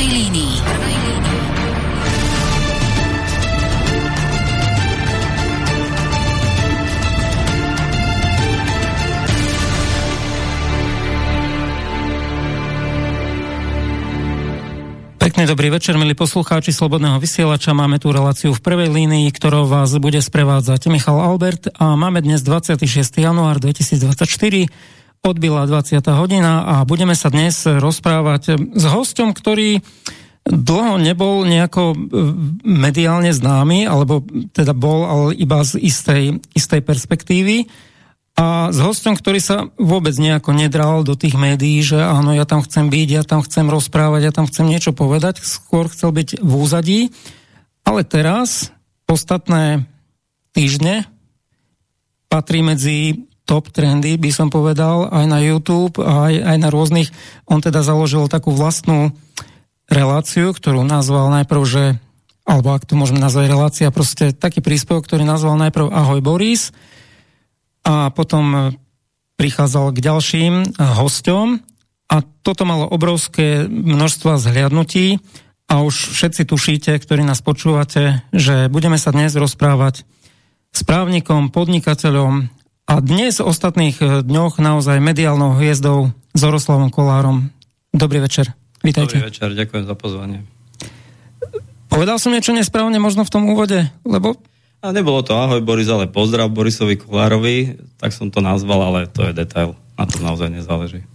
prvej 0.00 0.16
línii. 0.16 0.54
Pekný 15.20 15.44
dobrý 15.44 15.68
večer, 15.68 16.00
milí 16.00 16.16
poslucháči 16.16 16.72
Slobodného 16.72 17.20
vysielača. 17.20 17.76
Máme 17.76 18.00
tu 18.00 18.08
reláciu 18.08 18.56
v 18.56 18.60
prvej 18.64 18.88
línii, 18.88 19.28
ktorou 19.36 19.68
vás 19.68 19.92
bude 20.00 20.24
sprevádzať 20.24 20.88
Michal 20.88 21.20
Albert 21.20 21.76
a 21.76 21.92
máme 21.92 22.24
dnes 22.24 22.40
26. 22.40 22.88
január 23.20 23.60
2024 23.60 24.64
odbila 25.20 25.68
20. 25.68 26.00
hodina 26.16 26.64
a 26.64 26.74
budeme 26.88 27.12
sa 27.12 27.28
dnes 27.28 27.68
rozprávať 27.68 28.72
s 28.72 28.84
hostom, 28.88 29.36
ktorý 29.36 29.84
dlho 30.48 30.96
nebol 30.96 31.44
nejako 31.44 31.92
e, 31.92 31.96
mediálne 32.64 33.28
známy, 33.28 33.84
alebo 33.84 34.24
teda 34.56 34.72
bol, 34.72 35.04
ale 35.04 35.36
iba 35.36 35.60
z 35.60 35.76
istej, 35.76 36.40
istej 36.56 36.80
perspektívy. 36.80 37.68
A 38.40 38.72
s 38.72 38.80
hostom, 38.80 39.12
ktorý 39.12 39.36
sa 39.36 39.68
vôbec 39.76 40.16
nejako 40.16 40.56
nedral 40.56 41.04
do 41.04 41.12
tých 41.12 41.36
médií, 41.36 41.84
že 41.84 42.00
áno, 42.00 42.32
ja 42.32 42.48
tam 42.48 42.64
chcem 42.64 42.88
byť, 42.88 43.08
ja 43.12 43.22
tam 43.22 43.44
chcem 43.44 43.68
rozprávať, 43.68 44.20
ja 44.24 44.32
tam 44.32 44.48
chcem 44.48 44.64
niečo 44.64 44.96
povedať, 44.96 45.44
skôr 45.44 45.92
chcel 45.92 46.16
byť 46.16 46.40
v 46.40 46.52
úzadí. 46.56 47.00
Ale 47.84 48.08
teraz, 48.08 48.72
ostatné 49.04 49.84
týždne, 50.56 51.04
patrí 52.32 52.64
medzi 52.64 53.28
top 53.50 53.74
trendy, 53.74 54.14
by 54.14 54.30
som 54.30 54.46
povedal, 54.46 55.10
aj 55.10 55.26
na 55.26 55.42
YouTube, 55.42 55.98
aj, 55.98 56.38
aj 56.38 56.56
na 56.62 56.70
rôznych. 56.70 57.10
On 57.50 57.58
teda 57.58 57.82
založil 57.82 58.30
takú 58.30 58.54
vlastnú 58.54 59.10
reláciu, 59.90 60.54
ktorú 60.54 60.86
nazval 60.86 61.34
najprv, 61.42 61.62
že 61.66 61.84
alebo 62.46 62.74
ak 62.74 62.86
to 62.86 62.94
môžeme 62.94 63.18
nazvať 63.18 63.46
relácia, 63.50 63.94
proste 63.94 64.30
taký 64.30 64.62
príspevok, 64.62 65.06
ktorý 65.06 65.22
nazval 65.26 65.58
najprv 65.60 65.86
Ahoj 65.90 66.22
Boris 66.22 66.74
a 67.86 68.10
potom 68.10 68.74
prichádzal 69.38 69.94
k 69.94 69.98
ďalším 70.02 70.54
hostom 70.98 71.62
a 72.10 72.16
toto 72.42 72.62
malo 72.66 72.90
obrovské 72.90 73.70
množstva 73.70 74.42
zhliadnutí 74.42 75.22
a 75.70 75.86
už 75.86 75.94
všetci 75.94 76.42
tušíte, 76.50 76.90
ktorí 76.98 77.22
nás 77.22 77.38
počúvate, 77.38 78.26
že 78.34 78.66
budeme 78.66 78.98
sa 78.98 79.14
dnes 79.14 79.30
rozprávať 79.38 80.02
s 80.74 80.80
právnikom, 80.82 81.54
podnikateľom, 81.54 82.59
a 82.90 82.98
dnes 82.98 83.38
v 83.38 83.46
ostatných 83.46 83.96
e, 84.02 84.26
dňoch 84.26 84.58
naozaj 84.58 84.98
mediálnou 84.98 85.54
hviezdou 85.54 86.10
Zoroslavom 86.34 86.90
Kolárom. 86.90 87.54
Dobrý 87.94 88.18
večer. 88.18 88.50
Vítajte. 88.82 89.14
Dobrý 89.14 89.30
večer, 89.30 89.54
ďakujem 89.54 89.86
za 89.86 89.94
pozvanie. 89.94 90.42
Povedal 91.86 92.18
som 92.18 92.34
niečo 92.34 92.50
nesprávne 92.50 92.98
možno 92.98 93.22
v 93.22 93.30
tom 93.30 93.46
úvode, 93.46 93.86
lebo... 94.02 94.34
A 94.82 94.90
nebolo 94.90 95.22
to 95.22 95.38
ahoj 95.38 95.62
Boris, 95.62 95.86
ale 95.86 96.10
pozdrav 96.10 96.50
Borisovi 96.50 96.98
Kolárovi, 96.98 97.78
tak 98.02 98.10
som 98.10 98.26
to 98.32 98.42
nazval, 98.42 98.82
ale 98.82 99.06
to 99.06 99.22
je 99.22 99.38
detail. 99.38 99.78
Na 99.94 100.10
to 100.10 100.18
naozaj 100.18 100.50
nezáleží. 100.50 101.06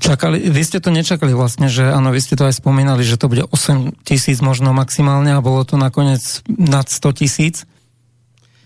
Čakali, 0.00 0.48
vy 0.48 0.62
ste 0.64 0.80
to 0.80 0.88
nečakali 0.88 1.36
vlastne, 1.36 1.68
že 1.68 1.92
áno, 1.92 2.08
vy 2.08 2.24
ste 2.24 2.40
to 2.40 2.48
aj 2.48 2.56
spomínali, 2.56 3.04
že 3.04 3.20
to 3.20 3.28
bude 3.28 3.44
8 3.52 4.00
tisíc 4.08 4.40
možno 4.40 4.72
maximálne 4.72 5.36
a 5.36 5.44
bolo 5.44 5.60
to 5.60 5.76
nakoniec 5.76 6.40
nad 6.48 6.88
100 6.88 7.20
tisíc? 7.20 7.68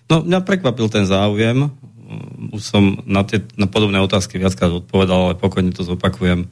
No, 0.07 0.23
mňa 0.23 0.47
prekvapil 0.47 0.87
ten 0.93 1.09
záujem 1.09 1.75
už 2.53 2.63
som 2.63 3.01
na, 3.09 3.25
tie, 3.25 3.43
na 3.57 3.65
podobné 3.65 3.99
otázky 4.01 4.37
viackrát 4.37 4.71
odpovedal, 4.71 5.33
ale 5.33 5.35
pokojne 5.41 5.73
to 5.73 5.87
zopakujem. 5.87 6.47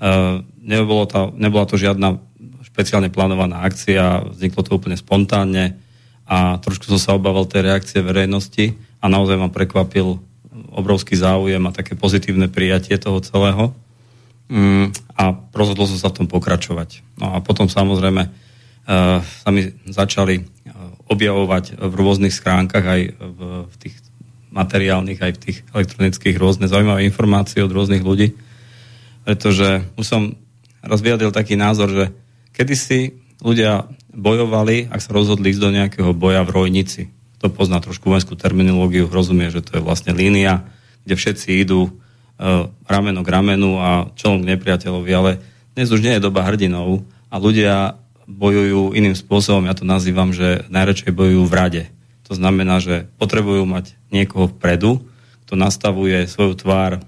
Uh, 0.00 0.44
nebolo 0.60 1.04
to, 1.04 1.32
nebola 1.36 1.64
to 1.68 1.76
žiadna 1.76 2.20
špeciálne 2.64 3.12
plánovaná 3.12 3.64
akcia, 3.64 4.24
vzniklo 4.32 4.60
to 4.64 4.76
úplne 4.76 4.96
spontánne 4.96 5.76
a 6.24 6.56
trošku 6.62 6.86
som 6.88 7.00
sa 7.00 7.16
obával 7.16 7.44
tej 7.44 7.66
reakcie 7.66 8.00
verejnosti 8.00 8.78
a 9.02 9.10
naozaj 9.10 9.36
ma 9.36 9.52
prekvapil 9.52 10.20
obrovský 10.70 11.18
záujem 11.18 11.60
a 11.66 11.74
také 11.74 11.98
pozitívne 11.98 12.46
prijatie 12.46 12.96
toho 12.96 13.18
celého. 13.20 13.74
Um, 14.50 14.92
a 15.14 15.36
rozhodol 15.52 15.86
som 15.90 15.98
sa 16.00 16.08
v 16.10 16.24
tom 16.24 16.28
pokračovať. 16.30 17.04
No 17.20 17.36
a 17.36 17.44
potom 17.44 17.68
samozrejme 17.68 18.22
uh, 18.28 19.20
sa 19.20 19.48
mi 19.52 19.68
začali 19.88 20.60
objavovať 21.10 21.74
v 21.74 21.92
rôznych 21.98 22.30
skránkach 22.30 22.86
aj 22.86 23.00
v, 23.18 23.38
v 23.66 23.74
tých 23.82 23.98
materiálnych, 24.50 25.22
aj 25.22 25.32
v 25.38 25.42
tých 25.42 25.58
elektronických 25.70 26.36
rôzne 26.36 26.66
zaujímavé 26.66 27.06
informácie 27.06 27.62
od 27.62 27.70
rôznych 27.70 28.02
ľudí. 28.02 28.34
Pretože 29.22 29.86
už 29.94 30.06
som 30.06 30.22
raz 30.82 31.00
taký 31.02 31.54
názor, 31.54 31.88
že 31.90 32.04
kedysi 32.54 33.14
ľudia 33.40 33.86
bojovali, 34.10 34.90
ak 34.90 35.00
sa 35.00 35.14
rozhodli 35.14 35.54
ísť 35.54 35.62
do 35.62 35.70
nejakého 35.70 36.10
boja 36.12 36.42
v 36.42 36.50
rojnici. 36.50 37.02
To 37.40 37.48
pozná 37.48 37.80
trošku 37.80 38.10
vojenskú 38.10 38.36
terminológiu, 38.36 39.08
rozumie, 39.08 39.48
že 39.48 39.64
to 39.64 39.80
je 39.80 39.86
vlastne 39.86 40.12
línia, 40.12 40.66
kde 41.06 41.14
všetci 41.16 41.48
idú 41.56 41.88
e, 41.88 41.90
rameno 42.84 43.24
k 43.24 43.32
ramenu 43.32 43.80
a 43.80 44.12
čelom 44.12 44.44
k 44.44 44.50
nepriateľovi, 44.56 45.10
ale 45.14 45.30
dnes 45.72 45.88
už 45.88 46.04
nie 46.04 46.18
je 46.18 46.24
doba 46.26 46.44
hrdinov 46.44 47.06
a 47.32 47.40
ľudia 47.40 47.96
bojujú 48.28 48.92
iným 48.92 49.16
spôsobom, 49.16 49.64
ja 49.64 49.74
to 49.74 49.88
nazývam, 49.88 50.36
že 50.36 50.68
najradšej 50.68 51.16
bojujú 51.16 51.42
v 51.48 51.56
rade 51.56 51.82
to 52.30 52.38
znamená, 52.38 52.78
že 52.78 53.10
potrebujú 53.18 53.66
mať 53.66 53.98
niekoho 54.14 54.46
vpredu, 54.54 55.02
kto 55.50 55.58
nastavuje 55.58 56.30
svoju 56.30 56.54
tvár 56.54 57.02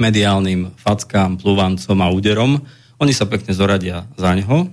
mediálnym 0.00 0.72
fackám, 0.80 1.36
plúvancom 1.36 2.00
a 2.00 2.08
úderom. 2.08 2.64
Oni 2.96 3.12
sa 3.12 3.28
pekne 3.28 3.52
zoradia 3.52 4.08
za 4.16 4.32
neho 4.32 4.72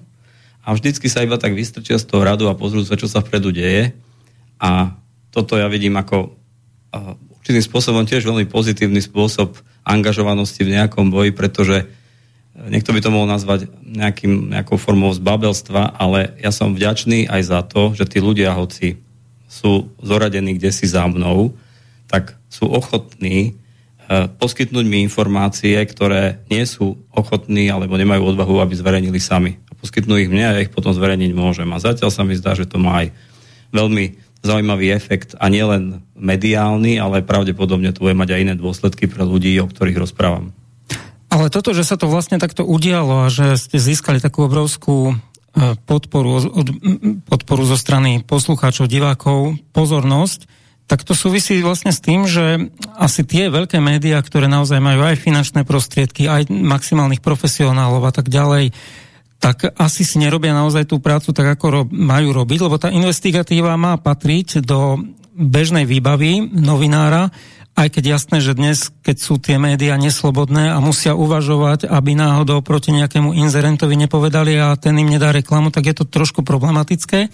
a 0.63 0.71
vždycky 0.71 1.11
sa 1.11 1.19
iba 1.19 1.35
tak 1.35 1.51
vystrčia 1.51 1.99
z 1.99 2.07
toho 2.07 2.23
radu 2.23 2.47
a 2.47 2.55
pozrú 2.55 2.79
sa, 2.87 2.95
čo 2.95 3.11
sa 3.11 3.19
vpredu 3.19 3.51
deje. 3.51 3.91
A 4.55 4.95
toto 5.35 5.59
ja 5.59 5.67
vidím 5.67 5.99
ako 5.99 6.31
určitým 7.43 7.67
spôsobom 7.67 8.07
tiež 8.07 8.23
veľmi 8.23 8.47
pozitívny 8.47 9.03
spôsob 9.03 9.59
angažovanosti 9.83 10.63
v 10.63 10.79
nejakom 10.79 11.11
boji, 11.11 11.35
pretože 11.35 11.83
e, 11.83 11.85
niekto 12.71 12.95
by 12.95 12.99
to 13.03 13.11
mohol 13.11 13.27
nazvať 13.27 13.67
nejakým, 13.83 14.51
nejakou 14.55 14.79
formou 14.79 15.11
zbabelstva, 15.11 15.99
ale 15.99 16.39
ja 16.39 16.55
som 16.55 16.71
vďačný 16.71 17.27
aj 17.27 17.41
za 17.43 17.59
to, 17.67 17.91
že 17.95 18.07
tí 18.07 18.23
ľudia, 18.23 18.55
hoci 18.55 19.06
sú 19.47 19.89
zoradení 20.03 20.59
kde 20.59 20.69
si 20.75 20.85
za 20.85 21.07
mnou, 21.07 21.55
tak 22.11 22.35
sú 22.51 22.67
ochotní 22.67 23.55
uh, 24.07 24.27
poskytnúť 24.39 24.85
mi 24.85 25.03
informácie, 25.03 25.75
ktoré 25.87 26.43
nie 26.51 26.63
sú 26.67 26.99
ochotní 27.11 27.71
alebo 27.71 27.95
nemajú 27.95 28.35
odvahu, 28.35 28.59
aby 28.61 28.75
zverejnili 28.75 29.19
sami. 29.19 29.59
A 29.67 29.75
poskytnú 29.75 30.19
ich 30.19 30.31
mne 30.31 30.43
a 30.47 30.55
ja 30.55 30.63
ich 30.63 30.71
potom 30.71 30.91
zverejniť 30.91 31.31
môžem. 31.35 31.67
A 31.71 31.83
zatiaľ 31.83 32.11
sa 32.11 32.23
mi 32.27 32.35
zdá, 32.35 32.55
že 32.55 32.67
to 32.67 32.79
má 32.79 33.07
aj 33.07 33.15
veľmi 33.71 34.19
zaujímavý 34.45 34.93
efekt 34.93 35.33
a 35.35 35.49
nielen 35.49 36.05
mediálny, 36.15 37.01
ale 37.01 37.25
pravdepodobne 37.25 37.91
to 37.91 38.05
bude 38.07 38.15
mať 38.15 38.37
aj 38.37 38.41
iné 38.43 38.53
dôsledky 38.53 39.09
pre 39.09 39.25
ľudí, 39.25 39.51
o 39.59 39.67
ktorých 39.67 39.97
rozprávam. 39.97 40.53
Ale 41.27 41.51
toto, 41.51 41.75
že 41.75 41.83
sa 41.83 41.99
to 41.99 42.07
vlastne 42.07 42.39
takto 42.39 42.63
udialo 42.63 43.27
a 43.27 43.33
že 43.33 43.59
ste 43.59 43.77
získali 43.77 44.23
takú 44.23 44.47
obrovskú 44.47 45.19
podporu, 45.89 46.37
od, 46.53 46.67
podporu 47.25 47.63
zo 47.65 47.77
strany 47.79 48.21
poslucháčov, 48.21 48.85
divákov, 48.85 49.57
pozornosť, 49.73 50.45
tak 50.87 51.03
to 51.03 51.11
súvisí 51.11 51.59
vlastne 51.59 51.91
s 51.91 51.99
tým, 51.99 52.23
že 52.29 52.71
asi 52.95 53.27
tie 53.27 53.51
veľké 53.51 53.83
médiá, 53.83 54.23
ktoré 54.23 54.47
naozaj 54.47 54.79
majú 54.79 55.03
aj 55.03 55.19
finančné 55.19 55.67
prostriedky, 55.67 56.31
aj 56.31 56.47
maximálnych 56.47 57.19
profesionálov 57.19 58.07
a 58.07 58.13
tak 58.15 58.31
ďalej, 58.31 58.71
tak 59.37 59.67
asi 59.77 60.07
si 60.07 60.17
nerobia 60.17 60.55
naozaj 60.55 60.87
tú 60.89 60.97
prácu 61.03 61.35
tak, 61.35 61.59
ako 61.59 61.65
ro- 61.69 61.89
majú 61.91 62.33
robiť, 62.33 62.59
lebo 62.63 62.79
tá 62.79 62.89
investigatíva 62.89 63.75
má 63.75 63.99
patriť 63.99 64.63
do 64.63 64.97
bežnej 65.37 65.85
výbavy 65.85 66.41
novinára, 66.49 67.29
aj 67.77 67.93
keď 67.93 68.17
jasné, 68.17 68.37
že 68.41 68.57
dnes, 68.57 68.89
keď 69.05 69.17
sú 69.21 69.37
tie 69.37 69.61
médiá 69.61 69.93
neslobodné 70.01 70.73
a 70.73 70.81
musia 70.81 71.13
uvažovať, 71.13 71.85
aby 71.85 72.17
náhodou 72.17 72.65
proti 72.65 72.89
nejakému 72.89 73.37
inzerentovi 73.37 73.93
nepovedali 73.93 74.57
a 74.57 74.73
ten 74.73 74.97
im 74.97 75.05
nedá 75.05 75.29
reklamu, 75.29 75.69
tak 75.69 75.85
je 75.85 76.01
to 76.01 76.09
trošku 76.09 76.41
problematické. 76.41 77.29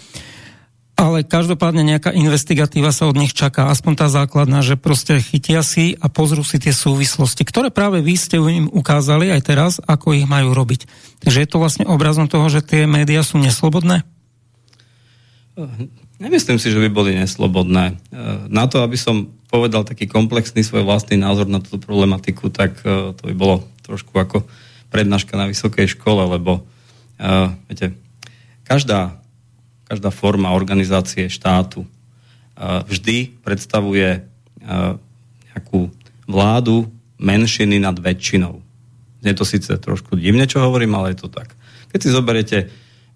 Ale 0.94 1.26
každopádne 1.26 1.82
nejaká 1.82 2.14
investigatíva 2.14 2.94
sa 2.94 3.10
od 3.10 3.18
nich 3.18 3.34
čaká, 3.34 3.72
aspoň 3.72 4.06
tá 4.06 4.08
základná, 4.12 4.62
že 4.62 4.78
proste 4.78 5.18
chytia 5.24 5.66
si 5.66 5.98
a 5.98 6.06
pozrú 6.06 6.46
si 6.46 6.62
tie 6.62 6.76
súvislosti, 6.76 7.42
ktoré 7.48 7.74
práve 7.74 8.04
vy 8.04 8.14
ste 8.14 8.38
im 8.38 8.70
ukázali 8.70 9.34
aj 9.34 9.42
teraz, 9.42 9.72
ako 9.82 10.14
ich 10.14 10.30
majú 10.30 10.54
robiť. 10.54 10.86
Takže 11.24 11.40
je 11.40 11.50
to 11.50 11.58
vlastne 11.58 11.90
obrazom 11.90 12.30
toho, 12.30 12.46
že 12.52 12.62
tie 12.62 12.86
médiá 12.86 13.26
sú 13.26 13.42
neslobodné? 13.42 14.06
Nemyslím 16.24 16.56
si, 16.56 16.72
že 16.72 16.80
by 16.80 16.88
boli 16.88 17.12
neslobodné. 17.20 18.00
Na 18.48 18.64
to, 18.72 18.80
aby 18.80 18.96
som 18.96 19.28
povedal 19.52 19.84
taký 19.84 20.08
komplexný 20.08 20.64
svoj 20.64 20.88
vlastný 20.88 21.20
názor 21.20 21.52
na 21.52 21.60
túto 21.60 21.84
problematiku, 21.84 22.48
tak 22.48 22.80
uh, 22.88 23.12
to 23.12 23.28
by 23.28 23.36
bolo 23.36 23.68
trošku 23.84 24.16
ako 24.16 24.48
prednáška 24.88 25.36
na 25.36 25.52
vysokej 25.52 26.00
škole, 26.00 26.24
lebo 26.24 26.64
uh, 26.64 27.52
viete, 27.68 27.92
každá, 28.64 29.20
každá 29.84 30.16
forma 30.16 30.56
organizácie 30.56 31.28
štátu 31.28 31.84
vždy 32.64 33.34
predstavuje 33.42 34.30
nejakú 35.50 35.90
vládu 36.30 36.86
menšiny 37.18 37.82
nad 37.82 37.98
väčšinou. 37.98 38.62
Je 39.26 39.34
to 39.34 39.42
síce 39.42 39.74
trošku 39.82 40.14
divne, 40.22 40.46
čo 40.46 40.62
hovorím, 40.62 40.94
ale 40.94 41.18
je 41.18 41.26
to 41.26 41.34
tak. 41.34 41.50
Keď 41.90 42.00
si 42.00 42.10
zoberiete 42.14 42.58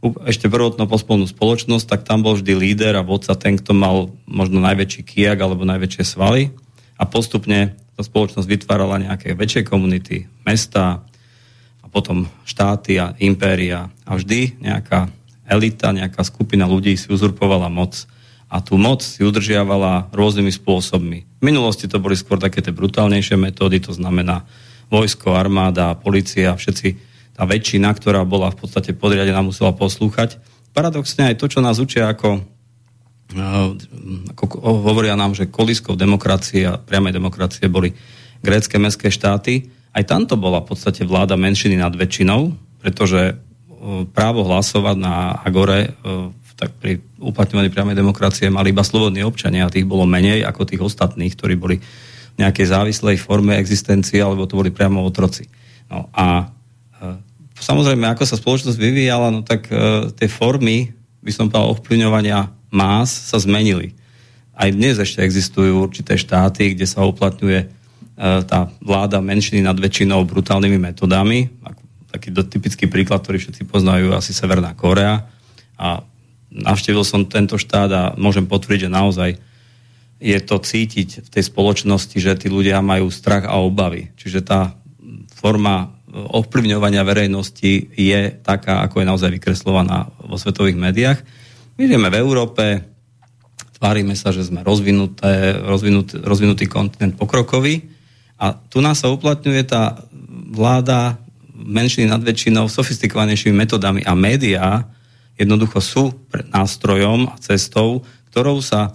ešte 0.02 0.46
prvotnú 0.46 0.86
pospolnú 0.86 1.26
spoločnosť, 1.26 1.86
tak 1.90 2.02
tam 2.06 2.22
bol 2.22 2.38
vždy 2.38 2.54
líder 2.54 2.94
a 2.98 3.06
vodca 3.06 3.34
ten, 3.34 3.58
kto 3.58 3.74
mal 3.74 4.14
možno 4.30 4.62
najväčší 4.62 5.02
kijak 5.02 5.42
alebo 5.42 5.66
najväčšie 5.66 6.04
svaly. 6.06 6.54
A 6.98 7.04
postupne 7.10 7.74
tá 7.98 8.02
spoločnosť 8.06 8.46
vytvárala 8.46 9.02
nejaké 9.02 9.34
väčšie 9.34 9.66
komunity, 9.66 10.30
mesta 10.46 11.02
a 11.82 11.86
potom 11.90 12.30
štáty 12.46 13.02
a 13.02 13.18
impéria. 13.18 13.90
A 14.06 14.22
vždy 14.22 14.62
nejaká 14.62 15.10
elita, 15.50 15.90
nejaká 15.90 16.22
skupina 16.22 16.70
ľudí 16.70 16.94
si 16.94 17.10
uzurpovala 17.10 17.72
moc. 17.74 18.06
A 18.48 18.62
tú 18.62 18.78
moc 18.78 19.02
si 19.02 19.26
udržiavala 19.26 20.14
rôznymi 20.14 20.54
spôsobmi. 20.54 21.20
V 21.42 21.44
minulosti 21.44 21.90
to 21.90 22.00
boli 22.00 22.16
skôr 22.16 22.38
také 22.40 22.62
tie 22.62 22.72
brutálnejšie 22.72 23.36
metódy, 23.36 23.82
to 23.82 23.92
znamená 23.92 24.46
vojsko, 24.88 25.36
armáda, 25.36 25.98
policia, 26.00 26.56
všetci 26.56 27.07
tá 27.38 27.46
väčšina, 27.46 27.94
ktorá 27.94 28.26
bola 28.26 28.50
v 28.50 28.66
podstate 28.66 28.98
podriadená, 28.98 29.46
musela 29.46 29.70
poslúchať. 29.70 30.42
Paradoxne 30.74 31.30
aj 31.30 31.38
to, 31.38 31.46
čo 31.46 31.62
nás 31.62 31.78
učia 31.78 32.10
ako, 32.10 32.42
eh, 33.38 33.70
ako 34.34 34.44
hovoria 34.66 35.14
nám, 35.14 35.38
že 35.38 35.46
koliskou 35.46 35.94
demokracie 35.94 36.66
a 36.66 36.82
priamej 36.82 37.14
demokracie 37.14 37.70
boli 37.70 37.94
grécké 38.42 38.82
mestské 38.82 39.14
štáty, 39.14 39.70
aj 39.94 40.10
tamto 40.10 40.34
bola 40.38 40.66
v 40.66 40.74
podstate 40.74 41.06
vláda 41.06 41.38
menšiny 41.38 41.78
nad 41.78 41.94
väčšinou, 41.94 42.58
pretože 42.82 43.22
eh, 43.34 43.36
právo 44.10 44.42
hlasovať 44.42 44.98
na 44.98 45.38
Agore 45.46 45.94
eh, 45.94 46.46
tak 46.58 46.74
pri 46.82 46.98
uplatňovaní 47.22 47.70
priamej 47.70 47.94
demokracie 47.94 48.50
mali 48.50 48.74
iba 48.74 48.82
slobodní 48.82 49.22
občania 49.22 49.70
a 49.70 49.74
tých 49.74 49.86
bolo 49.86 50.10
menej 50.10 50.42
ako 50.42 50.66
tých 50.66 50.82
ostatných, 50.82 51.38
ktorí 51.38 51.54
boli 51.54 51.78
v 51.78 52.38
nejakej 52.42 52.66
závislej 52.74 53.22
forme 53.22 53.62
existencie, 53.62 54.18
alebo 54.18 54.50
to 54.50 54.58
boli 54.58 54.74
priamo 54.74 55.06
otroci. 55.06 55.46
No 55.86 56.10
a 56.18 56.57
Samozrejme, 57.58 58.06
ako 58.14 58.24
sa 58.24 58.38
spoločnosť 58.38 58.78
vyvíjala, 58.78 59.34
no 59.34 59.42
tak 59.42 59.68
e, 59.74 60.10
tie 60.14 60.30
formy, 60.30 60.94
by 61.26 61.32
som 61.34 61.50
povedal, 61.50 61.74
ovplyvňovania 61.74 62.54
más 62.70 63.10
sa 63.10 63.42
zmenili. 63.42 63.98
Aj 64.54 64.70
dnes 64.70 64.98
ešte 64.98 65.22
existujú 65.26 65.82
určité 65.82 66.18
štáty, 66.18 66.78
kde 66.78 66.86
sa 66.86 67.06
uplatňuje 67.06 67.60
e, 67.62 67.68
tá 68.46 68.70
vláda 68.82 69.22
menšiny 69.22 69.66
nad 69.66 69.78
väčšinou 69.78 70.22
brutálnymi 70.30 70.78
metodami. 70.78 71.50
Ako, 71.66 71.82
taký 72.14 72.30
typický 72.34 72.86
príklad, 72.86 73.26
ktorý 73.26 73.42
všetci 73.42 73.66
poznajú, 73.66 74.14
asi 74.14 74.38
Severná 74.38 74.78
Korea. 74.78 75.26
A 75.78 76.06
navštívil 76.54 77.06
som 77.06 77.26
tento 77.26 77.58
štát 77.58 77.90
a 77.90 78.04
môžem 78.18 78.46
potvrdiť, 78.46 78.88
že 78.88 78.94
naozaj 78.94 79.30
je 80.18 80.40
to 80.42 80.58
cítiť 80.58 81.26
v 81.26 81.30
tej 81.30 81.44
spoločnosti, 81.46 82.18
že 82.18 82.38
tí 82.38 82.50
ľudia 82.50 82.82
majú 82.82 83.14
strach 83.14 83.46
a 83.46 83.62
obavy. 83.62 84.10
Čiže 84.18 84.42
tá 84.42 84.74
forma 85.38 85.97
ovplyvňovania 86.18 87.06
verejnosti 87.06 87.94
je 87.94 88.22
taká, 88.42 88.82
ako 88.86 89.02
je 89.02 89.10
naozaj 89.10 89.30
vykreslovaná 89.38 90.10
vo 90.26 90.36
svetových 90.40 90.78
médiách. 90.78 91.20
My 91.78 91.86
žijeme 91.86 92.10
v 92.10 92.20
Európe, 92.20 92.64
tvárime 93.78 94.18
sa, 94.18 94.34
že 94.34 94.50
sme 94.50 94.66
rozvinuté, 94.66 95.54
rozvinutý, 95.62 96.18
rozvinutý 96.26 96.66
kontinent 96.66 97.14
pokrokový 97.14 97.86
a 98.42 98.58
tu 98.58 98.82
nás 98.82 98.98
sa 98.98 99.14
uplatňuje 99.14 99.62
tá 99.70 100.02
vláda 100.50 101.22
menšiny 101.54 102.10
nad 102.10 102.22
väčšinou 102.22 102.70
sofistikovanejšími 102.70 103.54
metodami 103.54 104.02
a 104.06 104.18
médiá 104.18 104.86
jednoducho 105.38 105.78
sú 105.82 106.04
nástrojom 106.50 107.30
a 107.30 107.38
cestou, 107.38 108.02
ktorou 108.34 108.62
sa 108.62 108.90
e, 108.90 108.92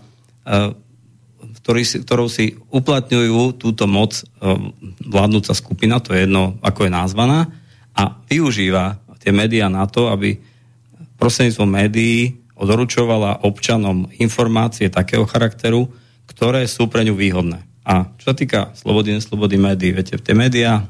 ktorý 1.62 1.82
ktorou 2.03 2.26
si 2.26 2.59
uplatňujú 2.75 3.55
túto 3.55 3.87
moc 3.87 4.19
e, 4.19 4.23
vládnúca 5.06 5.55
skupina, 5.55 6.03
to 6.03 6.12
je 6.12 6.26
jedno, 6.26 6.59
ako 6.59 6.87
je 6.87 6.93
nazvaná, 6.93 7.41
a 7.94 8.19
využíva 8.26 8.99
tie 9.23 9.31
médiá 9.31 9.70
na 9.70 9.87
to, 9.87 10.11
aby 10.11 10.43
prostredníctvom 11.23 11.70
médií 11.70 12.43
odoručovala 12.59 13.47
občanom 13.47 14.11
informácie 14.19 14.91
takého 14.91 15.23
charakteru, 15.23 15.87
ktoré 16.26 16.67
sú 16.67 16.91
pre 16.91 17.06
ňu 17.06 17.14
výhodné. 17.14 17.62
A 17.87 18.11
čo 18.19 18.31
sa 18.31 18.35
týka 18.35 18.75
slobody, 18.75 19.15
neslobody 19.15 19.55
médií, 19.58 19.94
viete, 19.94 20.19
tie 20.19 20.35
médiá 20.35 20.87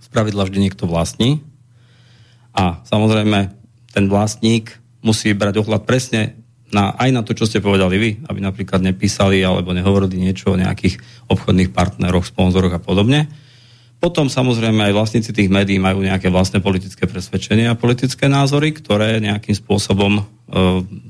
spravidla 0.00 0.48
vždy 0.48 0.58
niekto 0.68 0.88
vlastní 0.88 1.44
a 2.56 2.80
samozrejme 2.88 3.52
ten 3.92 4.04
vlastník 4.08 4.80
musí 5.04 5.32
brať 5.32 5.60
ohľad 5.60 5.84
presne 5.84 6.39
na, 6.70 6.94
aj 6.96 7.10
na 7.10 7.22
to, 7.26 7.34
čo 7.34 7.46
ste 7.46 7.62
povedali 7.62 7.96
vy, 7.98 8.10
aby 8.26 8.38
napríklad 8.38 8.82
nepísali 8.82 9.42
alebo 9.42 9.74
nehovorili 9.74 10.18
niečo 10.18 10.54
o 10.54 10.60
nejakých 10.60 10.98
obchodných 11.30 11.74
partneroch, 11.74 12.26
sponzoroch 12.26 12.74
a 12.74 12.82
podobne. 12.82 13.30
Potom 14.00 14.32
samozrejme 14.32 14.80
aj 14.88 14.96
vlastníci 14.96 15.30
tých 15.36 15.52
médií 15.52 15.76
majú 15.76 16.00
nejaké 16.00 16.32
vlastné 16.32 16.64
politické 16.64 17.04
presvedčenia 17.04 17.76
a 17.76 17.76
politické 17.76 18.32
názory, 18.32 18.72
ktoré 18.72 19.20
nejakým 19.20 19.52
spôsobom 19.52 20.16
e, 20.16 20.22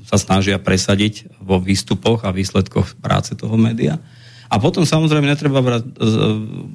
sa 0.03 0.19
snažia 0.19 0.59
presadiť 0.59 1.39
vo 1.39 1.55
výstupoch 1.55 2.27
a 2.27 2.35
výsledkoch 2.35 2.99
práce 2.99 3.31
toho 3.39 3.55
média. 3.55 3.95
A 4.51 4.59
potom 4.59 4.83
samozrejme 4.83 5.23
netreba 5.23 5.63
brať, 5.63 5.87
e, 5.87 6.11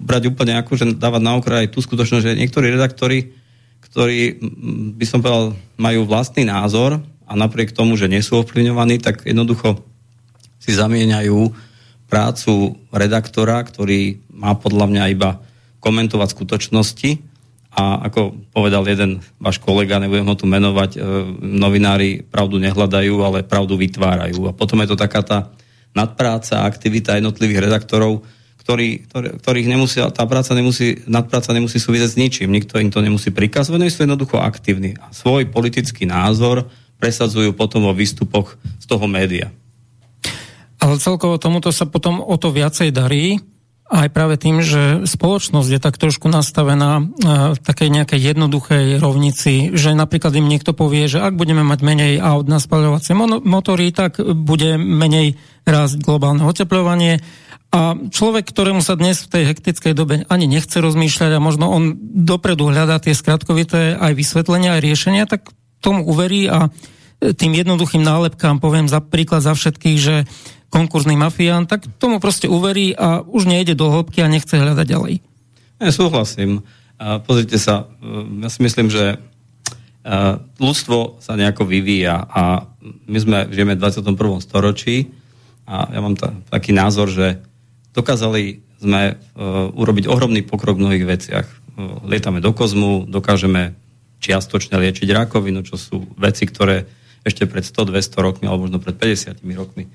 brať 0.08 0.32
úplne 0.32 0.56
ako, 0.56 0.72
že 0.80 0.84
dávať 0.96 1.20
na 1.20 1.36
okraj 1.36 1.68
tú 1.68 1.84
skutočnosť, 1.84 2.24
že 2.24 2.40
niektorí 2.40 2.72
redaktori, 2.72 3.36
ktorí 3.92 4.40
by 4.96 5.04
som 5.04 5.20
povedal, 5.20 5.52
majú 5.76 6.08
vlastný 6.08 6.48
názor, 6.48 6.96
a 7.26 7.32
napriek 7.34 7.74
tomu, 7.74 7.98
že 7.98 8.06
nie 8.06 8.22
sú 8.22 8.40
ovplyvňovaní, 8.40 9.02
tak 9.02 9.26
jednoducho 9.26 9.82
si 10.62 10.70
zamieňajú 10.72 11.38
prácu 12.06 12.78
redaktora, 12.94 13.58
ktorý 13.66 14.22
má 14.30 14.54
podľa 14.54 14.86
mňa 14.86 15.04
iba 15.10 15.42
komentovať 15.82 16.28
skutočnosti 16.30 17.10
a 17.76 18.08
ako 18.08 18.48
povedal 18.56 18.88
jeden 18.88 19.20
váš 19.36 19.60
kolega, 19.60 20.00
nebudem 20.00 20.24
ho 20.24 20.34
tu 20.38 20.48
menovať, 20.48 20.90
e, 20.96 20.98
novinári 21.44 22.24
pravdu 22.24 22.56
nehľadajú, 22.56 23.14
ale 23.20 23.44
pravdu 23.44 23.76
vytvárajú. 23.76 24.48
A 24.48 24.56
potom 24.56 24.80
je 24.80 24.88
to 24.88 24.96
taká 24.96 25.20
tá 25.20 25.38
nadpráca, 25.92 26.64
aktivita 26.64 27.20
jednotlivých 27.20 27.68
redaktorov, 27.68 28.24
ktorý, 28.64 29.04
ktorý, 29.06 29.28
ktorých 29.38 29.68
nemusí, 29.68 30.00
tá 30.00 30.24
práca 30.24 30.56
nemusí, 30.56 31.04
nadpráca 31.06 31.52
nemusí 31.52 31.76
súvisieť 31.76 32.16
s 32.16 32.18
ničím, 32.18 32.48
nikto 32.50 32.80
im 32.80 32.88
to 32.88 33.04
nemusí 33.04 33.28
prikazovať, 33.30 33.78
oni 33.78 33.92
sú 33.92 34.00
jednoducho 34.08 34.40
aktívni. 34.40 34.96
A 34.96 35.12
svoj 35.12 35.46
politický 35.52 36.08
názor 36.08 36.66
presadzujú 36.96 37.52
potom 37.52 37.84
vo 37.84 37.92
výstupoch 37.92 38.56
z 38.80 38.84
toho 38.88 39.06
média. 39.08 39.52
Ale 40.76 41.00
celkovo 41.00 41.40
tomuto 41.40 41.72
sa 41.72 41.88
potom 41.88 42.20
o 42.20 42.36
to 42.36 42.52
viacej 42.52 42.92
darí, 42.92 43.40
aj 43.86 44.10
práve 44.10 44.34
tým, 44.34 44.66
že 44.66 45.06
spoločnosť 45.06 45.68
je 45.70 45.78
tak 45.78 45.94
trošku 45.94 46.26
nastavená 46.26 47.06
v 47.54 47.58
takej 47.62 47.94
nejakej 47.94 48.20
jednoduchej 48.34 48.84
rovnici, 48.98 49.70
že 49.78 49.94
napríklad 49.94 50.34
im 50.34 50.50
niekto 50.50 50.74
povie, 50.74 51.06
že 51.06 51.22
ak 51.22 51.38
budeme 51.38 51.62
mať 51.62 51.86
menej 51.86 52.12
aut 52.18 52.50
na 52.50 52.58
spaľovacie 52.58 53.14
motory, 53.46 53.94
tak 53.94 54.18
bude 54.18 54.74
menej 54.74 55.38
rásť 55.62 56.02
globálne 56.02 56.42
oteplovanie. 56.42 57.22
A 57.70 57.94
človek, 57.94 58.50
ktorému 58.50 58.82
sa 58.82 58.98
dnes 58.98 59.22
v 59.22 59.30
tej 59.38 59.42
hektickej 59.54 59.94
dobe 59.94 60.26
ani 60.26 60.50
nechce 60.50 60.82
rozmýšľať 60.82 61.38
a 61.38 61.44
možno 61.44 61.70
on 61.70 61.94
dopredu 62.02 62.74
hľadá 62.74 62.98
tie 62.98 63.14
skratkovité 63.14 63.94
aj 63.94 64.18
vysvetlenia, 64.18 64.78
aj 64.78 64.82
riešenia, 64.82 65.30
tak 65.30 65.54
tomu 65.80 66.04
uverí 66.06 66.48
a 66.48 66.68
e, 67.20 67.32
tým 67.32 67.54
jednoduchým 67.54 68.02
nálepkám 68.02 68.58
poviem 68.58 68.88
za 68.88 69.00
príklad 69.02 69.44
za 69.44 69.52
všetkých, 69.54 69.98
že 69.98 70.28
konkurzný 70.68 71.14
mafián, 71.14 71.64
tak 71.64 71.86
tomu 71.96 72.18
proste 72.18 72.50
uverí 72.50 72.92
a 72.92 73.22
už 73.22 73.46
nejde 73.46 73.78
do 73.78 73.88
hĺbky 73.88 74.20
a 74.20 74.28
nechce 74.28 74.58
hľadať 74.58 74.86
ďalej. 74.86 75.14
Ja 75.80 75.92
súhlasím. 75.92 76.66
A 76.96 77.20
pozrite 77.20 77.60
sa, 77.60 77.88
e, 78.00 78.44
ja 78.44 78.48
si 78.48 78.60
myslím, 78.64 78.88
že 78.88 79.04
e, 79.14 79.16
ľudstvo 80.58 81.20
sa 81.20 81.36
nejako 81.36 81.68
vyvíja 81.68 82.24
a 82.24 82.66
my 83.06 83.18
sme 83.20 83.38
žijeme 83.52 83.76
v 83.76 83.82
21. 83.84 84.16
storočí 84.40 85.12
a 85.68 85.90
ja 85.92 86.00
mám 86.00 86.16
ta, 86.16 86.32
taký 86.48 86.72
názor, 86.72 87.10
že 87.10 87.42
dokázali 87.96 88.62
sme 88.76 89.16
urobiť 89.72 90.04
ohromný 90.04 90.44
pokrok 90.44 90.76
v 90.76 90.84
mnohých 90.84 91.06
veciach. 91.08 91.46
Lietame 92.04 92.44
do 92.44 92.52
kozmu, 92.52 93.08
dokážeme 93.08 93.72
čiastočne 94.26 94.74
liečiť 94.82 95.06
rakovinu, 95.14 95.62
čo 95.62 95.78
sú 95.78 96.02
veci, 96.18 96.50
ktoré 96.50 96.86
ešte 97.22 97.46
pred 97.46 97.62
100-200 97.62 98.26
rokmi, 98.26 98.44
alebo 98.46 98.66
možno 98.66 98.82
pred 98.82 98.94
50 98.94 99.42
rokmi 99.54 99.86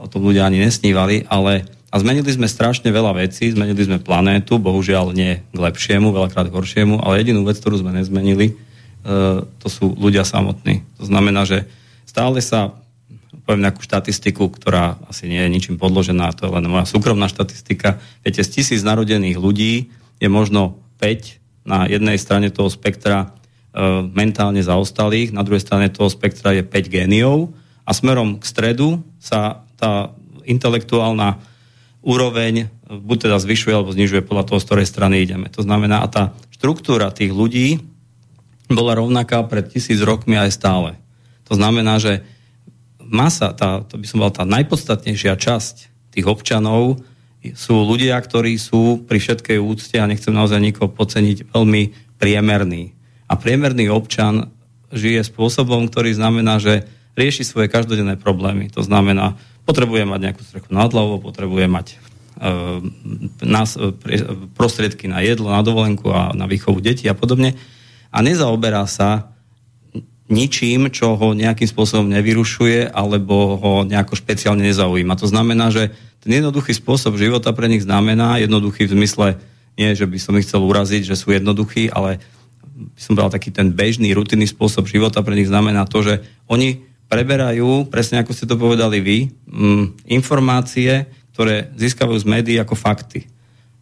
o 0.00 0.08
tom 0.08 0.24
ľudia 0.24 0.48
ani 0.48 0.64
nesnívali, 0.64 1.28
ale 1.28 1.68
a 1.90 1.98
zmenili 1.98 2.30
sme 2.30 2.46
strašne 2.46 2.86
veľa 2.88 3.18
vecí, 3.18 3.50
zmenili 3.50 3.82
sme 3.82 3.98
planétu, 3.98 4.62
bohužiaľ 4.62 5.10
nie 5.10 5.42
k 5.42 5.58
lepšiemu, 5.58 6.14
veľakrát 6.14 6.46
k 6.48 6.54
horšiemu, 6.54 7.02
ale 7.02 7.20
jedinú 7.20 7.42
vec, 7.42 7.58
ktorú 7.58 7.82
sme 7.82 7.90
nezmenili, 7.90 8.54
e, 8.54 8.54
to 9.42 9.66
sú 9.66 9.92
ľudia 9.98 10.22
samotní. 10.22 10.86
To 11.02 11.04
znamená, 11.10 11.42
že 11.42 11.66
stále 12.06 12.38
sa, 12.38 12.78
poviem 13.42 13.66
nejakú 13.66 13.82
štatistiku, 13.82 14.54
ktorá 14.54 15.02
asi 15.10 15.26
nie 15.26 15.42
je 15.42 15.50
ničím 15.50 15.76
podložená, 15.82 16.30
to 16.32 16.46
je 16.46 16.54
len 16.54 16.70
moja 16.70 16.86
súkromná 16.86 17.26
štatistika, 17.26 17.98
viete, 18.22 18.46
z 18.46 18.62
tisíc 18.62 18.86
narodených 18.86 19.36
ľudí 19.36 19.90
je 20.22 20.28
možno 20.30 20.78
5 21.02 21.66
na 21.66 21.90
jednej 21.90 22.16
strane 22.22 22.54
toho 22.54 22.70
spektra 22.70 23.34
mentálne 24.10 24.62
zaostalých, 24.62 25.30
na 25.30 25.46
druhej 25.46 25.62
strane 25.62 25.86
toho 25.90 26.10
spektra 26.10 26.50
je 26.54 26.66
5 26.66 26.90
géniov 26.90 27.54
a 27.86 27.94
smerom 27.94 28.42
k 28.42 28.44
stredu 28.44 28.88
sa 29.22 29.62
tá 29.78 30.10
intelektuálna 30.42 31.38
úroveň 32.02 32.66
buď 32.90 33.30
teda 33.30 33.36
zvyšuje 33.38 33.72
alebo 33.76 33.94
znižuje 33.94 34.26
podľa 34.26 34.50
toho, 34.50 34.58
z 34.58 34.66
ktorej 34.66 34.86
strany 34.90 35.22
ideme. 35.22 35.46
To 35.54 35.62
znamená, 35.62 36.02
a 36.02 36.10
tá 36.10 36.22
štruktúra 36.50 37.14
tých 37.14 37.30
ľudí 37.30 37.78
bola 38.66 38.98
rovnaká 38.98 39.46
pred 39.46 39.70
tisíc 39.70 40.02
rokmi 40.02 40.34
aj 40.34 40.50
stále. 40.50 40.90
To 41.46 41.54
znamená, 41.54 42.02
že 42.02 42.26
masa, 42.98 43.54
tá, 43.54 43.82
to 43.86 43.98
by 43.98 44.06
som 44.06 44.22
bol 44.22 44.30
tá 44.34 44.42
najpodstatnejšia 44.46 45.38
časť 45.38 45.74
tých 46.14 46.26
občanov 46.26 47.02
sú 47.56 47.72
ľudia, 47.72 48.20
ktorí 48.20 48.60
sú 48.60 49.00
pri 49.08 49.16
všetkej 49.16 49.58
úcte 49.58 49.96
a 49.96 50.04
nechcem 50.04 50.34
naozaj 50.34 50.60
nikoho 50.60 50.92
podceniť 50.92 51.48
veľmi 51.48 51.82
priemerní. 52.20 52.92
A 53.30 53.38
priemerný 53.38 53.86
občan 53.94 54.50
žije 54.90 55.22
spôsobom, 55.22 55.86
ktorý 55.86 56.18
znamená, 56.18 56.58
že 56.58 56.82
rieši 57.14 57.46
svoje 57.46 57.70
každodenné 57.70 58.18
problémy. 58.18 58.66
To 58.74 58.82
znamená, 58.82 59.38
potrebuje 59.62 60.02
mať 60.02 60.20
nejakú 60.20 60.42
strechu 60.42 60.70
nad 60.74 60.90
hlavou, 60.90 61.22
potrebuje 61.22 61.70
mať 61.70 61.86
e, 61.94 61.96
prostriedky 64.58 65.06
na 65.06 65.22
jedlo, 65.22 65.54
na 65.54 65.62
dovolenku 65.62 66.10
a 66.10 66.34
na 66.34 66.50
výchovu 66.50 66.82
detí 66.82 67.06
a 67.06 67.14
podobne. 67.14 67.54
A 68.10 68.18
nezaoberá 68.18 68.82
sa 68.90 69.30
ničím, 70.30 70.90
čo 70.90 71.18
ho 71.18 71.34
nejakým 71.34 71.66
spôsobom 71.66 72.06
nevyrušuje 72.10 72.90
alebo 72.90 73.58
ho 73.58 73.72
nejako 73.86 74.14
špeciálne 74.14 74.62
nezaujíma. 74.62 75.18
To 75.18 75.26
znamená, 75.26 75.74
že 75.74 75.90
ten 76.22 76.38
jednoduchý 76.38 76.74
spôsob 76.74 77.18
života 77.18 77.50
pre 77.50 77.66
nich 77.66 77.82
znamená, 77.82 78.38
jednoduchý 78.38 78.86
v 78.86 78.94
zmysle, 78.94 79.26
nie, 79.74 79.90
že 79.94 80.06
by 80.06 80.18
som 80.18 80.38
ich 80.38 80.46
chcel 80.46 80.62
uraziť, 80.62 81.02
že 81.14 81.18
sú 81.18 81.34
jednoduchí, 81.34 81.90
ale 81.90 82.22
by 82.80 83.00
som 83.00 83.12
povedal 83.14 83.36
taký 83.36 83.52
ten 83.52 83.70
bežný, 83.76 84.16
rutinný 84.16 84.48
spôsob 84.48 84.88
života 84.88 85.20
pre 85.20 85.36
nich 85.36 85.52
znamená 85.52 85.84
to, 85.84 86.00
že 86.00 86.24
oni 86.48 86.80
preberajú, 87.10 87.90
presne 87.90 88.22
ako 88.22 88.32
ste 88.32 88.46
to 88.46 88.56
povedali 88.56 89.02
vy, 89.02 89.18
mm, 89.50 90.08
informácie, 90.08 91.10
ktoré 91.34 91.74
získavajú 91.74 92.18
z 92.22 92.30
médií 92.30 92.56
ako 92.56 92.78
fakty. 92.78 93.26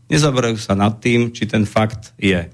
Nezaberajú 0.09 0.57
sa 0.57 0.73
nad 0.73 0.97
tým, 0.99 1.31
či 1.37 1.45
ten 1.45 1.69
fakt 1.69 2.17
je 2.17 2.49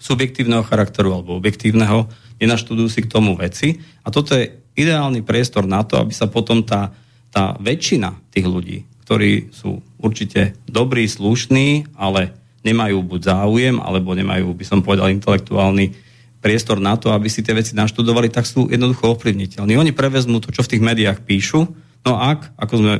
subjektívneho 0.00 0.64
charakteru 0.64 1.12
alebo 1.16 1.36
objektívneho, 1.36 2.08
nenaštudujú 2.40 2.88
si 2.88 3.00
k 3.04 3.12
tomu 3.12 3.36
veci. 3.36 3.80
A 4.04 4.08
toto 4.12 4.36
je 4.36 4.52
ideálny 4.76 5.20
priestor 5.20 5.68
na 5.68 5.84
to, 5.84 6.00
aby 6.00 6.12
sa 6.12 6.28
potom 6.28 6.64
tá, 6.64 6.92
tá 7.28 7.56
väčšina 7.60 8.16
tých 8.32 8.46
ľudí, 8.48 8.78
ktorí 9.04 9.52
sú 9.52 9.84
určite 10.00 10.56
dobrí, 10.64 11.04
slušní, 11.04 11.96
ale 11.96 12.32
nemajú 12.60 13.00
buď 13.04 13.20
záujem, 13.32 13.76
alebo 13.80 14.12
nemajú, 14.12 14.52
by 14.52 14.64
som 14.64 14.84
povedal, 14.84 15.08
intelektuálny 15.08 15.96
priestor 16.40 16.80
na 16.80 16.96
to, 16.96 17.12
aby 17.12 17.28
si 17.28 17.44
tie 17.44 17.52
veci 17.52 17.76
naštudovali, 17.76 18.32
tak 18.32 18.48
sú 18.48 18.68
jednoducho 18.68 19.16
ovplyvniteľní. 19.16 19.76
Oni 19.76 19.92
prevezmú 19.92 20.40
to, 20.40 20.52
čo 20.52 20.64
v 20.64 20.76
tých 20.76 20.82
médiách 20.82 21.20
píšu, 21.24 21.68
no 22.04 22.12
ak, 22.16 22.56
ako 22.56 22.74
sme 22.80 22.92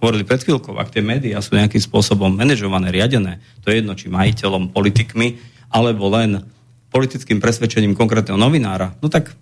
hovorili 0.00 0.24
pred 0.24 0.40
chvíľkou, 0.40 0.78
ak 0.78 0.94
tie 0.94 1.04
médiá 1.04 1.42
sú 1.44 1.58
nejakým 1.58 1.82
spôsobom 1.82 2.32
manažované, 2.32 2.88
riadené, 2.88 3.44
to 3.60 3.68
je 3.68 3.84
jedno, 3.84 3.92
či 3.92 4.08
majiteľom, 4.08 4.72
politikmi, 4.72 5.36
alebo 5.68 6.08
len 6.08 6.48
politickým 6.88 7.44
presvedčením 7.44 7.92
konkrétneho 7.92 8.40
novinára, 8.40 8.96
no 9.04 9.12
tak, 9.12 9.36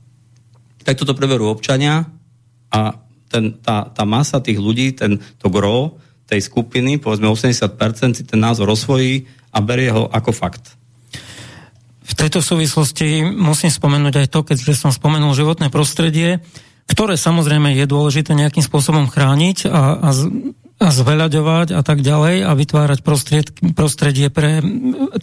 tak 0.82 0.98
toto 0.98 1.14
preverú 1.14 1.46
občania 1.46 2.02
a 2.74 2.98
ten, 3.30 3.54
tá, 3.62 3.86
tá 3.90 4.02
masa 4.02 4.42
tých 4.42 4.58
ľudí, 4.58 4.94
ten, 4.94 5.22
to 5.38 5.46
gro 5.46 6.02
tej 6.26 6.42
skupiny, 6.42 6.98
povedzme 6.98 7.30
80% 7.30 8.18
si 8.18 8.22
ten 8.26 8.40
názor 8.42 8.66
osvojí 8.66 9.30
a 9.56 9.58
berie 9.64 9.88
ho 9.88 10.04
ako 10.12 10.30
fakt. 10.36 10.76
V 12.06 12.14
tejto 12.14 12.44
súvislosti 12.44 13.24
musím 13.24 13.72
spomenúť 13.72 14.14
aj 14.20 14.26
to, 14.28 14.44
keďže 14.44 14.76
som 14.76 14.92
spomenul 14.92 15.32
životné 15.32 15.72
prostredie, 15.72 16.44
ktoré 16.86 17.16
samozrejme 17.18 17.74
je 17.74 17.88
dôležité 17.88 18.36
nejakým 18.36 18.62
spôsobom 18.62 19.08
chrániť 19.10 19.66
a, 19.66 19.82
a 19.98 20.10
a 20.76 20.92
zveľaďovať 20.92 21.72
a 21.72 21.80
tak 21.80 22.04
ďalej 22.04 22.44
a 22.44 22.52
vytvárať 22.52 23.00
prostredie 23.72 24.28
pre 24.28 24.60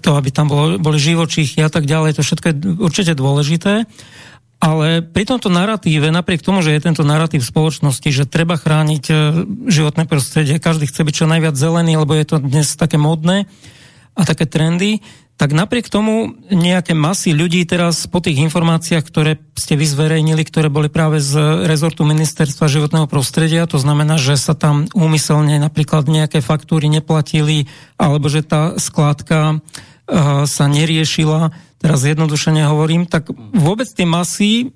to, 0.02 0.18
aby 0.18 0.34
tam 0.34 0.50
bolo, 0.50 0.82
boli 0.82 0.98
živočíchy 0.98 1.62
a 1.62 1.70
tak 1.70 1.86
ďalej. 1.86 2.18
To 2.18 2.26
všetko 2.26 2.46
je 2.50 2.56
určite 2.82 3.14
dôležité. 3.14 3.86
Ale 4.64 5.04
pri 5.04 5.28
tomto 5.28 5.52
narratíve, 5.52 6.10
napriek 6.10 6.42
tomu, 6.42 6.64
že 6.64 6.74
je 6.74 6.88
tento 6.88 7.04
narratív 7.06 7.44
spoločnosti, 7.44 8.10
že 8.10 8.26
treba 8.26 8.56
chrániť 8.56 9.04
e, 9.12 9.14
životné 9.68 10.08
prostredie, 10.08 10.56
každý 10.56 10.88
chce 10.88 11.04
byť 11.04 11.14
čo 11.20 11.28
najviac 11.28 11.54
zelený, 11.54 12.00
lebo 12.00 12.16
je 12.16 12.26
to 12.26 12.40
dnes 12.40 12.74
také 12.80 12.96
modné 12.96 13.46
a 14.14 14.22
také 14.26 14.46
trendy, 14.46 15.02
tak 15.34 15.50
napriek 15.50 15.90
tomu 15.90 16.38
nejaké 16.54 16.94
masy 16.94 17.34
ľudí 17.34 17.66
teraz 17.66 18.06
po 18.06 18.22
tých 18.22 18.38
informáciách, 18.46 19.02
ktoré 19.02 19.42
ste 19.58 19.74
vyzverejnili, 19.74 20.46
ktoré 20.46 20.70
boli 20.70 20.94
práve 20.94 21.18
z 21.18 21.66
rezortu 21.66 22.06
Ministerstva 22.06 22.70
životného 22.70 23.10
prostredia, 23.10 23.66
to 23.66 23.82
znamená, 23.82 24.22
že 24.22 24.38
sa 24.38 24.54
tam 24.54 24.86
úmyselne 24.94 25.58
napríklad 25.58 26.06
nejaké 26.06 26.40
faktúry 26.46 26.86
neplatili, 26.86 27.66
alebo 27.98 28.30
že 28.30 28.46
tá 28.46 28.78
skládka 28.78 29.58
uh, 29.58 30.46
sa 30.46 30.66
neriešila, 30.70 31.50
teraz 31.82 32.06
jednodušene 32.06 32.70
hovorím, 32.70 33.10
tak 33.10 33.34
vôbec 33.58 33.90
tie 33.90 34.06
masy 34.06 34.72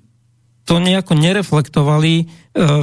to 0.68 0.76
nejako 0.76 1.16
nereflektovali. 1.16 2.12
E, 2.20 2.24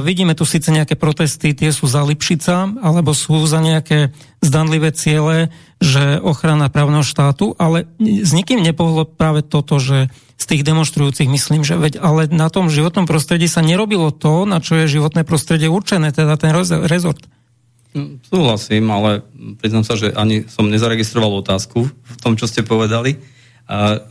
vidíme 0.02 0.34
tu 0.34 0.42
síce 0.42 0.74
nejaké 0.74 0.98
protesty, 0.98 1.54
tie 1.54 1.70
sú 1.70 1.86
za 1.86 2.02
Lipšica, 2.02 2.82
alebo 2.82 3.14
sú 3.14 3.46
za 3.46 3.62
nejaké 3.62 4.10
zdanlivé 4.42 4.90
ciele, 4.90 5.54
že 5.78 6.18
ochrana 6.18 6.66
právneho 6.66 7.06
štátu, 7.06 7.54
ale 7.62 7.86
s 8.02 8.34
nikým 8.34 8.58
nepohlo 8.58 9.06
práve 9.06 9.46
toto, 9.46 9.78
že 9.78 10.10
z 10.34 10.44
tých 10.44 10.66
demonstrujúcich 10.66 11.30
myslím, 11.30 11.62
že 11.62 11.78
veď, 11.78 12.02
ale 12.02 12.26
na 12.26 12.50
tom 12.50 12.66
životnom 12.66 13.06
prostredí 13.06 13.46
sa 13.46 13.62
nerobilo 13.62 14.10
to, 14.10 14.50
na 14.50 14.58
čo 14.58 14.82
je 14.82 14.90
životné 14.90 15.22
prostredie 15.22 15.70
určené, 15.70 16.10
teda 16.10 16.34
ten 16.34 16.50
rezort. 16.90 17.22
No, 17.94 18.18
súhlasím, 18.26 18.90
ale 18.90 19.22
priznám 19.62 19.86
sa, 19.86 19.94
že 19.94 20.10
ani 20.12 20.44
som 20.50 20.66
nezaregistroval 20.66 21.40
otázku 21.40 21.86
v 21.86 22.16
tom, 22.18 22.34
čo 22.34 22.50
ste 22.50 22.66
povedali. 22.66 23.22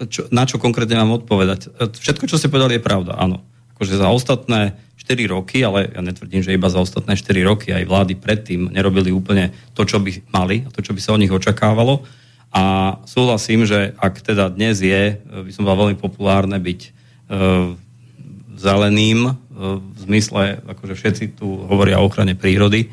Čo, 0.09 0.31
na 0.31 0.43
čo 0.47 0.59
konkrétne 0.59 0.99
mám 0.99 1.21
odpovedať? 1.21 1.71
E, 1.79 1.87
všetko, 1.87 2.27
čo 2.27 2.39
ste 2.39 2.51
povedali, 2.51 2.79
je 2.79 2.83
pravda, 2.83 3.15
áno 3.19 3.43
akože 3.75 3.99
za 3.99 4.09
ostatné 4.09 4.79
4 5.05 5.29
roky, 5.29 5.61
ale 5.61 5.93
ja 5.93 6.01
netvrdím, 6.01 6.41
že 6.41 6.55
iba 6.55 6.71
za 6.71 6.81
ostatné 6.81 7.13
4 7.13 7.45
roky 7.45 7.69
aj 7.69 7.85
vlády 7.85 8.17
predtým 8.17 8.73
nerobili 8.73 9.13
úplne 9.13 9.53
to, 9.77 9.85
čo 9.85 10.01
by 10.01 10.09
mali 10.33 10.65
a 10.65 10.73
to, 10.73 10.81
čo 10.81 10.97
by 10.97 11.01
sa 11.03 11.13
od 11.13 11.21
nich 11.21 11.29
očakávalo. 11.29 12.01
A 12.55 12.95
súhlasím, 13.03 13.67
že 13.67 13.93
ak 13.99 14.23
teda 14.23 14.47
dnes 14.49 14.79
je, 14.79 15.19
by 15.19 15.51
som 15.51 15.67
bol 15.67 15.75
veľmi 15.75 15.99
populárne 15.99 16.55
byť 16.55 16.81
e, 16.81 16.89
zeleným, 18.55 19.19
e, 19.27 19.31
v 19.75 19.97
zmysle, 20.07 20.63
akože 20.63 20.95
všetci 20.95 21.23
tu 21.35 21.67
hovoria 21.67 21.99
o 21.99 22.07
ochrane 22.07 22.33
prírody, 22.33 22.87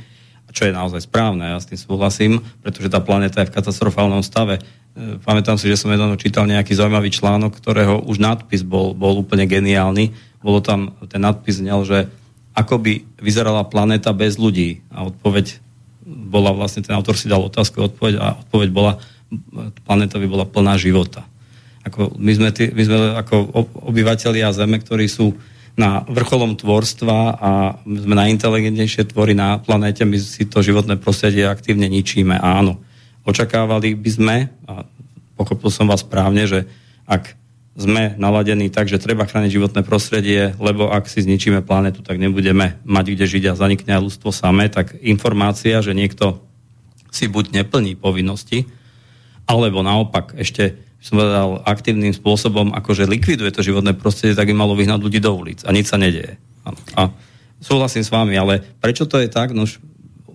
čo 0.53 0.69
je 0.69 0.77
naozaj 0.77 1.09
správne, 1.09 1.49
ja 1.49 1.59
s 1.59 1.71
tým 1.71 1.81
súhlasím, 1.81 2.33
pretože 2.61 2.93
tá 2.93 3.01
planéta 3.01 3.41
je 3.41 3.49
v 3.49 3.57
katastrofálnom 3.57 4.21
stave. 4.21 4.61
E, 4.61 5.17
pamätám 5.25 5.57
si, 5.57 5.71
že 5.71 5.81
som 5.81 5.89
jedno 5.89 6.13
čítal 6.21 6.45
nejaký 6.45 6.77
zaujímavý 6.77 7.09
článok, 7.09 7.57
ktorého 7.57 8.05
už 8.05 8.21
nadpis 8.21 8.61
bol, 8.61 8.93
bol 8.93 9.17
úplne 9.17 9.49
geniálny. 9.49 10.13
Bolo 10.43 10.59
tam, 10.61 10.99
ten 11.07 11.23
nadpis 11.23 11.63
znel, 11.63 11.87
že 11.87 12.11
ako 12.53 12.83
by 12.83 12.93
vyzerala 13.23 13.65
planéta 13.65 14.13
bez 14.13 14.37
ľudí. 14.37 14.85
A 14.93 15.09
odpoveď 15.09 15.63
bola 16.05 16.53
vlastne, 16.53 16.85
ten 16.85 16.93
autor 16.93 17.17
si 17.17 17.31
dal 17.31 17.41
otázku 17.41 17.81
odpoveď 17.81 18.15
a 18.19 18.27
odpoveď 18.45 18.69
bola, 18.75 18.99
planéta 19.87 20.21
by 20.21 20.29
bola 20.29 20.45
plná 20.45 20.77
života. 20.77 21.25
Ako 21.83 22.15
my, 22.19 22.33
sme 22.35 22.51
tí, 22.55 22.71
my 22.71 22.83
sme 22.83 22.97
ako 23.19 23.35
obyvateľia 23.91 24.55
Zeme, 24.55 24.79
ktorí 24.79 25.09
sú 25.11 25.35
na 25.73 26.05
vrcholom 26.05 26.53
tvorstva 26.61 27.19
a 27.41 27.51
sme 27.81 28.13
najinteligentnejšie 28.13 29.09
tvory 29.09 29.33
na 29.33 29.57
planéte, 29.57 30.05
my 30.05 30.21
si 30.21 30.45
to 30.45 30.61
životné 30.61 31.01
prostredie 31.01 31.49
aktívne 31.49 31.89
ničíme. 31.89 32.37
Áno, 32.37 32.77
očakávali 33.25 33.97
by 33.97 34.11
sme, 34.13 34.37
a 34.69 34.85
pochopil 35.33 35.73
som 35.73 35.89
vás 35.89 36.05
správne, 36.05 36.45
že 36.45 36.69
ak 37.09 37.35
sme 37.73 38.13
naladení 38.21 38.69
tak, 38.69 38.93
že 38.93 39.01
treba 39.01 39.25
chrániť 39.25 39.49
životné 39.49 39.81
prostredie, 39.81 40.53
lebo 40.61 40.93
ak 40.93 41.09
si 41.09 41.25
zničíme 41.25 41.65
planetu, 41.65 42.05
tak 42.05 42.21
nebudeme 42.21 42.77
mať 42.85 43.07
kde 43.17 43.25
žiť 43.25 43.45
a 43.49 43.57
zanikne 43.57 43.97
aj 43.97 44.05
ľudstvo 44.13 44.29
samé, 44.29 44.69
tak 44.69 44.93
informácia, 45.01 45.81
že 45.81 45.97
niekto 45.97 46.45
si 47.09 47.33
buď 47.33 47.65
neplní 47.65 47.97
povinnosti, 47.97 48.69
alebo 49.49 49.81
naopak 49.81 50.37
ešte 50.37 50.77
som 51.03 51.19
povedal, 51.19 51.67
aktívnym 51.67 52.15
spôsobom 52.15 52.71
akože 52.79 53.11
likviduje 53.11 53.51
to 53.51 53.67
životné 53.67 53.99
prostredie, 53.99 54.39
tak 54.39 54.47
by 54.47 54.55
malo 54.55 54.79
vyhnať 54.79 55.03
ľudí 55.03 55.19
do 55.19 55.35
ulic 55.35 55.67
a 55.67 55.75
nič 55.75 55.91
sa 55.91 55.99
nedieje. 55.99 56.39
A 56.95 57.11
súhlasím 57.59 58.07
s 58.07 58.15
vami, 58.15 58.39
ale 58.39 58.63
prečo 58.79 59.11
to 59.11 59.19
je 59.19 59.27
tak? 59.27 59.51
No 59.51 59.67
už, 59.67 59.83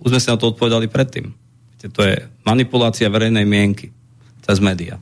už 0.04 0.08
sme 0.12 0.20
si 0.20 0.28
na 0.28 0.36
to 0.36 0.52
odpovedali 0.52 0.92
predtým. 0.92 1.32
To 1.80 2.00
je 2.04 2.20
manipulácia 2.44 3.08
verejnej 3.08 3.48
mienky 3.48 3.96
cez 4.44 4.60
médiá. 4.60 5.00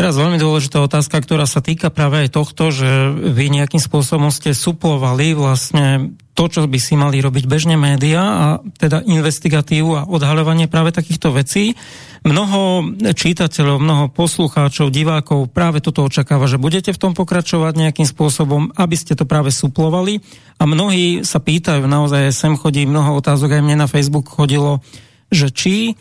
Teraz 0.00 0.16
veľmi 0.16 0.40
dôležitá 0.40 0.80
otázka, 0.80 1.20
ktorá 1.20 1.44
sa 1.44 1.60
týka 1.60 1.92
práve 1.92 2.24
aj 2.24 2.32
tohto, 2.32 2.72
že 2.72 3.12
vy 3.12 3.52
nejakým 3.52 3.84
spôsobom 3.84 4.32
ste 4.32 4.56
suplovali 4.56 5.36
vlastne 5.36 6.16
to, 6.32 6.48
čo 6.48 6.64
by 6.64 6.80
si 6.80 6.96
mali 6.96 7.20
robiť 7.20 7.44
bežne 7.44 7.76
médiá 7.76 8.24
a 8.24 8.46
teda 8.80 9.04
investigatívu 9.04 9.92
a 9.92 10.08
odhaľovanie 10.08 10.72
práve 10.72 10.96
takýchto 10.96 11.36
vecí. 11.36 11.76
Mnoho 12.24 12.96
čítateľov, 13.12 13.76
mnoho 13.76 14.04
poslucháčov, 14.08 14.88
divákov 14.88 15.52
práve 15.52 15.84
toto 15.84 16.00
očakáva, 16.00 16.48
že 16.48 16.56
budete 16.56 16.96
v 16.96 17.00
tom 17.04 17.12
pokračovať 17.12 17.76
nejakým 17.76 18.08
spôsobom, 18.08 18.72
aby 18.80 18.96
ste 18.96 19.12
to 19.12 19.28
práve 19.28 19.52
suplovali. 19.52 20.24
A 20.56 20.64
mnohí 20.64 21.28
sa 21.28 21.44
pýtajú, 21.44 21.84
naozaj 21.84 22.32
sem 22.32 22.56
chodí 22.56 22.88
mnoho 22.88 23.20
otázok, 23.20 23.52
aj 23.52 23.64
mne 23.68 23.84
na 23.84 23.88
Facebook 23.92 24.32
chodilo, 24.32 24.80
že 25.28 25.52
či 25.52 25.92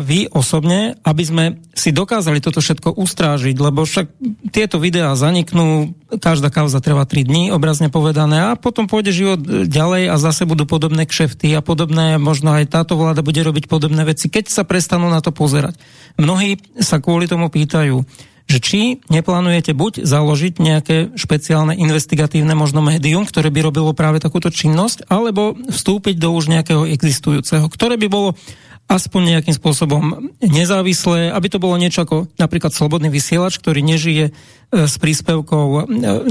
vy 0.00 0.32
osobne, 0.32 0.96
aby 1.04 1.22
sme 1.28 1.44
si 1.76 1.92
dokázali 1.92 2.40
toto 2.40 2.64
všetko 2.64 2.96
ustrážiť, 2.96 3.52
lebo 3.60 3.84
však 3.84 4.08
tieto 4.48 4.80
videá 4.80 5.12
zaniknú, 5.12 5.92
každá 6.24 6.48
kauza 6.48 6.80
trvá 6.80 7.04
3 7.04 7.28
dní, 7.28 7.44
obrazne 7.52 7.92
povedané, 7.92 8.48
a 8.48 8.56
potom 8.56 8.88
pôjde 8.88 9.12
život 9.12 9.40
ďalej 9.68 10.08
a 10.08 10.16
zase 10.16 10.48
budú 10.48 10.64
podobné 10.64 11.04
kšefty 11.04 11.52
a 11.52 11.60
podobné, 11.60 12.16
možno 12.16 12.56
aj 12.56 12.72
táto 12.72 12.96
vláda 12.96 13.20
bude 13.20 13.44
robiť 13.44 13.68
podobné 13.68 14.08
veci, 14.08 14.32
keď 14.32 14.48
sa 14.48 14.64
prestanú 14.64 15.12
na 15.12 15.20
to 15.20 15.36
pozerať. 15.36 15.76
Mnohí 16.16 16.56
sa 16.80 16.96
kvôli 16.96 17.28
tomu 17.28 17.52
pýtajú, 17.52 18.08
že 18.48 18.64
či 18.64 19.04
neplánujete 19.12 19.76
buď 19.76 20.08
založiť 20.08 20.54
nejaké 20.56 20.96
špeciálne 21.12 21.76
investigatívne 21.76 22.56
možno 22.56 22.80
médium, 22.80 23.28
ktoré 23.28 23.52
by 23.52 23.68
robilo 23.68 23.92
práve 23.92 24.24
takúto 24.24 24.48
činnosť, 24.48 25.12
alebo 25.12 25.52
vstúpiť 25.68 26.16
do 26.16 26.32
už 26.32 26.48
nejakého 26.48 26.88
existujúceho, 26.88 27.68
ktoré 27.68 28.00
by 28.00 28.08
bolo 28.08 28.32
aspoň 28.88 29.36
nejakým 29.36 29.52
spôsobom 29.52 30.32
nezávislé, 30.40 31.28
aby 31.28 31.46
to 31.52 31.60
bolo 31.60 31.76
niečo 31.76 32.08
ako 32.08 32.32
napríklad 32.40 32.72
slobodný 32.72 33.12
vysielač, 33.12 33.60
ktorý 33.60 33.84
nežije 33.84 34.24
e, 34.28 34.32
s 34.72 34.96
príspevkou 34.96 35.66
e, 35.68 35.80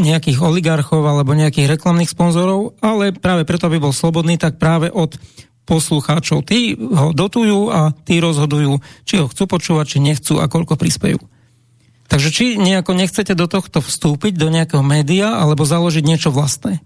nejakých 0.02 0.42
oligarchov 0.42 1.06
alebo 1.06 1.38
nejakých 1.38 1.78
reklamných 1.78 2.10
sponzorov, 2.10 2.74
ale 2.82 3.14
práve 3.14 3.46
preto, 3.46 3.70
aby 3.70 3.78
bol 3.78 3.94
slobodný, 3.94 4.42
tak 4.42 4.58
práve 4.58 4.90
od 4.90 5.22
poslucháčov. 5.70 6.42
Tí 6.50 6.74
ho 6.74 7.14
dotujú 7.14 7.70
a 7.70 7.94
tí 7.94 8.18
rozhodujú, 8.18 8.82
či 9.06 9.22
ho 9.22 9.30
chcú 9.30 9.44
počúvať, 9.46 9.86
či 9.86 9.98
nechcú 10.02 10.42
a 10.42 10.50
koľko 10.50 10.82
prispejú. 10.82 11.22
Takže 12.08 12.30
či 12.32 12.56
nejako 12.56 12.96
nechcete 12.96 13.36
do 13.36 13.52
tohto 13.52 13.84
vstúpiť, 13.84 14.34
do 14.40 14.48
nejakého 14.48 14.82
média, 14.82 15.36
alebo 15.36 15.68
založiť 15.68 16.04
niečo 16.08 16.32
vlastné? 16.32 16.80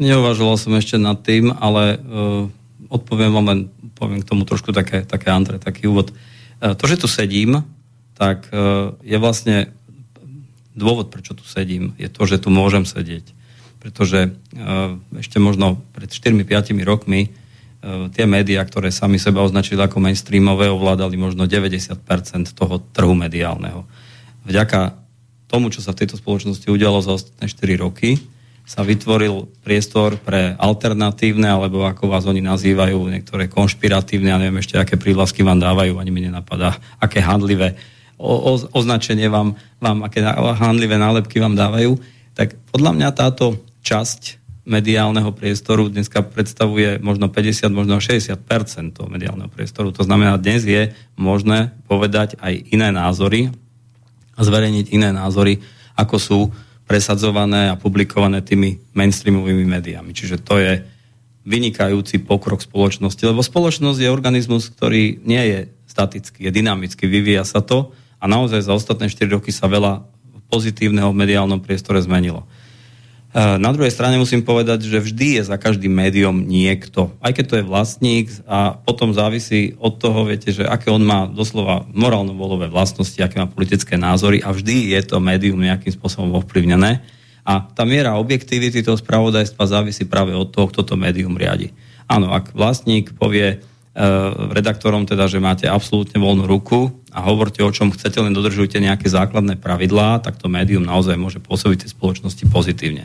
Neuvažoval 0.00 0.56
som 0.56 0.72
ešte 0.72 0.96
nad 0.96 1.20
tým, 1.20 1.52
ale 1.52 2.00
uh, 2.00 2.48
odpoviem 2.92 3.32
vám 3.32 3.46
len, 3.48 3.60
poviem 3.96 4.20
k 4.20 4.28
tomu 4.28 4.44
trošku 4.44 4.76
také, 4.76 5.08
také 5.08 5.32
Andre, 5.32 5.56
taký 5.56 5.88
úvod. 5.88 6.12
Uh, 6.60 6.76
to, 6.76 6.84
že 6.84 7.00
tu 7.00 7.08
sedím, 7.08 7.64
tak 8.12 8.52
uh, 8.52 8.92
je 9.00 9.16
vlastne 9.16 9.72
dôvod, 10.76 11.08
prečo 11.08 11.32
tu 11.32 11.44
sedím, 11.48 11.96
je 11.96 12.12
to, 12.12 12.28
že 12.28 12.44
tu 12.44 12.52
môžem 12.52 12.84
sedieť. 12.84 13.32
Pretože 13.80 14.30
uh, 14.30 15.00
ešte 15.16 15.40
možno 15.40 15.80
pred 15.96 16.12
4-5 16.12 16.44
rokmi 16.84 17.32
tie 18.14 18.30
médiá, 18.30 18.62
ktoré 18.62 18.94
sami 18.94 19.18
seba 19.18 19.42
označili 19.42 19.82
ako 19.82 19.98
mainstreamové, 19.98 20.70
ovládali 20.70 21.18
možno 21.18 21.50
90% 21.50 21.98
toho 22.54 22.78
trhu 22.94 23.10
mediálneho. 23.10 23.82
Vďaka 24.46 24.94
tomu, 25.50 25.74
čo 25.74 25.82
sa 25.82 25.90
v 25.90 26.06
tejto 26.06 26.14
spoločnosti 26.14 26.64
udialo 26.70 27.02
za 27.02 27.18
ostatné 27.18 27.50
4 27.50 27.82
roky, 27.82 28.22
sa 28.62 28.86
vytvoril 28.86 29.50
priestor 29.66 30.16
pre 30.22 30.54
alternatívne, 30.54 31.50
alebo 31.50 31.82
ako 31.82 32.06
vás 32.06 32.24
oni 32.24 32.40
nazývajú, 32.40 32.98
niektoré 33.10 33.50
konšpiratívne, 33.50 34.30
a 34.30 34.40
neviem 34.40 34.62
ešte, 34.62 34.78
aké 34.78 34.94
prívlasky 34.94 35.42
vám 35.42 35.58
dávajú, 35.58 35.98
ani 35.98 36.10
mi 36.14 36.22
nenapadá, 36.22 36.78
aké 37.02 37.18
handlivé 37.18 37.74
o, 38.22 38.54
o, 38.54 38.54
označenie 38.70 39.26
vám, 39.26 39.58
vám, 39.82 40.06
aké 40.06 40.22
handlivé 40.56 40.94
nálepky 40.94 41.42
vám 41.42 41.58
dávajú, 41.58 41.98
tak 42.38 42.54
podľa 42.70 42.92
mňa 42.94 43.08
táto 43.12 43.58
časť 43.82 44.42
mediálneho 44.62 45.34
priestoru 45.34 45.90
dneska 45.90 46.22
predstavuje 46.22 47.02
možno 47.02 47.26
50, 47.26 47.66
možno 47.74 47.98
60 47.98 48.38
toho 48.94 49.10
mediálneho 49.10 49.50
priestoru. 49.50 49.90
To 49.90 50.06
znamená, 50.06 50.38
dnes 50.38 50.62
je 50.62 50.94
možné 51.18 51.74
povedať 51.90 52.38
aj 52.38 52.70
iné 52.70 52.94
názory 52.94 53.50
a 54.38 54.40
zverejniť 54.46 54.86
iné 54.94 55.10
názory, 55.10 55.58
ako 55.98 56.16
sú 56.16 56.40
presadzované 56.92 57.72
a 57.72 57.80
publikované 57.80 58.44
tými 58.44 58.76
mainstreamovými 58.92 59.64
médiami. 59.64 60.12
Čiže 60.12 60.44
to 60.44 60.60
je 60.60 60.84
vynikajúci 61.48 62.20
pokrok 62.20 62.60
spoločnosti, 62.60 63.24
lebo 63.24 63.40
spoločnosť 63.40 63.96
je 63.96 64.12
organizmus, 64.12 64.68
ktorý 64.68 65.24
nie 65.24 65.40
je 65.40 65.60
statický, 65.88 66.44
je 66.44 66.52
dynamický, 66.52 67.08
vyvíja 67.08 67.48
sa 67.48 67.64
to 67.64 67.96
a 68.20 68.28
naozaj 68.28 68.60
za 68.60 68.76
ostatné 68.76 69.08
4 69.08 69.40
roky 69.40 69.56
sa 69.56 69.72
veľa 69.72 70.04
pozitívneho 70.52 71.08
v 71.16 71.20
mediálnom 71.24 71.64
priestore 71.64 72.04
zmenilo. 72.04 72.44
Eh, 73.32 73.56
na 73.56 73.72
druhej 73.72 73.88
strane 73.88 74.20
musím 74.20 74.44
povedať, 74.44 74.84
že 74.84 75.00
vždy 75.00 75.40
je 75.40 75.42
za 75.48 75.56
každým 75.56 75.88
médium 75.88 76.44
niekto. 76.44 77.16
Aj 77.16 77.32
keď 77.32 77.44
to 77.48 77.56
je 77.56 77.64
vlastník 77.64 78.28
a 78.44 78.76
potom 78.76 79.16
závisí 79.16 79.72
od 79.80 79.96
toho, 79.96 80.28
viete, 80.28 80.52
že 80.52 80.68
aké 80.68 80.92
on 80.92 81.00
má 81.00 81.24
doslova 81.24 81.88
morálno-volové 81.96 82.68
vlastnosti, 82.68 83.16
aké 83.16 83.40
má 83.40 83.48
politické 83.48 83.96
názory 83.96 84.44
a 84.44 84.52
vždy 84.52 84.92
je 84.92 85.00
to 85.08 85.16
médium 85.16 85.64
nejakým 85.64 85.96
spôsobom 85.96 86.44
ovplyvnené. 86.44 87.00
A 87.40 87.64
tá 87.72 87.88
miera 87.88 88.20
objektivity 88.20 88.84
toho 88.84 89.00
spravodajstva 89.00 89.80
závisí 89.80 90.04
práve 90.04 90.36
od 90.36 90.52
toho, 90.52 90.68
kto 90.68 90.92
to 90.92 91.00
médium 91.00 91.32
riadi. 91.32 91.72
Áno, 92.12 92.36
ak 92.36 92.52
vlastník 92.52 93.16
povie, 93.16 93.64
redaktorom 94.56 95.04
teda, 95.04 95.28
že 95.28 95.36
máte 95.36 95.68
absolútne 95.68 96.16
voľnú 96.16 96.48
ruku 96.48 96.96
a 97.12 97.20
hovorte 97.28 97.60
o 97.60 97.68
čom 97.68 97.92
chcete, 97.92 98.24
len 98.24 98.32
dodržujte 98.32 98.80
nejaké 98.80 99.04
základné 99.04 99.60
pravidlá, 99.60 100.24
tak 100.24 100.40
to 100.40 100.48
médium 100.48 100.80
naozaj 100.80 101.12
môže 101.20 101.44
pôsobiť 101.44 101.84
tej 101.84 101.90
spoločnosti 101.92 102.44
pozitívne. 102.48 103.04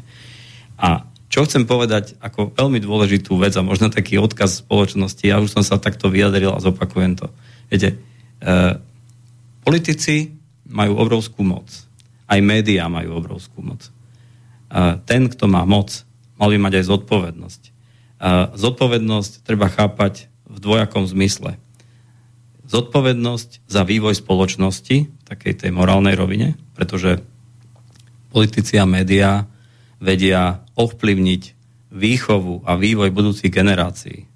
A 0.80 1.04
čo 1.28 1.44
chcem 1.44 1.68
povedať 1.68 2.16
ako 2.24 2.56
veľmi 2.56 2.80
dôležitú 2.80 3.36
vec 3.36 3.52
a 3.60 3.68
možno 3.68 3.92
taký 3.92 4.16
odkaz 4.16 4.64
spoločnosti, 4.64 5.28
ja 5.28 5.44
už 5.44 5.52
som 5.52 5.64
sa 5.64 5.76
takto 5.76 6.08
vyjadril 6.08 6.56
a 6.56 6.64
zopakujem 6.64 7.20
to. 7.20 7.28
Viete, 7.68 8.00
e, 8.40 8.80
politici 9.68 10.32
majú 10.72 10.96
obrovskú 11.04 11.44
moc. 11.44 11.68
Aj 12.32 12.40
médiá 12.40 12.88
majú 12.88 13.20
obrovskú 13.20 13.60
moc. 13.60 13.84
E, 13.84 13.92
ten, 15.04 15.28
kto 15.28 15.52
má 15.52 15.68
moc, 15.68 16.08
mal 16.40 16.48
by 16.48 16.60
mať 16.64 16.74
aj 16.80 16.86
zodpovednosť. 16.96 17.62
E, 17.68 17.72
zodpovednosť 18.56 19.44
treba 19.44 19.68
chápať 19.68 20.32
v 20.58 20.60
dvojakom 20.60 21.06
zmysle. 21.06 21.62
Zodpovednosť 22.68 23.70
za 23.70 23.86
vývoj 23.86 24.18
spoločnosti, 24.18 24.98
v 25.06 25.24
takej 25.24 25.54
tej 25.62 25.72
morálnej 25.72 26.18
rovine, 26.18 26.58
pretože 26.74 27.22
politici 28.34 28.76
a 28.82 28.90
médiá 28.90 29.46
vedia 30.02 30.66
ovplyvniť 30.74 31.44
výchovu 31.94 32.66
a 32.68 32.76
vývoj 32.76 33.14
budúcich 33.14 33.54
generácií. 33.54 34.28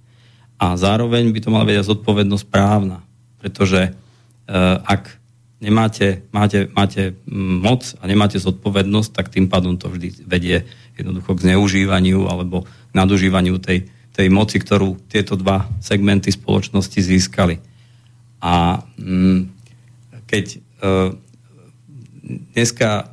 A 0.61 0.77
zároveň 0.77 1.33
by 1.33 1.39
to 1.41 1.49
mala 1.49 1.65
vedieť 1.65 1.89
zodpovednosť 1.89 2.45
právna, 2.47 3.01
pretože 3.41 3.89
e, 3.89 3.91
ak 4.85 5.17
nemáte, 5.61 6.25
máte, 6.33 6.69
máte 6.73 7.17
moc 7.35 7.97
a 8.01 8.03
nemáte 8.05 8.41
zodpovednosť, 8.41 9.09
tak 9.13 9.33
tým 9.33 9.49
pádom 9.49 9.77
to 9.77 9.89
vždy 9.89 10.25
vedie 10.25 10.65
jednoducho 10.97 11.37
k 11.37 11.43
zneužívaniu 11.49 12.29
alebo 12.29 12.65
nadužívaniu 12.93 13.61
tej, 13.61 13.89
tej 14.11 14.27
moci, 14.27 14.59
ktorú 14.59 14.99
tieto 15.07 15.39
dva 15.39 15.67
segmenty 15.79 16.31
spoločnosti 16.31 16.99
získali. 16.99 17.63
A 18.43 18.83
mm, 18.99 19.39
keď 20.27 20.45
e, 20.51 20.57
dneska 22.51 23.11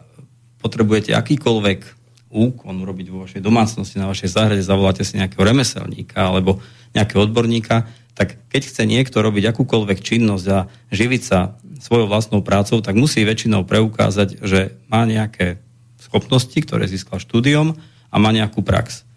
potrebujete 0.58 1.14
akýkoľvek 1.14 1.80
úkon 2.28 2.76
urobiť 2.84 3.06
vo 3.08 3.24
vašej 3.24 3.40
domácnosti, 3.40 3.96
na 3.96 4.10
vašej 4.10 4.30
záhrade, 4.36 4.60
zavoláte 4.60 5.00
si 5.06 5.16
nejakého 5.16 5.40
remeselníka 5.40 6.28
alebo 6.28 6.60
nejakého 6.92 7.24
odborníka, 7.24 7.88
tak 8.12 8.36
keď 8.50 8.62
chce 8.68 8.82
niekto 8.84 9.22
robiť 9.22 9.54
akúkoľvek 9.54 9.98
činnosť 10.02 10.46
a 10.50 10.66
živiť 10.90 11.22
sa 11.22 11.56
svojou 11.78 12.10
vlastnou 12.10 12.42
prácou, 12.42 12.82
tak 12.82 12.98
musí 12.98 13.22
väčšinou 13.22 13.64
preukázať, 13.64 14.42
že 14.42 14.74
má 14.90 15.06
nejaké 15.06 15.62
schopnosti, 16.02 16.58
ktoré 16.58 16.90
získal 16.90 17.22
štúdiom 17.22 17.78
a 18.10 18.16
má 18.18 18.34
nejakú 18.34 18.60
prax. 18.60 19.07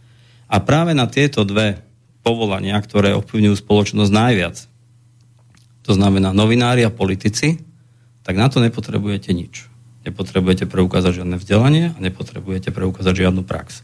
A 0.51 0.59
práve 0.59 0.91
na 0.91 1.07
tieto 1.07 1.47
dve 1.47 1.79
povolania, 2.21 2.75
ktoré 2.83 3.15
ovplyvňujú 3.15 3.55
spoločnosť 3.63 4.11
najviac, 4.11 4.55
to 5.81 5.91
znamená 5.95 6.35
novinári 6.35 6.83
a 6.85 6.93
politici, 6.93 7.63
tak 8.21 8.37
na 8.37 8.51
to 8.51 8.61
nepotrebujete 8.61 9.31
nič. 9.33 9.65
Nepotrebujete 10.05 10.69
preukázať 10.69 11.23
žiadne 11.23 11.37
vzdelanie 11.39 11.95
a 11.95 11.97
nepotrebujete 11.97 12.69
preukázať 12.69 13.25
žiadnu 13.25 13.47
prax. 13.47 13.81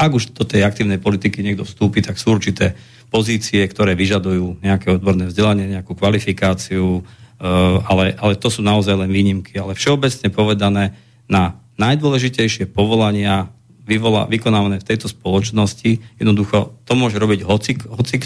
Ak 0.00 0.14
už 0.14 0.32
do 0.32 0.44
tej 0.48 0.64
aktívnej 0.64 0.96
politiky 0.96 1.44
niekto 1.44 1.68
vstúpi, 1.68 2.00
tak 2.00 2.16
sú 2.16 2.36
určité 2.36 2.78
pozície, 3.12 3.60
ktoré 3.64 3.92
vyžadujú 3.92 4.64
nejaké 4.64 4.96
odborné 4.96 5.28
vzdelanie, 5.28 5.68
nejakú 5.68 5.92
kvalifikáciu, 5.96 7.00
eh, 7.00 7.44
ale, 7.84 8.16
ale 8.16 8.36
to 8.40 8.48
sú 8.48 8.64
naozaj 8.64 8.96
len 8.96 9.12
výnimky. 9.12 9.56
Ale 9.60 9.76
všeobecne 9.76 10.28
povedané, 10.32 10.84
na 11.28 11.60
najdôležitejšie 11.76 12.72
povolania 12.72 13.52
vyvolá, 13.88 14.28
vykonávané 14.28 14.84
v 14.84 14.88
tejto 14.88 15.08
spoločnosti, 15.08 16.20
jednoducho 16.20 16.76
to 16.84 16.92
môže 16.92 17.16
robiť 17.16 17.40
hoci, 17.48 17.80
hoci 17.88 18.16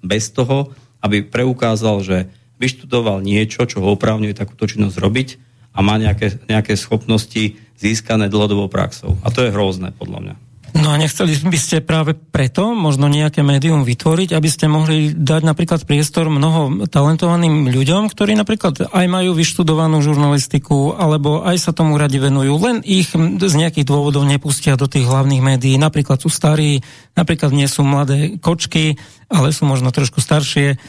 bez 0.00 0.32
toho, 0.32 0.72
aby 1.04 1.20
preukázal, 1.20 2.00
že 2.00 2.32
vyštudoval 2.56 3.20
niečo, 3.20 3.68
čo 3.68 3.84
ho 3.84 3.92
oprávňuje 3.92 4.32
takúto 4.32 4.64
činnosť 4.64 4.96
robiť 4.96 5.28
a 5.76 5.84
má 5.84 6.00
nejaké, 6.00 6.40
nejaké 6.48 6.78
schopnosti 6.78 7.58
získané 7.76 8.32
dlhodobou 8.32 8.70
praxou. 8.72 9.18
A 9.20 9.28
to 9.28 9.44
je 9.44 9.52
hrozné, 9.52 9.92
podľa 9.92 10.18
mňa. 10.22 10.51
No 10.72 10.88
a 10.88 10.96
nechceli 10.96 11.36
by 11.36 11.58
ste 11.60 11.84
práve 11.84 12.16
preto 12.16 12.72
možno 12.72 13.04
nejaké 13.04 13.44
médium 13.44 13.84
vytvoriť, 13.84 14.32
aby 14.32 14.48
ste 14.48 14.72
mohli 14.72 15.12
dať 15.12 15.44
napríklad 15.44 15.84
priestor 15.84 16.32
mnoho 16.32 16.88
talentovaným 16.88 17.68
ľuďom, 17.68 18.08
ktorí 18.08 18.32
napríklad 18.32 18.88
aj 18.88 19.06
majú 19.06 19.36
vyštudovanú 19.36 20.00
žurnalistiku, 20.00 20.96
alebo 20.96 21.44
aj 21.44 21.60
sa 21.60 21.76
tomu 21.76 22.00
radi 22.00 22.16
venujú, 22.16 22.56
len 22.56 22.80
ich 22.88 23.12
z 23.12 23.54
nejakých 23.54 23.84
dôvodov 23.84 24.24
nepustia 24.24 24.80
do 24.80 24.88
tých 24.88 25.04
hlavných 25.04 25.44
médií. 25.44 25.76
Napríklad 25.76 26.24
sú 26.24 26.32
starí, 26.32 26.80
napríklad 27.12 27.52
nie 27.52 27.68
sú 27.68 27.84
mladé 27.84 28.40
kočky, 28.40 28.96
ale 29.28 29.52
sú 29.52 29.68
možno 29.68 29.92
trošku 29.92 30.24
staršie 30.24 30.80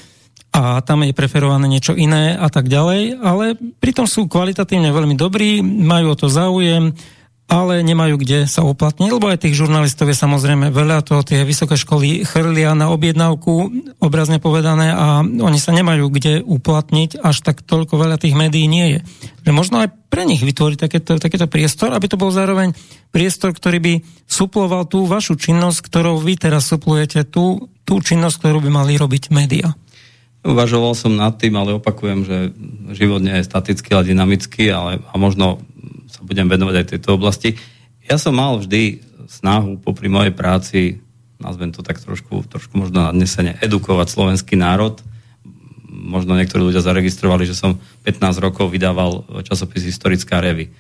a 0.54 0.86
tam 0.86 1.02
je 1.02 1.18
preferované 1.18 1.66
niečo 1.66 1.98
iné 1.98 2.38
a 2.38 2.46
tak 2.48 2.70
ďalej, 2.70 3.18
ale 3.20 3.58
pritom 3.58 4.06
sú 4.06 4.30
kvalitatívne 4.30 4.94
veľmi 4.94 5.18
dobrí, 5.18 5.66
majú 5.66 6.14
o 6.14 6.20
to 6.20 6.30
záujem, 6.30 6.94
ale 7.52 7.84
nemajú 7.84 8.16
kde 8.18 8.48
sa 8.48 8.64
uplatniť, 8.64 9.10
lebo 9.12 9.28
aj 9.30 9.44
tých 9.44 9.60
žurnalistov 9.60 10.08
je 10.10 10.18
samozrejme 10.18 10.72
veľa, 10.72 11.04
to 11.04 11.22
tie 11.22 11.44
vysoké 11.44 11.76
školy 11.76 12.24
chrlia 12.24 12.72
na 12.74 12.90
objednávku, 12.90 13.70
obrazne 14.00 14.40
povedané, 14.40 14.96
a 14.96 15.22
oni 15.22 15.60
sa 15.60 15.76
nemajú 15.76 16.08
kde 16.08 16.40
uplatniť, 16.42 17.20
až 17.20 17.44
tak 17.44 17.62
toľko 17.62 18.00
veľa 18.00 18.18
tých 18.18 18.34
médií 18.34 18.66
nie 18.66 18.98
je. 18.98 19.00
Že 19.44 19.52
možno 19.52 19.76
aj 19.84 19.92
pre 20.08 20.24
nich 20.24 20.42
vytvoriť 20.42 20.78
takéto, 20.80 21.20
takéto 21.20 21.46
priestor, 21.52 21.92
aby 21.92 22.08
to 22.08 22.18
bol 22.18 22.32
zároveň 22.32 22.72
priestor, 23.12 23.52
ktorý 23.52 23.78
by 23.84 23.94
suploval 24.26 24.88
tú 24.88 25.04
vašu 25.06 25.36
činnosť, 25.36 25.84
ktorou 25.84 26.24
vy 26.24 26.40
teraz 26.40 26.72
suplujete 26.72 27.28
tú, 27.28 27.70
tú 27.84 28.00
činnosť, 28.00 28.40
ktorú 28.40 28.64
by 28.64 28.70
mali 28.72 28.96
robiť 28.96 29.30
médiá. 29.36 29.76
Uvažoval 30.44 30.92
som 30.92 31.16
nad 31.16 31.40
tým, 31.40 31.56
ale 31.56 31.80
opakujem, 31.80 32.28
že 32.28 32.38
život 32.92 33.24
nie 33.24 33.40
je 33.40 33.48
statický, 33.48 33.96
ale 33.96 34.12
dynamický, 34.12 34.68
ale 34.76 35.00
a 35.00 35.16
možno 35.16 35.64
budem 36.24 36.48
venovať 36.48 36.76
aj 36.80 36.90
tejto 36.96 37.20
oblasti. 37.20 37.60
Ja 38.04 38.16
som 38.16 38.36
mal 38.40 38.56
vždy 38.60 39.04
snahu 39.28 39.80
popri 39.80 40.08
mojej 40.08 40.34
práci, 40.36 41.04
nazvem 41.40 41.76
to 41.76 41.84
tak 41.84 42.00
trošku, 42.00 42.48
trošku 42.48 42.76
možno 42.80 43.04
nadnesene, 43.04 43.60
edukovať 43.60 44.08
slovenský 44.12 44.56
národ. 44.56 45.00
Možno 45.88 46.36
niektorí 46.36 46.64
ľudia 46.64 46.84
zaregistrovali, 46.84 47.48
že 47.48 47.56
som 47.56 47.80
15 48.08 48.40
rokov 48.44 48.72
vydával 48.72 49.24
časopis 49.46 49.88
Historická 49.88 50.40
revy. 50.40 50.72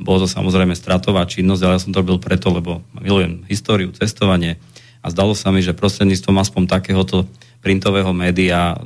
Bolo 0.00 0.24
to 0.24 0.28
samozrejme 0.30 0.72
stratová 0.72 1.28
činnosť, 1.28 1.62
ale 1.64 1.74
ja 1.76 1.82
som 1.82 1.92
to 1.92 2.00
robil 2.00 2.16
preto, 2.16 2.48
lebo 2.48 2.80
milujem 2.96 3.44
históriu, 3.50 3.92
cestovanie 3.92 4.56
a 5.00 5.06
zdalo 5.08 5.32
sa 5.32 5.48
mi, 5.52 5.64
že 5.64 5.76
prostredníctvom 5.76 6.36
aspoň 6.40 6.62
takéhoto 6.68 7.28
printového 7.60 8.12
média 8.12 8.76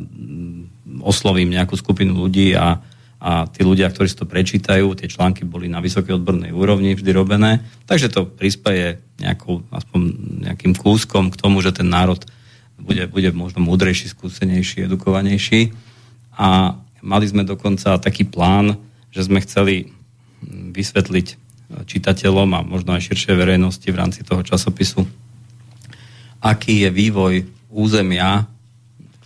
oslovím 1.02 1.54
nejakú 1.54 1.74
skupinu 1.78 2.14
ľudí 2.14 2.54
a 2.54 2.82
a 3.24 3.48
tí 3.48 3.64
ľudia, 3.64 3.88
ktorí 3.88 4.04
si 4.04 4.20
to 4.20 4.28
prečítajú, 4.28 4.92
tie 5.00 5.08
články 5.08 5.48
boli 5.48 5.64
na 5.64 5.80
vysokej 5.80 6.20
odbornej 6.20 6.52
úrovni 6.52 6.92
vždy 6.92 7.08
robené, 7.16 7.64
takže 7.88 8.12
to 8.12 8.28
prispieje 8.28 9.00
nejakým 10.44 10.76
kúskom 10.76 11.32
k 11.32 11.40
tomu, 11.40 11.64
že 11.64 11.72
ten 11.72 11.88
národ 11.88 12.20
bude, 12.76 13.08
bude 13.08 13.32
možno 13.32 13.64
múdrejší, 13.64 14.12
skúsenejší, 14.12 14.84
edukovanejší. 14.84 15.72
A 16.36 16.76
mali 17.00 17.24
sme 17.24 17.48
dokonca 17.48 17.96
taký 17.96 18.28
plán, 18.28 18.76
že 19.08 19.24
sme 19.24 19.40
chceli 19.40 19.88
vysvetliť 20.44 21.40
čitateľom 21.88 22.50
a 22.52 22.60
možno 22.60 22.92
aj 22.92 23.08
širšej 23.08 23.40
verejnosti 23.40 23.88
v 23.88 23.98
rámci 24.04 24.20
toho 24.20 24.44
časopisu, 24.44 25.00
aký 26.44 26.84
je 26.84 26.90
vývoj 26.92 27.34
územia 27.72 28.44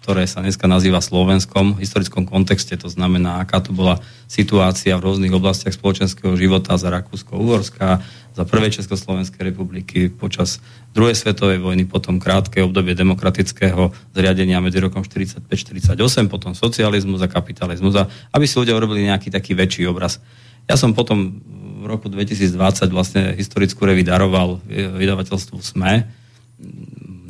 ktoré 0.08 0.24
sa 0.24 0.40
dneska 0.40 0.64
nazýva 0.64 1.04
Slovenskom 1.04 1.76
v 1.76 1.84
historickom 1.84 2.24
kontexte, 2.24 2.80
to 2.80 2.88
znamená, 2.88 3.44
aká 3.44 3.60
tu 3.60 3.76
bola 3.76 4.00
situácia 4.24 4.96
v 4.96 5.04
rôznych 5.04 5.28
oblastiach 5.36 5.76
spoločenského 5.76 6.32
života 6.32 6.80
za 6.80 6.88
Rakúsko-Uhorska, 6.88 8.00
za 8.32 8.42
prvej 8.48 8.80
Československej 8.80 9.52
republiky 9.52 10.08
počas 10.08 10.64
druhej 10.96 11.12
svetovej 11.12 11.60
vojny, 11.60 11.84
potom 11.84 12.16
krátke 12.16 12.64
obdobie 12.64 12.96
demokratického 12.96 13.92
zriadenia 14.16 14.64
medzi 14.64 14.80
rokom 14.80 15.04
45-48, 15.04 16.00
potom 16.32 16.56
socializmus 16.56 17.20
a 17.20 17.28
kapitalizmus, 17.28 17.92
a 18.00 18.08
aby 18.32 18.48
si 18.48 18.56
ľudia 18.56 18.80
urobili 18.80 19.12
nejaký 19.12 19.28
taký 19.28 19.52
väčší 19.52 19.84
obraz. 19.92 20.24
Ja 20.64 20.80
som 20.80 20.96
potom 20.96 21.44
v 21.44 21.84
roku 21.84 22.08
2020 22.08 22.56
vlastne 22.96 23.36
historickú 23.36 23.84
revi 23.84 24.08
daroval 24.08 24.56
vydavateľstvu 24.72 25.60
SME, 25.60 26.08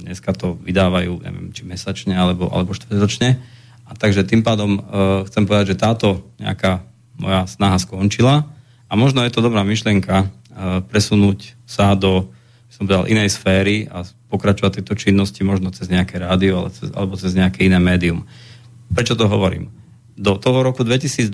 dneska 0.08 0.32
to 0.32 0.56
vydávajú, 0.64 1.20
neviem, 1.20 1.52
či 1.52 1.68
mesačne 1.68 2.16
alebo, 2.16 2.48
alebo 2.48 2.72
štvrťročne. 2.72 3.36
A 3.88 3.90
takže 3.92 4.24
tým 4.24 4.40
pádom 4.40 4.80
uh, 4.80 4.80
chcem 5.28 5.44
povedať, 5.44 5.76
že 5.76 5.80
táto 5.80 6.08
nejaká 6.40 6.84
moja 7.20 7.44
snaha 7.44 7.76
skončila 7.76 8.48
a 8.88 8.92
možno 8.96 9.20
je 9.24 9.32
to 9.32 9.44
dobrá 9.44 9.60
myšlienka 9.64 10.24
uh, 10.24 10.80
presunúť 10.88 11.56
sa 11.68 11.92
do 11.92 12.32
som 12.78 12.86
povedal, 12.86 13.10
inej 13.10 13.34
sféry 13.34 13.90
a 13.90 14.06
pokračovať 14.30 14.80
tejto 14.80 14.94
činnosti 14.94 15.42
možno 15.42 15.74
cez 15.74 15.90
nejaké 15.90 16.20
rádio 16.20 16.62
ale 16.62 16.70
cez, 16.70 16.92
alebo 16.94 17.18
cez 17.18 17.34
nejaké 17.34 17.66
iné 17.66 17.82
médium. 17.82 18.28
Prečo 18.94 19.18
to 19.18 19.26
hovorím? 19.26 19.72
Do 20.14 20.38
toho 20.38 20.62
roku 20.62 20.86
2020 20.86 21.32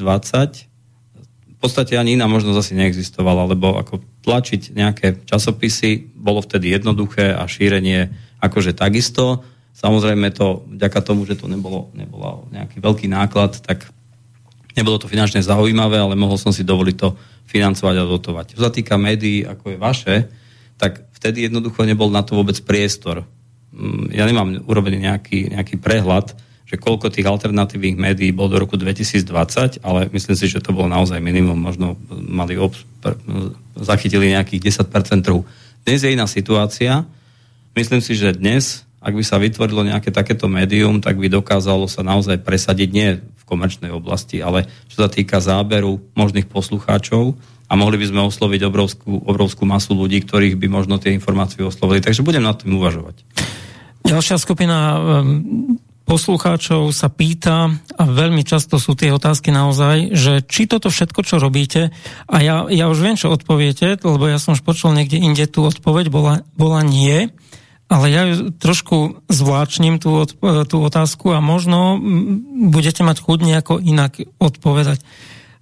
v 1.55 1.57
podstate 1.61 1.97
ani 1.97 2.17
iná 2.17 2.29
možnosť 2.29 2.59
asi 2.61 2.73
neexistovala, 2.77 3.49
lebo 3.49 3.77
ako 3.77 4.01
tlačiť 4.25 4.77
nejaké 4.77 5.07
časopisy 5.25 6.13
bolo 6.13 6.45
vtedy 6.45 6.73
jednoduché 6.73 7.33
a 7.33 7.45
šírenie 7.49 8.13
akože 8.45 8.77
takisto. 8.77 9.43
Samozrejme 9.75 10.31
to, 10.31 10.63
vďaka 10.71 11.01
tomu, 11.03 11.27
že 11.27 11.35
to 11.35 11.51
nebolo, 11.51 11.91
nebolo 11.97 12.47
nejaký 12.55 12.79
veľký 12.79 13.07
náklad, 13.11 13.59
tak 13.65 13.91
nebolo 14.79 15.01
to 15.01 15.11
finančne 15.11 15.43
zaujímavé, 15.43 15.99
ale 15.99 16.15
mohol 16.15 16.39
som 16.39 16.55
si 16.55 16.63
dovoliť 16.63 16.97
to 16.99 17.19
financovať 17.49 17.95
a 17.99 18.05
dotovať. 18.07 18.47
Čo 18.55 18.61
sa 18.63 18.71
týka 18.71 18.95
médií, 18.95 19.43
ako 19.43 19.75
je 19.75 19.79
vaše, 19.79 20.17
tak 20.79 21.07
vtedy 21.15 21.47
jednoducho 21.47 21.87
nebol 21.87 22.11
na 22.11 22.23
to 22.23 22.39
vôbec 22.39 22.59
priestor. 22.63 23.27
Mm, 23.75 24.15
ja 24.15 24.25
nemám 24.27 24.63
urobený 24.67 25.07
nejaký, 25.07 25.55
nejaký 25.55 25.79
prehľad, 25.79 26.35
že 26.65 26.81
koľko 26.81 27.13
tých 27.13 27.29
alternatívnych 27.29 27.95
médií 27.95 28.31
bol 28.35 28.51
do 28.51 28.59
roku 28.59 28.75
2020, 28.75 29.85
ale 29.85 30.11
myslím 30.11 30.37
si, 30.39 30.47
že 30.49 30.65
to 30.65 30.75
bolo 30.75 30.91
naozaj 30.91 31.21
minimum, 31.21 31.55
možno 31.55 31.95
mali 32.11 32.59
ob- 32.59 32.75
zachytili 33.79 34.33
nejakých 34.33 34.75
10% 34.83 35.23
trhu. 35.23 35.45
Dnes 35.85 36.01
je 36.01 36.11
iná 36.11 36.25
situácia, 36.25 37.05
Myslím 37.75 37.99
si, 37.99 38.15
že 38.15 38.39
dnes, 38.39 38.87
ak 39.03 39.19
by 39.19 39.25
sa 39.27 39.43
vytvorilo 39.43 39.83
nejaké 39.83 40.15
takéto 40.15 40.47
médium, 40.47 41.03
tak 41.03 41.19
by 41.19 41.27
dokázalo 41.27 41.91
sa 41.91 42.07
naozaj 42.07 42.47
presadiť 42.47 42.89
nie 42.95 43.19
v 43.19 43.43
komerčnej 43.43 43.91
oblasti, 43.91 44.39
ale 44.39 44.71
čo 44.87 45.03
sa 45.03 45.11
týka 45.11 45.43
záberu 45.43 45.99
možných 46.15 46.47
poslucháčov 46.47 47.35
a 47.67 47.73
mohli 47.75 47.99
by 47.99 48.07
sme 48.15 48.23
osloviť 48.31 48.61
obrovskú, 48.71 49.11
obrovskú 49.27 49.67
masu 49.67 49.99
ľudí, 49.99 50.23
ktorých 50.23 50.55
by 50.55 50.67
možno 50.71 51.03
tie 51.03 51.11
informácie 51.11 51.67
oslovili. 51.67 51.99
Takže 51.99 52.23
budem 52.23 52.47
nad 52.47 52.63
tým 52.63 52.79
uvažovať. 52.79 53.27
Ďalšia 54.07 54.39
skupina 54.39 54.79
um, 54.95 55.75
poslucháčov 56.07 56.95
sa 56.95 57.11
pýta, 57.11 57.75
a 57.75 58.03
veľmi 58.07 58.47
často 58.47 58.79
sú 58.79 58.95
tie 58.95 59.11
otázky 59.11 59.51
naozaj, 59.51 60.15
že 60.15 60.47
či 60.47 60.71
toto 60.71 60.93
všetko, 60.93 61.21
čo 61.27 61.43
robíte, 61.43 61.91
a 62.31 62.37
ja, 62.39 62.69
ja 62.71 62.87
už 62.87 63.03
viem, 63.03 63.17
čo 63.19 63.33
odpoviete, 63.33 63.99
lebo 63.99 64.31
ja 64.31 64.39
som 64.39 64.55
už 64.55 64.63
počul 64.63 64.95
niekde 64.95 65.19
inde 65.19 65.49
tú 65.51 65.65
odpoveď, 65.67 66.13
bola, 66.13 66.45
bola 66.55 66.85
nie, 66.85 67.33
ale 67.89 68.07
ja 68.09 68.23
trošku 68.59 69.23
zvláčním 69.29 70.01
tú, 70.01 70.25
tú 70.67 70.77
otázku 70.81 71.37
a 71.37 71.45
možno 71.45 72.01
budete 72.73 73.05
mať 73.05 73.21
chuť 73.21 73.39
nejako 73.45 73.75
inak 73.79 74.25
odpovedať. 74.41 75.05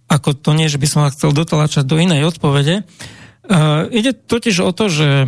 Ako 0.06 0.36
to 0.36 0.54
nie, 0.54 0.70
že 0.70 0.78
by 0.78 0.86
som 0.86 1.02
vás 1.02 1.16
chcel 1.18 1.34
dotlačať 1.34 1.88
do 1.88 1.98
inej 1.98 2.30
odpovede. 2.30 2.86
Uh, 3.42 3.90
ide 3.90 4.14
totiž 4.14 4.62
o 4.62 4.70
to, 4.70 4.86
že 4.86 5.26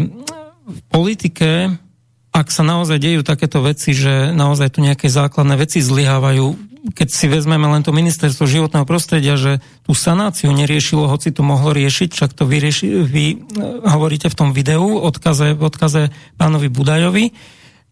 v 0.64 0.80
politike, 0.88 1.74
ak 2.30 2.46
sa 2.48 2.62
naozaj 2.62 3.02
dejú 3.02 3.26
takéto 3.26 3.58
veci, 3.64 3.90
že 3.90 4.30
naozaj 4.30 4.78
tu 4.78 4.80
nejaké 4.84 5.10
základné 5.10 5.58
veci 5.58 5.82
zlyhávajú, 5.82 6.73
keď 6.92 7.08
si 7.08 7.26
vezmeme 7.32 7.64
len 7.64 7.80
to 7.80 7.96
ministerstvo 7.96 8.44
životného 8.44 8.84
prostredia, 8.84 9.40
že 9.40 9.64
tú 9.88 9.96
sanáciu 9.96 10.52
neriešilo, 10.52 11.08
hoci 11.08 11.32
to 11.32 11.40
mohlo 11.40 11.72
riešiť, 11.72 12.12
však 12.12 12.36
to 12.36 12.44
vy, 12.44 12.60
rieši, 12.60 12.86
vy 13.08 13.24
hovoríte 13.88 14.28
v 14.28 14.36
tom 14.36 14.52
videu, 14.52 15.00
odkaze, 15.00 15.56
v 15.56 15.62
odkaze 15.64 16.12
pánovi 16.36 16.68
Budajovi, 16.68 17.32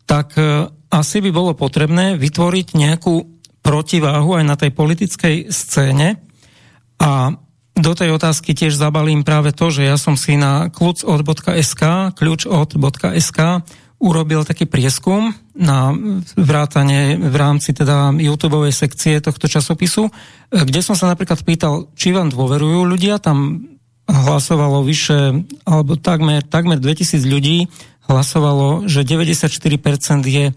tak 0.04 0.36
e, 0.36 0.68
asi 0.92 1.24
by 1.24 1.30
bolo 1.32 1.56
potrebné 1.56 2.20
vytvoriť 2.20 2.66
nejakú 2.76 3.14
protiváhu 3.64 4.36
aj 4.36 4.44
na 4.44 4.56
tej 4.60 4.76
politickej 4.76 5.48
scéne. 5.48 6.20
A 7.00 7.32
do 7.72 7.92
tej 7.96 8.12
otázky 8.12 8.52
tiež 8.52 8.76
zabalím 8.76 9.24
práve 9.24 9.56
to, 9.56 9.72
že 9.72 9.88
ja 9.88 9.96
som 9.96 10.20
si 10.20 10.36
na 10.36 10.68
kľúčod.sk 10.68 12.12
kľúčod.sk 12.12 13.40
urobil 14.02 14.42
taký 14.42 14.66
prieskum 14.66 15.30
na 15.54 15.94
vrátanie 16.34 17.14
v 17.22 17.36
rámci 17.38 17.70
teda 17.70 18.10
YouTube 18.18 18.66
sekcie 18.74 19.22
tohto 19.22 19.46
časopisu, 19.46 20.10
kde 20.50 20.80
som 20.82 20.98
sa 20.98 21.06
napríklad 21.06 21.38
pýtal, 21.46 21.86
či 21.94 22.10
vám 22.10 22.34
dôverujú 22.34 22.82
ľudia, 22.82 23.22
tam 23.22 23.70
hlasovalo 24.10 24.82
vyše, 24.82 25.46
alebo 25.62 25.94
takmer, 25.94 26.42
takmer 26.42 26.82
2000 26.82 27.22
ľudí 27.22 27.70
hlasovalo, 28.10 28.90
že 28.90 29.06
94% 29.06 29.38
je 30.26 30.50
e, 30.50 30.54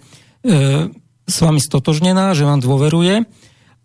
s 1.29 1.37
vami 1.37 1.61
stotožnená, 1.61 2.33
že 2.33 2.49
vám 2.49 2.57
dôveruje. 2.57 3.29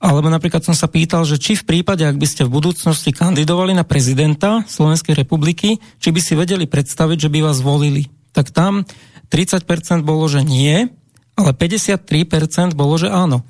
Alebo 0.01 0.33
napríklad 0.33 0.65
som 0.65 0.73
sa 0.73 0.89
pýtal, 0.89 1.29
že 1.29 1.37
či 1.37 1.61
v 1.61 1.69
prípade, 1.69 2.09
ak 2.09 2.17
by 2.17 2.25
ste 2.25 2.49
v 2.49 2.57
budúcnosti 2.57 3.13
kandidovali 3.13 3.77
na 3.77 3.85
prezidenta 3.85 4.65
Slovenskej 4.65 5.13
republiky, 5.13 5.77
či 6.01 6.09
by 6.09 6.21
si 6.25 6.33
vedeli 6.33 6.65
predstaviť, 6.65 7.29
že 7.29 7.29
by 7.29 7.45
vás 7.45 7.61
volili. 7.61 8.09
Tak 8.33 8.49
tam 8.49 8.89
30% 9.31 10.03
bolo, 10.03 10.27
že 10.27 10.43
nie, 10.43 10.91
ale 11.39 11.51
53% 11.55 12.77
bolo, 12.77 12.99
že 12.99 13.09
áno. 13.09 13.47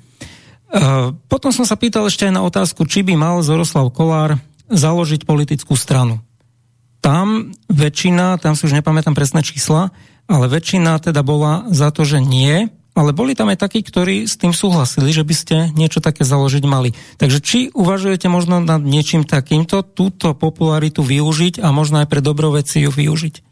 E, 0.71 1.11
potom 1.27 1.51
som 1.51 1.67
sa 1.67 1.75
pýtal 1.75 2.07
ešte 2.07 2.29
aj 2.29 2.33
na 2.37 2.45
otázku, 2.45 2.87
či 2.87 3.03
by 3.03 3.19
mal 3.19 3.35
Zoroslav 3.43 3.91
Kolár 3.91 4.39
založiť 4.71 5.27
politickú 5.27 5.75
stranu. 5.75 6.23
Tam 7.03 7.51
väčšina, 7.67 8.39
tam 8.39 8.53
si 8.55 8.69
už 8.69 8.77
nepamätám 8.77 9.17
presné 9.17 9.41
čísla, 9.41 9.91
ale 10.29 10.45
väčšina 10.47 11.01
teda 11.01 11.25
bola 11.25 11.67
za 11.73 11.91
to, 11.91 12.07
že 12.07 12.23
nie, 12.23 12.71
ale 12.91 13.15
boli 13.15 13.35
tam 13.35 13.51
aj 13.51 13.59
takí, 13.67 13.83
ktorí 13.83 14.27
s 14.27 14.35
tým 14.35 14.51
súhlasili, 14.51 15.11
že 15.11 15.23
by 15.23 15.35
ste 15.35 15.55
niečo 15.75 16.03
také 16.03 16.27
založiť 16.27 16.63
mali. 16.67 16.95
Takže 17.19 17.39
či 17.39 17.59
uvažujete 17.71 18.27
možno 18.27 18.59
nad 18.59 18.79
niečím 18.83 19.23
takýmto, 19.23 19.83
túto 19.83 20.35
popularitu 20.35 21.03
využiť 21.03 21.63
a 21.63 21.71
možno 21.71 22.03
aj 22.03 22.07
pre 22.07 22.19
dobroveci 22.19 22.83
ju 22.83 22.91
využiť? 22.91 23.50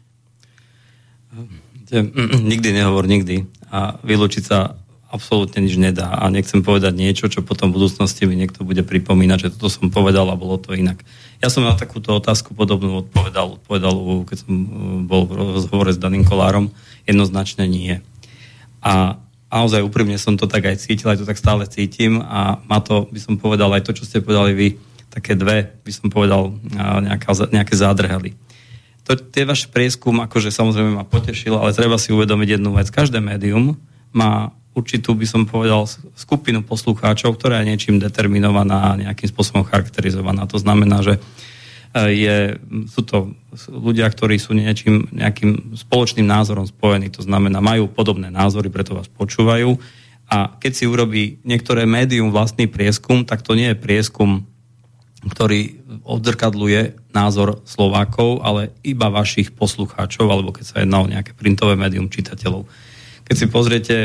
Nikdy 1.90 2.68
nehovor 2.70 3.06
nikdy 3.10 3.46
a 3.70 3.98
vylúčiť 4.02 4.44
sa 4.46 4.78
absolútne 5.10 5.66
nič 5.66 5.74
nedá 5.74 6.22
a 6.22 6.30
nechcem 6.30 6.62
povedať 6.62 6.94
niečo, 6.94 7.26
čo 7.26 7.42
potom 7.42 7.74
v 7.74 7.82
budúcnosti 7.82 8.30
mi 8.30 8.38
niekto 8.38 8.62
bude 8.62 8.86
pripomínať, 8.86 9.38
že 9.42 9.52
toto 9.58 9.66
som 9.66 9.90
povedal 9.90 10.30
a 10.30 10.38
bolo 10.38 10.54
to 10.54 10.70
inak. 10.70 11.02
Ja 11.42 11.50
som 11.50 11.66
na 11.66 11.74
takúto 11.74 12.14
otázku 12.14 12.54
podobnú 12.54 13.02
odpovedal, 13.02 13.58
odpovedal 13.58 13.94
keď 14.22 14.46
som 14.46 14.54
uh, 14.54 14.66
bol 15.02 15.26
v 15.26 15.58
rozhovore 15.58 15.90
s 15.90 15.98
Daným 15.98 16.22
Kolárom, 16.22 16.70
jednoznačne 17.10 17.66
nie. 17.66 17.98
A 18.86 19.18
naozaj 19.50 19.82
úprimne 19.82 20.14
som 20.14 20.38
to 20.38 20.46
tak 20.46 20.70
aj 20.70 20.78
cítil, 20.78 21.10
aj 21.10 21.26
to 21.26 21.26
tak 21.26 21.42
stále 21.42 21.66
cítim 21.66 22.22
a 22.22 22.62
má 22.70 22.78
to, 22.78 23.10
by 23.10 23.18
som 23.18 23.34
povedal, 23.34 23.74
aj 23.74 23.90
to, 23.90 23.98
čo 23.98 24.06
ste 24.06 24.22
povedali 24.22 24.54
vy, 24.54 24.68
také 25.10 25.34
dve, 25.34 25.74
by 25.82 25.90
som 25.90 26.06
povedal, 26.06 26.54
nejaká, 27.02 27.50
nejaké 27.50 27.74
zádrhely. 27.74 28.38
To, 29.10 29.18
tie 29.18 29.42
váš 29.42 29.66
prieskum, 29.66 30.22
akože 30.22 30.54
samozrejme 30.54 30.94
ma 30.94 31.02
potešil, 31.02 31.58
ale 31.58 31.74
treba 31.74 31.98
si 31.98 32.14
uvedomiť 32.14 32.62
jednu 32.62 32.70
vec. 32.78 32.94
Každé 32.94 33.18
médium 33.18 33.74
má 34.14 34.54
určitú, 34.70 35.18
by 35.18 35.26
som 35.26 35.50
povedal, 35.50 35.82
skupinu 36.14 36.62
poslucháčov, 36.62 37.34
ktorá 37.34 37.58
je 37.58 37.74
niečím 37.74 37.98
determinovaná, 37.98 38.94
nejakým 38.94 39.26
spôsobom 39.26 39.66
charakterizovaná. 39.66 40.46
To 40.46 40.62
znamená, 40.62 41.02
že 41.02 41.18
e, 41.18 41.20
je, 42.22 42.36
sú 42.86 43.02
to 43.02 43.34
ľudia, 43.66 44.06
ktorí 44.06 44.38
sú 44.38 44.54
niečím, 44.54 45.10
nejakým 45.10 45.74
spoločným 45.74 46.30
názorom 46.30 46.70
spojení. 46.70 47.10
To 47.18 47.26
znamená, 47.26 47.58
majú 47.58 47.90
podobné 47.90 48.30
názory, 48.30 48.70
preto 48.70 48.94
vás 48.94 49.10
počúvajú. 49.10 49.74
A 50.30 50.54
keď 50.62 50.72
si 50.78 50.86
urobí 50.86 51.42
niektoré 51.42 51.82
médium 51.82 52.30
vlastný 52.30 52.70
prieskum, 52.70 53.26
tak 53.26 53.42
to 53.42 53.58
nie 53.58 53.74
je 53.74 53.82
prieskum, 53.82 54.46
ktorý 55.20 55.84
odzrkadluje 56.08 57.12
názor 57.12 57.60
Slovákov, 57.68 58.40
ale 58.40 58.72
iba 58.80 59.12
vašich 59.12 59.52
poslucháčov, 59.52 60.32
alebo 60.32 60.56
keď 60.56 60.64
sa 60.64 60.76
jedná 60.80 61.04
o 61.04 61.10
nejaké 61.10 61.36
printové 61.36 61.76
médium 61.76 62.08
čitateľov. 62.08 62.64
Keď 63.28 63.36
si 63.36 63.46
pozriete 63.46 63.96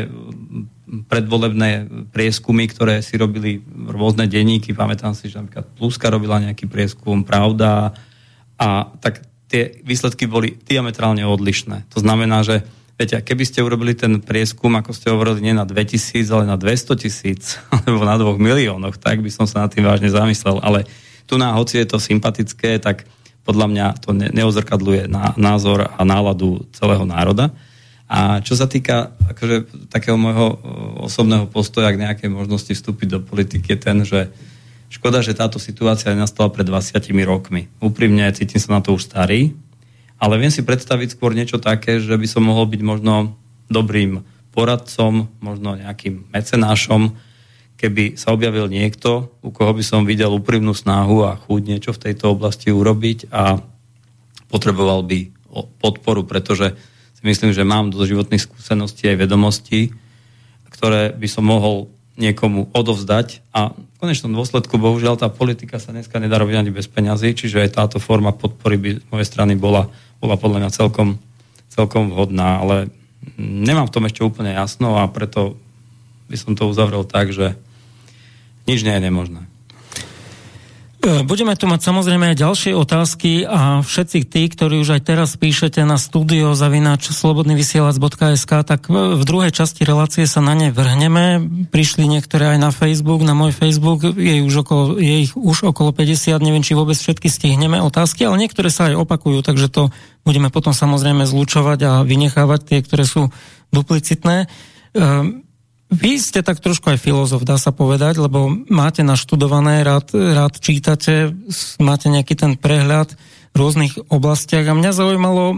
predvolebné 0.86 1.90
prieskumy, 2.14 2.70
ktoré 2.70 3.02
si 3.02 3.18
robili 3.18 3.58
rôzne 3.90 4.30
denníky, 4.30 4.76
pamätám 4.76 5.16
si, 5.18 5.32
že 5.32 5.42
napríklad 5.42 5.66
Pluska 5.74 6.12
robila 6.12 6.38
nejaký 6.38 6.70
prieskum, 6.70 7.26
Pravda, 7.26 7.96
a 8.56 8.68
tak 9.02 9.24
tie 9.50 9.82
výsledky 9.82 10.30
boli 10.30 10.54
diametrálne 10.62 11.24
odlišné. 11.26 11.90
To 11.96 11.98
znamená, 12.00 12.46
že 12.46 12.62
viete, 12.96 13.18
keby 13.18 13.44
ste 13.44 13.64
urobili 13.66 13.92
ten 13.92 14.22
prieskum, 14.22 14.72
ako 14.78 14.90
ste 14.94 15.12
hovorili, 15.12 15.50
nie 15.50 15.54
na 15.54 15.68
2000, 15.68 16.22
ale 16.32 16.44
na 16.48 16.56
200 16.56 17.02
tisíc, 17.02 17.60
alebo 17.74 18.02
na 18.04 18.16
2 18.16 18.36
miliónoch, 18.38 18.96
tak 19.00 19.20
by 19.20 19.30
som 19.32 19.44
sa 19.48 19.66
nad 19.66 19.70
tým 19.72 19.84
vážne 19.84 20.08
zamyslel. 20.08 20.62
Ale 20.62 20.88
tu 21.26 21.36
na 21.36 21.52
hoci 21.58 21.82
je 21.82 21.86
to 21.90 21.98
sympatické, 21.98 22.78
tak 22.78 23.04
podľa 23.46 23.66
mňa 23.70 23.86
to 24.02 24.10
ne, 24.10 24.30
neozrkadluje 24.34 25.06
na, 25.06 25.34
názor 25.38 25.86
a 25.86 26.00
náladu 26.02 26.66
celého 26.74 27.06
národa. 27.06 27.54
A 28.06 28.38
čo 28.42 28.54
sa 28.54 28.70
týka 28.70 29.14
akože, 29.34 29.90
takého 29.90 30.14
môjho 30.14 30.58
osobného 31.02 31.50
postoja 31.50 31.90
k 31.90 32.02
nejakej 32.02 32.30
možnosti 32.30 32.70
vstúpiť 32.70 33.08
do 33.10 33.18
politiky 33.18 33.74
je 33.74 33.78
ten, 33.78 33.98
že 34.06 34.30
škoda, 34.86 35.22
že 35.22 35.34
táto 35.34 35.58
situácia 35.58 36.14
nastala 36.14 36.50
pred 36.50 36.66
20 36.66 37.02
rokmi. 37.26 37.66
Úprimne 37.82 38.30
cítim 38.30 38.62
sa 38.62 38.78
na 38.78 38.80
to 38.82 38.94
už 38.94 39.10
starý, 39.10 39.58
ale 40.22 40.38
viem 40.38 40.54
si 40.54 40.62
predstaviť 40.62 41.18
skôr 41.18 41.34
niečo 41.34 41.58
také, 41.58 41.98
že 41.98 42.14
by 42.14 42.26
som 42.30 42.46
mohol 42.46 42.70
byť 42.70 42.82
možno 42.86 43.34
dobrým 43.66 44.22
poradcom, 44.54 45.26
možno 45.42 45.76
nejakým 45.76 46.30
mecenášom, 46.30 47.12
keby 47.76 48.16
sa 48.16 48.32
objavil 48.32 48.66
niekto, 48.72 49.28
u 49.44 49.52
koho 49.52 49.76
by 49.76 49.84
som 49.84 50.08
videl 50.08 50.32
úprimnú 50.32 50.72
snahu 50.72 51.28
a 51.28 51.36
chuť 51.36 51.62
niečo 51.62 51.92
v 51.92 52.02
tejto 52.08 52.32
oblasti 52.32 52.72
urobiť 52.72 53.28
a 53.30 53.60
potreboval 54.48 55.04
by 55.04 55.32
podporu, 55.80 56.24
pretože 56.24 56.76
si 57.16 57.22
myslím, 57.24 57.52
že 57.52 57.64
mám 57.64 57.92
do 57.92 58.00
životných 58.04 58.44
skúseností 58.44 59.08
aj 59.08 59.28
vedomostí, 59.28 59.92
ktoré 60.72 61.12
by 61.16 61.28
som 61.28 61.48
mohol 61.48 61.88
niekomu 62.16 62.72
odovzdať. 62.72 63.44
A 63.52 63.72
v 63.72 63.96
konečnom 64.00 64.32
dôsledku, 64.32 64.76
bohužiaľ, 64.80 65.20
tá 65.20 65.28
politika 65.28 65.76
sa 65.76 65.92
dneska 65.92 66.16
nedá 66.16 66.40
robiť 66.40 66.56
ani 66.60 66.72
bez 66.72 66.88
peňazí, 66.88 67.36
čiže 67.36 67.60
aj 67.60 67.76
táto 67.76 67.98
forma 68.00 68.32
podpory 68.32 68.76
by 68.80 68.90
z 69.00 69.06
mojej 69.12 69.28
strany 69.28 69.52
bola, 69.56 69.88
bola 70.20 70.36
podľa 70.40 70.64
mňa 70.64 70.70
celkom, 70.72 71.20
celkom 71.68 72.12
vhodná, 72.12 72.60
ale 72.64 72.88
nemám 73.40 73.88
v 73.88 73.94
tom 73.96 74.04
ešte 74.08 74.24
úplne 74.24 74.56
jasno 74.56 74.96
a 74.96 75.08
preto 75.08 75.60
by 76.26 76.36
som 76.36 76.52
to 76.56 76.68
uzavrel 76.68 77.04
tak, 77.04 77.32
že 77.32 77.54
nič 78.66 78.82
nie 78.82 78.94
je 78.94 79.02
nemožné. 79.02 79.42
E, 81.06 81.22
budeme 81.22 81.54
tu 81.54 81.70
mať 81.70 81.86
samozrejme 81.86 82.34
aj 82.34 82.42
ďalšie 82.42 82.72
otázky 82.74 83.46
a 83.46 83.78
všetci 83.86 84.26
tí, 84.26 84.50
ktorí 84.50 84.82
už 84.82 84.98
aj 84.98 85.02
teraz 85.06 85.38
píšete 85.38 85.86
na 85.86 86.02
studio 86.02 86.58
zavinač 86.58 87.14
slobodnyvysielac.sk, 87.14 88.52
tak 88.66 88.90
v 88.90 89.22
druhej 89.22 89.54
časti 89.54 89.86
relácie 89.86 90.26
sa 90.26 90.42
na 90.42 90.58
ne 90.58 90.74
vrhneme. 90.74 91.46
Prišli 91.70 92.10
niektoré 92.10 92.56
aj 92.56 92.58
na 92.58 92.70
Facebook, 92.74 93.22
na 93.22 93.38
môj 93.38 93.54
Facebook, 93.54 94.02
je, 94.18 94.42
už 94.42 94.66
okolo, 94.66 94.98
je 94.98 95.30
ich 95.30 95.32
už 95.38 95.70
okolo 95.70 95.94
50, 95.94 96.42
neviem, 96.42 96.66
či 96.66 96.74
vôbec 96.74 96.98
všetky 96.98 97.30
stihneme 97.30 97.78
otázky, 97.78 98.26
ale 98.26 98.42
niektoré 98.42 98.66
sa 98.74 98.90
aj 98.90 98.98
opakujú, 99.06 99.46
takže 99.46 99.70
to 99.70 99.94
budeme 100.26 100.50
potom 100.50 100.74
samozrejme 100.74 101.22
zlučovať 101.22 101.78
a 101.86 101.92
vynechávať 102.02 102.60
tie, 102.66 102.78
ktoré 102.82 103.06
sú 103.06 103.30
duplicitné. 103.70 104.50
E, 104.96 105.45
vy 105.86 106.18
ste 106.18 106.42
tak 106.42 106.58
trošku 106.58 106.90
aj 106.90 106.98
filozof, 106.98 107.46
dá 107.46 107.54
sa 107.62 107.70
povedať, 107.70 108.18
lebo 108.18 108.50
máte 108.66 109.06
naštudované, 109.06 109.86
rád, 109.86 110.10
rád 110.14 110.58
čítate, 110.58 111.30
máte 111.78 112.10
nejaký 112.10 112.34
ten 112.34 112.52
prehľad 112.58 113.14
v 113.54 113.56
rôznych 113.56 113.94
oblastiach 114.10 114.66
a 114.66 114.74
mňa 114.74 114.90
zaujímalo, 114.90 115.56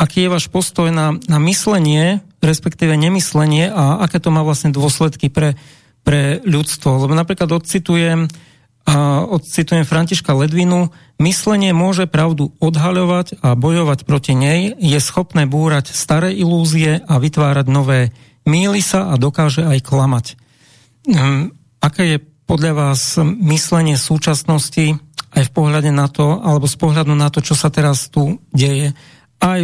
aký 0.00 0.26
je 0.26 0.32
váš 0.32 0.46
postoj 0.48 0.88
na, 0.88 1.20
na 1.28 1.38
myslenie, 1.44 2.24
respektíve 2.40 2.96
nemyslenie 2.96 3.68
a 3.68 4.00
aké 4.08 4.22
to 4.22 4.32
má 4.32 4.40
vlastne 4.40 4.72
dôsledky 4.72 5.28
pre, 5.28 5.58
pre 6.00 6.40
ľudstvo. 6.48 7.04
Lebo 7.04 7.12
napríklad 7.12 7.52
odcitujem, 7.52 8.32
a 8.88 9.20
odcitujem 9.28 9.84
Františka 9.84 10.32
Ledvinu, 10.32 10.88
myslenie 11.20 11.76
môže 11.76 12.08
pravdu 12.08 12.56
odhaľovať 12.56 13.44
a 13.44 13.52
bojovať 13.52 14.08
proti 14.08 14.32
nej, 14.32 14.72
je 14.80 14.96
schopné 14.96 15.44
búrať 15.44 15.92
staré 15.92 16.32
ilúzie 16.32 17.04
a 17.04 17.20
vytvárať 17.20 17.66
nové 17.68 18.16
míli 18.48 18.80
sa 18.80 19.12
a 19.12 19.20
dokáže 19.20 19.62
aj 19.62 19.84
klamať. 19.84 20.26
Hm, 21.04 21.52
aké 21.84 22.16
je 22.16 22.18
podľa 22.48 22.72
vás 22.72 23.20
myslenie 23.44 24.00
súčasnosti 24.00 24.96
aj 25.36 25.42
v 25.44 25.52
pohľade 25.52 25.92
na 25.92 26.08
to, 26.08 26.40
alebo 26.40 26.64
z 26.64 26.76
pohľadu 26.80 27.12
na 27.12 27.28
to, 27.28 27.44
čo 27.44 27.52
sa 27.52 27.68
teraz 27.68 28.08
tu 28.08 28.40
deje? 28.56 28.96
Aj 29.38 29.60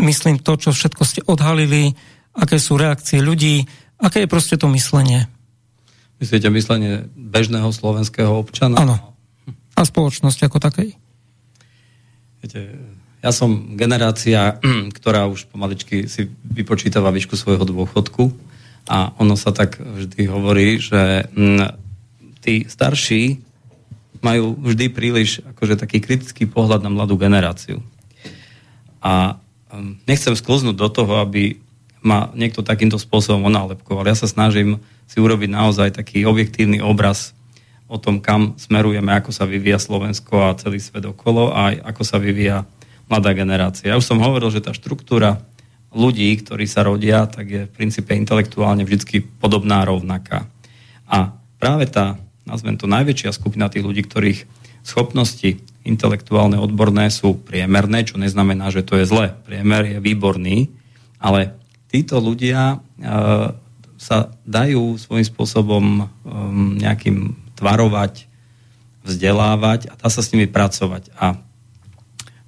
myslím 0.00 0.40
to, 0.40 0.56
čo 0.56 0.72
všetko 0.72 1.02
ste 1.04 1.20
odhalili, 1.28 1.92
aké 2.32 2.56
sú 2.56 2.80
reakcie 2.80 3.20
ľudí, 3.20 3.68
aké 4.00 4.24
je 4.24 4.32
proste 4.32 4.56
to 4.56 4.72
myslenie? 4.72 5.28
Myslíte 6.16 6.48
myslenie 6.48 7.12
bežného 7.12 7.68
slovenského 7.68 8.32
občana? 8.32 8.80
Áno. 8.80 8.96
A 9.76 9.80
spoločnosť 9.84 10.48
ako 10.48 10.58
takej? 10.62 10.96
Viete, 12.40 12.60
ja 13.22 13.30
som 13.30 13.78
generácia, 13.78 14.58
ktorá 14.98 15.30
už 15.30 15.46
pomaličky 15.48 16.10
si 16.10 16.26
vypočítava 16.42 17.14
výšku 17.14 17.38
svojho 17.38 17.62
dôchodku 17.62 18.34
a 18.90 19.14
ono 19.16 19.38
sa 19.38 19.54
tak 19.54 19.78
vždy 19.78 20.26
hovorí, 20.26 20.82
že 20.82 21.30
mm, 21.30 21.78
tí 22.42 22.66
starší 22.66 23.38
majú 24.22 24.58
vždy 24.58 24.90
príliš 24.90 25.38
akože 25.54 25.78
taký 25.78 26.02
kritický 26.02 26.50
pohľad 26.50 26.82
na 26.82 26.90
mladú 26.90 27.14
generáciu. 27.14 27.78
A 28.98 29.38
mm, 29.70 30.02
nechcem 30.10 30.34
sklznúť 30.34 30.74
do 30.74 30.88
toho, 30.90 31.22
aby 31.22 31.62
ma 32.02 32.34
niekto 32.34 32.66
takýmto 32.66 32.98
spôsobom 32.98 33.46
onálepkoval. 33.46 34.10
Ja 34.10 34.18
sa 34.18 34.26
snažím 34.26 34.82
si 35.06 35.22
urobiť 35.22 35.54
naozaj 35.54 35.94
taký 35.94 36.26
objektívny 36.26 36.82
obraz 36.82 37.30
o 37.86 37.94
tom, 38.02 38.18
kam 38.18 38.58
smerujeme, 38.58 39.14
ako 39.14 39.30
sa 39.30 39.46
vyvíja 39.46 39.78
Slovensko 39.78 40.50
a 40.50 40.58
celý 40.58 40.82
svet 40.82 41.06
okolo 41.06 41.54
a 41.54 41.70
aj 41.70 41.74
ako 41.94 42.02
sa 42.02 42.18
vyvíja 42.18 42.66
mladá 43.12 43.36
generácia. 43.36 43.92
Ja 43.92 44.00
už 44.00 44.08
som 44.08 44.24
hovoril, 44.24 44.48
že 44.48 44.64
tá 44.64 44.72
štruktúra 44.72 45.44
ľudí, 45.92 46.32
ktorí 46.40 46.64
sa 46.64 46.88
rodia, 46.88 47.28
tak 47.28 47.44
je 47.44 47.62
v 47.68 47.74
princípe 47.76 48.16
intelektuálne 48.16 48.88
vždy 48.88 49.20
podobná, 49.36 49.84
rovnaká. 49.84 50.48
A 51.04 51.36
práve 51.60 51.92
tá, 51.92 52.16
nazvem 52.48 52.80
to, 52.80 52.88
najväčšia 52.88 53.36
skupina 53.36 53.68
tých 53.68 53.84
ľudí, 53.84 54.08
ktorých 54.08 54.48
schopnosti 54.80 55.60
intelektuálne, 55.84 56.56
odborné 56.56 57.12
sú 57.12 57.36
priemerné, 57.36 58.08
čo 58.08 58.16
neznamená, 58.16 58.72
že 58.72 58.80
to 58.80 58.96
je 58.96 59.04
zle. 59.04 59.36
Priemer 59.44 59.84
je 59.84 59.98
výborný, 60.00 60.72
ale 61.20 61.52
títo 61.92 62.16
ľudia 62.18 62.76
e, 62.76 63.06
sa 64.00 64.18
dajú 64.48 64.96
svojím 64.96 65.26
spôsobom 65.28 65.84
e, 65.84 66.04
nejakým 66.80 67.36
tvarovať, 67.60 68.26
vzdelávať 69.04 69.92
a 69.92 69.94
dá 69.98 70.08
sa 70.08 70.24
s 70.24 70.32
nimi 70.34 70.48
pracovať. 70.48 71.12
A 71.20 71.38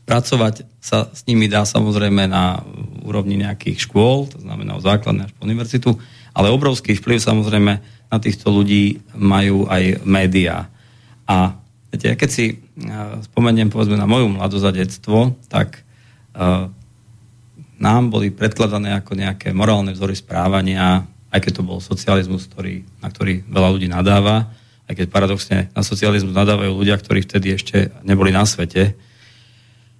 Pracovať 0.05 0.69
sa 0.85 1.09
s 1.09 1.25
nimi 1.25 1.49
dá 1.49 1.65
samozrejme 1.65 2.29
na 2.29 2.61
úrovni 3.05 3.41
nejakých 3.41 3.89
škôl, 3.89 4.29
to 4.29 4.41
znamená 4.45 4.77
od 4.77 4.85
základnej 4.85 5.29
až 5.29 5.33
po 5.33 5.49
univerzitu, 5.49 5.97
ale 6.37 6.53
obrovský 6.53 6.93
vplyv 6.99 7.19
samozrejme 7.25 7.73
na 8.13 8.19
týchto 8.21 8.53
ľudí 8.53 9.01
majú 9.17 9.65
aj 9.67 10.05
médiá. 10.05 10.69
A 11.25 11.57
viete, 11.89 12.13
keď 12.21 12.31
si 12.31 12.61
spomeniem 13.31 13.73
povedzme 13.73 13.97
na 13.97 14.05
moju 14.05 14.29
mladosť 14.29 14.67
a 14.67 14.73
detstvo, 14.77 15.19
tak 15.49 15.81
uh, 16.37 16.69
nám 17.79 18.03
boli 18.11 18.35
predkladané 18.35 18.99
ako 18.99 19.17
nejaké 19.19 19.57
morálne 19.57 19.95
vzory 19.95 20.15
správania, 20.15 21.07
aj 21.35 21.41
keď 21.43 21.53
to 21.59 21.67
bol 21.67 21.79
socializmus, 21.83 22.47
ktorý, 22.47 22.87
na 23.03 23.11
ktorý 23.11 23.43
veľa 23.47 23.69
ľudí 23.75 23.89
nadáva, 23.91 24.53
aj 24.87 24.95
keď 25.01 25.07
paradoxne 25.11 25.59
na 25.73 25.83
socializmus 25.83 26.37
nadávajú 26.37 26.71
ľudia, 26.77 27.01
ktorí 27.01 27.25
vtedy 27.25 27.57
ešte 27.57 27.91
neboli 28.05 28.31
na 28.31 28.45
svete. 28.45 28.95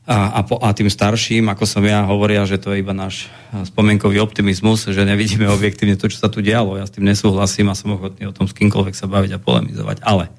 A, 0.05 0.37
a, 0.37 0.41
po, 0.45 0.61
a 0.61 0.69
tým 0.77 0.93
starším, 0.93 1.49
ako 1.49 1.65
som 1.65 1.81
ja, 1.81 2.05
hovoria, 2.05 2.45
že 2.45 2.61
to 2.61 2.77
je 2.77 2.85
iba 2.85 2.93
náš 2.93 3.33
spomienkový 3.73 4.21
optimizmus, 4.21 4.85
že 4.85 5.01
nevidíme 5.01 5.49
objektívne 5.49 5.97
to, 5.97 6.13
čo 6.13 6.21
sa 6.21 6.29
tu 6.29 6.45
dialo. 6.45 6.77
Ja 6.77 6.85
s 6.85 6.93
tým 6.93 7.09
nesúhlasím 7.09 7.73
a 7.73 7.79
som 7.79 7.97
ochotný 7.97 8.29
o 8.29 8.37
tom 8.37 8.45
s 8.45 8.53
kýmkoľvek 8.53 8.93
sa 8.93 9.09
baviť 9.09 9.33
a 9.33 9.41
polemizovať. 9.41 10.05
Ale 10.05 10.29
e, 10.29 10.33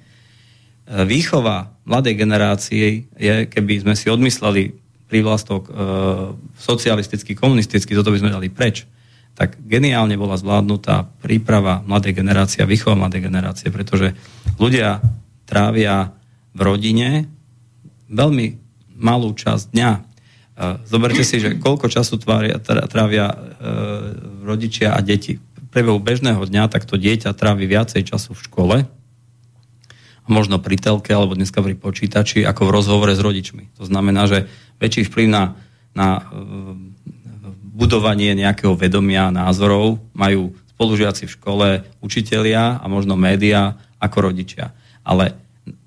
výchova 1.09 1.73
mladej 1.81 2.13
generácie 2.13 3.09
je, 3.17 3.49
keby 3.49 3.81
sme 3.81 3.97
si 3.97 4.05
odmysleli 4.05 4.77
prívlastok 5.09 5.65
e, 5.65 5.71
socialistický, 6.61 7.33
komunistický, 7.33 7.97
toto 7.97 8.13
by 8.13 8.21
sme 8.21 8.37
dali 8.37 8.53
preč 8.53 8.85
tak 9.35 9.59
geniálne 9.67 10.15
bola 10.15 10.39
zvládnutá 10.39 11.11
príprava 11.19 11.83
mladej 11.83 12.15
generácie 12.15 12.63
a 12.63 12.69
výchova 12.71 12.95
mladej 12.95 13.27
generácie, 13.27 13.67
pretože 13.67 14.15
ľudia 14.55 15.03
trávia 15.43 16.15
v 16.55 16.59
rodine 16.63 17.27
veľmi 18.07 18.64
malú 18.95 19.35
časť 19.35 19.75
dňa. 19.75 19.91
Zoberte 20.87 21.21
si, 21.27 21.37
že 21.43 21.59
koľko 21.59 21.91
času 21.91 22.15
tvária, 22.15 22.55
trávia 22.63 23.27
e, 23.27 23.37
rodičia 24.47 24.95
a 24.95 25.03
deti. 25.03 25.35
V 25.75 25.99
bežného 25.99 26.39
dňa 26.39 26.71
takto 26.71 26.95
dieťa 26.95 27.35
trávi 27.35 27.67
viacej 27.67 28.07
času 28.07 28.31
v 28.31 28.43
škole, 28.47 28.77
a 30.25 30.27
možno 30.33 30.57
pri 30.57 30.81
telke 30.81 31.13
alebo 31.13 31.37
dneska 31.37 31.61
pri 31.61 31.77
počítači, 31.77 32.41
ako 32.49 32.65
v 32.65 32.73
rozhovore 32.73 33.13
s 33.13 33.21
rodičmi. 33.21 33.77
To 33.77 33.85
znamená, 33.85 34.25
že 34.25 34.49
väčší 34.81 35.05
vplyv 35.05 35.27
na, 35.29 35.53
na 35.93 36.25
budovanie 37.61 38.33
nejakého 38.33 38.73
vedomia, 38.73 39.29
názorov 39.29 40.01
majú 40.17 40.57
spolužiaci 40.75 41.29
v 41.29 41.35
škole, 41.37 41.67
učitelia 42.01 42.81
a 42.81 42.85
možno 42.89 43.13
média 43.13 43.77
ako 44.01 44.33
rodičia. 44.33 44.73
Ale 45.05 45.37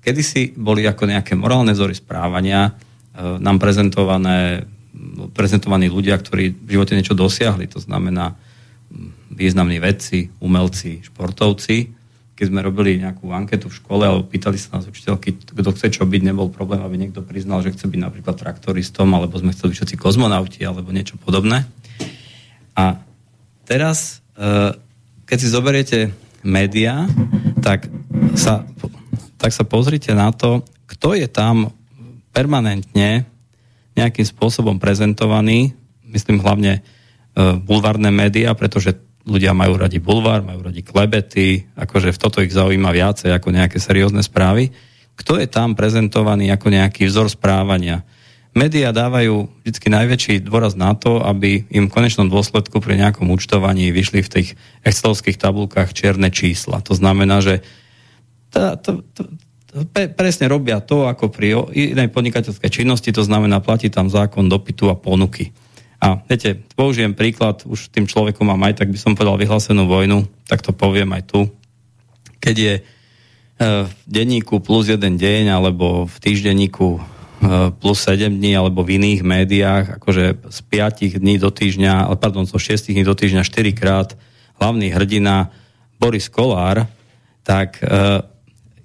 kedysi 0.01 0.55
boli 0.55 0.87
ako 0.87 1.11
nejaké 1.11 1.35
morálne 1.35 1.75
vzory 1.75 1.93
správania 1.93 2.71
e, 2.71 2.71
nám 3.19 3.57
prezentované, 3.59 4.63
prezentovaní 5.35 5.91
ľudia, 5.91 6.15
ktorí 6.15 6.55
v 6.55 6.69
živote 6.79 6.95
niečo 6.95 7.17
dosiahli. 7.17 7.67
To 7.71 7.79
znamená 7.83 8.35
významní 9.29 9.77
vedci, 9.77 10.31
umelci, 10.41 11.03
športovci 11.05 11.99
keď 12.39 12.55
sme 12.55 12.63
robili 12.63 13.03
nejakú 13.03 13.35
anketu 13.35 13.67
v 13.67 13.83
škole 13.83 14.07
alebo 14.07 14.23
pýtali 14.23 14.55
sa 14.55 14.79
nás 14.79 14.87
učiteľky, 14.87 15.43
kto 15.43 15.75
chce 15.75 15.99
čo 15.99 16.07
byť, 16.07 16.21
nebol 16.23 16.47
problém, 16.47 16.79
aby 16.79 16.95
niekto 16.95 17.19
priznal, 17.19 17.59
že 17.59 17.75
chce 17.75 17.91
byť 17.91 17.99
napríklad 17.99 18.39
traktoristom, 18.39 19.11
alebo 19.11 19.35
sme 19.35 19.51
chceli 19.51 19.75
byť 19.75 19.77
všetci 19.83 19.95
kozmonauti, 19.99 20.63
alebo 20.63 20.95
niečo 20.95 21.19
podobné. 21.19 21.67
A 22.79 22.95
teraz, 23.67 24.23
e, 24.39 24.71
keď 25.27 25.35
si 25.35 25.51
zoberiete 25.51 25.99
médiá, 26.39 27.11
tak 27.59 27.91
sa, 28.39 28.63
tak 29.35 29.51
sa 29.51 29.67
pozrite 29.67 30.15
na 30.15 30.31
to, 30.31 30.63
kto 30.87 31.19
je 31.19 31.27
tam 31.27 31.75
permanentne 32.39 33.27
nejakým 33.99 34.23
spôsobom 34.23 34.79
prezentovaný, 34.79 35.75
myslím 36.07 36.39
hlavne 36.39 36.79
e, 36.79 36.81
bulvárne 37.59 38.07
médiá, 38.15 38.55
pretože 38.55 38.95
ľudia 39.27 39.51
majú 39.51 39.75
radi 39.75 39.99
bulvár, 39.99 40.39
majú 40.39 40.71
radi 40.71 40.79
klebety, 40.79 41.67
akože 41.75 42.15
v 42.15 42.21
toto 42.21 42.39
ich 42.39 42.55
zaujíma 42.55 42.95
viacej 42.95 43.35
ako 43.35 43.51
nejaké 43.51 43.75
seriózne 43.83 44.23
správy. 44.23 44.71
Kto 45.19 45.35
je 45.35 45.51
tam 45.51 45.75
prezentovaný 45.75 46.47
ako 46.55 46.71
nejaký 46.71 47.11
vzor 47.11 47.27
správania? 47.27 48.07
Média 48.55 48.89
dávajú 48.89 49.51
vždy 49.61 49.87
najväčší 49.93 50.35
dôraz 50.41 50.73
na 50.73 50.95
to, 50.97 51.21
aby 51.21 51.69
im 51.69 51.85
v 51.85 51.93
konečnom 51.93 52.31
dôsledku 52.31 52.81
pri 52.81 52.97
nejakom 52.97 53.29
účtovaní 53.29 53.91
vyšli 53.93 54.25
v 54.25 54.31
tých 54.31 54.49
excelovských 54.87 55.37
tabulkách 55.37 55.93
čierne 55.93 56.31
čísla. 56.33 56.81
To 56.87 56.95
znamená, 56.97 57.43
že 57.45 57.61
tá, 58.49 58.73
to, 58.79 59.05
to, 59.13 59.29
pre, 59.69 60.09
presne 60.09 60.49
robia 60.49 60.81
to, 60.81 61.05
ako 61.05 61.29
pri 61.29 61.53
inej 61.73 62.09
podnikateľskej 62.09 62.69
činnosti, 62.73 63.13
to 63.13 63.21
znamená, 63.21 63.61
platí 63.61 63.93
tam 63.93 64.09
zákon 64.09 64.49
dopytu 64.49 64.89
a 64.89 64.97
ponuky. 64.97 65.53
A 65.99 66.23
viete, 66.25 66.55
použijem 66.73 67.11
príklad, 67.11 67.67
už 67.67 67.91
tým 67.91 68.07
človekom 68.07 68.47
mám 68.47 68.63
aj, 68.71 68.81
tak 68.81 68.89
by 68.89 68.97
som 68.97 69.13
povedal 69.19 69.35
vyhlásenú 69.35 69.83
vojnu, 69.83 70.25
tak 70.47 70.63
to 70.63 70.71
poviem 70.71 71.11
aj 71.11 71.23
tu. 71.27 71.51
Keď 72.39 72.55
je 72.55 72.73
e, 72.79 72.81
v 73.83 73.91
denníku 74.07 74.63
plus 74.63 74.87
jeden 74.87 75.19
deň, 75.19 75.59
alebo 75.59 76.07
v 76.07 76.15
týždenníku 76.23 76.87
e, 76.95 76.99
plus 77.75 77.99
7 78.07 78.31
dní, 78.31 78.55
alebo 78.55 78.87
v 78.87 78.95
iných 78.95 79.21
médiách, 79.27 79.85
akože 79.99 80.39
z 80.47 80.59
5 80.71 81.19
dní 81.19 81.35
do 81.35 81.51
týždňa, 81.51 82.07
pardon, 82.15 82.47
zo 82.47 82.55
6 82.55 82.95
dní 82.95 83.03
do 83.03 83.11
týždňa 83.11 83.43
4 83.43 83.75
krát 83.75 84.15
hlavný 84.55 84.95
hrdina 84.95 85.51
Boris 85.99 86.31
Kolár, 86.31 86.87
tak 87.43 87.83
e, 87.83 88.23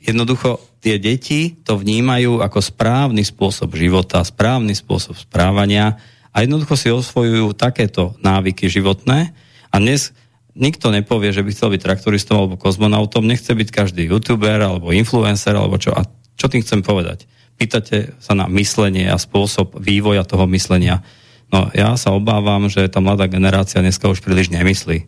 jednoducho 0.02 0.58
tie 0.84 1.00
deti 1.00 1.56
to 1.64 1.80
vnímajú 1.80 2.44
ako 2.44 2.60
správny 2.60 3.24
spôsob 3.24 3.72
života, 3.72 4.20
správny 4.20 4.76
spôsob 4.76 5.16
správania, 5.16 5.96
a 6.34 6.42
jednoducho 6.42 6.74
si 6.74 6.90
osvojujú 6.90 7.54
takéto 7.54 8.18
návyky 8.18 8.66
životné 8.66 9.30
a 9.70 9.76
dnes 9.78 10.10
nikto 10.58 10.90
nepovie, 10.90 11.30
že 11.30 11.46
by 11.46 11.50
chcel 11.54 11.70
byť 11.70 11.80
traktoristom 11.80 12.34
alebo 12.34 12.58
kozmonautom, 12.58 13.22
nechce 13.22 13.54
byť 13.54 13.68
každý 13.70 14.10
youtuber 14.10 14.58
alebo 14.58 14.90
influencer 14.90 15.54
alebo 15.54 15.78
čo. 15.78 15.94
A 15.94 16.02
čo 16.34 16.50
tým 16.50 16.66
chcem 16.66 16.82
povedať? 16.82 17.30
Pýtate 17.54 18.18
sa 18.18 18.34
na 18.34 18.50
myslenie 18.50 19.06
a 19.06 19.14
spôsob 19.14 19.78
vývoja 19.78 20.26
toho 20.26 20.50
myslenia. 20.50 21.06
No 21.54 21.70
ja 21.70 21.94
sa 21.94 22.10
obávam, 22.10 22.66
že 22.66 22.90
tá 22.90 22.98
mladá 22.98 23.30
generácia 23.30 23.78
dneska 23.78 24.10
už 24.10 24.18
príliš 24.18 24.50
nemyslí. 24.50 25.06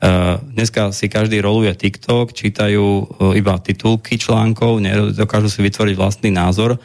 Uh, 0.00 0.40
dneska 0.56 0.96
si 0.96 1.12
každý 1.12 1.44
roluje 1.44 1.76
TikTok, 1.76 2.32
čítajú 2.32 2.84
uh, 3.04 3.36
iba 3.36 3.60
titulky 3.60 4.16
článkov, 4.16 4.80
nedokážu 4.80 5.52
si 5.52 5.60
vytvoriť 5.60 5.94
vlastný 5.96 6.32
názor 6.32 6.80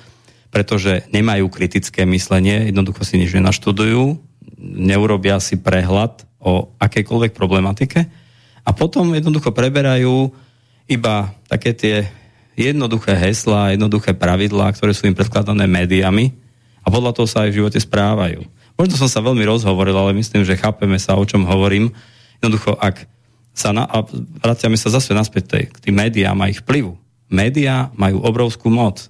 pretože 0.55 1.03
nemajú 1.11 1.51
kritické 1.51 2.07
myslenie, 2.07 2.71
jednoducho 2.71 3.03
si 3.03 3.19
nič 3.19 3.35
nenaštudujú, 3.35 4.15
neurobia 4.63 5.43
si 5.43 5.59
prehľad 5.59 6.23
o 6.39 6.71
akejkoľvek 6.79 7.35
problematike 7.35 8.07
a 8.63 8.69
potom 8.71 9.11
jednoducho 9.11 9.51
preberajú 9.51 10.31
iba 10.87 11.35
také 11.51 11.75
tie 11.75 12.07
jednoduché 12.55 13.19
heslá, 13.19 13.75
jednoduché 13.75 14.15
pravidlá, 14.15 14.71
ktoré 14.71 14.95
sú 14.95 15.11
im 15.11 15.17
predkladané 15.17 15.67
médiami 15.67 16.31
a 16.79 16.87
podľa 16.87 17.11
toho 17.19 17.27
sa 17.27 17.43
aj 17.43 17.51
v 17.51 17.59
živote 17.59 17.79
správajú. 17.83 18.47
Možno 18.79 18.95
som 18.95 19.11
sa 19.11 19.19
veľmi 19.19 19.43
rozhovoril, 19.43 19.99
ale 19.99 20.15
myslím, 20.15 20.47
že 20.47 20.55
chápeme 20.55 20.95
sa, 21.03 21.19
o 21.19 21.27
čom 21.27 21.43
hovorím. 21.43 21.91
Jednoducho, 22.39 22.75
ak 22.75 23.07
sa 23.55 23.71
na, 23.71 23.87
a 23.87 24.03
vraciame 24.43 24.75
sa 24.75 24.91
zase 24.91 25.15
naspäť 25.15 25.71
k 25.71 25.77
tým 25.79 25.95
médiám 25.95 26.35
a 26.43 26.51
ich 26.51 26.59
vplyvu. 26.59 26.99
Média 27.31 27.89
majú 27.95 28.21
obrovskú 28.21 28.67
moc 28.67 29.07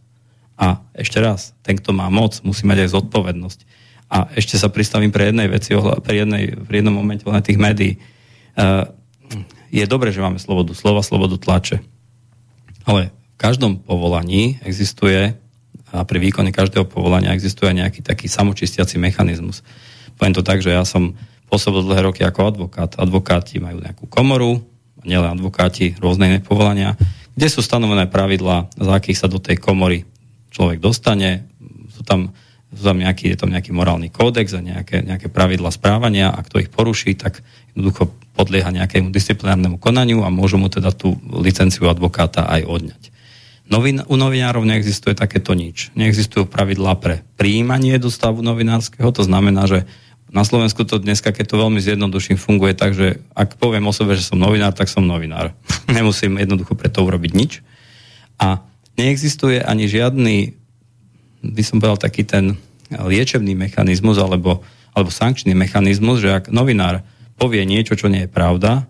a 0.56 0.80
ešte 0.96 1.20
raz, 1.20 1.52
ten, 1.66 1.76
kto 1.76 1.92
má 1.92 2.08
moc, 2.08 2.40
musí 2.46 2.64
mať 2.64 2.88
aj 2.88 2.90
zodpovednosť. 2.96 3.60
A 4.08 4.30
ešte 4.38 4.56
sa 4.56 4.70
pristavím 4.70 5.10
pre 5.10 5.34
jednej 5.34 5.50
veci, 5.50 5.74
pri, 5.76 6.16
jednej, 6.24 6.56
pri 6.56 6.80
jednom 6.80 6.96
momente 6.96 7.26
na 7.26 7.42
tých 7.42 7.58
médií. 7.60 7.98
Uh, 8.56 8.88
je 9.74 9.84
dobré, 9.90 10.14
že 10.14 10.24
máme 10.24 10.40
slobodu 10.40 10.72
slova, 10.78 11.04
slobodu 11.04 11.36
tlače. 11.42 11.84
Ale 12.86 13.12
v 13.36 13.38
každom 13.42 13.82
povolaní 13.82 14.62
existuje 14.64 15.36
a 15.92 16.04
pri 16.06 16.18
výkone 16.22 16.56
každého 16.56 16.88
povolania 16.88 17.36
existuje 17.36 17.72
nejaký 17.76 18.06
taký 18.06 18.32
samočistiaci 18.32 18.96
mechanizmus. 19.02 19.66
Poviem 20.16 20.36
to 20.38 20.46
tak, 20.46 20.64
že 20.64 20.72
ja 20.72 20.88
som 20.88 21.18
pôsobil 21.50 21.86
dlhé 21.86 22.10
roky 22.10 22.22
ako 22.26 22.42
advokát. 22.52 22.92
Advokáti 22.98 23.62
majú 23.62 23.82
nejakú 23.82 24.06
komoru, 24.10 24.62
nielen 25.06 25.38
advokáti, 25.38 25.94
rôzne 26.02 26.42
povolania, 26.42 26.98
kde 27.36 27.48
sú 27.52 27.62
stanovené 27.62 28.08
pravidlá, 28.10 28.72
za 28.74 28.92
akých 28.96 29.20
sa 29.22 29.28
do 29.30 29.38
tej 29.38 29.60
komory 29.62 30.08
človek 30.50 30.80
dostane, 30.80 31.46
sú 31.92 32.02
tam, 32.08 32.32
sú 32.72 32.82
tam 32.84 32.98
nejaký, 32.98 33.36
je 33.36 33.38
tam 33.38 33.52
nejaký 33.52 33.76
morálny 33.76 34.08
kódex 34.08 34.56
a 34.56 34.64
nejaké, 34.64 35.04
nejaké 35.04 35.28
pravidla 35.28 35.68
správania 35.70 36.32
a 36.32 36.40
kto 36.42 36.64
ich 36.64 36.72
poruší, 36.72 37.20
tak 37.20 37.44
jednoducho 37.76 38.16
podlieha 38.36 38.72
nejakému 38.72 39.12
disciplinárnemu 39.12 39.80
konaniu 39.80 40.24
a 40.24 40.32
môžu 40.32 40.56
mu 40.56 40.72
teda 40.72 40.96
tú 40.96 41.20
licenciu 41.28 41.92
advokáta 41.92 42.48
aj 42.48 42.64
odňať. 42.68 43.04
Novin, 43.66 44.06
u 44.06 44.16
novinárov 44.16 44.62
neexistuje 44.62 45.18
takéto 45.18 45.58
nič. 45.58 45.90
Neexistujú 45.98 46.46
pravidlá 46.46 47.02
pre 47.02 47.26
príjmanie 47.34 47.98
do 47.98 48.14
stavu 48.14 48.46
novinárskeho, 48.46 49.10
to 49.10 49.26
znamená, 49.26 49.66
že 49.66 49.90
na 50.36 50.44
Slovensku 50.44 50.84
to 50.84 51.00
dneska, 51.00 51.32
keď 51.32 51.46
to 51.48 51.62
veľmi 51.64 51.80
zjednoduším, 51.80 52.36
funguje 52.36 52.76
tak, 52.76 52.92
že 52.92 53.24
ak 53.32 53.56
poviem 53.56 53.88
o 53.88 53.96
sebe, 53.96 54.20
že 54.20 54.28
som 54.28 54.36
novinár, 54.36 54.76
tak 54.76 54.92
som 54.92 55.08
novinár. 55.08 55.56
Nemusím 55.88 56.36
jednoducho 56.36 56.76
preto 56.76 57.08
urobiť 57.08 57.32
nič. 57.32 57.64
A 58.36 58.60
neexistuje 59.00 59.64
ani 59.64 59.88
žiadny, 59.88 60.52
by 61.40 61.64
som 61.64 61.80
povedal 61.80 62.12
taký 62.12 62.28
ten 62.28 62.60
liečebný 62.92 63.56
mechanizmus 63.56 64.20
alebo, 64.20 64.60
alebo 64.92 65.08
sankčný 65.08 65.56
mechanizmus, 65.56 66.20
že 66.20 66.44
ak 66.44 66.52
novinár 66.52 67.00
povie 67.40 67.64
niečo, 67.64 67.96
čo 67.96 68.12
nie 68.12 68.28
je 68.28 68.32
pravda, 68.32 68.84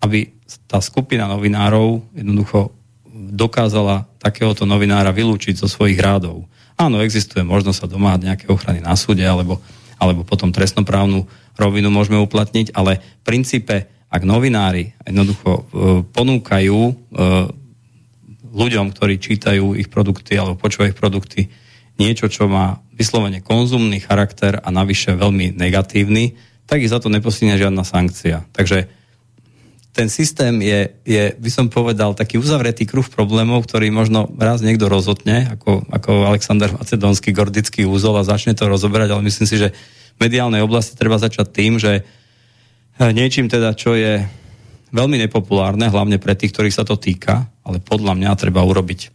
aby 0.00 0.32
tá 0.64 0.80
skupina 0.80 1.28
novinárov 1.28 2.00
jednoducho 2.16 2.72
dokázala 3.12 4.08
takéhoto 4.16 4.64
novinára 4.64 5.12
vylúčiť 5.12 5.60
zo 5.60 5.68
svojich 5.68 6.00
rádov. 6.00 6.48
Áno, 6.80 7.04
existuje 7.04 7.44
možnosť 7.44 7.84
sa 7.84 7.92
domáhať 7.92 8.20
nejaké 8.24 8.46
ochrany 8.48 8.80
na 8.80 8.96
súde, 8.96 9.20
alebo, 9.20 9.60
alebo 10.00 10.24
potom 10.24 10.50
trestnoprávnu 10.50 11.28
rovinu 11.60 11.92
môžeme 11.92 12.16
uplatniť, 12.16 12.72
ale 12.72 13.04
v 13.20 13.22
princípe, 13.22 13.86
ak 14.08 14.22
novinári 14.24 14.96
jednoducho 15.04 15.50
e, 15.52 15.62
ponúkajú 16.08 16.80
e, 16.80 16.92
ľuďom, 18.50 18.90
ktorí 18.96 19.20
čítajú 19.20 19.76
ich 19.78 19.92
produkty 19.92 20.40
alebo 20.40 20.58
počúvajú 20.58 20.88
ich 20.90 20.98
produkty, 20.98 21.40
niečo, 22.00 22.32
čo 22.32 22.48
má 22.48 22.80
vyslovene 22.96 23.44
konzumný 23.44 24.00
charakter 24.00 24.56
a 24.56 24.68
navyše 24.72 25.14
veľmi 25.14 25.54
negatívny, 25.54 26.34
tak 26.64 26.80
ich 26.80 26.90
za 26.90 26.98
to 26.98 27.12
neposíne 27.12 27.60
žiadna 27.60 27.84
sankcia. 27.84 28.48
Takže 28.56 28.88
ten 29.90 30.06
systém 30.06 30.62
je, 30.62 30.94
je, 31.02 31.34
by 31.34 31.50
som 31.50 31.66
povedal, 31.66 32.14
taký 32.14 32.38
uzavretý 32.38 32.86
kruh 32.86 33.06
problémov, 33.06 33.66
ktorý 33.66 33.90
možno 33.90 34.30
raz 34.38 34.62
niekto 34.62 34.86
rozhodne, 34.86 35.50
ako, 35.50 35.82
ako 35.90 36.30
Alexander 36.30 36.70
Macedónsky 36.70 37.34
gordický 37.34 37.82
úzol 37.82 38.14
a 38.14 38.26
začne 38.26 38.54
to 38.54 38.70
rozoberať, 38.70 39.10
ale 39.10 39.26
myslím 39.26 39.46
si, 39.50 39.58
že 39.58 39.74
v 40.14 40.18
mediálnej 40.22 40.62
oblasti 40.62 40.94
treba 40.94 41.18
začať 41.18 41.46
tým, 41.50 41.82
že 41.82 42.06
eh, 42.06 43.10
niečím 43.10 43.50
teda, 43.50 43.74
čo 43.74 43.98
je 43.98 44.22
veľmi 44.94 45.18
nepopulárne, 45.26 45.90
hlavne 45.90 46.22
pre 46.22 46.38
tých, 46.38 46.54
ktorých 46.54 46.76
sa 46.76 46.86
to 46.86 46.94
týka, 46.94 47.50
ale 47.66 47.82
podľa 47.82 48.14
mňa 48.14 48.30
treba 48.38 48.62
urobiť 48.62 49.10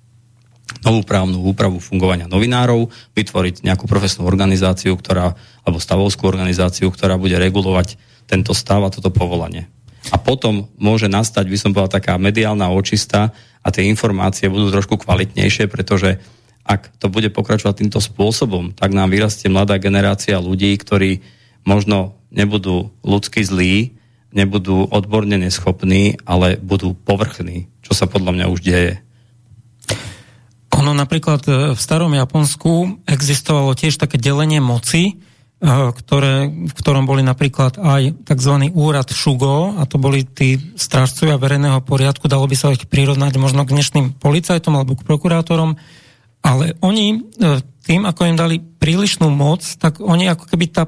novú 0.82 1.06
právnu 1.06 1.46
úpravu 1.46 1.78
fungovania 1.78 2.28
novinárov, 2.28 2.90
vytvoriť 3.14 3.64
nejakú 3.64 3.86
profesnú 3.86 4.26
organizáciu, 4.26 4.98
ktorá, 4.98 5.38
alebo 5.62 5.78
stavovskú 5.80 6.26
organizáciu, 6.26 6.90
ktorá 6.90 7.16
bude 7.22 7.38
regulovať 7.38 7.96
tento 8.26 8.52
stav 8.58 8.82
a 8.82 8.90
toto 8.90 9.14
povolanie. 9.14 9.70
A 10.14 10.22
potom 10.22 10.70
môže 10.78 11.10
nastať, 11.10 11.50
by 11.50 11.58
som 11.58 11.72
povedal, 11.74 11.98
taká 11.98 12.14
mediálna 12.22 12.70
očista 12.70 13.34
a 13.66 13.68
tie 13.74 13.90
informácie 13.90 14.52
budú 14.52 14.70
trošku 14.70 15.02
kvalitnejšie, 15.02 15.66
pretože 15.66 16.22
ak 16.66 16.98
to 16.98 17.10
bude 17.10 17.30
pokračovať 17.30 17.86
týmto 17.86 18.02
spôsobom, 18.02 18.74
tak 18.74 18.94
nám 18.94 19.14
vyrastie 19.14 19.50
mladá 19.50 19.78
generácia 19.78 20.42
ľudí, 20.42 20.74
ktorí 20.78 21.22
možno 21.66 22.18
nebudú 22.34 22.94
ľudsky 23.06 23.46
zlí, 23.46 23.98
nebudú 24.34 24.90
odborne 24.90 25.38
neschopní, 25.38 26.20
ale 26.26 26.58
budú 26.58 26.98
povrchní, 26.98 27.70
čo 27.86 27.94
sa 27.94 28.10
podľa 28.10 28.32
mňa 28.34 28.46
už 28.50 28.60
deje. 28.66 28.94
Ono 30.76 30.92
napríklad 30.92 31.42
e, 31.48 31.52
v 31.72 31.80
starom 31.80 32.12
Japonsku 32.12 33.06
existovalo 33.08 33.72
tiež 33.78 33.96
také 33.96 34.20
delenie 34.20 34.60
moci, 34.60 35.22
ktoré, 35.66 36.46
v 36.46 36.74
ktorom 36.78 37.10
boli 37.10 37.26
napríklad 37.26 37.82
aj 37.82 38.14
tzv. 38.30 38.54
úrad 38.78 39.10
Shugo, 39.10 39.74
a 39.74 39.90
to 39.90 39.98
boli 39.98 40.22
tí 40.22 40.62
strážcovia 40.78 41.42
verejného 41.42 41.82
poriadku, 41.82 42.30
dalo 42.30 42.46
by 42.46 42.54
sa 42.54 42.70
ich 42.70 42.86
prirovnať 42.86 43.34
možno 43.42 43.66
k 43.66 43.74
dnešným 43.74 44.22
policajtom 44.22 44.78
alebo 44.78 44.94
k 44.94 45.06
prokurátorom, 45.06 45.74
ale 46.46 46.78
oni 46.86 47.18
e, 47.18 47.18
tým, 47.82 48.06
ako 48.06 48.22
im 48.30 48.38
dali 48.38 48.62
prílišnú 48.62 49.26
moc, 49.34 49.66
tak 49.82 49.98
oni 49.98 50.30
ako 50.30 50.46
keby 50.46 50.66
tá 50.70 50.86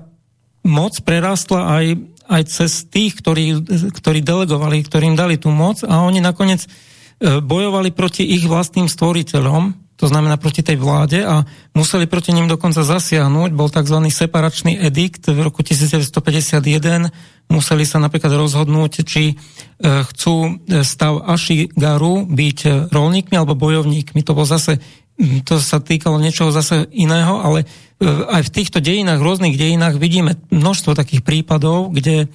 moc 0.61 0.93
prerastla 1.01 1.81
aj, 1.81 1.85
aj 2.29 2.41
cez 2.45 2.85
tých, 2.85 3.17
ktorí, 3.17 3.65
ktorí 3.97 4.21
delegovali, 4.21 4.85
ktorým 4.85 5.17
dali 5.17 5.41
tú 5.41 5.49
moc 5.49 5.81
a 5.81 6.05
oni 6.05 6.21
nakoniec 6.21 6.69
E, 7.17 7.41
bojovali 7.41 7.89
proti 7.97 8.21
ich 8.21 8.45
vlastným 8.45 8.85
stvoriteľom, 8.85 9.86
to 9.97 10.05
znamená 10.05 10.37
proti 10.37 10.61
tej 10.61 10.77
vláde 10.77 11.25
a 11.25 11.41
museli 11.73 12.05
proti 12.05 12.29
ním 12.29 12.45
dokonca 12.45 12.85
zasiahnuť. 12.85 13.49
Bol 13.57 13.73
tzv. 13.73 13.97
separačný 14.13 14.77
edikt 14.77 15.25
v 15.25 15.41
roku 15.41 15.65
1951. 15.65 17.09
Museli 17.49 17.83
sa 17.83 17.97
napríklad 17.97 18.29
rozhodnúť, 18.37 19.01
či 19.01 19.33
e, 19.33 19.35
chcú 19.81 20.61
stav 20.85 21.25
Ashigaru 21.25 22.29
byť 22.29 22.93
rolníkmi 22.93 23.35
alebo 23.41 23.57
bojovníkmi. 23.57 24.21
To 24.21 24.37
bol 24.37 24.45
zase 24.45 24.77
to 25.17 25.57
sa 25.57 25.81
týkalo 25.81 26.21
niečoho 26.21 26.53
zase 26.53 26.85
iného, 26.93 27.41
ale 27.41 27.65
e, 27.65 28.05
aj 28.05 28.41
v 28.45 28.53
týchto 28.53 28.77
dejinách, 28.77 29.17
rôznych 29.17 29.57
dejinách 29.57 29.97
vidíme 29.97 30.37
množstvo 30.53 30.93
takých 30.93 31.25
prípadov, 31.25 31.89
kde 31.89 32.29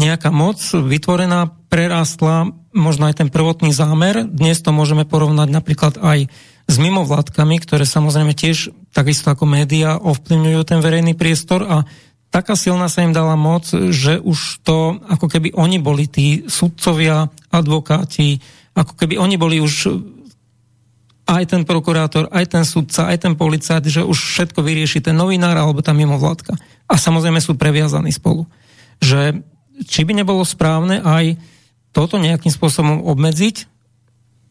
nejaká 0.00 0.32
moc 0.32 0.56
vytvorená 0.72 1.52
prerástla 1.68 2.50
možno 2.74 3.06
aj 3.06 3.20
ten 3.22 3.28
prvotný 3.28 3.76
zámer. 3.76 4.24
Dnes 4.24 4.58
to 4.64 4.72
môžeme 4.72 5.04
porovnať 5.04 5.48
napríklad 5.52 6.00
aj 6.00 6.32
s 6.64 6.76
mimovládkami, 6.80 7.60
ktoré 7.60 7.84
samozrejme 7.84 8.32
tiež 8.32 8.72
takisto 8.96 9.28
ako 9.28 9.44
médiá 9.44 10.00
ovplyvňujú 10.00 10.60
ten 10.64 10.80
verejný 10.80 11.12
priestor 11.12 11.64
a 11.68 11.76
taká 12.32 12.56
silná 12.56 12.88
sa 12.88 13.04
im 13.04 13.12
dala 13.12 13.36
moc, 13.36 13.68
že 13.70 14.18
už 14.18 14.64
to, 14.64 14.98
ako 15.06 15.26
keby 15.28 15.52
oni 15.54 15.78
boli 15.78 16.08
tí 16.08 16.48
sudcovia, 16.48 17.28
advokáti, 17.52 18.40
ako 18.74 18.96
keby 18.96 19.20
oni 19.20 19.36
boli 19.38 19.60
už 19.60 19.92
aj 21.24 21.44
ten 21.48 21.62
prokurátor, 21.64 22.28
aj 22.28 22.44
ten 22.52 22.64
sudca, 22.68 23.08
aj 23.08 23.28
ten 23.28 23.34
policajt, 23.36 23.84
že 23.88 24.02
už 24.04 24.18
všetko 24.18 24.60
vyrieši 24.60 25.00
ten 25.00 25.16
novinár 25.16 25.56
alebo 25.56 25.80
tá 25.80 25.96
mimovládka. 25.96 26.52
A 26.84 26.94
samozrejme 27.00 27.40
sú 27.40 27.56
previazaní 27.56 28.12
spolu. 28.12 28.44
Že 29.00 29.40
či 29.88 30.04
by 30.04 30.12
nebolo 30.20 30.44
správne 30.44 31.00
aj 31.00 31.40
toto 31.96 32.20
nejakým 32.20 32.52
spôsobom 32.52 33.06
obmedziť, 33.08 33.73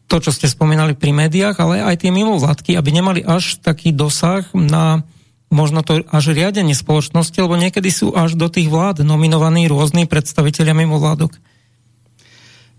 to, 0.06 0.16
čo 0.20 0.30
ste 0.30 0.46
spomínali 0.50 0.92
pri 0.92 1.16
médiách, 1.16 1.56
ale 1.60 1.80
aj 1.80 2.04
tie 2.04 2.10
mimovládky, 2.12 2.76
aby 2.76 2.90
nemali 2.92 3.20
až 3.24 3.60
taký 3.60 3.90
dosah 3.90 4.44
na 4.52 5.02
možno 5.48 5.86
to 5.86 6.02
až 6.10 6.34
riadenie 6.34 6.74
spoločnosti, 6.74 7.36
lebo 7.38 7.54
niekedy 7.54 7.88
sú 7.88 8.10
až 8.12 8.34
do 8.34 8.50
tých 8.50 8.66
vlád 8.66 9.06
nominovaní 9.06 9.70
rôzni 9.70 10.04
predstavitelia 10.04 10.74
mimovládok. 10.74 11.30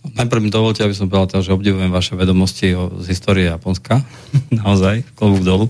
Najprv 0.05 0.41
mi 0.43 0.53
dovolte, 0.53 0.86
aby 0.86 0.93
som 0.93 1.09
povedal, 1.09 1.41
že 1.41 1.55
obdivujem 1.55 1.89
vaše 1.89 2.13
vedomosti 2.13 2.78
o, 2.78 3.01
z 3.01 3.09
histórie 3.09 3.49
Japonska. 3.49 4.05
Naozaj, 4.61 5.01
klobúk 5.17 5.41
dolu. 5.41 5.65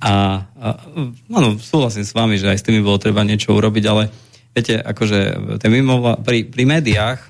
A, 0.00 0.44
a 0.44 0.68
áno, 1.28 1.56
súhlasím 1.56 2.04
s 2.04 2.12
vami, 2.12 2.36
že 2.36 2.52
aj 2.52 2.58
s 2.60 2.66
tými 2.68 2.84
bolo 2.84 3.00
treba 3.00 3.24
niečo 3.24 3.56
urobiť, 3.56 3.84
ale 3.88 4.12
viete, 4.52 4.76
akože 4.76 5.40
mimovla, 5.62 6.20
pri, 6.20 6.48
pri 6.48 6.64
médiách 6.68 7.20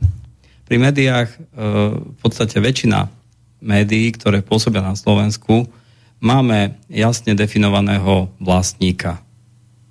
pri 0.70 0.78
médiách 0.78 1.28
e, 1.34 1.38
v 1.98 2.16
podstate 2.22 2.62
väčšina 2.62 3.10
médií, 3.60 4.12
ktoré 4.12 4.40
pôsobia 4.40 4.80
na 4.80 4.96
Slovensku, 4.96 5.68
máme 6.20 6.76
jasne 6.88 7.32
definovaného 7.32 8.28
vlastníka. 8.40 9.24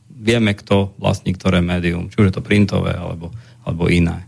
Vieme, 0.09 0.53
kto 0.53 0.93
vlastní 0.99 1.33
ktoré 1.33 1.63
médium, 1.63 2.11
či 2.11 2.19
už 2.21 2.29
je 2.29 2.35
to 2.35 2.45
printové 2.45 2.93
alebo, 2.93 3.31
alebo 3.63 3.87
iné. 3.87 4.27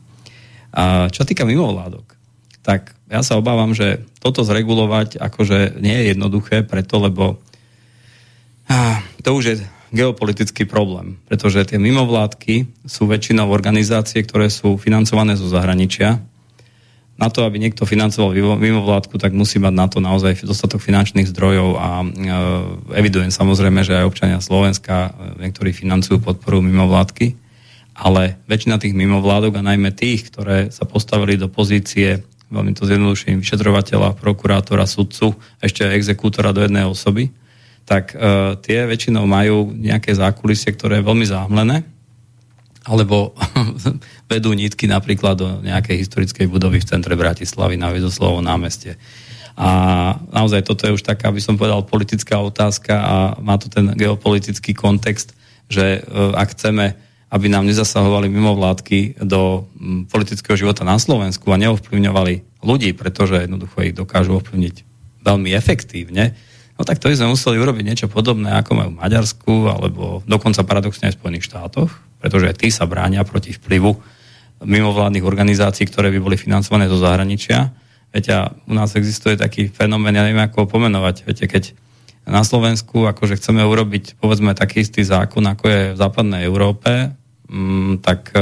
A 0.72 1.12
čo 1.12 1.28
týka 1.28 1.44
mimovládok, 1.44 2.16
tak 2.64 2.96
ja 3.12 3.26
sa 3.26 3.36
obávam, 3.36 3.76
že 3.76 4.08
toto 4.24 4.46
zregulovať 4.46 5.20
akože 5.20 5.82
nie 5.84 5.92
je 6.00 6.16
jednoduché, 6.16 6.64
preto 6.64 7.02
lebo 7.02 7.44
to 9.20 9.30
už 9.36 9.44
je 9.44 9.56
geopolitický 9.92 10.64
problém, 10.64 11.20
pretože 11.28 11.68
tie 11.68 11.76
mimovládky 11.76 12.88
sú 12.88 13.12
väčšinou 13.12 13.52
organizácie, 13.52 14.24
ktoré 14.24 14.48
sú 14.48 14.80
financované 14.80 15.36
zo 15.36 15.52
zahraničia 15.52 16.24
na 17.20 17.30
to, 17.30 17.46
aby 17.46 17.62
niekto 17.62 17.86
financoval 17.86 18.34
mimovládku, 18.58 19.22
tak 19.22 19.36
musí 19.36 19.62
mať 19.62 19.74
na 19.76 19.86
to 19.86 20.02
naozaj 20.02 20.42
dostatok 20.42 20.82
finančných 20.82 21.30
zdrojov 21.30 21.70
a 21.78 21.90
e, 22.02 22.08
evidujem 22.98 23.30
samozrejme, 23.30 23.86
že 23.86 23.94
aj 24.02 24.10
občania 24.10 24.40
Slovenska 24.42 25.12
e, 25.14 25.46
niektorí 25.46 25.70
financujú 25.70 26.18
podporu 26.18 26.66
mimovládky, 26.66 27.38
ale 27.94 28.42
väčšina 28.50 28.82
tých 28.82 28.98
mimovládok 28.98 29.62
a 29.62 29.68
najmä 29.68 29.94
tých, 29.94 30.34
ktoré 30.34 30.74
sa 30.74 30.90
postavili 30.90 31.38
do 31.38 31.46
pozície 31.46 32.26
veľmi 32.52 32.76
to 32.76 32.84
zjednoduším, 32.84 33.40
vyšetrovateľa, 33.40 34.20
prokurátora, 34.20 34.84
sudcu, 34.84 35.40
ešte 35.64 35.88
aj 35.88 35.96
exekútora 35.96 36.52
do 36.52 36.60
jednej 36.60 36.84
osoby, 36.84 37.32
tak 37.88 38.12
e, 38.12 38.60
tie 38.60 38.84
väčšinou 38.86 39.24
majú 39.24 39.72
nejaké 39.72 40.12
zákulisie, 40.12 40.76
ktoré 40.76 41.00
je 41.00 41.08
veľmi 41.08 41.26
záhmlené 41.26 41.88
alebo 42.82 43.38
vedú 44.32 44.54
nitky 44.54 44.90
napríklad 44.90 45.36
do 45.38 45.48
nejakej 45.62 46.02
historickej 46.02 46.48
budovy 46.50 46.82
v 46.82 46.90
centre 46.90 47.14
Bratislavy 47.14 47.78
na 47.78 47.94
Vizoslovo 47.94 48.42
námestie. 48.42 48.98
A 49.60 49.70
naozaj 50.32 50.66
toto 50.66 50.88
je 50.88 50.96
už 50.96 51.04
taká, 51.04 51.30
by 51.30 51.42
som 51.44 51.60
povedal, 51.60 51.86
politická 51.86 52.40
otázka 52.40 52.94
a 52.98 53.16
má 53.44 53.60
to 53.60 53.68
ten 53.68 53.94
geopolitický 53.94 54.74
kontext, 54.74 55.36
že 55.68 56.00
e, 56.00 56.34
ak 56.34 56.56
chceme, 56.56 56.96
aby 57.30 57.46
nám 57.52 57.68
nezasahovali 57.68 58.32
mimovládky 58.32 59.22
do 59.22 59.68
politického 60.10 60.56
života 60.56 60.88
na 60.88 60.98
Slovensku 60.98 61.52
a 61.52 61.62
neovplyvňovali 61.62 62.64
ľudí, 62.64 62.96
pretože 62.96 63.44
jednoducho 63.44 63.86
ich 63.86 63.96
dokážu 63.96 64.40
ovplyvniť 64.40 64.76
veľmi 65.22 65.50
efektívne, 65.54 66.34
no 66.82 66.88
tak 66.90 66.98
to 66.98 67.14
by 67.14 67.16
sme 67.16 67.38
museli 67.38 67.62
urobiť 67.62 67.86
niečo 67.86 68.08
podobné, 68.10 68.58
ako 68.58 68.72
majú 68.74 68.90
v 68.98 69.00
Maďarsku, 69.06 69.54
alebo 69.70 70.26
dokonca 70.26 70.66
paradoxne 70.66 71.14
aj 71.14 71.14
v 71.14 71.20
Spojených 71.22 71.46
štátoch, 71.46 71.94
pretože 72.18 72.58
tí 72.58 72.74
sa 72.74 72.90
bránia 72.90 73.22
proti 73.22 73.54
vplyvu 73.54 74.02
mimovládnych 74.66 75.22
organizácií, 75.22 75.86
ktoré 75.86 76.10
by 76.10 76.20
boli 76.26 76.42
financované 76.42 76.90
zo 76.90 76.98
zahraničia. 76.98 77.70
Viete, 78.10 78.34
u 78.66 78.74
nás 78.74 78.98
existuje 78.98 79.38
taký 79.38 79.70
fenomén, 79.70 80.18
ja 80.18 80.26
neviem, 80.26 80.42
ako 80.42 80.66
ho 80.66 80.68
pomenovať. 80.74 81.30
Viete, 81.30 81.46
keď 81.46 81.64
na 82.26 82.42
Slovensku, 82.42 83.06
akože 83.06 83.38
chceme 83.38 83.62
urobiť 83.62 84.18
povedzme 84.18 84.58
taký 84.58 84.82
istý 84.82 85.06
zákon, 85.06 85.46
ako 85.46 85.66
je 85.70 85.82
v 85.94 86.00
západnej 86.02 86.46
Európe, 86.46 87.14
mm, 87.50 88.02
tak 88.02 88.34
e, 88.34 88.42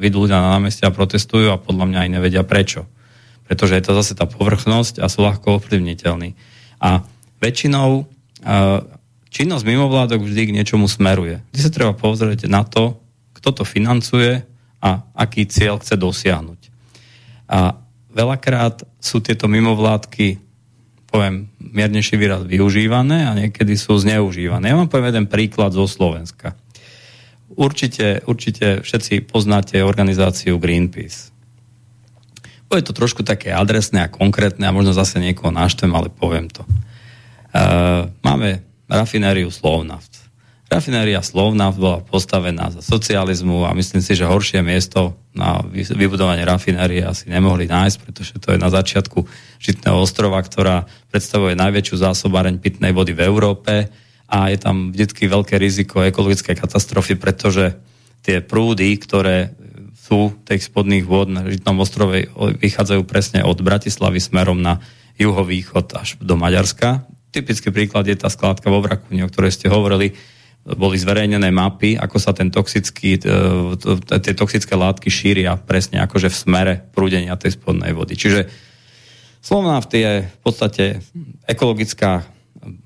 vidú 0.00 0.24
ľudia 0.24 0.40
na 0.40 0.60
námestia 0.60 0.92
protestujú 0.92 1.52
a 1.52 1.60
podľa 1.60 1.88
mňa 1.88 1.98
aj 2.04 2.10
nevedia 2.20 2.44
prečo. 2.44 2.84
Pretože 3.48 3.76
je 3.76 3.84
to 3.84 3.96
zase 3.96 4.12
tá 4.16 4.24
povrchnosť 4.24 5.00
a 5.00 5.12
sú 5.12 5.24
ľahko 5.24 5.60
ovplyvniteľní. 5.60 6.36
A 6.80 7.04
väčšinou 7.42 7.90
e, 8.00 8.04
činnosť 9.34 9.64
mimovládok 9.66 10.22
vždy 10.22 10.42
k 10.48 10.54
niečomu 10.54 10.86
smeruje. 10.86 11.42
Vždy 11.50 11.60
sa 11.60 11.74
treba 11.74 11.92
pozrieť 11.98 12.46
na 12.46 12.62
to, 12.62 13.02
kto 13.34 13.50
to 13.50 13.64
financuje 13.66 14.46
a 14.78 14.90
aký 15.18 15.50
cieľ 15.50 15.82
chce 15.82 15.98
dosiahnuť. 15.98 16.60
A 17.50 17.74
veľakrát 18.14 18.86
sú 19.02 19.18
tieto 19.18 19.50
mimovládky 19.50 20.52
poviem 21.12 21.52
miernejší 21.60 22.16
výraz, 22.16 22.48
využívané 22.48 23.28
a 23.28 23.36
niekedy 23.36 23.76
sú 23.76 24.00
zneužívané. 24.00 24.72
Ja 24.72 24.80
vám 24.80 24.88
poviem 24.88 25.12
jeden 25.12 25.26
príklad 25.28 25.76
zo 25.76 25.84
Slovenska. 25.84 26.56
Určite, 27.52 28.24
určite 28.24 28.80
všetci 28.80 29.28
poznáte 29.28 29.84
organizáciu 29.84 30.56
Greenpeace. 30.56 31.28
Bude 32.64 32.80
to 32.80 32.96
trošku 32.96 33.20
také 33.20 33.52
adresné 33.52 34.08
a 34.08 34.08
konkrétne 34.08 34.64
a 34.64 34.72
možno 34.72 34.96
zase 34.96 35.20
niekoho 35.20 35.52
naštvem, 35.52 35.92
ale 35.92 36.08
poviem 36.08 36.48
to. 36.48 36.64
Máme 38.24 38.64
rafinériu 38.88 39.52
Slovnaft. 39.52 40.22
Rafinéria 40.72 41.20
Slovnaft 41.20 41.76
bola 41.76 42.00
postavená 42.00 42.72
za 42.72 42.80
socializmu 42.80 43.68
a 43.68 43.76
myslím 43.76 44.00
si, 44.00 44.16
že 44.16 44.24
horšie 44.24 44.64
miesto 44.64 45.20
na 45.36 45.60
vybudovanie 45.68 46.48
rafinérie 46.48 47.04
asi 47.04 47.28
nemohli 47.28 47.68
nájsť, 47.68 47.96
pretože 48.00 48.32
to 48.40 48.56
je 48.56 48.58
na 48.60 48.72
začiatku 48.72 49.20
Žitného 49.60 50.00
ostrova, 50.00 50.40
ktorá 50.40 50.88
predstavuje 51.12 51.60
najväčšiu 51.60 51.96
zásobáreň 52.00 52.56
pitnej 52.56 52.96
vody 52.96 53.12
v 53.12 53.20
Európe 53.20 53.92
a 54.32 54.48
je 54.48 54.56
tam 54.56 54.96
vždy 54.96 55.28
veľké 55.28 55.60
riziko 55.60 56.00
ekologickej 56.08 56.56
katastrofy, 56.56 57.20
pretože 57.20 57.76
tie 58.24 58.40
prúdy, 58.40 58.96
ktoré 58.96 59.52
sú 59.92 60.32
tých 60.48 60.72
spodných 60.72 61.04
vôd 61.04 61.28
na 61.28 61.44
Žitnom 61.44 61.84
ostrove, 61.84 62.32
vychádzajú 62.36 63.04
presne 63.04 63.44
od 63.44 63.60
Bratislavy 63.60 64.24
smerom 64.24 64.64
na 64.64 64.80
juhovýchod 65.20 65.86
až 66.00 66.16
do 66.16 66.32
Maďarska. 66.40 67.11
Typický 67.32 67.72
príklad 67.72 68.04
je 68.06 68.14
tá 68.14 68.28
skládka 68.28 68.68
vo 68.68 68.84
Vrakúni, 68.84 69.24
o 69.24 69.30
ktorej 69.32 69.56
ste 69.56 69.72
hovorili 69.72 70.12
boli 70.62 70.94
zverejnené 70.94 71.50
mapy, 71.50 71.98
ako 71.98 72.22
sa 72.22 72.30
ten 72.30 72.46
toxický, 72.46 73.18
e, 73.18 74.18
tie 74.22 74.34
toxické 74.38 74.78
látky 74.78 75.10
šíria 75.10 75.58
presne 75.58 75.98
akože 75.98 76.30
v 76.30 76.36
smere 76.38 76.74
prúdenia 76.94 77.34
tej 77.34 77.58
spodnej 77.58 77.90
vody. 77.90 78.14
Čiže 78.14 78.46
Slovnaft 79.42 79.90
je 79.90 80.22
v 80.22 80.38
podstate 80.38 81.02
ekologická 81.50 82.22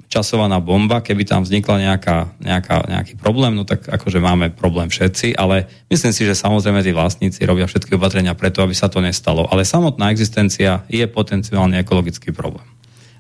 časovaná 0.08 0.56
bomba, 0.56 1.04
keby 1.04 1.28
tam 1.28 1.44
vznikla 1.44 1.92
nejaká, 1.92 2.32
nejaká, 2.40 2.76
nejaký 2.88 3.14
problém, 3.20 3.52
no 3.52 3.68
tak 3.68 3.84
akože 3.84 4.24
máme 4.24 4.56
problém 4.56 4.88
všetci, 4.88 5.36
ale 5.36 5.68
myslím 5.92 6.16
si, 6.16 6.24
že 6.24 6.32
samozrejme 6.32 6.80
tí 6.80 6.96
vlastníci 6.96 7.44
robia 7.44 7.68
všetky 7.68 8.00
opatrenia 8.00 8.32
preto, 8.32 8.64
aby 8.64 8.72
sa 8.72 8.88
to 8.88 9.04
nestalo. 9.04 9.44
Ale 9.52 9.68
samotná 9.68 10.08
existencia 10.08 10.88
je 10.88 11.04
potenciálne 11.04 11.76
ekologický 11.76 12.32
problém. 12.32 12.64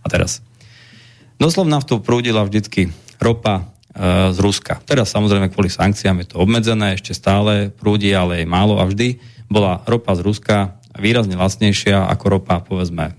A 0.00 0.08
teraz, 0.08 0.40
do 1.36 1.48
Slovnaftu 1.48 2.00
prúdila 2.00 2.44
vždycky 2.44 2.92
ropa, 3.20 3.76
Eh, 3.96 4.28
z 4.28 4.38
Ruska. 4.44 4.76
Teraz 4.84 5.08
samozrejme 5.08 5.48
kvôli 5.48 5.72
sankciám 5.72 6.20
je 6.20 6.28
to 6.28 6.44
obmedzené, 6.44 7.00
ešte 7.00 7.16
stále 7.16 7.72
prúdi, 7.72 8.12
ale 8.12 8.44
je 8.44 8.46
málo 8.46 8.76
a 8.76 8.84
vždy 8.84 9.16
bola 9.48 9.80
ropa 9.88 10.12
z 10.12 10.20
Ruska 10.20 10.76
výrazne 11.00 11.32
lacnejšia 11.32 12.04
ako 12.04 12.24
ropa 12.28 12.60
povedzme 12.60 13.16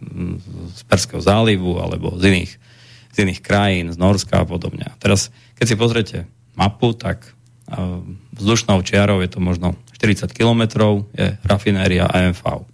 z 0.78 0.82
Perského 0.86 1.18
zálivu 1.18 1.82
alebo 1.82 2.14
z 2.22 2.30
iných, 2.30 2.52
z 3.10 3.18
iných 3.26 3.42
krajín, 3.42 3.90
z 3.90 3.98
Norska 3.98 4.46
a 4.46 4.46
podobne. 4.46 4.86
Teraz, 5.02 5.34
keď 5.58 5.66
si 5.66 5.76
pozriete 5.78 6.18
mapu, 6.54 6.94
tak 6.94 7.26
uh, 7.74 8.02
vzdušnou 8.38 8.78
čiarou 8.86 9.22
je 9.26 9.30
to 9.34 9.42
možno 9.42 9.74
40 9.98 10.30
kilometrov, 10.30 11.10
je 11.18 11.38
rafinéria 11.46 12.06
AMV. 12.06 12.66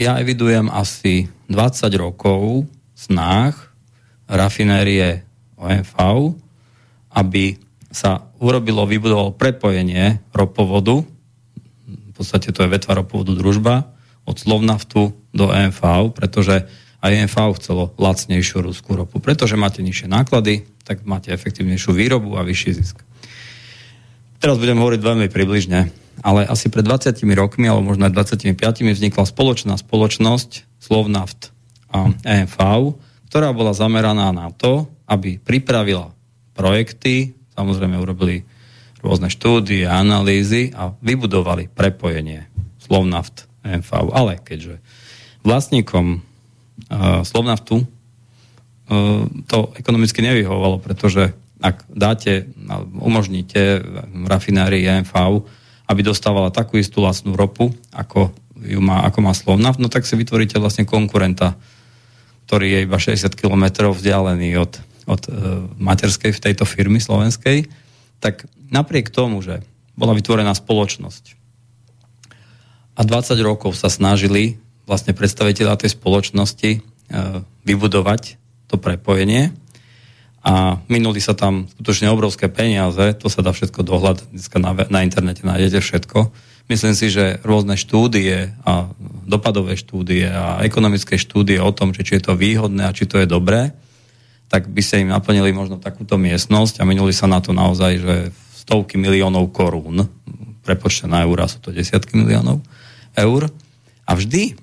Ja 0.00 0.16
evidujem 0.16 0.72
asi 0.72 1.28
20 1.52 1.92
rokov 2.00 2.64
snách 2.96 3.68
rafinérie 4.24 5.28
OMV, 5.60 5.92
aby 7.12 7.60
sa 7.92 8.32
urobilo, 8.40 8.88
vybudovalo 8.88 9.36
prepojenie 9.36 10.24
ropovodu, 10.32 11.04
v 11.84 12.12
podstate 12.16 12.48
to 12.48 12.64
je 12.64 12.72
vetva 12.72 12.96
ropovodu 12.96 13.36
družba, 13.36 13.92
od 14.24 14.40
Slovnaftu 14.40 15.12
do 15.36 15.52
EMV, 15.52 16.16
pretože 16.16 16.64
aj 17.04 17.10
EMV 17.20 17.60
chcelo 17.60 17.92
lacnejšiu 18.00 18.64
ruskú 18.64 18.96
ropu. 18.96 19.20
Pretože 19.20 19.60
máte 19.60 19.84
nižšie 19.84 20.08
náklady, 20.08 20.64
tak 20.80 21.04
máte 21.04 21.28
efektívnejšiu 21.28 21.92
výrobu 21.92 22.40
a 22.40 22.44
vyšší 22.48 22.70
zisk. 22.72 23.04
Teraz 24.40 24.56
budem 24.56 24.80
hovoriť 24.80 25.00
veľmi 25.04 25.28
približne, 25.28 25.92
ale 26.20 26.44
asi 26.44 26.68
pred 26.68 26.84
20 26.84 27.16
rokmi, 27.38 27.70
alebo 27.70 27.94
možno 27.94 28.10
aj 28.10 28.34
25 28.36 28.54
vznikla 28.92 29.24
spoločná 29.24 29.74
spoločnosť 29.80 30.50
Slovnaft 30.82 31.54
a 31.90 32.10
EMV, 32.22 32.58
ktorá 33.30 33.54
bola 33.54 33.74
zameraná 33.74 34.30
na 34.34 34.50
to, 34.50 34.90
aby 35.06 35.38
pripravila 35.38 36.14
projekty, 36.54 37.34
samozrejme 37.54 37.98
urobili 37.98 38.46
rôzne 39.00 39.32
štúdie, 39.32 39.88
analýzy 39.88 40.70
a 40.76 40.92
vybudovali 41.00 41.72
prepojenie 41.72 42.46
Slovnaft 42.78 43.48
MV. 43.64 43.90
Ale 44.12 44.38
keďže 44.44 44.78
vlastníkom 45.40 46.20
uh, 46.20 47.24
Slovnaftu 47.24 47.80
uh, 47.80 47.86
to 49.48 49.58
ekonomicky 49.80 50.20
nevyhovalo, 50.20 50.78
pretože 50.84 51.32
ak 51.60 51.84
dáte, 51.92 52.48
umožníte 52.96 53.84
rafinárii 54.24 55.04
MV, 55.04 55.12
aby 55.90 56.06
dostávala 56.06 56.54
takú 56.54 56.78
istú 56.78 57.02
lacnú 57.02 57.34
ropu, 57.34 57.74
ako, 57.90 58.30
ju 58.62 58.78
má, 58.78 59.02
ako 59.10 59.18
má 59.26 59.34
Slovnaft, 59.34 59.82
no 59.82 59.90
tak 59.90 60.06
si 60.06 60.14
vytvoríte 60.14 60.62
vlastne 60.62 60.86
konkurenta 60.86 61.58
ktorý 62.50 62.66
je 62.66 62.80
iba 62.82 62.98
60 62.98 63.30
km 63.38 63.94
vzdialený 63.94 64.58
od, 64.58 64.82
od 65.06 65.22
e, 65.22 65.30
materskej 65.78 66.34
v 66.34 66.42
tejto 66.50 66.66
firmy 66.66 66.98
slovenskej, 66.98 67.70
tak 68.18 68.42
napriek 68.74 69.14
tomu, 69.14 69.38
že 69.38 69.62
bola 69.94 70.18
vytvorená 70.18 70.50
spoločnosť 70.58 71.38
a 72.98 73.06
20 73.06 73.38
rokov 73.46 73.78
sa 73.78 73.86
snažili 73.86 74.58
vlastne 74.82 75.14
predstaviteľa 75.14 75.78
tej 75.78 75.94
spoločnosti 75.94 76.70
e, 76.74 76.78
vybudovať 77.70 78.34
to 78.66 78.82
prepojenie 78.82 79.54
a 80.40 80.80
minuli 80.88 81.20
sa 81.20 81.36
tam 81.36 81.68
skutočne 81.76 82.08
obrovské 82.08 82.48
peniaze, 82.48 83.12
to 83.20 83.28
sa 83.28 83.44
dá 83.44 83.52
všetko 83.52 83.84
dohľadať, 83.84 84.26
dneska 84.32 84.56
na, 84.56 84.72
na 84.88 85.00
internete 85.04 85.44
nájdete 85.44 85.80
všetko, 85.84 86.18
Myslím 86.70 86.94
si, 86.94 87.10
že 87.10 87.42
rôzne 87.42 87.74
štúdie 87.74 88.54
a 88.62 88.86
dopadové 89.26 89.74
štúdie 89.74 90.30
a 90.30 90.62
ekonomické 90.62 91.18
štúdie 91.18 91.58
o 91.58 91.74
tom, 91.74 91.90
či, 91.90 92.06
či 92.06 92.22
je 92.22 92.30
to 92.30 92.38
výhodné 92.38 92.86
a 92.86 92.94
či 92.94 93.10
to 93.10 93.18
je 93.18 93.26
dobré, 93.26 93.74
tak 94.46 94.70
by 94.70 94.78
sa 94.78 95.02
im 95.02 95.10
naplnili 95.10 95.50
možno 95.50 95.82
takúto 95.82 96.14
miestnosť 96.14 96.78
a 96.78 96.86
minuli 96.86 97.10
sa 97.10 97.26
na 97.26 97.42
to 97.42 97.50
naozaj, 97.50 97.98
že 97.98 98.14
stovky 98.54 99.02
miliónov 99.02 99.50
korún, 99.50 100.06
prepočte 100.62 101.10
na 101.10 101.26
eurá 101.26 101.50
sú 101.50 101.58
to 101.58 101.74
desiatky 101.74 102.14
miliónov 102.14 102.62
eur. 103.18 103.50
A 104.06 104.14
vždy, 104.14 104.54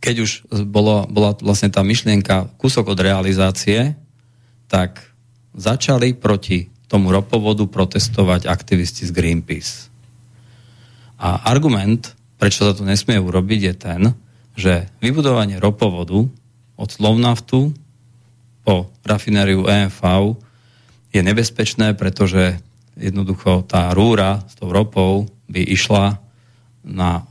keď 0.00 0.24
už 0.24 0.48
bolo, 0.64 1.04
bola 1.12 1.36
vlastne 1.44 1.68
tá 1.68 1.84
myšlienka 1.84 2.48
kúsok 2.56 2.96
od 2.96 3.04
realizácie, 3.04 4.00
tak 4.66 5.02
začali 5.56 6.14
proti 6.14 6.68
tomu 6.86 7.10
ropovodu 7.10 7.66
protestovať 7.66 8.46
aktivisti 8.46 9.06
z 9.06 9.10
Greenpeace. 9.10 9.90
A 11.18 11.48
argument, 11.48 12.14
prečo 12.38 12.68
sa 12.68 12.76
to 12.76 12.86
nesmie 12.86 13.18
urobiť, 13.18 13.60
je 13.60 13.74
ten, 13.74 14.02
že 14.56 14.88
vybudovanie 15.02 15.58
ropovodu 15.58 16.28
od 16.76 16.88
Slovnaftu 16.88 17.72
po 18.66 18.90
rafinériu 19.06 19.64
EMV 19.64 20.02
je 21.14 21.20
nebezpečné, 21.22 21.96
pretože 21.96 22.60
jednoducho 22.96 23.64
tá 23.64 23.92
rúra 23.92 24.44
s 24.48 24.58
tou 24.58 24.68
ropou 24.72 25.30
by 25.48 25.62
išla 25.62 26.18
na, 26.84 27.24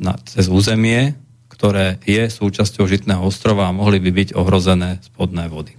na, 0.00 0.14
cez 0.24 0.48
územie, 0.50 1.14
ktoré 1.50 1.98
je 2.06 2.30
súčasťou 2.30 2.86
Žitného 2.86 3.22
ostrova 3.22 3.68
a 3.68 3.76
mohli 3.76 3.98
by 3.98 4.10
byť 4.14 4.28
ohrozené 4.38 5.02
spodné 5.02 5.50
vody. 5.50 5.74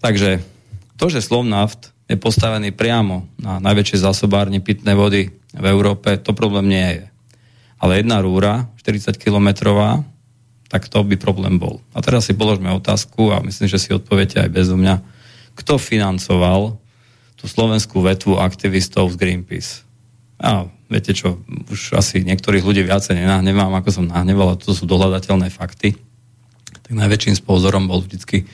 Takže 0.00 0.44
to, 0.96 1.06
že 1.08 1.24
Slovnaft 1.24 1.92
je 2.06 2.14
postavený 2.14 2.70
priamo 2.70 3.26
na 3.36 3.58
najväčšej 3.58 4.06
zásobárni 4.06 4.62
pitnej 4.62 4.94
vody 4.94 5.34
v 5.50 5.64
Európe, 5.66 6.16
to 6.22 6.36
problém 6.36 6.70
nie 6.70 6.88
je. 7.02 7.04
Ale 7.82 8.00
jedna 8.00 8.22
rúra, 8.22 8.70
40 8.80 9.18
kilometrová, 9.18 10.06
tak 10.66 10.90
to 10.90 11.02
by 11.02 11.14
problém 11.18 11.58
bol. 11.58 11.82
A 11.94 12.02
teraz 12.02 12.26
si 12.26 12.34
položme 12.34 12.70
otázku 12.72 13.30
a 13.30 13.42
myslím, 13.42 13.68
že 13.70 13.78
si 13.78 13.94
odpoviete 13.94 14.42
aj 14.42 14.50
bez 14.50 14.70
mňa. 14.70 15.02
Kto 15.58 15.78
financoval 15.78 16.78
tú 17.36 17.44
slovenskú 17.46 18.02
vetvu 18.02 18.38
aktivistov 18.40 19.12
z 19.14 19.20
Greenpeace? 19.20 19.86
A 20.36 20.68
viete 20.88 21.16
čo, 21.16 21.40
už 21.70 21.96
asi 21.96 22.22
niektorých 22.22 22.64
ľudí 22.64 22.84
viacej 22.84 23.16
nenahnevám, 23.16 23.72
ako 23.78 23.88
som 24.02 24.06
nahneval, 24.10 24.54
a 24.54 24.60
to 24.60 24.76
sú 24.76 24.84
dohľadateľné 24.84 25.48
fakty. 25.48 25.96
tak 26.86 26.92
najväčším 26.92 27.34
sponzorom 27.40 27.88
bol 27.88 28.04
vždycky 28.04 28.46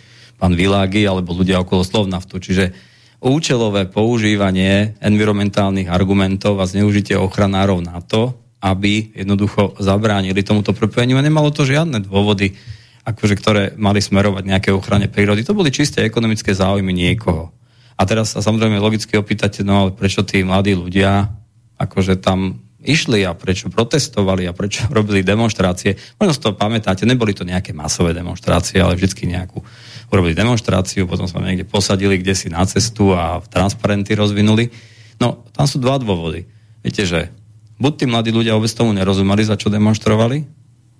pán 0.42 0.58
Világy 0.58 1.06
alebo 1.06 1.30
ľudia 1.30 1.62
okolo 1.62 1.86
Slovnaftu. 1.86 2.42
Čiže 2.42 2.74
účelové 3.22 3.86
používanie 3.86 4.98
environmentálnych 4.98 5.86
argumentov 5.86 6.58
a 6.58 6.66
zneužitie 6.66 7.14
ochranárov 7.14 7.78
na 7.78 8.02
to, 8.02 8.34
aby 8.58 9.14
jednoducho 9.14 9.78
zabránili 9.78 10.42
tomuto 10.42 10.74
propojeniu. 10.74 11.14
A 11.14 11.22
nemalo 11.22 11.54
to 11.54 11.62
žiadne 11.62 12.02
dôvody, 12.02 12.58
akože, 13.06 13.38
ktoré 13.38 13.62
mali 13.78 14.02
smerovať 14.02 14.42
nejaké 14.42 14.70
ochrane 14.74 15.06
prírody. 15.06 15.46
To 15.46 15.54
boli 15.54 15.70
čisté 15.70 16.02
ekonomické 16.02 16.50
záujmy 16.50 16.90
niekoho. 16.90 17.54
A 17.94 18.02
teraz 18.02 18.34
sa 18.34 18.42
samozrejme 18.42 18.82
logicky 18.82 19.14
opýtate, 19.14 19.62
no 19.62 19.86
ale 19.86 19.90
prečo 19.94 20.26
tí 20.26 20.42
mladí 20.42 20.74
ľudia 20.74 21.30
akože 21.78 22.18
tam 22.18 22.66
išli 22.82 23.22
a 23.22 23.32
prečo 23.32 23.70
protestovali 23.70 24.44
a 24.50 24.52
prečo 24.52 24.90
robili 24.96 25.22
demonstrácie. 25.22 25.94
Možno 26.18 26.32
si 26.34 26.40
to 26.42 26.58
pamätáte, 26.58 27.06
neboli 27.06 27.32
to 27.32 27.46
nejaké 27.46 27.70
masové 27.72 28.12
demonstrácie, 28.12 28.82
ale 28.82 28.98
vždycky 28.98 29.30
nejakú 29.30 29.62
urobili 30.12 30.36
demonstráciu, 30.36 31.08
potom 31.08 31.24
sme 31.24 31.46
niekde 31.46 31.64
posadili 31.64 32.20
kde 32.20 32.34
si 32.36 32.52
na 32.52 32.66
cestu 32.68 33.16
a 33.16 33.40
transparenty 33.40 34.12
rozvinuli. 34.12 34.68
No, 35.16 35.46
tam 35.54 35.64
sú 35.64 35.80
dva 35.80 35.96
dôvody. 35.96 36.44
Viete, 36.84 37.08
že 37.08 37.32
buď 37.80 37.92
tí 37.96 38.04
mladí 38.04 38.30
ľudia 38.34 38.58
vôbec 38.58 38.70
tomu 38.74 38.92
nerozumeli, 38.92 39.46
za 39.46 39.56
čo 39.56 39.72
demonstrovali, 39.72 40.44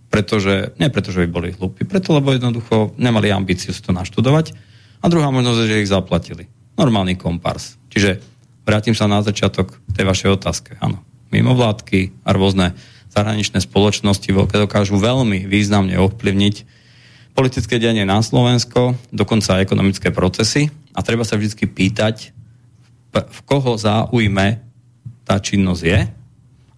pretože, 0.08 0.72
nie 0.80 0.88
preto, 0.88 1.12
že 1.12 1.26
by 1.26 1.28
boli 1.28 1.48
hlúpi, 1.52 1.84
preto, 1.84 2.16
lebo 2.16 2.32
jednoducho 2.32 2.96
nemali 2.96 3.32
ambíciu 3.32 3.72
si 3.72 3.80
to 3.84 3.92
naštudovať. 3.92 4.56
A 5.02 5.10
druhá 5.10 5.28
možnosť 5.34 5.58
je, 5.66 5.68
že 5.68 5.80
ich 5.82 5.90
zaplatili. 5.90 6.44
Normálny 6.78 7.18
kompars. 7.18 7.76
Čiže 7.90 8.22
vrátim 8.62 8.94
sa 8.94 9.10
na 9.10 9.20
začiatok 9.20 9.76
tej 9.92 10.04
vašej 10.06 10.30
otázke. 10.30 10.78
Áno 10.78 11.11
mimovládky 11.32 12.22
a 12.22 12.30
rôzne 12.36 12.76
zahraničné 13.12 13.60
spoločnosti 13.60 14.24
veľké 14.24 14.56
dokážu 14.56 14.96
veľmi 14.96 15.44
významne 15.48 15.96
ovplyvniť 16.00 16.80
politické 17.32 17.80
dianie 17.80 18.04
na 18.04 18.20
Slovensko, 18.20 18.96
dokonca 19.12 19.56
aj 19.56 19.64
ekonomické 19.64 20.08
procesy 20.12 20.68
a 20.92 21.00
treba 21.00 21.24
sa 21.24 21.40
vždy 21.40 21.64
pýtať, 21.64 22.32
v 23.12 23.40
koho 23.44 23.76
záujme 23.76 24.60
tá 25.24 25.36
činnosť 25.40 25.82
je 25.84 26.00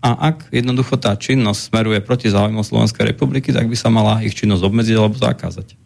a 0.04 0.10
ak 0.34 0.52
jednoducho 0.52 1.00
tá 1.00 1.16
činnosť 1.16 1.72
smeruje 1.72 1.98
proti 2.04 2.28
záujmu 2.28 2.60
Slovenskej 2.60 3.14
republiky, 3.14 3.54
tak 3.54 3.70
by 3.70 3.76
sa 3.78 3.88
mala 3.88 4.20
ich 4.20 4.36
činnosť 4.36 4.62
obmedziť 4.66 4.96
alebo 4.98 5.16
zakázať. 5.16 5.78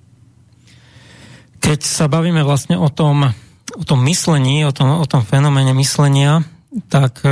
Keď 1.63 1.81
sa 1.85 2.11
bavíme 2.11 2.43
vlastne 2.43 2.81
o 2.81 2.89
tom, 2.89 3.31
o 3.77 3.85
tom 3.85 4.01
myslení, 4.09 4.65
o 4.65 4.73
tom, 4.73 4.99
o 4.99 5.07
tom 5.07 5.23
fenoméne 5.23 5.71
myslenia, 5.77 6.43
tak 6.89 7.23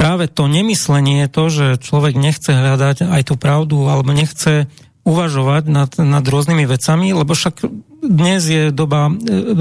práve 0.00 0.32
to 0.32 0.48
nemyslenie 0.48 1.28
to, 1.28 1.52
že 1.52 1.66
človek 1.84 2.16
nechce 2.16 2.48
hľadať 2.48 3.04
aj 3.04 3.22
tú 3.28 3.36
pravdu 3.36 3.84
alebo 3.84 4.16
nechce 4.16 4.64
uvažovať 5.04 5.68
nad, 5.68 5.92
nad 6.00 6.24
rôznymi 6.24 6.64
vecami, 6.64 7.12
lebo 7.12 7.36
však 7.36 7.68
dnes 8.00 8.40
je 8.48 8.72
doba 8.72 9.12
e, 9.12 9.12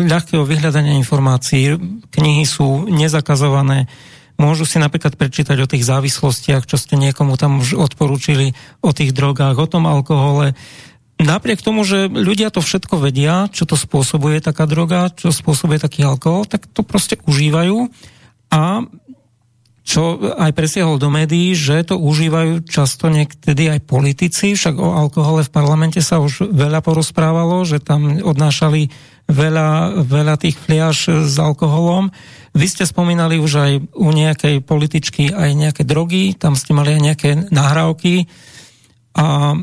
ľahkého 0.08 0.48
vyhľadania 0.48 0.96
informácií, 0.96 1.76
knihy 2.16 2.48
sú 2.48 2.88
nezakazované, 2.88 3.92
môžu 4.40 4.64
si 4.64 4.80
napríklad 4.80 5.20
prečítať 5.20 5.60
o 5.60 5.68
tých 5.68 5.84
závislostiach, 5.84 6.64
čo 6.64 6.80
ste 6.80 6.96
niekomu 6.96 7.36
tam 7.36 7.60
už 7.60 7.76
odporúčili, 7.76 8.56
o 8.80 8.96
tých 8.96 9.12
drogách, 9.12 9.60
o 9.60 9.68
tom 9.68 9.92
alkohole. 9.92 10.56
Napriek 11.20 11.60
tomu, 11.60 11.84
že 11.84 12.08
ľudia 12.08 12.48
to 12.48 12.64
všetko 12.64 12.96
vedia, 13.04 13.52
čo 13.52 13.68
to 13.68 13.76
spôsobuje 13.76 14.40
taká 14.40 14.64
droga, 14.64 15.12
čo 15.12 15.36
spôsobuje 15.36 15.84
taký 15.84 16.08
alkohol, 16.08 16.48
tak 16.48 16.64
to 16.72 16.80
proste 16.80 17.20
užívajú. 17.28 17.92
A 18.56 18.88
čo 19.90 20.22
aj 20.22 20.54
presiahol 20.54 21.02
do 21.02 21.10
médií, 21.10 21.58
že 21.58 21.82
to 21.82 21.98
užívajú 21.98 22.62
často 22.70 23.10
niekedy 23.10 23.74
aj 23.74 23.90
politici, 23.90 24.54
však 24.54 24.78
o 24.78 24.94
alkohole 24.94 25.42
v 25.42 25.50
parlamente 25.50 25.98
sa 26.06 26.22
už 26.22 26.54
veľa 26.54 26.86
porozprávalo, 26.86 27.66
že 27.66 27.82
tam 27.82 28.22
odnášali 28.22 28.94
veľa, 29.26 30.06
veľa 30.06 30.36
tých 30.38 30.62
fliaž 30.62 31.26
s 31.26 31.42
alkoholom. 31.42 32.14
Vy 32.54 32.66
ste 32.70 32.86
spomínali 32.86 33.42
už 33.42 33.52
aj 33.58 33.72
u 33.98 34.10
nejakej 34.14 34.62
političky 34.62 35.34
aj 35.34 35.58
nejaké 35.58 35.82
drogy, 35.90 36.38
tam 36.38 36.54
ste 36.54 36.78
mali 36.78 36.94
aj 36.94 37.02
nejaké 37.02 37.30
nahrávky 37.50 38.30
a 39.18 39.58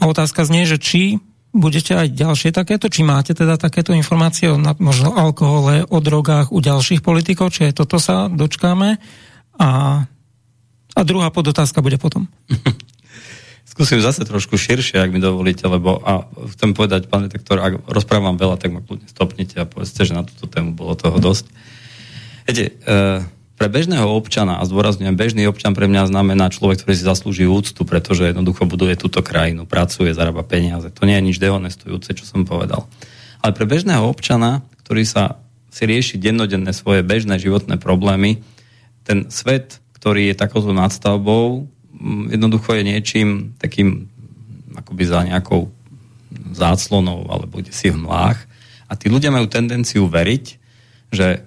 otázka 0.00 0.48
znie, 0.48 0.64
že 0.64 0.80
či 0.80 1.20
budete 1.52 1.92
aj 1.92 2.08
ďalšie 2.12 2.56
takéto, 2.56 2.88
či 2.88 3.04
máte 3.04 3.36
teda 3.36 3.60
takéto 3.60 3.92
informácie 3.92 4.48
o 4.48 4.60
možno 4.80 5.12
alkohole, 5.12 5.84
o 5.88 5.98
drogách 6.00 6.52
u 6.52 6.60
ďalších 6.60 7.04
politikov, 7.04 7.52
či 7.52 7.72
aj 7.72 7.84
toto 7.84 7.96
sa 8.00 8.28
dočkáme. 8.28 8.96
A, 9.56 10.04
a 10.92 11.00
druhá 11.04 11.28
podotázka 11.32 11.80
bude 11.80 11.96
potom. 11.96 12.28
Skúsim 13.76 14.00
zase 14.00 14.24
trošku 14.24 14.56
širšie, 14.56 14.96
ak 14.96 15.12
mi 15.12 15.20
dovolíte, 15.20 15.68
lebo 15.68 16.00
a 16.00 16.24
chcem 16.56 16.72
povedať, 16.72 17.12
pán 17.12 17.28
redaktor, 17.28 17.60
ak 17.60 17.84
rozprávam 17.84 18.40
veľa, 18.40 18.56
tak 18.56 18.72
ma 18.72 18.80
kľudne 18.80 19.04
stopnite 19.04 19.60
a 19.60 19.68
povedzte, 19.68 20.08
že 20.08 20.16
na 20.16 20.24
túto 20.24 20.48
tému 20.48 20.72
bolo 20.72 20.96
toho 20.96 21.20
dosť. 21.20 21.44
Viete, 22.48 22.72
e, 22.72 23.20
pre 23.56 23.68
bežného 23.72 24.08
občana, 24.08 24.60
a 24.60 24.68
zdôrazňujem, 24.68 25.16
bežný 25.16 25.44
občan 25.44 25.72
pre 25.72 25.88
mňa 25.88 26.12
znamená 26.12 26.52
človek, 26.52 26.84
ktorý 26.84 26.94
si 26.96 27.04
zaslúži 27.04 27.44
úctu, 27.48 27.84
pretože 27.88 28.28
jednoducho 28.28 28.64
buduje 28.64 28.96
túto 29.00 29.24
krajinu, 29.24 29.64
pracuje, 29.64 30.12
zarába 30.12 30.44
peniaze. 30.44 30.92
To 30.92 31.08
nie 31.08 31.16
je 31.16 31.26
nič 31.32 31.36
dehonestujúce, 31.36 32.16
čo 32.16 32.24
som 32.28 32.44
povedal. 32.44 32.88
Ale 33.40 33.52
pre 33.56 33.64
bežného 33.68 34.04
občana, 34.04 34.64
ktorý 34.84 35.04
sa 35.04 35.40
si 35.72 35.84
rieši 35.84 36.16
dennodenné 36.16 36.72
svoje 36.72 37.04
bežné 37.04 37.36
životné 37.36 37.76
problémy, 37.76 38.40
ten 39.06 39.30
svet, 39.30 39.78
ktorý 39.94 40.34
je 40.34 40.36
takouto 40.36 40.74
nadstavbou, 40.74 41.70
mm, 41.94 42.34
jednoducho 42.34 42.74
je 42.74 42.82
niečím 42.82 43.28
takým 43.56 44.10
akoby 44.74 45.04
za 45.06 45.24
nejakou 45.24 45.70
záclonou 46.52 47.30
alebo 47.30 47.62
kde 47.62 47.72
si 47.72 47.88
v 47.88 48.02
mlách. 48.02 48.38
A 48.90 48.92
tí 48.98 49.08
ľudia 49.08 49.32
majú 49.32 49.46
tendenciu 49.48 50.06
veriť, 50.06 50.44
že 51.14 51.26
e, 51.32 51.40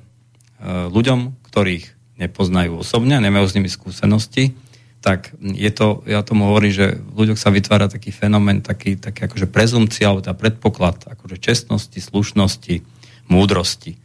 ľuďom, 0.90 1.46
ktorých 1.46 2.18
nepoznajú 2.20 2.84
osobne 2.84 3.16
nemajú 3.20 3.46
s 3.48 3.56
nimi 3.56 3.72
skúsenosti, 3.72 4.52
tak 5.00 5.32
je 5.40 5.72
to, 5.72 6.04
ja 6.04 6.20
tomu 6.28 6.52
hovorím, 6.52 6.76
že 6.76 7.00
v 7.00 7.24
ľuďoch 7.24 7.40
sa 7.40 7.56
vytvára 7.56 7.88
taký 7.88 8.12
fenomén, 8.12 8.60
taký, 8.60 9.00
taký 9.00 9.32
akože 9.32 9.48
prezumcia, 9.48 10.12
alebo 10.12 10.28
tá 10.28 10.36
predpoklad 10.36 11.08
akože 11.08 11.40
čestnosti, 11.40 11.96
slušnosti, 11.96 12.84
múdrosti. 13.32 13.96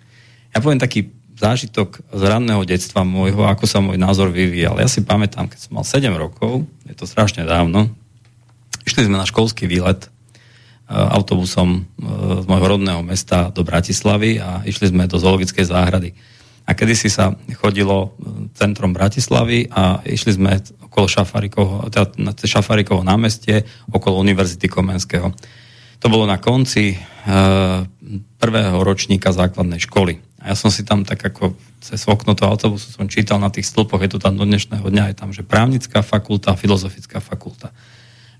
Ja 0.55 0.62
poviem 0.62 0.78
taký 0.78 1.11
zážitok 1.35 2.03
z 2.14 2.22
ranného 2.22 2.62
detstva 2.62 3.03
môjho, 3.03 3.43
ako 3.47 3.66
sa 3.66 3.82
môj 3.82 3.99
názor 3.99 4.30
vyvíjal. 4.30 4.78
Ja 4.78 4.87
si 4.87 5.03
pamätám, 5.03 5.51
keď 5.51 5.59
som 5.66 5.72
mal 5.76 5.87
7 5.87 6.07
rokov, 6.14 6.62
je 6.87 6.95
to 6.95 7.11
strašne 7.11 7.43
dávno, 7.43 7.91
išli 8.87 9.09
sme 9.09 9.18
na 9.18 9.26
školský 9.26 9.66
výlet 9.66 10.07
e, 10.07 10.09
autobusom 10.95 11.68
e, 11.74 11.80
z 12.43 12.45
môjho 12.47 12.66
rodného 12.78 13.03
mesta 13.03 13.51
do 13.51 13.66
Bratislavy 13.66 14.39
a 14.39 14.62
išli 14.62 14.95
sme 14.95 15.11
do 15.11 15.18
zoologickej 15.18 15.64
záhrady. 15.66 16.11
A 16.64 16.72
kedysi 16.72 17.11
sa 17.11 17.35
chodilo 17.59 18.14
e, 18.14 18.49
centrom 18.55 18.95
Bratislavy 18.95 19.68
a 19.74 20.01
išli 20.07 20.39
sme 20.39 20.62
okolo 20.87 21.11
Šafarikovo, 21.11 21.91
teda 21.91 22.14
na 22.22 22.30
Šafarikovo 22.30 23.03
námestie, 23.03 23.66
okolo 23.91 24.22
Univerzity 24.22 24.70
Komenského. 24.70 25.35
To 25.99 26.07
bolo 26.12 26.28
na 26.28 26.37
konci 26.37 27.01
prvého 28.37 28.85
ročníka 28.85 29.32
základnej 29.32 29.80
školy. 29.80 30.20
A 30.45 30.53
ja 30.53 30.57
som 30.61 30.68
si 30.68 30.84
tam 30.84 31.09
tak 31.09 31.24
ako 31.24 31.57
cez 31.80 32.05
okno 32.05 32.36
toho 32.36 32.53
autobusu 32.53 32.92
som 32.92 33.09
čítal 33.09 33.40
na 33.40 33.49
tých 33.49 33.64
stĺpoch, 33.64 34.05
je 34.05 34.12
to 34.12 34.20
tam 34.20 34.36
do 34.36 34.45
dnešného 34.45 34.84
dňa, 34.84 35.05
je 35.12 35.16
tam, 35.16 35.32
že 35.32 35.40
právnická 35.40 36.05
fakulta 36.05 36.53
a 36.53 36.61
filozofická 36.61 37.16
fakulta. 37.24 37.72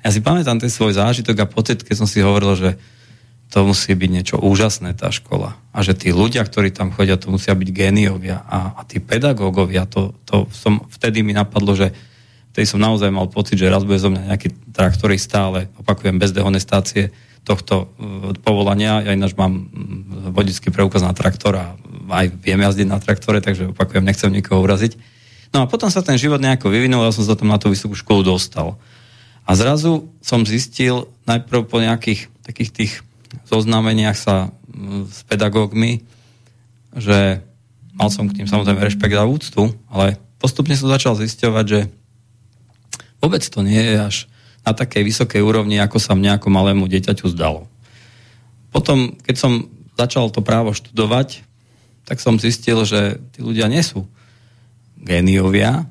Ja 0.05 0.13
si 0.13 0.21
pamätám 0.21 0.61
ten 0.61 0.69
svoj 0.69 1.01
zážitok 1.01 1.37
a 1.41 1.47
pocit, 1.49 1.81
keď 1.81 2.05
som 2.05 2.09
si 2.09 2.21
hovoril, 2.21 2.53
že 2.61 2.71
to 3.49 3.65
musí 3.65 3.97
byť 3.97 4.11
niečo 4.11 4.37
úžasné, 4.37 4.93
tá 4.99 5.09
škola. 5.09 5.57
A 5.73 5.81
že 5.81 5.97
tí 5.97 6.13
ľudia, 6.13 6.45
ktorí 6.45 6.75
tam 6.75 6.93
chodia, 6.93 7.17
to 7.17 7.33
musia 7.33 7.57
byť 7.57 7.69
géniovia. 7.73 8.45
A, 8.45 8.77
a 8.77 8.81
tí 8.85 9.01
pedagógovia, 9.01 9.89
to, 9.89 10.13
to 10.29 10.45
som, 10.53 10.85
vtedy 10.93 11.25
mi 11.25 11.33
napadlo, 11.33 11.73
že 11.73 11.95
vtedy 12.53 12.67
som 12.69 12.83
naozaj 12.83 13.09
mal 13.15 13.31
pocit, 13.31 13.57
že 13.57 13.71
raz 13.71 13.87
bude 13.87 13.97
zo 13.97 14.11
mňa 14.13 14.29
nejaký 14.29 14.75
traktorista, 14.75 15.49
ale 15.49 15.73
opakujem, 15.79 16.19
bez 16.19 16.35
dehonestácie, 16.35 17.15
tohto 17.45 17.75
e, 17.95 18.35
povolania. 18.41 19.05
Ja 19.05 19.13
ináč 19.13 19.37
mám 19.37 19.69
vodický 20.35 20.73
preukaz 20.73 21.05
na 21.05 21.15
traktor 21.15 21.55
a 21.55 21.77
aj 22.09 22.33
viem 22.41 22.61
jazdiť 22.61 22.87
na 22.89 22.99
traktore, 23.01 23.41
takže 23.41 23.73
opakujem, 23.73 24.05
nechcem 24.05 24.33
nikoho 24.33 24.61
uraziť. 24.61 24.97
No 25.55 25.63
a 25.63 25.71
potom 25.71 25.87
sa 25.87 26.03
ten 26.03 26.19
život 26.19 26.43
nejako 26.43 26.73
vyvinul 26.73 27.07
a 27.07 27.15
som 27.15 27.23
sa 27.23 27.39
tam 27.39 27.53
na 27.53 27.63
tú 27.63 27.71
vysokú 27.71 27.95
školu 27.95 28.27
dostal. 28.27 28.75
A 29.45 29.55
zrazu 29.55 30.11
som 30.25 30.43
zistil 30.43 31.07
najprv 31.29 31.69
po 31.69 31.79
nejakých 31.79 32.33
takých 32.43 32.71
tých 32.73 32.93
zoznámeniach 33.47 34.17
sa 34.17 34.51
s 35.07 35.23
pedagógmi, 35.29 36.03
že 36.97 37.45
mal 37.95 38.11
som 38.11 38.27
k 38.27 38.43
tým 38.43 38.49
samozrejme 38.51 38.83
rešpekt 38.83 39.15
a 39.15 39.29
úctu, 39.29 39.71
ale 39.87 40.19
postupne 40.43 40.75
som 40.75 40.91
začal 40.91 41.15
zisťovať, 41.15 41.65
že 41.69 41.81
vôbec 43.23 43.45
to 43.47 43.63
nie 43.63 43.79
je 43.79 43.97
až 44.01 44.17
na 44.65 44.73
takej 44.73 45.05
vysokej 45.05 45.45
úrovni, 45.45 45.79
ako 45.79 46.01
sa 46.01 46.17
mne 46.17 46.35
ako 46.35 46.49
malému 46.51 46.89
dieťaťu 46.89 47.31
zdalo. 47.37 47.69
Potom, 48.75 49.15
keď 49.23 49.37
som 49.39 49.53
začal 49.95 50.33
to 50.35 50.43
právo 50.43 50.75
študovať, 50.75 51.44
tak 52.05 52.21
som 52.21 52.37
zistil, 52.37 52.85
že 52.85 53.21
tí 53.33 53.41
ľudia 53.41 53.69
nie 53.69 53.81
sú 53.81 54.05
géniovia, 55.01 55.89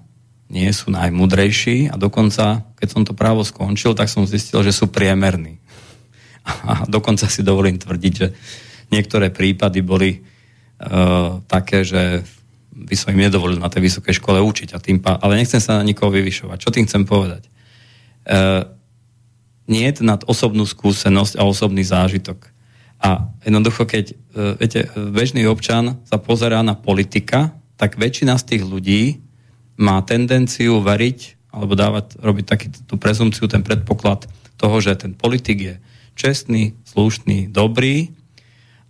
nie 0.54 0.70
sú 0.70 0.94
najmudrejší 0.94 1.90
a 1.90 1.98
dokonca, 1.98 2.62
keď 2.78 2.88
som 2.90 3.02
to 3.02 3.18
právo 3.18 3.42
skončil, 3.42 3.98
tak 3.98 4.10
som 4.10 4.30
zistil, 4.30 4.62
že 4.62 4.70
sú 4.70 4.94
priemerní. 4.94 5.58
A 6.70 6.86
dokonca 6.86 7.26
si 7.26 7.42
dovolím 7.42 7.82
tvrdiť, 7.82 8.14
že 8.14 8.28
niektoré 8.94 9.34
prípady 9.34 9.82
boli 9.82 10.22
uh, 10.22 11.42
také, 11.50 11.82
že 11.82 12.22
by 12.74 12.94
som 12.94 13.14
im 13.18 13.26
nedovolil 13.26 13.58
na 13.58 13.72
tej 13.72 13.90
vysokej 13.90 14.22
škole 14.22 14.38
učiť. 14.38 14.78
A 14.78 14.82
tým 14.84 15.02
pá... 15.02 15.18
Ale 15.18 15.42
nechcem 15.42 15.62
sa 15.62 15.82
na 15.82 15.88
nikoho 15.88 16.14
vyvyšovať. 16.14 16.58
Čo 16.62 16.70
tým 16.70 16.86
chcem 16.86 17.08
povedať? 17.08 17.50
Uh, 18.28 18.70
nie 19.66 19.90
je 19.90 20.04
nad 20.06 20.22
osobnú 20.28 20.68
skúsenosť 20.68 21.40
a 21.40 21.48
osobný 21.48 21.82
zážitok. 21.82 22.53
A 23.04 23.28
jednoducho, 23.44 23.84
keď 23.84 24.16
uh, 24.16 24.56
viete, 24.56 24.88
bežný 24.96 25.44
občan 25.46 26.00
sa 26.08 26.16
pozerá 26.16 26.64
na 26.64 26.74
politika, 26.80 27.52
tak 27.76 28.00
väčšina 28.00 28.40
z 28.40 28.56
tých 28.56 28.64
ľudí 28.64 29.20
má 29.76 30.00
tendenciu 30.08 30.80
veriť 30.80 31.52
alebo 31.54 31.78
dávať, 31.78 32.18
robiť 32.18 32.46
taký, 32.48 32.68
tú 32.90 32.98
prezumciu, 32.98 33.46
ten 33.46 33.62
predpoklad 33.62 34.26
toho, 34.58 34.76
že 34.82 34.98
ten 34.98 35.14
politik 35.14 35.58
je 35.60 35.76
čestný, 36.18 36.74
slušný, 36.88 37.52
dobrý 37.52 38.10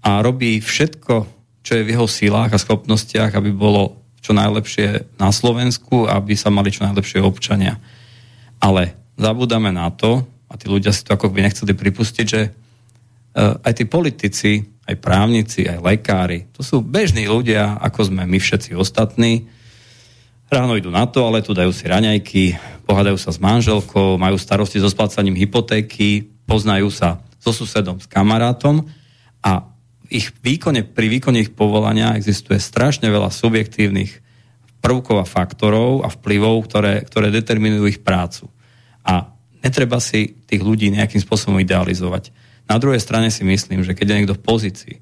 a 0.03 0.23
robí 0.23 0.59
všetko, 0.59 1.27
čo 1.63 1.71
je 1.79 1.83
v 1.83 1.91
jeho 1.95 2.07
silách 2.07 2.55
a 2.55 2.61
schopnostiach, 2.61 3.35
aby 3.35 3.51
bolo 3.51 3.99
čo 4.23 4.31
najlepšie 4.31 5.19
na 5.19 5.31
Slovensku, 5.35 6.07
aby 6.07 6.35
sa 6.39 6.47
mali 6.51 6.71
čo 6.71 6.87
najlepšie 6.87 7.19
občania. 7.19 7.79
Ale 8.63 8.95
zabúdame 9.19 9.71
na 9.75 9.91
to, 9.91 10.23
a 10.47 10.55
tí 10.55 10.71
ľudia 10.71 10.95
si 10.95 11.03
to 11.03 11.15
ako 11.15 11.31
by 11.31 11.43
nechceli 11.43 11.75
pripustiť, 11.75 12.25
že 12.27 12.41
aj 13.37 13.73
tí 13.73 13.85
politici, 13.89 14.51
aj 14.85 14.95
právnici, 15.01 15.65
aj 15.65 15.81
lekári, 15.81 16.49
to 16.53 16.61
sú 16.61 16.85
bežní 16.85 17.25
ľudia, 17.25 17.81
ako 17.81 18.13
sme 18.13 18.23
my 18.29 18.37
všetci 18.37 18.77
ostatní, 18.77 19.49
Ráno 20.53 20.77
idú 20.77 20.93
na 20.93 21.09
to, 21.09 21.25
ale 21.25 21.41
tu 21.41 21.57
dajú 21.57 21.73
si 21.73 21.89
raňajky, 21.89 22.43
pohádajú 22.85 23.17
sa 23.17 23.33
s 23.33 23.41
manželkou, 23.41 24.21
majú 24.21 24.37
starosti 24.37 24.77
so 24.77 24.85
splácaním 24.85 25.33
hypotéky, 25.33 26.29
poznajú 26.45 26.93
sa 26.93 27.25
so 27.41 27.49
susedom, 27.49 27.97
s 27.97 28.05
kamarátom 28.05 28.85
a 29.41 29.65
ich 30.13 30.29
výkone, 30.45 30.85
pri 30.85 31.09
výkone 31.09 31.41
ich 31.41 31.57
povolania 31.57 32.13
existuje 32.13 32.61
strašne 32.61 33.09
veľa 33.09 33.33
subjektívnych 33.33 34.21
prvkov 34.77 35.25
a 35.25 35.25
faktorov 35.25 36.05
a 36.05 36.13
vplyvov, 36.13 36.69
ktoré, 36.69 37.01
ktoré 37.01 37.33
determinujú 37.33 37.89
ich 37.89 38.05
prácu. 38.05 38.45
A 39.01 39.33
netreba 39.65 39.97
si 39.97 40.37
tých 40.45 40.61
ľudí 40.61 40.93
nejakým 40.93 41.17
spôsobom 41.17 41.57
idealizovať. 41.65 42.29
Na 42.67 42.77
druhej 42.79 42.99
strane 43.03 43.29
si 43.29 43.43
myslím, 43.43 43.83
že 43.83 43.95
keď 43.95 44.05
je 44.07 44.17
niekto 44.21 44.37
v 44.39 44.45
pozícii, 44.45 44.95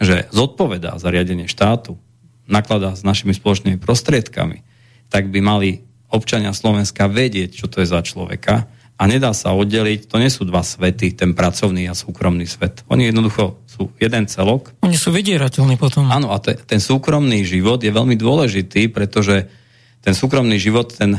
že 0.00 0.26
zodpovedá 0.34 0.96
za 0.98 1.08
riadenie 1.12 1.46
štátu, 1.46 2.00
nakladá 2.44 2.92
s 2.92 3.06
našimi 3.06 3.32
spoločnými 3.32 3.80
prostriedkami, 3.80 4.64
tak 5.08 5.30
by 5.30 5.40
mali 5.40 5.84
občania 6.12 6.52
Slovenska 6.52 7.08
vedieť, 7.08 7.56
čo 7.56 7.66
to 7.70 7.80
je 7.80 7.88
za 7.88 8.00
človeka 8.04 8.68
a 8.94 9.02
nedá 9.10 9.34
sa 9.34 9.50
oddeliť, 9.50 10.06
to 10.06 10.22
nie 10.22 10.30
sú 10.30 10.46
dva 10.46 10.62
svety, 10.62 11.18
ten 11.18 11.34
pracovný 11.34 11.90
a 11.90 11.98
súkromný 11.98 12.46
svet. 12.46 12.86
Oni 12.86 13.10
jednoducho 13.10 13.58
sú 13.66 13.90
jeden 13.98 14.30
celok. 14.30 14.70
Oni 14.86 14.94
sú 14.94 15.10
vydierateľní 15.10 15.74
potom. 15.74 16.06
Áno, 16.14 16.30
a 16.30 16.38
te, 16.38 16.54
ten 16.54 16.78
súkromný 16.78 17.42
život 17.42 17.82
je 17.82 17.90
veľmi 17.90 18.14
dôležitý, 18.14 18.94
pretože 18.94 19.50
ten 19.98 20.14
súkromný 20.14 20.62
život, 20.62 20.94
ten 20.94 21.18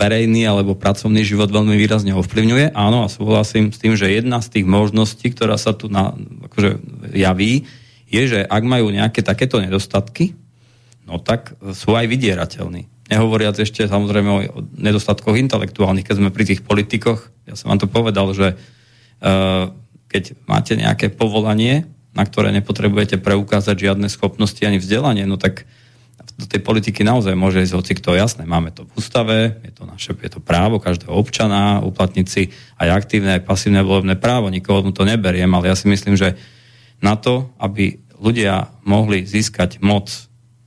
verejný 0.00 0.48
alebo 0.48 0.72
pracovný 0.72 1.20
život 1.20 1.52
veľmi 1.52 1.76
výrazne 1.76 2.16
ovplyvňuje. 2.16 2.72
Áno, 2.72 3.04
a 3.04 3.12
súhlasím 3.12 3.70
s 3.70 3.78
tým, 3.80 3.92
že 3.92 4.08
jedna 4.08 4.40
z 4.40 4.60
tých 4.60 4.66
možností, 4.66 5.32
ktorá 5.32 5.60
sa 5.60 5.76
tu 5.76 5.92
na, 5.92 6.16
akože 6.48 6.80
javí, 7.12 7.68
je, 8.10 8.22
že 8.26 8.40
ak 8.42 8.62
majú 8.64 8.90
nejaké 8.90 9.20
takéto 9.20 9.60
nedostatky, 9.60 10.34
no 11.04 11.20
tak 11.20 11.54
sú 11.76 11.94
aj 11.94 12.08
vydierateľní. 12.08 12.88
Nehovoriac 13.10 13.58
ešte 13.58 13.86
samozrejme 13.86 14.30
o 14.30 14.40
nedostatkoch 14.78 15.34
intelektuálnych, 15.34 16.06
keď 16.06 16.16
sme 16.22 16.30
pri 16.30 16.44
tých 16.46 16.62
politikoch. 16.62 17.30
Ja 17.44 17.58
som 17.58 17.74
vám 17.74 17.82
to 17.82 17.90
povedal, 17.90 18.30
že 18.30 18.54
uh, 18.54 19.74
keď 20.10 20.38
máte 20.46 20.78
nejaké 20.78 21.10
povolanie, 21.10 21.90
na 22.14 22.26
ktoré 22.26 22.50
nepotrebujete 22.54 23.18
preukázať 23.22 23.76
žiadne 23.78 24.06
schopnosti 24.10 24.58
ani 24.62 24.82
vzdelanie, 24.82 25.26
no 25.26 25.38
tak 25.38 25.66
do 26.20 26.46
tej 26.48 26.60
politiky 26.60 27.04
naozaj 27.04 27.36
môže 27.36 27.60
ísť 27.60 27.76
hoci 27.76 27.92
kto. 27.96 28.16
Jasné, 28.16 28.44
máme 28.48 28.72
to 28.72 28.88
v 28.88 28.92
ústave, 28.96 29.60
je 29.64 29.72
to 29.72 29.84
naše 29.88 30.12
je 30.16 30.30
to 30.32 30.40
právo 30.40 30.80
každého 30.80 31.12
občana, 31.12 31.80
uplatniť 31.80 32.26
aj 32.80 32.88
aktívne, 32.92 33.40
aj 33.40 33.44
pasívne 33.44 33.80
volebné 33.84 34.16
právo, 34.16 34.52
nikoho 34.52 34.84
mu 34.84 34.92
to 34.92 35.04
neberiem, 35.04 35.48
ale 35.52 35.72
ja 35.72 35.76
si 35.76 35.88
myslím, 35.88 36.16
že 36.16 36.36
na 37.00 37.16
to, 37.16 37.48
aby 37.56 38.00
ľudia 38.20 38.68
mohli 38.84 39.24
získať 39.24 39.80
moc 39.80 40.12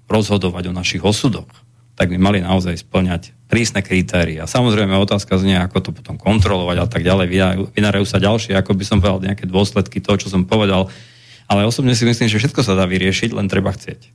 rozhodovať 0.10 0.70
o 0.70 0.78
našich 0.78 1.06
osudoch, 1.06 1.50
tak 1.94 2.10
by 2.10 2.18
mali 2.18 2.42
naozaj 2.42 2.82
splňať 2.82 3.34
prísne 3.46 3.86
kritéria. 3.86 4.50
Samozrejme, 4.50 4.98
otázka 4.98 5.38
znie, 5.38 5.62
ako 5.62 5.78
to 5.78 5.90
potom 5.94 6.18
kontrolovať 6.18 6.78
a 6.82 6.88
tak 6.90 7.06
ďalej. 7.06 7.30
Vynárajú 7.78 8.06
sa 8.10 8.18
ďalšie, 8.18 8.58
ako 8.58 8.74
by 8.74 8.84
som 8.86 8.98
povedal, 8.98 9.22
nejaké 9.22 9.46
dôsledky 9.46 10.02
toho, 10.02 10.18
čo 10.18 10.34
som 10.34 10.50
povedal. 10.50 10.90
Ale 11.46 11.62
osobne 11.62 11.94
si 11.94 12.02
myslím, 12.10 12.26
že 12.26 12.42
všetko 12.42 12.66
sa 12.66 12.74
dá 12.74 12.90
vyriešiť, 12.90 13.30
len 13.38 13.46
treba 13.46 13.70
chcieť. 13.70 14.10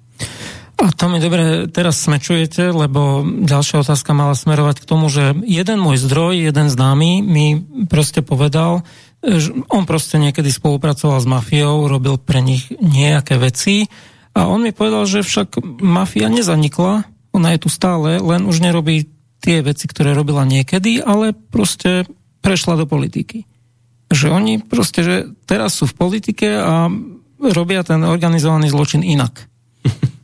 A 0.79 0.95
to 0.95 1.11
mi 1.11 1.19
dobre 1.19 1.67
teraz 1.67 1.99
smečujete, 2.07 2.71
lebo 2.71 3.27
ďalšia 3.27 3.83
otázka 3.83 4.15
mala 4.15 4.39
smerovať 4.39 4.79
k 4.79 4.89
tomu, 4.89 5.11
že 5.11 5.35
jeden 5.43 5.83
môj 5.83 5.99
zdroj, 5.99 6.39
jeden 6.39 6.71
známy 6.71 7.19
mi 7.19 7.67
proste 7.91 8.23
povedal, 8.23 8.87
že 9.19 9.51
on 9.75 9.83
proste 9.91 10.23
niekedy 10.23 10.55
spolupracoval 10.55 11.19
s 11.19 11.27
mafiou, 11.27 11.91
robil 11.91 12.15
pre 12.23 12.39
nich 12.39 12.71
nejaké 12.79 13.43
veci 13.43 13.91
a 14.39 14.47
on 14.47 14.63
mi 14.63 14.71
povedal, 14.71 15.03
že 15.11 15.27
však 15.27 15.83
mafia 15.83 16.31
nezanikla, 16.31 17.11
ona 17.35 17.49
je 17.59 17.67
tu 17.67 17.69
stále, 17.75 18.23
len 18.23 18.47
už 18.47 18.63
nerobí 18.63 19.11
tie 19.43 19.67
veci, 19.67 19.91
ktoré 19.91 20.15
robila 20.15 20.47
niekedy, 20.47 21.03
ale 21.03 21.35
proste 21.35 22.07
prešla 22.39 22.79
do 22.79 22.87
politiky. 22.87 23.51
Že 24.15 24.27
oni 24.31 24.53
proste, 24.63 25.03
že 25.03 25.15
teraz 25.43 25.75
sú 25.75 25.91
v 25.91 25.99
politike 25.99 26.55
a 26.55 26.87
robia 27.39 27.83
ten 27.83 28.07
organizovaný 28.07 28.71
zločin 28.71 29.03
inak. 29.03 29.43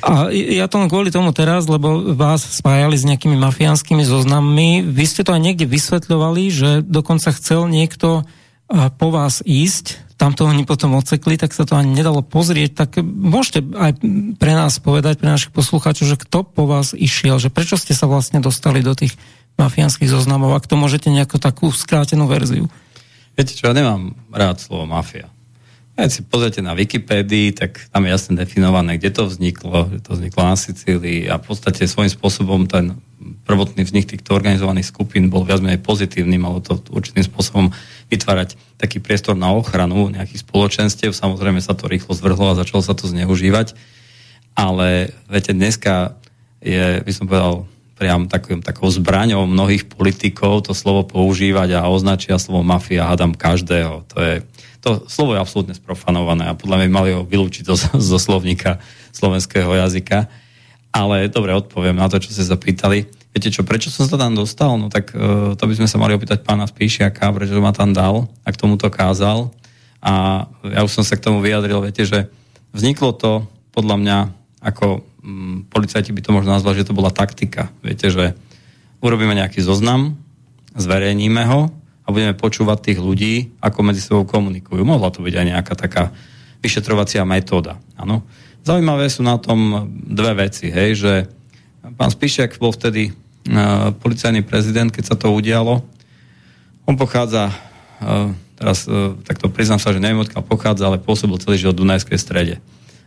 A 0.00 0.30
ja 0.32 0.66
to 0.66 0.80
kvôli 0.88 1.12
tomu 1.12 1.30
teraz, 1.36 1.68
lebo 1.68 2.16
vás 2.16 2.42
spájali 2.42 2.96
s 2.96 3.04
nejakými 3.04 3.36
mafiánskymi 3.36 4.04
zoznammi, 4.06 4.84
vy 4.84 5.04
ste 5.04 5.22
to 5.26 5.36
aj 5.36 5.42
niekde 5.42 5.68
vysvetľovali, 5.68 6.42
že 6.48 6.70
dokonca 6.84 7.34
chcel 7.34 7.68
niekto 7.68 8.24
po 8.98 9.08
vás 9.14 9.44
ísť 9.46 10.06
tam 10.16 10.32
to 10.32 10.48
oni 10.48 10.64
potom 10.64 10.96
odsekli, 10.96 11.36
tak 11.36 11.52
sa 11.52 11.68
to 11.68 11.76
ani 11.76 11.92
nedalo 11.92 12.24
pozrieť, 12.24 12.72
tak 12.72 13.04
môžete 13.04 13.68
aj 13.76 14.00
pre 14.40 14.52
nás 14.56 14.80
povedať, 14.80 15.20
pre 15.20 15.28
našich 15.28 15.52
poslucháčov, 15.52 16.08
že 16.08 16.16
kto 16.16 16.40
po 16.40 16.64
vás 16.64 16.96
išiel, 16.96 17.36
že 17.36 17.52
prečo 17.52 17.76
ste 17.76 17.92
sa 17.92 18.08
vlastne 18.08 18.40
dostali 18.40 18.80
do 18.80 18.96
tých 18.96 19.12
mafiánskych 19.60 20.08
zoznamov, 20.08 20.56
ak 20.56 20.64
to 20.64 20.80
môžete 20.80 21.12
nejakú 21.12 21.36
takú 21.36 21.68
skrátenú 21.68 22.24
verziu. 22.24 22.72
Viete 23.36 23.52
čo, 23.52 23.68
ja 23.68 23.76
nemám 23.76 24.16
rád 24.32 24.56
slovo 24.56 24.88
mafia. 24.88 25.28
Keď 25.96 26.12
si 26.12 26.20
pozrite 26.28 26.60
na 26.60 26.76
Wikipédii, 26.76 27.56
tak 27.56 27.88
tam 27.88 28.04
je 28.04 28.12
jasne 28.12 28.36
definované, 28.36 29.00
kde 29.00 29.16
to 29.16 29.32
vzniklo, 29.32 29.88
že 29.88 30.04
to 30.04 30.10
vzniklo 30.12 30.42
na 30.44 30.56
Sicílii 30.56 31.32
a 31.32 31.40
v 31.40 31.44
podstate 31.48 31.88
svojím 31.88 32.12
spôsobom 32.12 32.68
ten 32.68 33.00
prvotný 33.48 33.80
vznik 33.80 34.04
týchto 34.04 34.36
organizovaných 34.36 34.92
skupín 34.92 35.32
bol 35.32 35.48
viac 35.48 35.64
menej 35.64 35.80
pozitívny, 35.80 36.36
malo 36.36 36.60
to 36.60 36.76
určitým 36.92 37.24
spôsobom 37.24 37.72
vytvárať 38.12 38.60
taký 38.76 39.00
priestor 39.00 39.40
na 39.40 39.56
ochranu 39.56 40.12
nejakých 40.12 40.44
spoločenstiev. 40.44 41.16
Samozrejme 41.16 41.64
sa 41.64 41.72
to 41.72 41.88
rýchlo 41.88 42.12
zvrhlo 42.12 42.52
a 42.52 42.60
začalo 42.60 42.84
sa 42.84 42.92
to 42.92 43.08
zneužívať. 43.08 43.72
Ale 44.52 45.16
viete, 45.32 45.56
dneska 45.56 46.16
je, 46.60 47.00
by 47.00 47.12
som 47.12 47.24
povedal, 47.24 47.64
priam 47.96 48.28
takým, 48.28 48.60
takou 48.60 48.92
zbraňou 48.92 49.48
mnohých 49.48 49.88
politikov 49.88 50.68
to 50.68 50.76
slovo 50.76 51.08
používať 51.08 51.80
a 51.80 51.88
označia 51.88 52.36
slovo 52.36 52.60
mafia, 52.60 53.08
hádam 53.08 53.32
každého. 53.32 54.04
To 54.12 54.16
je, 54.20 54.34
to 54.80 55.04
slovo 55.10 55.34
je 55.36 55.42
absolútne 55.42 55.74
sprofanované 55.74 56.48
a 56.50 56.58
podľa 56.58 56.84
mňa 56.84 56.88
mali 56.92 57.10
ho 57.12 57.22
vylúčiť 57.26 57.64
zo, 57.66 57.76
zo 58.14 58.18
slovníka 58.18 58.78
slovenského 59.12 59.70
jazyka. 59.72 60.28
Ale 60.96 61.28
dobre, 61.28 61.52
odpoviem 61.52 61.96
na 61.96 62.08
to, 62.08 62.16
čo 62.16 62.32
ste 62.32 62.44
zapýtali. 62.46 63.04
Viete 63.36 63.52
čo, 63.52 63.68
prečo 63.68 63.92
som 63.92 64.08
sa 64.08 64.16
tam 64.16 64.32
dostal? 64.32 64.80
No 64.80 64.88
tak 64.88 65.12
uh, 65.12 65.52
to 65.52 65.64
by 65.68 65.76
sme 65.76 65.84
sa 65.84 66.00
mali 66.00 66.16
opýtať 66.16 66.40
pána 66.40 66.64
Spíšiaka, 66.64 67.36
prečo 67.36 67.60
ma 67.60 67.76
tam 67.76 67.92
dal 67.92 68.32
a 68.44 68.48
k 68.48 68.56
tomu 68.56 68.80
to 68.80 68.88
kázal. 68.88 69.52
A 70.00 70.46
ja 70.64 70.80
už 70.80 70.92
som 70.96 71.04
sa 71.04 71.20
k 71.20 71.24
tomu 71.28 71.44
vyjadril, 71.44 71.84
viete, 71.84 72.08
že 72.08 72.32
vzniklo 72.72 73.12
to 73.12 73.44
podľa 73.76 73.96
mňa 74.00 74.18
ako 74.64 75.04
um, 75.20 75.68
policajti 75.68 76.16
by 76.16 76.20
to 76.24 76.32
možno 76.32 76.56
nazvali, 76.56 76.80
že 76.80 76.88
to 76.88 76.96
bola 76.96 77.12
taktika. 77.12 77.68
Viete, 77.84 78.08
že 78.08 78.32
urobíme 79.04 79.36
nejaký 79.36 79.60
zoznam, 79.60 80.16
zverejníme 80.72 81.44
ho 81.44 81.68
a 82.06 82.14
budeme 82.14 82.38
počúvať 82.38 82.78
tých 82.94 82.98
ľudí, 83.02 83.34
ako 83.58 83.78
medzi 83.82 83.98
sebou 83.98 84.22
komunikujú. 84.22 84.86
Mohla 84.86 85.10
to 85.10 85.26
byť 85.26 85.34
aj 85.34 85.46
nejaká 85.50 85.74
taká 85.74 86.14
vyšetrovacia 86.62 87.26
metóda. 87.26 87.82
Áno. 87.98 88.22
Zaujímavé 88.62 89.10
sú 89.10 89.26
na 89.26 89.38
tom 89.38 89.90
dve 89.90 90.46
veci, 90.46 90.70
hej, 90.70 90.90
že 90.98 91.12
pán 91.98 92.10
Spišiak 92.10 92.58
bol 92.58 92.74
vtedy 92.74 93.10
uh, 93.10 93.94
policajný 93.98 94.42
prezident, 94.42 94.90
keď 94.90 95.04
sa 95.14 95.16
to 95.18 95.30
udialo. 95.30 95.82
On 96.86 96.94
pochádza, 96.98 97.50
uh, 98.02 98.30
teraz 98.58 98.86
uh, 98.90 99.14
takto 99.22 99.50
priznám 99.50 99.78
sa, 99.78 99.94
že 99.94 100.02
neviem 100.02 100.22
odkiaľ 100.22 100.42
pochádza, 100.46 100.86
ale 100.86 101.02
pôsobil 101.02 101.38
celý 101.38 101.62
život 101.62 101.78
v 101.78 101.86
Dunajskej 101.86 102.18
strede. 102.18 102.58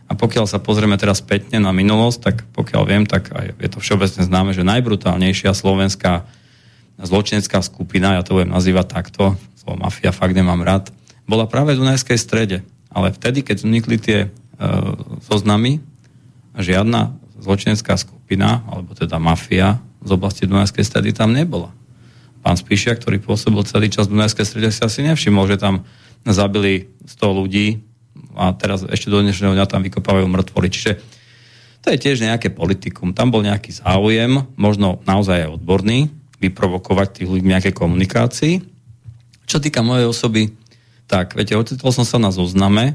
A 0.08 0.16
pokiaľ 0.16 0.48
sa 0.48 0.58
pozrieme 0.58 0.96
teraz 0.96 1.20
spätne 1.20 1.60
na 1.60 1.76
minulosť, 1.76 2.18
tak 2.18 2.36
pokiaľ 2.56 2.82
viem, 2.88 3.04
tak 3.04 3.28
aj 3.28 3.56
je 3.60 3.68
to 3.68 3.78
všeobecne 3.84 4.24
známe, 4.24 4.50
že 4.56 4.64
najbrutálnejšia 4.64 5.52
slovenská 5.52 6.24
zločinecká 6.98 7.62
skupina, 7.62 8.18
ja 8.18 8.22
to 8.26 8.40
budem 8.40 8.50
nazývať 8.50 8.86
takto, 8.90 9.38
slovo 9.60 9.86
mafia 9.86 10.10
fakt 10.10 10.34
nemám 10.34 10.64
rád, 10.64 10.90
bola 11.28 11.46
práve 11.46 11.78
v 11.78 11.86
Dunajskej 11.86 12.18
strede. 12.18 12.66
Ale 12.90 13.14
vtedy, 13.14 13.46
keď 13.46 13.62
vznikli 13.62 13.96
tie 14.02 14.18
e, 14.26 14.28
zoznamy, 15.22 15.78
žiadna 16.58 17.14
zločinecká 17.38 17.94
skupina, 17.94 18.66
alebo 18.66 18.98
teda 18.98 19.22
mafia 19.22 19.78
z 20.02 20.10
oblasti 20.10 20.50
Dunajskej 20.50 20.82
stredy 20.82 21.14
tam 21.14 21.30
nebola. 21.30 21.70
Pán 22.40 22.56
Spíšia, 22.56 22.96
ktorý 22.96 23.20
pôsobil 23.20 23.62
celý 23.68 23.92
čas 23.92 24.08
v 24.08 24.18
Dunajskej 24.18 24.46
strede, 24.48 24.68
si 24.74 24.80
asi 24.82 25.00
nevšimol, 25.06 25.46
že 25.46 25.60
tam 25.60 25.86
zabili 26.26 26.90
100 27.06 27.38
ľudí 27.38 27.80
a 28.36 28.52
teraz 28.52 28.84
ešte 28.84 29.12
do 29.12 29.20
dnešného 29.20 29.56
dňa 29.56 29.66
tam 29.70 29.84
vykopávajú 29.84 30.26
mŕtvoly. 30.28 30.68
Čiže 30.68 30.92
to 31.80 31.88
je 31.92 31.98
tiež 32.00 32.20
nejaké 32.20 32.52
politikum. 32.52 33.16
Tam 33.16 33.32
bol 33.32 33.40
nejaký 33.40 33.72
záujem, 33.72 34.44
možno 34.56 35.00
naozaj 35.08 35.48
aj 35.48 35.54
odborný, 35.60 36.12
vyprovokovať 36.40 37.22
tých 37.22 37.28
ľudí 37.28 37.44
v 37.44 37.52
nejakej 37.52 37.74
komunikácii. 37.76 38.54
Čo 39.44 39.60
týka 39.60 39.84
mojej 39.84 40.08
osoby, 40.08 40.42
tak, 41.10 41.36
viete, 41.36 41.58
ocitol 41.58 41.92
som 41.92 42.06
sa 42.06 42.16
na 42.16 42.32
zozname, 42.32 42.94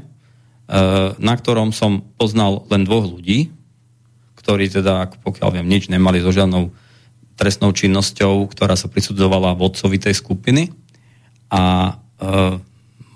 na 1.16 1.34
ktorom 1.36 1.70
som 1.70 2.02
poznal 2.16 2.66
len 2.72 2.82
dvoch 2.82 3.06
ľudí, 3.06 3.52
ktorí 4.40 4.70
teda, 4.70 5.10
pokiaľ 5.20 5.60
viem, 5.60 5.66
nič 5.66 5.90
nemali 5.90 6.22
so 6.22 6.30
žiadnou 6.30 6.72
trestnou 7.36 7.70
činnosťou, 7.76 8.48
ktorá 8.48 8.74
sa 8.74 8.88
prisudzovala 8.88 9.58
vodcovi 9.58 10.00
tej 10.00 10.16
skupiny. 10.16 10.72
A 11.52 11.92
e, 11.92 12.62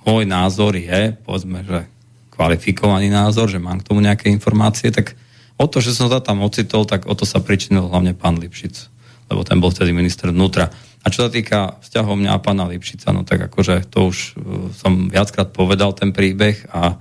môj 0.05 0.25
názor 0.29 0.77
je, 0.77 1.17
povedzme, 1.25 1.65
že 1.65 1.89
kvalifikovaný 2.37 3.09
názor, 3.09 3.49
že 3.49 3.61
mám 3.61 3.81
k 3.81 3.87
tomu 3.89 4.05
nejaké 4.05 4.29
informácie, 4.29 4.93
tak 4.93 5.17
o 5.61 5.65
to, 5.69 5.81
že 5.81 5.97
som 5.97 6.09
sa 6.09 6.25
tam 6.25 6.41
ocitol, 6.41 6.85
tak 6.85 7.09
o 7.09 7.15
to 7.17 7.29
sa 7.29 7.41
pričinil 7.41 7.89
hlavne 7.89 8.17
pán 8.17 8.37
Lipšic, 8.41 8.89
lebo 9.31 9.47
ten 9.47 9.63
bol 9.63 9.71
vtedy 9.71 9.95
minister 9.95 10.35
vnútra. 10.35 10.69
A 11.01 11.07
čo 11.09 11.25
sa 11.25 11.31
týka 11.33 11.81
vzťahov 11.81 12.19
mňa 12.19 12.37
a 12.37 12.43
pána 12.43 12.69
Lipšica, 12.69 13.15
no 13.15 13.25
tak 13.25 13.47
akože 13.49 13.89
to 13.89 14.11
už 14.11 14.19
uh, 14.37 14.69
som 14.75 15.09
viackrát 15.09 15.55
povedal 15.55 15.95
ten 15.95 16.11
príbeh 16.11 16.67
a 16.75 16.99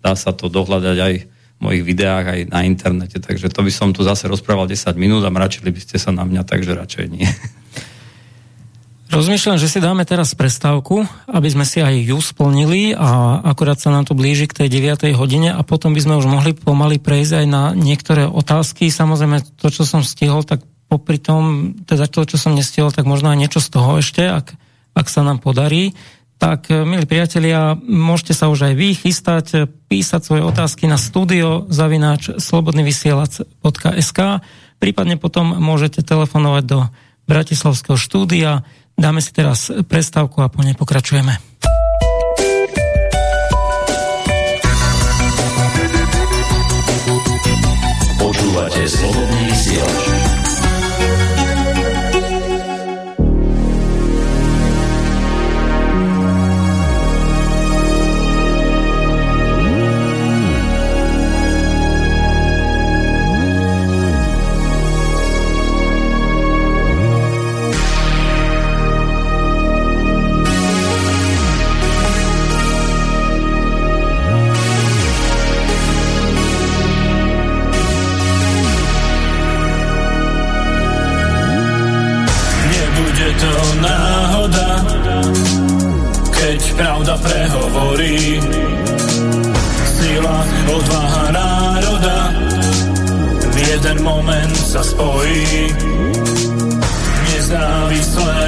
dá 0.00 0.12
sa 0.14 0.30
to 0.32 0.46
dohľadať 0.46 0.96
aj 0.96 1.14
v 1.26 1.60
mojich 1.60 1.84
videách, 1.86 2.24
aj 2.26 2.40
na 2.50 2.66
internete, 2.66 3.22
takže 3.22 3.52
to 3.52 3.62
by 3.62 3.70
som 3.70 3.94
tu 3.94 4.02
zase 4.02 4.26
rozprával 4.26 4.66
10 4.66 4.98
minút 4.98 5.22
a 5.22 5.30
mračili 5.30 5.70
by 5.70 5.80
ste 5.82 5.98
sa 5.98 6.10
na 6.10 6.26
mňa, 6.26 6.42
takže 6.42 6.74
radšej 6.74 7.06
nie. 7.10 7.28
Rozmýšľam, 9.12 9.60
že 9.60 9.68
si 9.68 9.76
dáme 9.76 10.08
teraz 10.08 10.32
prestávku, 10.32 11.04
aby 11.28 11.44
sme 11.52 11.68
si 11.68 11.84
aj 11.84 12.00
ju 12.00 12.16
splnili 12.16 12.96
a 12.96 13.44
akurát 13.44 13.76
sa 13.76 13.92
nám 13.92 14.08
to 14.08 14.16
blíži 14.16 14.48
k 14.48 14.64
tej 14.64 14.72
9. 14.72 15.12
hodine 15.12 15.52
a 15.52 15.60
potom 15.60 15.92
by 15.92 16.00
sme 16.00 16.16
už 16.16 16.24
mohli 16.32 16.56
pomaly 16.56 16.96
prejsť 16.96 17.44
aj 17.44 17.46
na 17.46 17.76
niektoré 17.76 18.24
otázky. 18.24 18.88
Samozrejme, 18.88 19.60
to, 19.60 19.68
čo 19.68 19.84
som 19.84 20.00
stihol, 20.00 20.48
tak 20.48 20.64
popri 20.92 21.16
tom, 21.16 21.72
teda 21.88 22.04
to, 22.04 22.28
čo 22.28 22.36
som 22.36 22.52
nestihol, 22.52 22.92
tak 22.92 23.08
možno 23.08 23.32
aj 23.32 23.40
niečo 23.40 23.64
z 23.64 23.68
toho 23.72 23.96
ešte, 24.04 24.28
ak, 24.28 24.52
ak 24.92 25.06
sa 25.08 25.24
nám 25.24 25.40
podarí. 25.40 25.96
Tak, 26.36 26.68
eh, 26.68 26.84
milí 26.84 27.08
priatelia, 27.08 27.72
môžete 27.80 28.36
sa 28.36 28.52
už 28.52 28.68
aj 28.68 28.74
vy 28.76 28.88
chystať, 28.92 29.46
eh, 29.56 29.64
písať 29.64 30.20
svoje 30.20 30.42
otázky 30.44 30.84
na 30.84 31.00
studio 31.00 31.64
zavináč 31.72 32.36
slobodnyvysielac.sk 32.36 34.20
prípadne 34.82 35.14
potom 35.14 35.54
môžete 35.62 36.02
telefonovať 36.02 36.64
do 36.66 36.78
Bratislavského 37.30 37.94
štúdia. 37.94 38.66
Dáme 38.98 39.22
si 39.22 39.30
teraz 39.30 39.70
prestávku 39.70 40.42
a 40.42 40.50
po 40.50 40.66
nej 40.66 40.74
pokračujeme. 40.74 41.38
Počúvate 48.18 48.82
slobodný 48.90 49.40
vysielač. 49.46 50.11
Sila, 89.96 90.38
odvaha 90.68 91.24
národa 91.32 92.18
v 93.52 93.56
jeden 93.56 93.98
moment 94.04 94.52
sa 94.56 94.84
spojí. 94.84 95.72
Nezávislé 97.32 98.41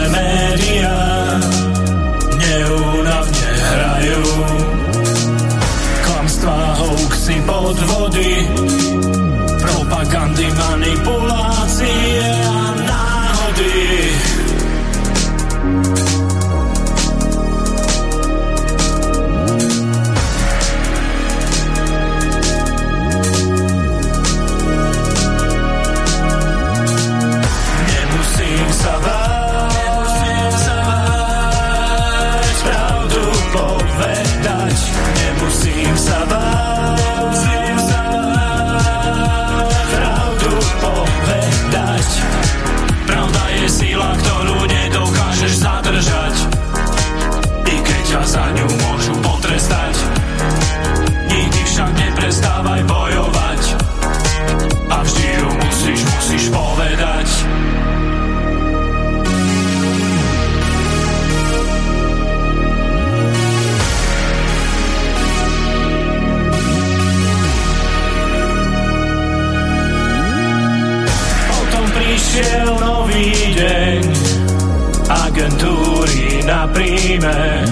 príjme. 76.74 77.64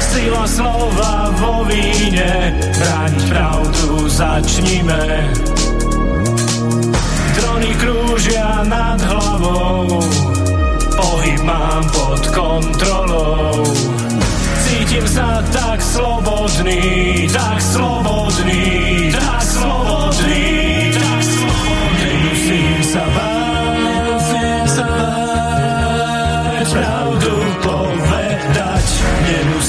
Sila 0.00 0.44
slova 0.48 1.28
vo 1.36 1.68
víne, 1.68 2.56
brániť 2.56 3.22
pravdu 3.28 4.08
začníme. 4.08 5.02
Drony 7.36 7.70
krúžia 7.76 8.64
nad 8.64 8.96
hlavou, 9.02 10.00
pohyb 10.96 11.40
mám 11.44 11.84
pod 11.92 12.22
kontrolou. 12.32 13.60
Cítim 14.64 15.04
sa 15.04 15.44
tak 15.52 15.78
slobodný, 15.82 17.28
tak 17.28 17.58
slobodný, 17.60 18.64
tak 19.12 19.42
slobodný. 19.44 20.85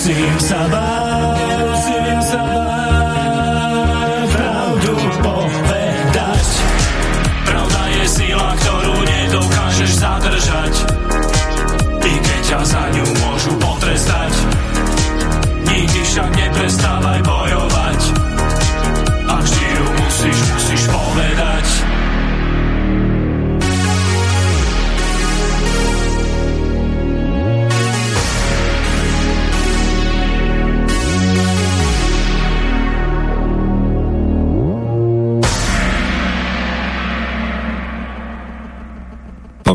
Nemusím 0.08 0.40
sa 0.40 0.64
báť, 0.72 0.97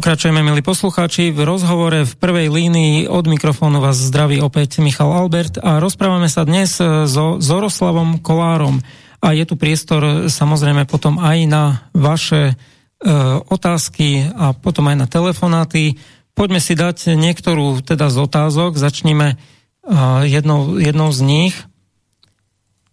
Pokračujeme, 0.02 0.42
milí 0.42 0.66
poslucháči. 0.66 1.30
V 1.30 1.46
rozhovore 1.46 2.02
v 2.02 2.14
prvej 2.18 2.50
línii 2.50 3.06
od 3.06 3.22
mikrofónu 3.22 3.78
vás 3.78 4.02
zdraví 4.02 4.42
opäť 4.42 4.82
Michal 4.82 5.14
Albert 5.14 5.62
a 5.62 5.78
rozprávame 5.78 6.26
sa 6.26 6.42
dnes 6.42 6.74
so 7.06 7.38
Zoroslavom 7.38 8.18
Kolárom. 8.18 8.82
A 9.22 9.30
je 9.30 9.46
tu 9.46 9.54
priestor 9.54 10.26
samozrejme 10.26 10.90
potom 10.90 11.22
aj 11.22 11.38
na 11.46 11.86
vaše 11.94 12.50
e, 12.50 12.54
otázky 13.46 14.26
a 14.34 14.50
potom 14.58 14.90
aj 14.90 14.96
na 14.98 15.06
telefonáty. 15.06 16.02
Poďme 16.34 16.58
si 16.58 16.74
dať 16.74 17.14
niektorú 17.14 17.78
teda 17.86 18.10
z 18.10 18.26
otázok. 18.26 18.74
Začneme 18.74 19.26
e, 19.30 19.36
jednou, 20.26 20.82
jednou 20.82 21.14
z 21.14 21.20
nich. 21.22 21.54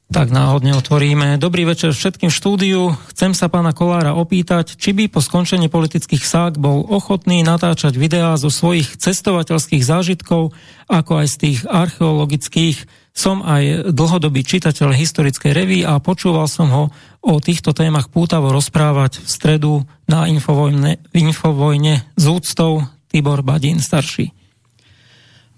Tak 0.09 0.33
náhodne 0.33 0.73
otvoríme. 0.73 1.37
Dobrý 1.37 1.69
večer 1.69 1.93
všetkým 1.93 2.33
štúdiu. 2.33 2.97
Chcem 3.13 3.37
sa 3.37 3.45
pána 3.45 3.77
Kolára 3.77 4.17
opýtať, 4.17 4.73
či 4.73 4.89
by 4.97 5.05
po 5.05 5.21
skončení 5.21 5.69
politických 5.69 6.25
sák 6.25 6.57
bol 6.57 6.81
ochotný 6.81 7.45
natáčať 7.45 7.93
videá 7.93 8.33
zo 8.33 8.49
svojich 8.49 8.97
cestovateľských 8.97 9.85
zážitkov, 9.85 10.57
ako 10.89 11.11
aj 11.13 11.27
z 11.29 11.35
tých 11.37 11.59
archeologických. 11.69 12.89
Som 13.13 13.45
aj 13.45 13.93
dlhodobý 13.93 14.41
čitateľ 14.41 14.97
historickej 14.97 15.53
revy 15.53 15.85
a 15.85 16.01
počúval 16.01 16.49
som 16.49 16.73
ho 16.73 16.83
o 17.21 17.33
týchto 17.37 17.77
témach 17.77 18.09
pútavo 18.09 18.49
rozprávať 18.49 19.21
v 19.21 19.27
stredu 19.29 19.73
na 20.09 20.25
Infovojne, 20.25 21.05
Infovojne 21.13 22.01
z 22.17 22.25
úctou 22.25 22.81
Tibor 23.13 23.45
Badín 23.45 23.77
starší. 23.77 24.33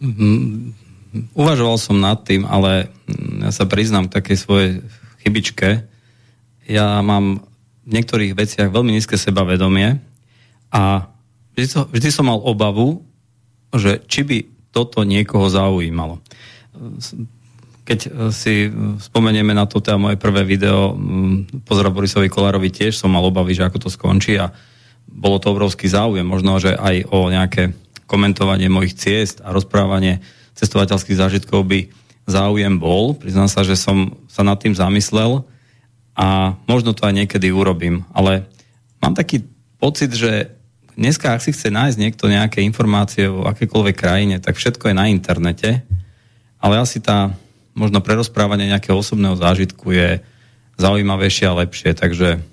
Mm, 0.04 0.76
uvažoval 1.36 1.78
som 1.78 2.00
nad 2.00 2.24
tým, 2.24 2.48
ale 2.48 2.88
mm, 3.08 3.48
ja 3.48 3.52
sa 3.52 3.68
priznám 3.68 4.08
k 4.08 4.16
takej 4.20 4.38
svojej 4.38 4.72
chybičke. 5.24 5.86
Ja 6.68 7.04
mám 7.04 7.44
v 7.86 7.90
niektorých 7.92 8.38
veciach 8.38 8.70
veľmi 8.72 8.96
nízke 8.96 9.20
sebavedomie 9.20 10.00
a 10.72 11.12
vždy, 11.58 11.92
vždy 11.92 12.10
som 12.14 12.30
mal 12.30 12.40
obavu, 12.40 13.04
že 13.76 14.00
či 14.08 14.24
by 14.24 14.38
toto 14.72 15.04
niekoho 15.04 15.52
zaujímalo. 15.52 16.24
Keď 17.84 18.00
si 18.32 18.72
spomenieme 19.04 19.52
na 19.52 19.68
to 19.68 19.84
teda 19.84 20.00
moje 20.00 20.16
prvé 20.16 20.48
video 20.48 20.96
mm, 20.96 21.68
pozora 21.68 21.92
Borisovi 21.92 22.32
Kolárovi 22.32 22.72
tiež 22.72 22.96
som 22.96 23.12
mal 23.12 23.26
obavy, 23.28 23.52
že 23.52 23.68
ako 23.68 23.88
to 23.88 23.90
skončí 23.92 24.40
a 24.40 24.54
bolo 25.12 25.44
to 25.44 25.52
obrovský 25.52 25.92
záujem, 25.92 26.24
možno, 26.24 26.56
že 26.62 26.72
aj 26.72 27.12
o 27.12 27.28
nejaké 27.28 27.76
komentovanie 28.08 28.72
mojich 28.72 28.96
ciest 28.96 29.44
a 29.44 29.52
rozprávanie 29.52 30.24
cestovateľských 30.56 31.20
zážitkov 31.20 31.68
by 31.68 31.80
záujem 32.30 32.78
bol. 32.78 33.18
Priznám 33.18 33.50
sa, 33.50 33.66
že 33.66 33.76
som 33.80 34.16
sa 34.30 34.46
nad 34.46 34.60
tým 34.62 34.78
zamyslel 34.78 35.44
a 36.16 36.58
možno 36.68 36.94
to 36.94 37.08
aj 37.08 37.16
niekedy 37.16 37.50
urobím. 37.50 38.04
Ale 38.12 38.46
mám 39.02 39.18
taký 39.18 39.44
pocit, 39.82 40.14
že 40.14 40.54
dneska, 40.94 41.34
ak 41.34 41.42
si 41.42 41.56
chce 41.56 41.74
nájsť 41.74 41.98
niekto 41.98 42.30
nejaké 42.30 42.62
informácie 42.62 43.26
o 43.26 43.48
akékoľvek 43.48 43.96
krajine, 43.98 44.38
tak 44.38 44.60
všetko 44.60 44.92
je 44.92 44.96
na 44.96 45.10
internete, 45.10 45.82
ale 46.62 46.78
asi 46.78 47.02
tá 47.02 47.34
možno 47.74 48.04
prerozprávanie 48.04 48.70
nejakého 48.70 49.00
osobného 49.00 49.34
zážitku 49.40 49.90
je 49.96 50.22
zaujímavejšie 50.78 51.46
a 51.48 51.58
lepšie, 51.66 51.96
takže 51.96 52.44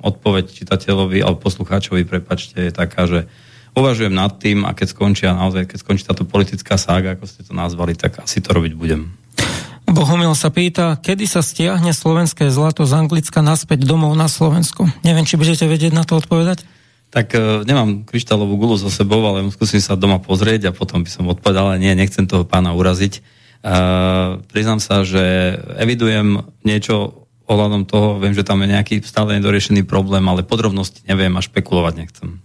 odpoveď 0.00 0.44
čitateľovi 0.52 1.24
alebo 1.24 1.42
poslucháčovi, 1.42 2.06
prepačte, 2.06 2.70
je 2.70 2.72
taká, 2.72 3.10
že 3.10 3.26
uvažujem 3.74 4.14
nad 4.14 4.34
tým 4.38 4.66
a 4.66 4.74
keď 4.74 4.94
skončí, 4.94 5.24
a 5.26 5.34
naozaj, 5.36 5.70
keď 5.70 5.78
skončí 5.82 6.02
táto 6.06 6.26
politická 6.26 6.74
sága, 6.80 7.14
ako 7.14 7.24
ste 7.26 7.46
to 7.46 7.52
nazvali, 7.54 7.94
tak 7.94 8.18
asi 8.22 8.42
to 8.42 8.50
robiť 8.50 8.74
budem. 8.74 9.10
Bohumil 9.90 10.38
sa 10.38 10.54
pýta, 10.54 10.94
kedy 11.02 11.26
sa 11.26 11.42
stiahne 11.42 11.90
slovenské 11.90 12.46
zlato 12.46 12.86
z 12.86 12.94
Anglicka 12.94 13.42
naspäť 13.42 13.82
domov 13.82 14.14
na 14.14 14.30
Slovensku? 14.30 14.86
Neviem, 15.02 15.26
či 15.26 15.34
budete 15.34 15.66
vedieť 15.66 15.90
na 15.90 16.06
to 16.06 16.22
odpovedať? 16.22 16.62
Tak 17.10 17.34
e, 17.34 17.66
nemám 17.66 18.06
kryštálovú 18.06 18.54
gulu 18.54 18.78
so 18.78 18.86
sebou, 18.86 19.18
ale 19.26 19.50
skúsim 19.50 19.82
sa 19.82 19.98
doma 19.98 20.22
pozrieť 20.22 20.70
a 20.70 20.76
potom 20.76 21.02
by 21.02 21.10
som 21.10 21.26
odpovedal, 21.26 21.74
ale 21.74 21.82
nie, 21.82 21.90
nechcem 21.98 22.22
toho 22.30 22.46
pána 22.46 22.70
uraziť. 22.70 23.18
E, 23.18 23.20
priznám 24.46 24.78
sa, 24.78 25.02
že 25.02 25.58
evidujem 25.82 26.46
niečo 26.62 27.26
ohľadom 27.50 27.82
toho, 27.90 28.22
viem, 28.22 28.30
že 28.30 28.46
tam 28.46 28.62
je 28.62 28.70
nejaký 28.70 29.02
stále 29.02 29.34
nedoriešený 29.42 29.82
problém, 29.90 30.22
ale 30.30 30.46
podrobnosti 30.46 31.02
neviem 31.10 31.34
a 31.34 31.42
špekulovať 31.42 31.94
nechcem. 31.98 32.38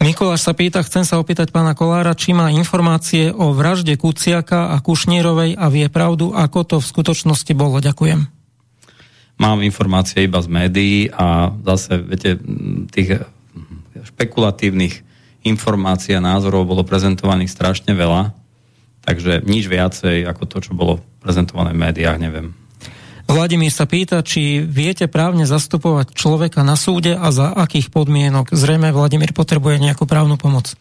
Mikuláš 0.00 0.48
sa 0.48 0.56
pýta, 0.56 0.80
chcem 0.80 1.04
sa 1.04 1.20
opýtať 1.20 1.52
pána 1.52 1.76
Kolára, 1.76 2.16
či 2.16 2.32
má 2.32 2.48
informácie 2.48 3.36
o 3.36 3.52
vražde 3.52 4.00
Kuciaka 4.00 4.72
a 4.72 4.80
Kušnírovej 4.80 5.60
a 5.60 5.68
vie 5.68 5.92
pravdu, 5.92 6.32
ako 6.32 6.58
to 6.64 6.76
v 6.80 6.88
skutočnosti 6.88 7.52
bolo. 7.52 7.84
Ďakujem. 7.84 8.24
Mám 9.36 9.60
informácie 9.60 10.24
iba 10.24 10.40
z 10.40 10.48
médií 10.48 11.12
a 11.12 11.52
zase, 11.68 12.00
viete, 12.00 12.40
tých 12.92 13.28
špekulatívnych 13.92 15.04
informácií 15.44 16.16
a 16.16 16.24
názorov 16.24 16.68
bolo 16.68 16.84
prezentovaných 16.84 17.52
strašne 17.52 17.92
veľa, 17.92 18.32
takže 19.04 19.44
nič 19.44 19.68
viacej 19.68 20.24
ako 20.28 20.42
to, 20.48 20.56
čo 20.64 20.72
bolo 20.76 21.00
prezentované 21.20 21.76
v 21.76 21.80
médiách, 21.88 22.16
neviem. 22.20 22.56
Vladimír 23.30 23.70
sa 23.70 23.86
pýta, 23.86 24.26
či 24.26 24.58
viete 24.58 25.06
právne 25.06 25.46
zastupovať 25.46 26.18
človeka 26.18 26.66
na 26.66 26.74
súde 26.74 27.14
a 27.14 27.30
za 27.30 27.54
akých 27.54 27.94
podmienok. 27.94 28.50
Zrejme 28.50 28.90
Vladimír 28.90 29.30
potrebuje 29.30 29.78
nejakú 29.78 30.02
právnu 30.04 30.34
pomoc. 30.34 30.74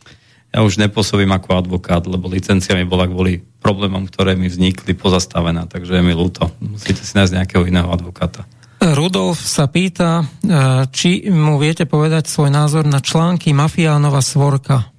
Ja 0.50 0.66
už 0.66 0.82
nepôsobím 0.82 1.30
ako 1.30 1.62
advokát, 1.62 2.10
lebo 2.10 2.26
licencia 2.26 2.74
mi 2.74 2.82
bola 2.82 3.06
kvôli 3.06 3.45
problémom, 3.62 4.10
ktoré 4.10 4.34
mi 4.34 4.50
vznikli 4.50 4.97
pozastavená, 4.97 5.70
takže 5.70 6.02
je 6.02 6.04
mi 6.04 6.18
ľúto. 6.18 6.50
Musíte 6.58 7.06
si 7.06 7.14
nájsť 7.14 7.34
nejakého 7.38 7.70
iného 7.70 7.86
advokáta. 7.86 8.50
Rudolf 8.82 9.43
sa 9.43 9.70
pýta, 9.70 10.24
e, 10.24 10.26
či 10.89 11.30
mu 11.30 11.62
viete 11.62 11.86
povedať 11.86 12.32
svoj 12.32 12.50
názor 12.50 12.88
na 12.89 12.97
články 13.04 13.54
Mafiánova 13.54 14.24
Svorka. 14.26 14.89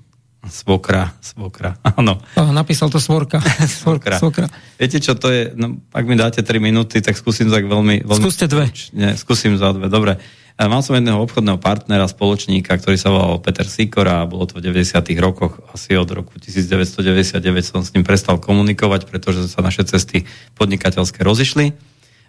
Svokra, 0.40 1.12
svokra, 1.20 1.76
áno. 2.00 2.16
Napísal 2.32 2.88
to 2.88 2.96
Svorka. 2.96 3.44
svokra. 3.84 4.16
svokra. 4.16 4.48
Viete 4.80 4.96
čo, 4.96 5.12
to 5.12 5.28
je, 5.28 5.52
no, 5.52 5.84
ak 5.92 6.04
mi 6.08 6.16
dáte 6.16 6.40
3 6.40 6.56
minúty, 6.56 7.04
tak 7.04 7.20
skúsim 7.20 7.52
tak 7.52 7.68
veľmi... 7.68 8.08
veľmi 8.08 8.22
Skúste 8.24 8.48
dve. 8.48 8.72
Nie, 8.96 9.20
skúsim 9.20 9.60
za 9.60 9.76
dve, 9.76 9.92
dobre. 9.92 10.16
Mal 10.60 10.84
som 10.84 10.92
jedného 10.92 11.20
obchodného 11.24 11.56
partnera, 11.56 12.04
spoločníka, 12.04 12.76
ktorý 12.76 12.96
sa 13.00 13.08
volal 13.08 13.40
Peter 13.40 13.64
Sikor 13.64 14.04
a 14.08 14.28
bolo 14.28 14.44
to 14.44 14.60
v 14.60 14.68
90. 14.68 14.92
rokoch, 15.16 15.56
asi 15.72 15.96
od 15.96 16.08
roku 16.12 16.36
1999 16.36 17.40
som 17.64 17.80
s 17.80 17.96
ním 17.96 18.04
prestal 18.04 18.36
komunikovať, 18.36 19.08
pretože 19.08 19.48
sa 19.48 19.64
naše 19.64 19.88
cesty 19.88 20.28
podnikateľské 20.60 21.24
rozišli. 21.24 21.72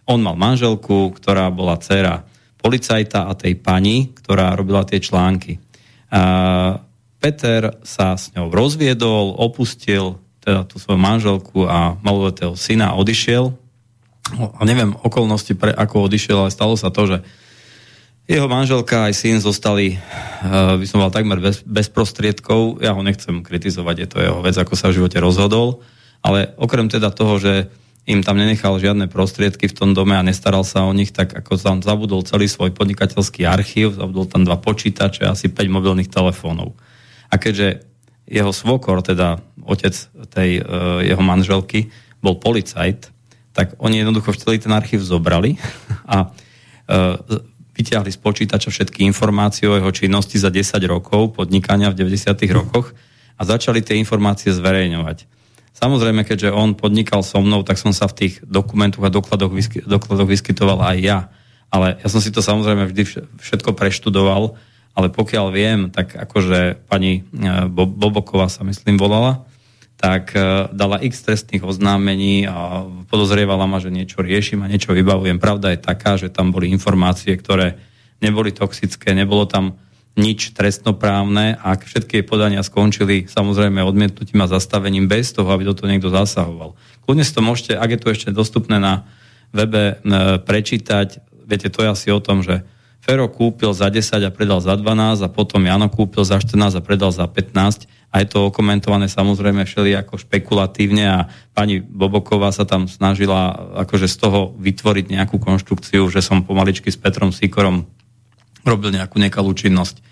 On 0.07 0.20
mal 0.24 0.39
manželku, 0.39 1.12
ktorá 1.12 1.51
bola 1.51 1.76
dcera 1.76 2.24
policajta 2.59 3.28
a 3.28 3.36
tej 3.36 3.59
pani, 3.59 4.16
ktorá 4.16 4.55
robila 4.55 4.88
tie 4.88 5.03
články. 5.03 5.59
A 6.07 6.80
Peter 7.22 7.78
sa 7.86 8.18
s 8.18 8.34
ňou 8.34 8.50
rozviedol, 8.50 9.38
opustil 9.38 10.18
teda 10.42 10.66
tú 10.66 10.82
svoju 10.82 10.98
manželku 10.98 11.70
a 11.70 12.02
maloletého 12.02 12.58
syna 12.58 12.98
odišiel. 12.98 13.54
A 14.58 14.62
neviem 14.66 14.98
okolnosti, 15.06 15.54
pre 15.54 15.70
ako 15.70 16.10
odišiel, 16.10 16.42
ale 16.42 16.52
stalo 16.52 16.74
sa 16.74 16.90
to, 16.90 17.06
že 17.06 17.18
jeho 18.26 18.50
manželka 18.50 19.12
aj 19.12 19.14
syn 19.14 19.38
zostali, 19.38 19.98
uh, 19.98 20.80
by 20.82 20.86
som 20.88 21.04
mal 21.04 21.14
takmer 21.14 21.38
bez, 21.38 21.62
bez 21.62 21.94
prostriedkov. 21.94 22.82
Ja 22.82 22.98
ho 22.98 23.02
nechcem 23.06 23.46
kritizovať, 23.46 23.96
je 24.02 24.08
to 24.08 24.18
jeho 24.24 24.40
vec, 24.42 24.56
ako 24.58 24.74
sa 24.74 24.90
v 24.90 25.04
živote 25.04 25.22
rozhodol. 25.22 25.86
Ale 26.26 26.54
okrem 26.58 26.90
teda 26.90 27.14
toho, 27.14 27.38
že 27.38 27.54
im 28.10 28.26
tam 28.26 28.38
nenechal 28.38 28.82
žiadne 28.82 29.10
prostriedky 29.14 29.70
v 29.70 29.78
tom 29.78 29.94
dome 29.94 30.18
a 30.18 30.26
nestaral 30.26 30.66
sa 30.66 30.90
o 30.90 30.94
nich, 30.94 31.14
tak 31.14 31.38
ako 31.38 31.54
tam 31.60 31.78
zabudol 31.86 32.26
celý 32.26 32.50
svoj 32.50 32.74
podnikateľský 32.74 33.46
archív, 33.46 33.94
zabudol 33.94 34.26
tam 34.26 34.42
dva 34.42 34.58
počítače, 34.58 35.30
asi 35.30 35.54
5 35.54 35.70
mobilných 35.70 36.10
telefónov. 36.10 36.74
A 37.32 37.40
keďže 37.40 37.88
jeho 38.28 38.52
svokor, 38.52 39.00
teda 39.02 39.40
otec 39.64 39.96
tej 40.32 40.62
uh, 40.62 41.00
jeho 41.04 41.24
manželky, 41.24 41.92
bol 42.22 42.38
policajt, 42.38 43.10
tak 43.52 43.76
oni 43.82 44.04
jednoducho 44.04 44.36
celý 44.38 44.60
ten 44.60 44.72
archív 44.72 45.04
zobrali 45.04 45.58
a 46.16 46.28
uh, 46.28 47.16
vyťahli 47.76 48.12
z 48.12 48.20
počítača 48.20 48.70
všetky 48.70 49.08
informácie 49.08 49.66
o 49.66 49.80
jeho 49.80 49.92
činnosti 49.92 50.38
za 50.38 50.52
10 50.52 50.78
rokov 50.86 51.34
podnikania 51.36 51.90
v 51.90 52.06
90. 52.06 52.36
rokoch 52.52 52.94
a 53.40 53.42
začali 53.42 53.82
tie 53.82 53.98
informácie 53.98 54.54
zverejňovať. 54.54 55.26
Samozrejme, 55.72 56.22
keďže 56.22 56.54
on 56.54 56.78
podnikal 56.78 57.26
so 57.26 57.42
mnou, 57.42 57.66
tak 57.66 57.82
som 57.82 57.90
sa 57.90 58.06
v 58.06 58.14
tých 58.14 58.34
dokumentoch 58.46 59.02
a 59.02 59.10
dokladoch, 59.10 59.50
vysky, 59.50 59.82
dokladoch 59.82 60.30
vyskytoval 60.30 60.78
aj 60.94 60.98
ja. 61.02 61.20
Ale 61.74 61.98
ja 61.98 62.08
som 62.12 62.22
si 62.22 62.30
to 62.30 62.44
samozrejme 62.44 62.86
vždy 62.92 63.04
všetko 63.42 63.74
preštudoval 63.74 64.60
ale 64.92 65.08
pokiaľ 65.08 65.46
viem, 65.56 65.80
tak 65.88 66.16
akože 66.16 66.88
pani 66.88 67.22
e, 67.22 67.42
Boboková 67.72 68.52
sa 68.52 68.68
myslím 68.68 69.00
volala, 69.00 69.48
tak 69.96 70.36
e, 70.36 70.68
dala 70.74 71.00
x 71.00 71.24
trestných 71.24 71.64
oznámení 71.64 72.50
a 72.50 72.84
podozrievala 73.08 73.70
ma, 73.70 73.78
že 73.80 73.94
niečo 73.94 74.20
riešim 74.20 74.66
a 74.66 74.72
niečo 74.72 74.92
vybavujem. 74.92 75.39
Pravda 75.39 75.72
je 75.72 75.80
taká, 75.80 76.20
že 76.20 76.34
tam 76.34 76.52
boli 76.52 76.74
informácie, 76.74 77.32
ktoré 77.38 77.80
neboli 78.20 78.52
toxické, 78.52 79.16
nebolo 79.16 79.48
tam 79.48 79.80
nič 80.20 80.52
trestnoprávne 80.52 81.56
a 81.56 81.80
všetky 81.80 82.20
jej 82.20 82.26
podania 82.28 82.60
skončili 82.60 83.32
samozrejme 83.32 83.80
odmietnutím 83.80 84.44
a 84.44 84.52
zastavením 84.52 85.08
bez 85.08 85.32
toho, 85.32 85.48
aby 85.56 85.64
do 85.64 85.72
toho 85.72 85.88
niekto 85.88 86.12
zasahoval. 86.12 86.76
Kľudne 87.08 87.24
si 87.24 87.32
to 87.32 87.39
môžete, 87.39 87.80
ak 87.80 87.89
je 87.96 88.00
to 88.00 88.08
ešte 88.12 88.30
dostupné 88.36 88.76
na 88.76 89.08
webe, 89.56 89.96
e, 89.96 90.39
prečítať. 90.44 91.24
Viete, 91.48 91.72
to 91.72 91.88
je 91.88 91.89
asi 91.92 92.08
o 92.12 92.20
tom, 92.20 92.44
že 92.44 92.68
Fero 93.02 93.26
kúpil 93.34 93.74
za 93.74 93.89
10 93.89 94.22
a 94.22 94.30
predal 94.30 94.62
za 94.62 94.78
12 94.78 95.26
a 95.26 95.30
potom 95.34 95.66
Jano 95.66 95.89
kúpil 95.89 96.22
za 96.22 96.38
14 96.38 96.78
a 96.78 96.82
predal 96.86 97.10
za 97.10 97.26
15 97.26 97.89
a 98.14 98.16
je 98.22 98.28
to 98.30 98.54
okomentované 98.54 99.10
samozrejme 99.10 99.66
všeli 99.66 99.97
ako 99.97 100.22
špekulatívne 100.22 101.06
a 101.10 101.20
pani 101.58 101.82
Boboková 101.82 102.54
sa 102.54 102.62
tam 102.68 102.86
snažila 102.86 103.74
akože 103.82 104.06
z 104.06 104.16
toho 104.22 104.54
vytvoriť 104.54 105.18
nejakú 105.18 105.41
konštrukciu, 105.41 106.06
že 106.14 106.22
som 106.22 106.45
pomaličky 106.45 106.93
s 106.93 107.02
Petrom 107.02 107.34
Sikorom 107.34 107.89
robil 108.62 108.93
nejakú 108.93 109.18
nekalú 109.18 109.58
činnosť. 109.58 110.04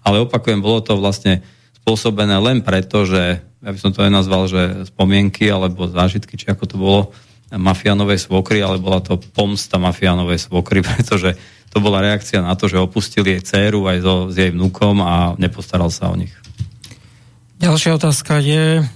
Ale 0.00 0.24
opakujem, 0.24 0.64
bolo 0.64 0.80
to 0.80 0.96
vlastne 0.96 1.44
spôsobené 1.84 2.40
len 2.40 2.64
preto, 2.64 3.04
že 3.04 3.44
ja 3.44 3.70
by 3.74 3.78
som 3.82 3.92
to 3.92 4.06
nenazval, 4.06 4.48
že 4.48 4.88
spomienky 4.88 5.50
alebo 5.50 5.84
zážitky, 5.90 6.38
či 6.40 6.48
ako 6.48 6.64
to 6.64 6.76
bolo, 6.80 7.02
mafiánovej 7.48 8.20
svokry, 8.20 8.60
ale 8.60 8.76
bola 8.76 9.00
to 9.00 9.16
pomsta 9.16 9.80
mafiánovej 9.80 10.36
svokry, 10.36 10.84
pretože 10.88 11.34
to 11.68 11.78
bola 11.84 12.00
reakcia 12.00 12.40
na 12.40 12.56
to, 12.56 12.66
že 12.66 12.80
opustili 12.80 13.36
jej 13.36 13.42
dceru 13.44 13.84
aj 13.88 13.98
so, 14.00 14.14
s 14.32 14.36
jej 14.36 14.50
vnúkom 14.52 15.04
a 15.04 15.36
nepostaral 15.36 15.92
sa 15.92 16.08
o 16.08 16.16
nich. 16.16 16.32
Ďalšia 17.58 17.98
otázka 17.98 18.38
je, 18.38 18.86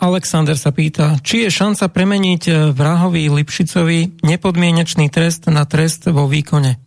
Alexander 0.00 0.56
sa 0.56 0.70
pýta, 0.72 1.18
či 1.20 1.44
je 1.44 1.50
šanca 1.50 1.90
premeniť 1.90 2.42
e, 2.46 2.52
vrahovi 2.70 3.28
Lipšicovi 3.28 4.24
nepodmienečný 4.24 5.10
trest 5.10 5.50
na 5.50 5.66
trest 5.66 6.06
vo 6.08 6.30
výkone? 6.30 6.80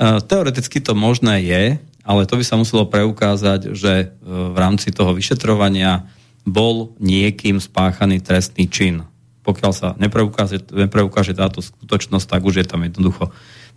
Teoreticky 0.00 0.80
to 0.80 0.96
možné 0.96 1.44
je, 1.44 1.62
ale 2.08 2.24
to 2.24 2.40
by 2.40 2.44
sa 2.44 2.56
muselo 2.56 2.88
preukázať, 2.88 3.76
že 3.76 3.92
e, 3.92 4.06
v 4.26 4.56
rámci 4.56 4.96
toho 4.96 5.12
vyšetrovania 5.12 6.08
bol 6.48 6.96
niekým 6.96 7.60
spáchaný 7.60 8.24
trestný 8.24 8.64
čin. 8.66 9.04
Pokiaľ 9.44 9.72
sa 9.76 9.88
nepreukáže, 10.00 10.72
nepreukáže 10.72 11.36
táto 11.36 11.60
skutočnosť, 11.60 12.26
tak 12.26 12.42
už 12.48 12.64
je 12.64 12.66
tam 12.66 12.80
jednoducho 12.80 13.28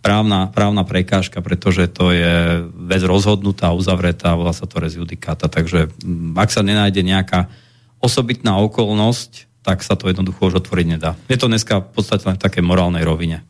právna, 0.04 0.52
právna 0.52 0.84
prekážka, 0.84 1.40
pretože 1.40 1.88
to 1.88 2.12
je 2.12 2.60
vec 2.68 3.00
rozhodnutá, 3.00 3.72
uzavretá, 3.72 4.36
volá 4.36 4.52
sa 4.52 4.68
to 4.68 4.76
rezjudikáta. 4.76 5.48
Takže 5.48 5.88
mm, 5.88 6.36
ak 6.36 6.52
sa 6.52 6.60
nenájde 6.60 7.00
nejaká 7.00 7.48
osobitná 8.04 8.60
okolnosť, 8.60 9.48
tak 9.64 9.80
sa 9.80 9.96
to 9.96 10.12
jednoducho 10.12 10.52
už 10.52 10.60
otvoriť 10.60 10.86
nedá. 10.86 11.16
Je 11.32 11.40
to 11.40 11.48
dneska 11.48 11.80
v 11.80 11.88
podstate 11.96 12.28
len 12.28 12.36
v 12.36 12.44
takej 12.44 12.60
morálnej 12.60 13.00
rovine. 13.00 13.40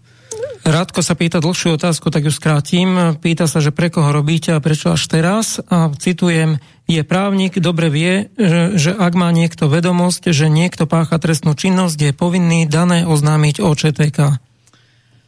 Rádko 0.65 1.05
sa 1.05 1.13
pýta 1.13 1.45
dlhšiu 1.45 1.77
otázku, 1.77 2.09
tak 2.09 2.25
ju 2.25 2.33
skrátim. 2.33 3.21
Pýta 3.21 3.45
sa, 3.45 3.61
že 3.61 3.69
pre 3.69 3.93
koho 3.93 4.09
robíte 4.15 4.55
a 4.57 4.65
prečo 4.65 4.97
až 4.97 5.05
teraz. 5.13 5.61
A 5.69 5.93
citujem, 5.93 6.57
je 6.89 7.05
právnik, 7.05 7.61
dobre 7.61 7.93
vie, 7.93 8.33
že, 8.41 8.79
že 8.81 8.91
ak 8.97 9.13
má 9.13 9.29
niekto 9.29 9.69
vedomosť, 9.69 10.33
že 10.33 10.49
niekto 10.49 10.89
pácha 10.89 11.21
trestnú 11.21 11.53
činnosť, 11.53 11.99
je 12.09 12.13
povinný 12.17 12.65
dané 12.65 13.05
oznámiť 13.05 13.61
OČTK. 13.61 14.41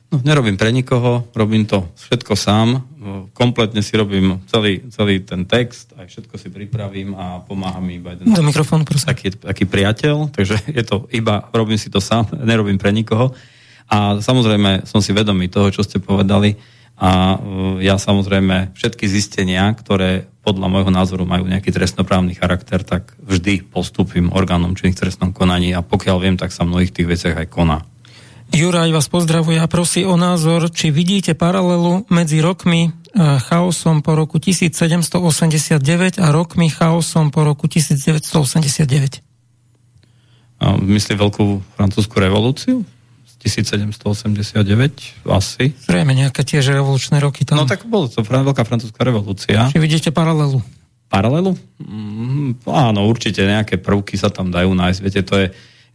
No, 0.06 0.22
nerobím 0.22 0.54
pre 0.54 0.70
nikoho, 0.70 1.26
robím 1.34 1.66
to 1.66 1.90
všetko 1.98 2.38
sám, 2.38 2.86
kompletne 3.34 3.82
si 3.82 3.98
robím 3.98 4.38
celý, 4.46 4.86
celý 4.94 5.18
ten 5.18 5.42
text, 5.42 5.98
aj 5.98 6.06
všetko 6.06 6.34
si 6.38 6.46
pripravím 6.46 7.18
a 7.18 7.42
pomáha 7.42 7.82
mi 7.82 7.98
iba 7.98 8.14
jeden... 8.14 8.30
Do 8.30 8.46
mikrofónu, 8.46 8.86
prosím. 8.86 9.10
Taký, 9.10 9.28
taký 9.34 9.64
priateľ, 9.66 10.30
takže 10.30 10.62
je 10.70 10.84
to 10.86 11.10
iba, 11.10 11.50
robím 11.50 11.74
si 11.74 11.90
to 11.90 11.98
sám, 11.98 12.30
nerobím 12.50 12.78
pre 12.78 12.94
nikoho. 12.94 13.34
A 13.90 14.18
samozrejme 14.22 14.86
som 14.86 15.02
si 15.02 15.10
vedomý 15.10 15.50
toho, 15.50 15.74
čo 15.74 15.82
ste 15.82 15.98
povedali 15.98 16.54
a 16.96 17.36
ja 17.82 18.00
samozrejme 18.00 18.72
všetky 18.72 19.04
zistenia, 19.04 19.68
ktoré 19.74 20.30
podľa 20.46 20.70
môjho 20.70 20.90
názoru 20.94 21.26
majú 21.26 21.44
nejaký 21.50 21.74
trestnoprávny 21.74 22.38
charakter, 22.38 22.80
tak 22.86 23.12
vždy 23.20 23.66
postupím 23.68 24.30
orgánom 24.30 24.78
činných 24.78 25.02
trestnom 25.02 25.34
konaní 25.34 25.74
a 25.74 25.82
pokiaľ 25.82 26.16
viem, 26.22 26.36
tak 26.38 26.54
sa 26.54 26.62
mnohých 26.62 26.94
tých 26.94 27.10
veciach 27.10 27.36
aj 27.36 27.50
koná. 27.50 27.82
Juraj 28.56 28.88
vás 28.88 29.04
pozdravuje 29.12 29.60
a 29.60 29.68
prosí 29.68 30.08
o 30.08 30.16
názor, 30.16 30.72
či 30.72 30.88
vidíte 30.88 31.36
paralelu 31.36 32.08
medzi 32.08 32.40
rokmi 32.40 32.88
e, 32.88 32.90
chaosom 33.20 34.00
po 34.00 34.16
roku 34.16 34.40
1789 34.40 36.16
a 36.16 36.26
rokmi 36.32 36.72
chaosom 36.72 37.28
po 37.28 37.44
roku 37.44 37.68
1989. 37.68 39.20
A 40.56 40.72
myslí 40.72 41.12
veľkú 41.20 41.44
francúzsku 41.76 42.16
revolúciu? 42.16 42.80
1789 43.44 45.28
asi. 45.28 45.76
Zrejme 45.76 46.16
nejaké 46.16 46.40
tiež 46.40 46.72
revolučné 46.72 47.20
roky 47.20 47.44
tam. 47.44 47.60
No 47.60 47.68
tak 47.68 47.84
bolo 47.84 48.08
to 48.08 48.24
veľká 48.24 48.64
francúzska 48.64 49.04
revolúcia. 49.04 49.68
Či 49.68 49.76
vidíte 49.76 50.16
paralelu? 50.16 50.64
Paralelu? 51.12 51.52
Mm, 51.76 52.64
áno, 52.64 53.04
určite 53.04 53.44
nejaké 53.44 53.76
prvky 53.76 54.16
sa 54.16 54.32
tam 54.32 54.48
dajú 54.48 54.72
nájsť. 54.72 55.00
Viete, 55.04 55.20
to 55.28 55.44
je 55.44 55.46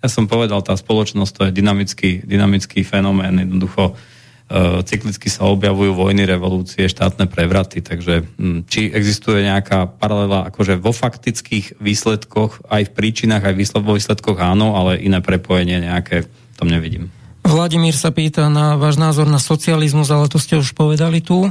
ja 0.02 0.10
som 0.10 0.26
povedal, 0.26 0.66
tá 0.66 0.74
spoločnosť 0.74 1.32
to 1.32 1.42
je 1.48 1.52
dynamický, 1.54 2.12
dynamický 2.26 2.82
fenomén, 2.82 3.38
jednoducho 3.38 3.94
e, 3.94 4.82
cyklicky 4.82 5.30
sa 5.30 5.46
objavujú 5.46 5.94
vojny, 5.94 6.26
revolúcie, 6.26 6.90
štátne 6.90 7.30
prevraty, 7.30 7.86
takže 7.86 8.26
hm, 8.26 8.66
či 8.66 8.90
existuje 8.90 9.46
nejaká 9.46 9.86
paralela 10.02 10.50
akože 10.50 10.82
vo 10.82 10.90
faktických 10.90 11.78
výsledkoch, 11.78 12.66
aj 12.66 12.90
v 12.90 12.96
príčinách, 12.98 13.46
aj 13.46 13.56
vo 13.78 13.94
výsledkoch 13.94 14.42
áno, 14.42 14.74
ale 14.74 14.98
iné 14.98 15.22
prepojenie 15.22 15.86
nejaké 15.86 16.26
tam 16.58 16.70
nevidím. 16.70 17.14
Vladimír 17.42 17.98
sa 17.98 18.14
pýta 18.14 18.50
na 18.54 18.78
váš 18.78 19.02
názor 19.02 19.26
na 19.26 19.42
socializmus, 19.42 20.14
ale 20.14 20.30
to 20.30 20.38
ste 20.38 20.62
už 20.62 20.78
povedali 20.78 21.26
tu. 21.26 21.50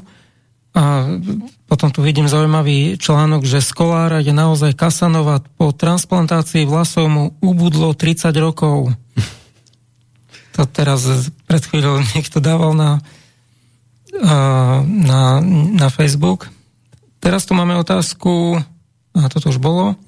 A 0.70 1.18
potom 1.66 1.90
tu 1.90 1.98
vidím 1.98 2.30
zaujímavý 2.30 2.94
článok, 2.94 3.42
že 3.42 3.58
z 3.58 3.70
Kolára 3.74 4.22
je 4.22 4.30
naozaj 4.30 4.78
Kasanova. 4.78 5.42
Po 5.58 5.74
transplantácii 5.74 6.62
vlasov 6.62 7.10
mu 7.10 7.24
ubudlo 7.42 7.90
30 7.90 8.30
rokov. 8.38 8.94
To 10.54 10.62
teraz 10.70 11.30
pred 11.46 11.62
chvíľou 11.62 11.98
niekto 12.14 12.38
dával 12.38 12.78
na, 12.78 13.02
na, 14.86 15.42
na 15.74 15.88
Facebook. 15.90 16.46
Teraz 17.18 17.50
tu 17.50 17.52
máme 17.58 17.74
otázku, 17.74 18.62
a 19.14 19.26
toto 19.26 19.50
už 19.50 19.58
bolo. 19.58 19.98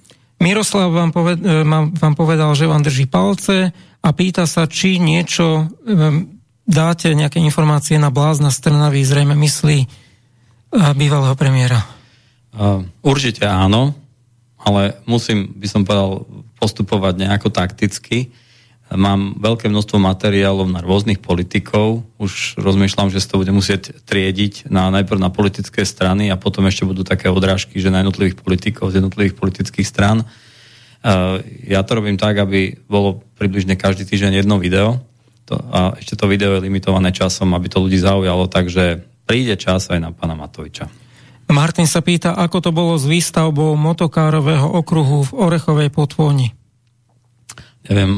Miroslav 0.42 0.90
vám, 0.90 1.10
poved, 1.14 1.38
e, 1.42 1.62
vám 1.94 2.14
povedal, 2.18 2.54
že 2.58 2.66
vám 2.66 2.82
drží 2.82 3.06
palce 3.06 3.70
a 4.02 4.08
pýta 4.10 4.46
sa, 4.50 4.66
či 4.66 4.98
niečo 4.98 5.46
e, 5.62 5.64
dáte 6.66 7.14
nejaké 7.14 7.38
informácie 7.38 7.98
na 7.98 8.10
blázna 8.10 8.50
Strnavý, 8.50 9.06
zrejme 9.06 9.38
myslí 9.38 9.86
bývalého 10.72 11.36
premiéra? 11.36 11.84
Určite 13.04 13.44
áno, 13.44 13.92
ale 14.60 15.00
musím, 15.04 15.52
by 15.56 15.66
som 15.68 15.84
povedal, 15.84 16.24
postupovať 16.56 17.14
nejako 17.20 17.48
takticky. 17.52 18.32
Mám 18.92 19.40
veľké 19.40 19.72
množstvo 19.72 19.96
materiálov 19.96 20.68
na 20.68 20.84
rôznych 20.84 21.16
politikov. 21.16 22.04
Už 22.20 22.60
rozmýšľam, 22.60 23.08
že 23.08 23.24
sa 23.24 23.32
to 23.32 23.40
bude 23.40 23.48
musieť 23.48 24.04
triediť 24.04 24.68
na, 24.68 24.92
najprv 24.92 25.16
na 25.16 25.32
politické 25.32 25.80
strany 25.88 26.28
a 26.28 26.36
potom 26.36 26.68
ešte 26.68 26.84
budú 26.84 27.00
také 27.00 27.32
odrážky, 27.32 27.80
že 27.80 27.88
na 27.88 28.04
jednotlivých 28.04 28.44
politikov 28.44 28.92
z 28.92 29.00
jednotlivých 29.00 29.32
politických 29.32 29.88
strán. 29.88 30.28
Ja 31.64 31.82
to 31.82 31.98
robím 31.98 32.20
tak, 32.20 32.36
aby 32.36 32.78
bolo 32.84 33.24
približne 33.40 33.80
každý 33.80 34.04
týždeň 34.04 34.44
jedno 34.44 34.60
video. 34.60 35.00
To, 35.50 35.56
a 35.58 35.96
ešte 35.98 36.14
to 36.14 36.30
video 36.30 36.54
je 36.54 36.68
limitované 36.68 37.10
časom, 37.10 37.56
aby 37.56 37.66
to 37.72 37.82
ľudí 37.82 37.98
zaujalo, 37.98 38.46
takže 38.46 39.02
príde 39.24 39.54
čas 39.56 39.88
aj 39.88 39.98
na 40.00 40.10
pána 40.10 40.34
Matoviča. 40.34 40.90
Martin 41.52 41.84
sa 41.84 42.00
pýta, 42.00 42.32
ako 42.32 42.58
to 42.64 42.70
bolo 42.72 42.96
s 42.96 43.04
výstavbou 43.04 43.76
motokárového 43.76 44.64
okruhu 44.72 45.28
v 45.28 45.32
Orechovej 45.36 45.88
potvoni. 45.92 46.48
Neviem, 47.82 48.14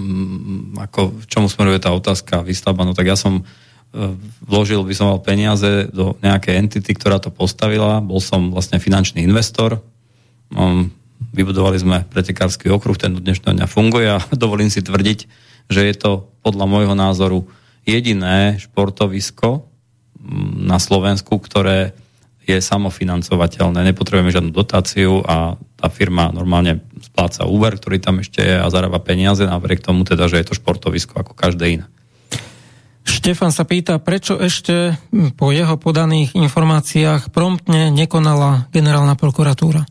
ako, 0.77 1.25
čomu 1.27 1.51
smeruje 1.51 1.83
tá 1.83 1.91
otázka 1.91 2.45
výstavba, 2.45 2.87
no 2.87 2.95
tak 2.95 3.11
ja 3.11 3.17
som 3.19 3.41
e, 3.41 3.43
vložil 4.45 4.85
by 4.87 4.95
som 4.95 5.11
mal 5.11 5.25
peniaze 5.25 5.91
do 5.91 6.15
nejakej 6.21 6.55
entity, 6.63 6.93
ktorá 6.95 7.19
to 7.19 7.33
postavila. 7.35 8.05
Bol 8.05 8.23
som 8.23 8.53
vlastne 8.53 8.79
finančný 8.79 9.25
investor. 9.25 9.83
Vybudovali 11.35 11.81
sme 11.81 12.07
pretekársky 12.07 12.71
okruh, 12.71 12.95
ten 12.95 13.17
do 13.17 13.25
dnešného 13.25 13.59
dňa 13.59 13.67
funguje 13.67 14.07
a 14.15 14.23
dovolím 14.37 14.71
si 14.71 14.85
tvrdiť, 14.85 15.19
že 15.73 15.81
je 15.83 15.95
to 15.97 16.31
podľa 16.45 16.69
môjho 16.71 16.95
názoru 16.95 17.49
jediné 17.83 18.61
športovisko 18.61 19.74
na 20.57 20.81
Slovensku, 20.81 21.37
ktoré 21.37 21.93
je 22.45 22.61
samofinancovateľné. 22.61 23.81
Nepotrebujeme 23.89 24.29
žiadnu 24.29 24.53
dotáciu 24.53 25.25
a 25.25 25.57
tá 25.81 25.89
firma 25.89 26.29
normálne 26.29 26.85
spláca 27.01 27.49
úver, 27.49 27.81
ktorý 27.81 28.01
tam 28.01 28.21
ešte 28.21 28.45
je 28.45 28.57
a 28.61 28.69
zarába 28.69 29.01
peniaze 29.01 29.45
napriek 29.49 29.81
tomu 29.81 30.05
teda, 30.05 30.29
že 30.29 30.41
je 30.41 30.53
to 30.53 30.59
športovisko 30.61 31.17
ako 31.17 31.33
každé 31.33 31.81
iné. 31.81 31.87
Štefan 33.05 33.53
sa 33.53 33.69
pýta, 33.69 34.01
prečo 34.01 34.41
ešte 34.41 34.97
po 35.37 35.53
jeho 35.53 35.77
podaných 35.77 36.37
informáciách 36.37 37.33
promptne 37.33 37.93
nekonala 37.93 38.69
generálna 38.73 39.17
prokuratúra? 39.17 39.85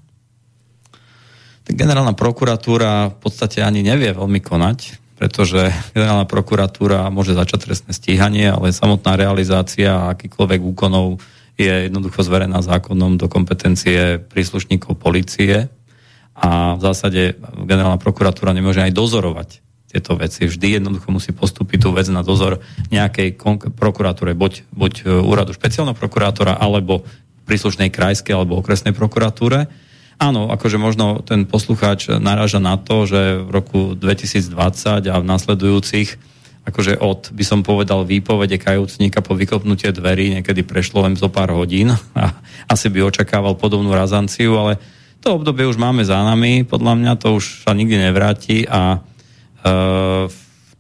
Generálna 1.64 2.18
prokuratúra 2.18 3.14
v 3.14 3.18
podstate 3.22 3.61
ani 3.61 3.85
nevie 3.85 4.14
veľmi 4.14 4.41
konať 4.41 5.02
pretože 5.23 5.71
generálna 5.95 6.27
prokuratúra 6.27 7.07
môže 7.07 7.31
začať 7.31 7.71
trestné 7.71 7.95
stíhanie, 7.95 8.51
ale 8.51 8.75
samotná 8.75 9.15
realizácia 9.15 10.11
akýkoľvek 10.11 10.59
úkonov 10.75 11.23
je 11.55 11.87
jednoducho 11.87 12.27
zverená 12.27 12.59
zákonom 12.59 13.15
do 13.15 13.31
kompetencie 13.31 14.19
príslušníkov 14.19 14.99
policie 14.99 15.71
a 16.35 16.75
v 16.75 16.81
zásade 16.83 17.39
generálna 17.39 18.03
prokuratúra 18.03 18.51
nemôže 18.51 18.83
aj 18.83 18.91
dozorovať 18.91 19.63
tieto 19.87 20.19
veci. 20.19 20.43
Vždy 20.43 20.83
jednoducho 20.83 21.07
musí 21.07 21.31
postúpiť 21.31 21.87
tú 21.87 21.95
vec 21.95 22.11
na 22.11 22.19
dozor 22.19 22.59
nejakej 22.91 23.39
prokuratúre, 23.79 24.35
buď, 24.35 24.75
buď 24.75 24.93
e, 25.07 25.23
úradu 25.23 25.55
špeciálneho 25.55 25.95
prokurátora, 25.95 26.59
alebo 26.59 27.07
príslušnej 27.47 27.95
krajskej 27.95 28.35
alebo 28.35 28.59
okresnej 28.59 28.91
prokuratúre. 28.91 29.71
Áno, 30.22 30.49
akože 30.49 30.77
možno 30.77 31.22
ten 31.26 31.49
poslucháč 31.49 32.10
naráža 32.10 32.61
na 32.61 32.77
to, 32.77 33.10
že 33.10 33.44
v 33.44 33.49
roku 33.49 33.80
2020 33.98 35.10
a 35.10 35.15
v 35.19 35.26
nasledujúcich 35.26 36.34
akože 36.64 36.95
od, 36.99 37.35
by 37.35 37.44
som 37.44 37.60
povedal, 37.60 38.07
výpovede 38.07 38.56
kajúcníka 38.56 39.19
po 39.19 39.35
vykopnutie 39.35 39.91
dverí 39.91 40.31
niekedy 40.40 40.64
prešlo 40.64 41.03
len 41.03 41.19
zo 41.19 41.27
pár 41.27 41.52
hodín 41.52 41.91
a 42.19 42.26
asi 42.72 42.88
by 42.88 43.03
očakával 43.03 43.60
podobnú 43.60 43.91
razanciu, 43.91 44.56
ale 44.56 44.80
to 45.23 45.40
obdobie 45.40 45.68
už 45.68 45.80
máme 45.80 46.03
za 46.03 46.19
nami, 46.19 46.68
podľa 46.68 46.99
mňa 46.99 47.14
to 47.19 47.40
už 47.40 47.64
sa 47.64 47.72
nikdy 47.72 47.95
nevráti 47.95 48.68
a 48.68 48.99
e, 49.64 49.68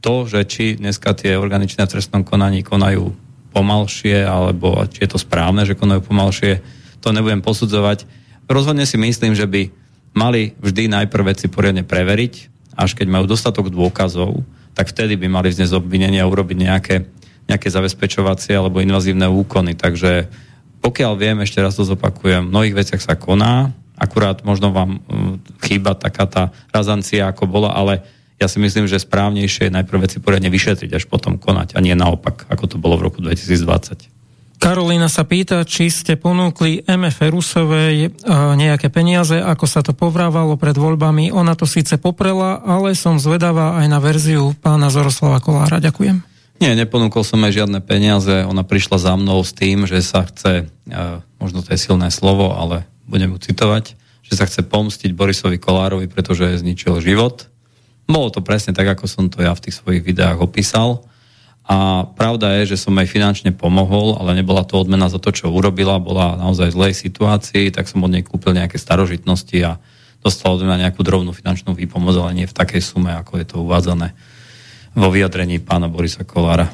to, 0.03 0.15
že 0.27 0.39
či 0.47 0.75
dneska 0.75 1.15
tie 1.15 1.39
organičné 1.39 1.87
trestnom 1.87 2.27
konaní 2.27 2.59
konajú 2.59 3.15
pomalšie, 3.55 4.27
alebo 4.27 4.83
či 4.91 5.07
je 5.07 5.09
to 5.15 5.19
správne, 5.21 5.63
že 5.63 5.79
konajú 5.79 6.03
pomalšie, 6.03 6.59
to 6.99 7.15
nebudem 7.15 7.39
posudzovať. 7.39 8.03
Rozhodne 8.47 8.83
si 8.83 8.99
myslím, 8.99 9.33
že 9.33 9.47
by 9.47 9.71
mali 10.13 10.53
vždy 10.61 10.91
najprv 10.91 11.33
veci 11.33 11.49
poriadne 11.49 11.81
preveriť, 11.81 12.33
až 12.77 12.97
keď 12.97 13.07
majú 13.09 13.25
dostatok 13.29 13.69
dôkazov, 13.69 14.45
tak 14.73 14.89
vtedy 14.89 15.17
by 15.17 15.29
mali 15.29 15.53
vznesť 15.53 15.77
obvinenie 15.77 16.21
a 16.21 16.29
urobiť 16.29 16.57
nejaké, 16.57 16.95
nejaké 17.45 17.67
zabezpečovacie 17.69 18.57
alebo 18.57 18.81
invazívne 18.81 19.29
úkony. 19.29 19.77
Takže 19.77 20.29
pokiaľ 20.81 21.13
viem, 21.15 21.37
ešte 21.41 21.61
raz 21.61 21.77
to 21.77 21.85
zopakujem, 21.85 22.49
v 22.49 22.51
mnohých 22.51 22.77
veciach 22.85 23.01
sa 23.01 23.13
koná, 23.15 23.71
akurát 23.93 24.41
možno 24.41 24.73
vám 24.73 24.99
uh, 24.99 25.37
chýba 25.63 25.93
taká 25.93 26.25
tá 26.25 26.43
razancia, 26.73 27.29
ako 27.29 27.45
bola, 27.45 27.71
ale 27.77 28.03
ja 28.41 28.49
si 28.49 28.57
myslím, 28.59 28.89
že 28.89 28.99
správnejšie 28.99 29.69
je 29.69 29.75
najprv 29.77 30.09
veci 30.09 30.17
poriadne 30.17 30.49
vyšetriť, 30.49 30.91
až 30.91 31.05
potom 31.05 31.37
konať 31.37 31.77
a 31.77 31.79
nie 31.79 31.93
naopak, 31.93 32.49
ako 32.49 32.65
to 32.65 32.75
bolo 32.81 32.99
v 32.99 33.05
roku 33.07 33.21
2020. 33.21 34.22
Karolina 34.61 35.11
sa 35.11 35.27
pýta, 35.27 35.67
či 35.67 35.91
ste 35.91 36.15
ponúkli 36.15 36.87
MF 36.87 37.17
Rusovej 37.27 37.95
e, 38.07 38.09
nejaké 38.55 38.87
peniaze, 38.87 39.35
ako 39.35 39.65
sa 39.67 39.83
to 39.83 39.91
povrávalo 39.91 40.55
pred 40.55 40.77
voľbami. 40.79 41.35
Ona 41.35 41.57
to 41.59 41.67
síce 41.67 41.99
poprela, 41.99 42.63
ale 42.63 42.95
som 42.95 43.19
zvedavá 43.19 43.75
aj 43.83 43.87
na 43.91 43.99
verziu 43.99 44.55
pána 44.63 44.87
Zoroslava 44.87 45.43
Kolára. 45.43 45.83
Ďakujem. 45.83 46.23
Nie, 46.63 46.79
neponúkol 46.79 47.27
som 47.27 47.43
aj 47.43 47.59
žiadne 47.59 47.83
peniaze. 47.83 48.47
Ona 48.47 48.63
prišla 48.63 48.97
za 49.01 49.13
mnou 49.19 49.43
s 49.43 49.51
tým, 49.51 49.83
že 49.83 49.99
sa 49.99 50.23
chce, 50.23 50.71
e, 50.87 50.95
možno 51.43 51.59
to 51.59 51.75
je 51.75 51.83
silné 51.83 52.07
slovo, 52.07 52.55
ale 52.55 52.87
budem 53.03 53.35
ju 53.35 53.43
citovať, 53.43 53.99
že 54.23 54.33
sa 54.39 54.47
chce 54.47 54.63
pomstiť 54.63 55.11
Borisovi 55.11 55.59
Kolárovi, 55.59 56.07
pretože 56.07 56.63
zničil 56.63 57.03
život. 57.03 57.51
Bolo 58.07 58.31
to 58.31 58.39
presne 58.39 58.71
tak, 58.71 58.87
ako 58.87 59.11
som 59.11 59.27
to 59.27 59.43
ja 59.43 59.51
v 59.51 59.63
tých 59.67 59.75
svojich 59.79 60.03
videách 60.07 60.39
opísal. 60.39 61.03
A 61.63 62.03
pravda 62.03 62.59
je, 62.59 62.75
že 62.75 62.83
som 62.83 62.91
aj 62.99 63.07
finančne 63.07 63.55
pomohol, 63.55 64.19
ale 64.19 64.35
nebola 64.35 64.67
to 64.67 64.75
odmena 64.75 65.07
za 65.07 65.15
to, 65.15 65.31
čo 65.31 65.47
urobila, 65.47 65.95
bola 65.95 66.35
naozaj 66.35 66.67
v 66.69 66.75
zlej 66.75 66.93
situácii, 66.99 67.71
tak 67.71 67.87
som 67.87 68.03
od 68.03 68.11
nej 68.11 68.19
kúpil 68.19 68.51
nejaké 68.51 68.75
starožitnosti 68.75 69.55
a 69.63 69.79
dostal 70.19 70.59
od 70.59 70.67
mňa 70.67 70.87
nejakú 70.87 71.07
drobnú 71.07 71.31
finančnú 71.31 71.71
výpomoc, 71.71 72.19
ale 72.19 72.35
nie 72.35 72.47
v 72.47 72.55
takej 72.55 72.83
sume, 72.83 73.15
ako 73.15 73.39
je 73.39 73.45
to 73.47 73.63
uvádzané 73.63 74.11
vo 74.91 75.07
vyjadrení 75.07 75.63
pána 75.63 75.87
Borisa 75.87 76.27
Kolára. 76.27 76.67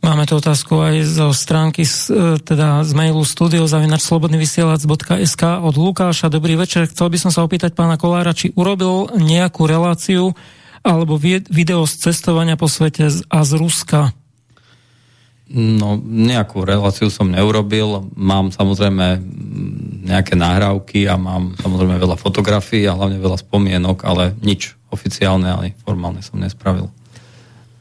Máme 0.00 0.24
tu 0.24 0.40
otázku 0.40 0.80
aj 0.80 1.04
zo 1.04 1.28
stránky, 1.36 1.84
e, 1.84 2.40
teda 2.40 2.80
z 2.88 2.96
mailu 2.96 3.20
studiozavinačslobodnyvysielac.sk 3.20 5.42
od 5.60 5.76
Lukáša. 5.76 6.32
Dobrý 6.32 6.56
večer. 6.56 6.88
Chcel 6.88 7.12
by 7.12 7.20
som 7.20 7.28
sa 7.28 7.44
opýtať 7.44 7.76
pána 7.76 8.00
Kolára, 8.00 8.32
či 8.32 8.48
urobil 8.56 9.12
nejakú 9.20 9.68
reláciu 9.68 10.32
alebo 10.80 11.20
video 11.20 11.84
z 11.84 11.94
cestovania 12.10 12.56
po 12.56 12.68
svete 12.68 13.08
a 13.28 13.38
z 13.44 13.52
Ruska? 13.60 14.16
No, 15.50 15.98
nejakú 15.98 16.62
reláciu 16.62 17.10
som 17.10 17.26
neurobil. 17.26 18.06
Mám 18.14 18.54
samozrejme 18.54 19.18
nejaké 20.06 20.38
nahrávky 20.38 21.10
a 21.10 21.18
mám 21.18 21.58
samozrejme 21.58 21.98
veľa 21.98 22.14
fotografií 22.14 22.86
a 22.86 22.94
hlavne 22.94 23.18
veľa 23.18 23.42
spomienok, 23.42 24.06
ale 24.06 24.38
nič 24.46 24.78
oficiálne 24.94 25.50
ale 25.50 25.74
formálne 25.82 26.22
som 26.22 26.38
nespravil. 26.38 26.86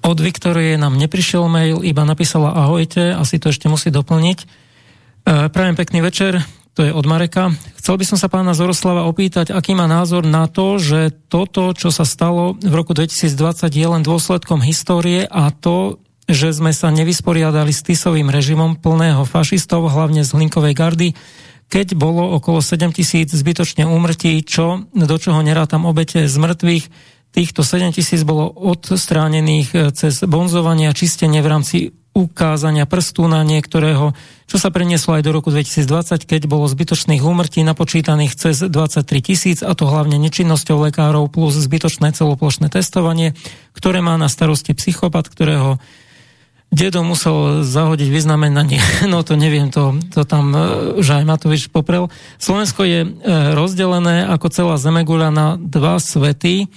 Od 0.02 0.18
Viktorie 0.18 0.80
nám 0.82 0.98
neprišiel 0.98 1.46
mail, 1.46 1.86
iba 1.86 2.02
napísala 2.08 2.56
ahojte, 2.56 3.14
asi 3.14 3.38
to 3.38 3.52
ešte 3.52 3.70
musí 3.70 3.92
doplniť. 3.92 4.38
E, 4.42 4.46
prajem 5.52 5.76
pekný 5.76 6.00
večer, 6.02 6.40
to 6.78 6.86
je 6.86 6.92
od 6.94 7.06
Mareka. 7.06 7.52
Chcel 7.76 8.00
by 8.00 8.06
som 8.06 8.18
sa 8.18 8.32
pána 8.32 8.56
Zoroslava 8.56 9.10
opýtať, 9.10 9.52
aký 9.52 9.76
má 9.76 9.90
názor 9.90 10.24
na 10.24 10.48
to, 10.48 10.80
že 10.80 11.12
toto, 11.28 11.74
čo 11.76 11.92
sa 11.92 12.08
stalo 12.08 12.56
v 12.56 12.74
roku 12.74 12.96
2020, 12.96 13.68
je 13.74 13.88
len 13.88 14.02
dôsledkom 14.06 14.64
histórie 14.64 15.28
a 15.28 15.52
to, 15.52 16.00
že 16.30 16.54
sme 16.54 16.70
sa 16.70 16.94
nevysporiadali 16.94 17.74
s 17.74 17.82
Tisovým 17.82 18.30
režimom 18.30 18.78
plného 18.78 19.26
fašistov, 19.26 19.90
hlavne 19.90 20.22
z 20.22 20.30
Hlinkovej 20.38 20.78
gardy, 20.78 21.10
keď 21.70 21.98
bolo 21.98 22.38
okolo 22.38 22.62
7 22.62 22.94
tisíc 22.94 23.30
zbytočne 23.34 23.86
úmrtí, 23.86 24.42
čo, 24.46 24.90
do 24.94 25.16
čoho 25.18 25.42
nerátam 25.42 25.86
obete 25.86 26.26
z 26.26 26.36
mŕtvych, 26.38 26.86
týchto 27.34 27.62
7 27.62 27.94
tisíc 27.94 28.22
bolo 28.26 28.50
odstránených 28.50 29.94
cez 29.94 30.22
bonzovanie 30.26 30.90
a 30.90 30.98
čistenie 30.98 31.42
v 31.46 31.50
rámci 31.50 31.78
ukázania 32.18 32.90
prstu 32.90 33.30
na 33.30 33.46
niektorého, 33.46 34.18
čo 34.50 34.58
sa 34.58 34.74
prenieslo 34.74 35.14
aj 35.14 35.22
do 35.22 35.30
roku 35.30 35.54
2020, 35.54 36.26
keď 36.26 36.50
bolo 36.50 36.66
zbytočných 36.66 37.22
úmrtí 37.22 37.62
napočítaných 37.62 38.34
cez 38.34 38.66
23 38.66 39.06
tisíc, 39.22 39.62
a 39.62 39.78
to 39.78 39.86
hlavne 39.86 40.18
nečinnosťou 40.18 40.90
lekárov 40.90 41.30
plus 41.30 41.54
zbytočné 41.54 42.18
celoplošné 42.18 42.74
testovanie, 42.74 43.38
ktoré 43.78 44.02
má 44.02 44.18
na 44.18 44.26
starosti 44.26 44.74
psychopat, 44.74 45.30
ktorého 45.30 45.78
dedo 46.74 47.06
musel 47.06 47.62
zahodiť 47.62 48.10
vyznamenanie, 48.10 48.82
no 49.14 49.22
to 49.22 49.38
neviem, 49.38 49.70
to, 49.70 50.02
to 50.10 50.26
tam 50.26 50.54
e, 50.58 50.62
že 51.06 51.22
aj 51.22 51.30
Matovič 51.30 51.70
poprel. 51.70 52.10
Slovensko 52.42 52.82
je 52.90 53.06
e, 53.06 53.10
rozdelené 53.54 54.26
ako 54.26 54.50
celá 54.50 54.76
Zemeguľa 54.82 55.30
na 55.30 55.48
dva 55.62 56.02
svety. 56.02 56.66
E, 56.66 56.68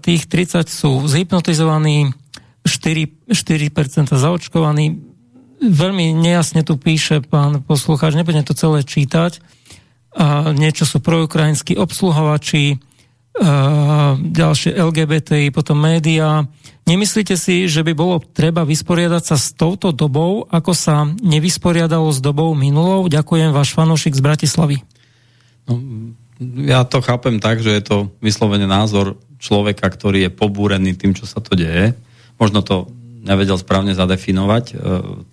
tých 0.00 0.28
30 0.32 0.64
sú 0.68 1.04
zhypnotizovaní, 1.04 2.12
4, 2.64 3.28
4% 3.28 4.16
zaočkovaní. 4.16 5.13
Veľmi 5.60 6.14
nejasne 6.14 6.66
tu 6.66 6.74
píše 6.78 7.22
pán 7.22 7.62
poslucháč, 7.62 8.16
nebudem 8.18 8.42
to 8.42 8.56
celé 8.56 8.82
čítať. 8.82 9.38
A 10.14 10.54
niečo 10.54 10.86
sú 10.86 11.02
projeukrajinskí 11.02 11.74
obsluhovači, 11.74 12.78
ďalšie 14.14 14.78
LGBTI, 14.78 15.50
potom 15.50 15.82
médiá. 15.82 16.46
Nemyslíte 16.86 17.34
si, 17.34 17.66
že 17.66 17.82
by 17.82 17.92
bolo 17.98 18.22
treba 18.22 18.62
vysporiadať 18.62 19.22
sa 19.26 19.34
s 19.34 19.50
touto 19.58 19.90
dobou, 19.90 20.46
ako 20.46 20.70
sa 20.70 21.02
nevysporiadalo 21.02 22.14
s 22.14 22.22
dobou 22.22 22.54
minulou? 22.54 23.10
Ďakujem, 23.10 23.50
váš 23.50 23.74
fanúšik 23.74 24.14
z 24.14 24.22
Bratislavy. 24.22 24.78
No, 25.66 25.82
ja 26.62 26.86
to 26.86 27.02
chápem 27.02 27.42
tak, 27.42 27.58
že 27.58 27.74
je 27.74 27.82
to 27.82 27.96
vyslovene 28.22 28.70
názor 28.70 29.18
človeka, 29.42 29.90
ktorý 29.90 30.28
je 30.28 30.30
pobúrený 30.30 30.94
tým, 30.94 31.10
čo 31.10 31.26
sa 31.26 31.42
to 31.42 31.58
deje 31.58 31.98
možno 32.38 32.62
to 32.62 32.90
nevedel 33.24 33.56
správne 33.56 33.96
zadefinovať, 33.96 34.64
e, 34.70 34.74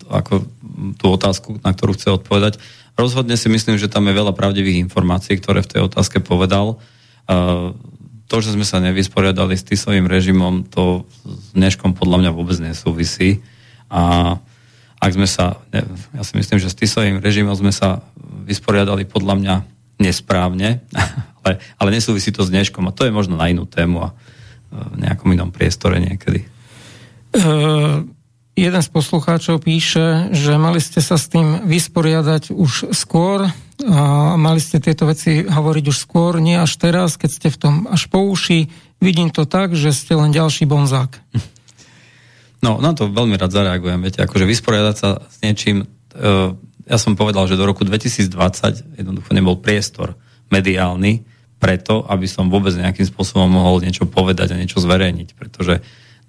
ako 0.08 0.48
tú 0.96 1.06
otázku, 1.12 1.60
na 1.60 1.76
ktorú 1.76 1.92
chce 1.92 2.08
odpovedať. 2.16 2.56
Rozhodne 2.96 3.36
si 3.36 3.52
myslím, 3.52 3.76
že 3.76 3.92
tam 3.92 4.08
je 4.08 4.16
veľa 4.16 4.32
pravdivých 4.32 4.80
informácií, 4.88 5.36
ktoré 5.36 5.60
v 5.60 5.70
tej 5.76 5.80
otázke 5.86 6.24
povedal. 6.24 6.76
E, 7.28 7.36
to, 8.26 8.36
že 8.40 8.56
sme 8.56 8.64
sa 8.64 8.80
nevysporiadali 8.80 9.52
s 9.52 9.68
Tisovým 9.68 10.08
režimom, 10.08 10.64
to 10.64 11.04
s 11.28 11.52
dneškom 11.52 11.92
podľa 11.92 12.24
mňa 12.24 12.30
vôbec 12.32 12.56
nesúvisí. 12.64 13.44
A 13.92 14.34
ak 14.96 15.10
sme 15.12 15.28
sa, 15.28 15.60
ja 16.16 16.22
si 16.24 16.40
myslím, 16.40 16.56
že 16.56 16.72
s 16.72 16.78
Tisovým 16.80 17.20
režimom 17.20 17.52
sme 17.52 17.76
sa 17.76 18.00
vysporiadali 18.48 19.04
podľa 19.04 19.34
mňa 19.36 19.54
nesprávne, 20.00 20.80
ale, 21.44 21.60
ale 21.76 21.88
nesúvisí 21.92 22.32
to 22.32 22.40
s 22.40 22.48
dneškom 22.48 22.88
a 22.88 22.96
to 22.96 23.04
je 23.04 23.12
možno 23.12 23.36
na 23.36 23.52
inú 23.52 23.68
tému 23.68 24.08
a 24.08 24.16
v 24.72 25.04
nejakom 25.04 25.28
inom 25.36 25.52
priestore 25.52 26.00
niekedy. 26.00 26.48
Uh, 27.32 28.04
jeden 28.52 28.82
z 28.84 28.88
poslucháčov 28.92 29.64
píše, 29.64 30.28
že 30.36 30.60
mali 30.60 30.84
ste 30.84 31.00
sa 31.00 31.16
s 31.16 31.32
tým 31.32 31.64
vysporiadať 31.64 32.52
už 32.52 32.92
skôr 32.92 33.48
a 33.82 34.02
mali 34.36 34.60
ste 34.60 34.78
tieto 34.78 35.08
veci 35.08 35.42
hovoriť 35.42 35.84
už 35.88 35.96
skôr, 35.96 36.38
nie 36.38 36.54
až 36.60 36.76
teraz, 36.76 37.16
keď 37.16 37.30
ste 37.32 37.48
v 37.48 37.58
tom 37.58 37.74
až 37.88 38.06
po 38.12 38.20
uši. 38.22 38.68
Vidím 39.00 39.32
to 39.32 39.48
tak, 39.48 39.72
že 39.72 39.96
ste 39.96 40.14
len 40.14 40.30
ďalší 40.30 40.68
bonzák. 40.68 41.18
No, 42.62 42.78
na 42.78 42.94
to 42.94 43.10
veľmi 43.10 43.34
rád 43.34 43.50
zareagujem. 43.50 43.98
Viete, 44.06 44.22
akože 44.22 44.46
vysporiadať 44.46 44.94
sa 44.94 45.18
s 45.26 45.42
niečím, 45.42 45.82
uh, 45.82 46.54
ja 46.86 46.98
som 47.00 47.18
povedal, 47.18 47.48
že 47.50 47.58
do 47.58 47.66
roku 47.66 47.82
2020 47.82 49.00
jednoducho 49.00 49.30
nebol 49.34 49.58
priestor 49.58 50.14
mediálny 50.52 51.24
preto, 51.58 52.04
aby 52.06 52.28
som 52.28 52.52
vôbec 52.52 52.74
nejakým 52.76 53.06
spôsobom 53.06 53.48
mohol 53.48 53.82
niečo 53.82 54.06
povedať 54.06 54.54
a 54.54 54.60
niečo 54.60 54.82
zverejniť, 54.82 55.28
pretože 55.34 55.82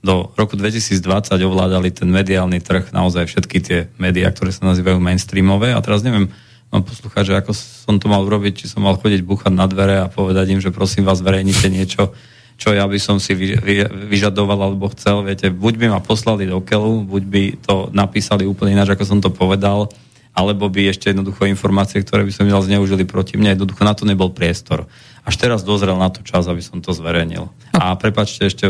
do 0.04 0.36
roku 0.36 0.60
2020 0.60 1.00
ovládali 1.40 1.90
ten 1.96 2.12
mediálny 2.12 2.60
trh 2.60 2.92
naozaj 2.92 3.24
všetky 3.32 3.58
tie 3.64 3.80
médiá, 3.96 4.30
ktoré 4.36 4.52
sa 4.52 4.68
nazývajú 4.68 5.00
mainstreamové 5.00 5.72
a 5.72 5.80
teraz 5.80 6.04
neviem, 6.04 6.28
mám 6.76 6.84
poslúchať, 6.84 7.24
že 7.32 7.34
ako 7.40 7.52
som 7.56 7.96
to 8.04 8.12
mal 8.12 8.20
urobiť, 8.28 8.66
či 8.66 8.66
som 8.68 8.84
mal 8.84 9.00
chodiť 9.00 9.24
buchať 9.24 9.56
na 9.56 9.64
dvere 9.64 10.04
a 10.04 10.12
povedať 10.12 10.58
im, 10.58 10.60
že 10.60 10.76
prosím 10.76 11.08
vás, 11.08 11.24
verejnite 11.24 11.72
niečo, 11.72 12.12
čo 12.60 12.76
ja 12.76 12.84
by 12.84 13.00
som 13.00 13.18
si 13.18 13.32
vy, 13.32 13.56
vy, 13.56 13.76
vyžadoval 14.12 14.60
alebo 14.60 14.92
chcel, 14.92 15.24
viete, 15.24 15.48
buď 15.48 15.74
by 15.80 15.86
ma 15.96 16.00
poslali 16.04 16.52
do 16.52 16.60
keľu, 16.60 17.08
buď 17.08 17.24
by 17.24 17.44
to 17.64 17.76
napísali 17.96 18.44
úplne 18.44 18.76
ináč, 18.76 18.92
ako 18.92 19.08
som 19.08 19.20
to 19.24 19.32
povedal, 19.32 19.88
alebo 20.34 20.66
by 20.68 20.90
ešte 20.90 21.14
jednoducho 21.14 21.46
informácie, 21.46 22.02
ktoré 22.02 22.26
by 22.26 22.34
som 22.34 22.50
mal 22.50 22.66
zneužili 22.66 23.06
proti 23.06 23.38
mne, 23.38 23.54
jednoducho 23.54 23.86
na 23.86 23.94
to 23.94 24.04
nebol 24.04 24.34
priestor. 24.34 24.90
Až 25.24 25.40
teraz 25.40 25.62
dozrel 25.62 25.96
na 25.96 26.10
to 26.10 26.26
čas, 26.26 26.50
aby 26.50 26.60
som 26.60 26.82
to 26.82 26.92
zverejnil. 26.92 27.54
A 27.78 27.94
prepačte 27.96 28.50
ešte, 28.50 28.66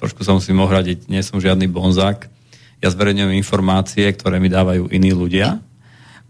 trošku 0.00 0.24
sa 0.24 0.32
musím 0.32 0.64
ohradiť, 0.64 1.12
nie 1.12 1.20
som 1.20 1.38
žiadny 1.38 1.68
bonzák, 1.68 2.26
ja 2.80 2.88
zverejňujem 2.88 3.36
informácie, 3.36 4.08
ktoré 4.08 4.40
mi 4.40 4.48
dávajú 4.48 4.88
iní 4.88 5.12
ľudia 5.12 5.60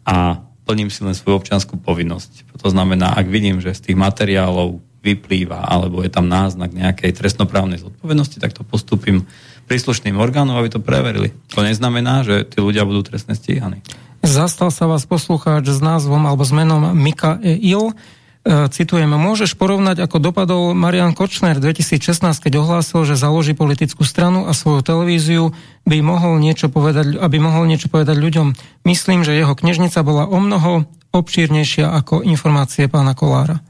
a 0.03 0.43
plním 0.67 0.91
si 0.91 1.07
len 1.07 1.15
svoju 1.15 1.39
občianskú 1.39 1.79
povinnosť. 1.79 2.59
To 2.59 2.69
znamená, 2.69 3.15
ak 3.15 3.31
vidím, 3.31 3.63
že 3.63 3.71
z 3.71 3.91
tých 3.91 3.97
materiálov 3.99 4.83
vyplýva, 5.01 5.65
alebo 5.65 6.05
je 6.05 6.13
tam 6.13 6.29
náznak 6.29 6.77
nejakej 6.77 7.17
trestnoprávnej 7.17 7.81
zodpovednosti, 7.81 8.37
tak 8.37 8.53
to 8.53 8.67
postupím 8.67 9.25
príslušným 9.65 10.19
orgánom, 10.21 10.59
aby 10.59 10.69
to 10.69 10.83
preverili. 10.83 11.33
To 11.57 11.65
neznamená, 11.65 12.27
že 12.27 12.45
tí 12.45 12.61
ľudia 12.61 12.85
budú 12.85 13.07
trestne 13.07 13.33
stíhaní. 13.33 13.81
Zastal 14.21 14.69
sa 14.69 14.85
vás 14.85 15.09
poslucháč 15.09 15.65
s 15.73 15.81
názvom 15.81 16.21
alebo 16.29 16.45
s 16.45 16.53
menom 16.53 16.93
Il. 17.41 17.97
E, 18.41 18.73
citujem, 18.73 19.13
môžeš 19.13 19.53
porovnať, 19.53 20.01
ako 20.01 20.17
dopadol 20.17 20.73
Marian 20.73 21.13
Kočner 21.13 21.61
v 21.61 21.77
2016, 21.77 22.25
keď 22.41 22.65
ohlásil, 22.65 23.05
že 23.05 23.13
založí 23.13 23.53
politickú 23.53 24.01
stranu 24.01 24.49
a 24.49 24.57
svoju 24.57 24.81
televíziu, 24.81 25.53
by 25.85 26.01
mohol 26.01 26.41
niečo 26.41 26.73
povedať, 26.73 27.21
aby 27.21 27.37
mohol 27.37 27.69
niečo 27.69 27.93
povedať 27.93 28.17
ľuďom. 28.17 28.57
Myslím, 28.89 29.29
že 29.29 29.37
jeho 29.37 29.53
knižnica 29.53 30.01
bola 30.01 30.25
o 30.25 30.41
mnoho 30.41 30.89
obšírnejšia 31.13 31.93
ako 31.93 32.25
informácie 32.25 32.89
pána 32.89 33.13
Kolára. 33.13 33.61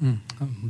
Hm, 0.00 0.16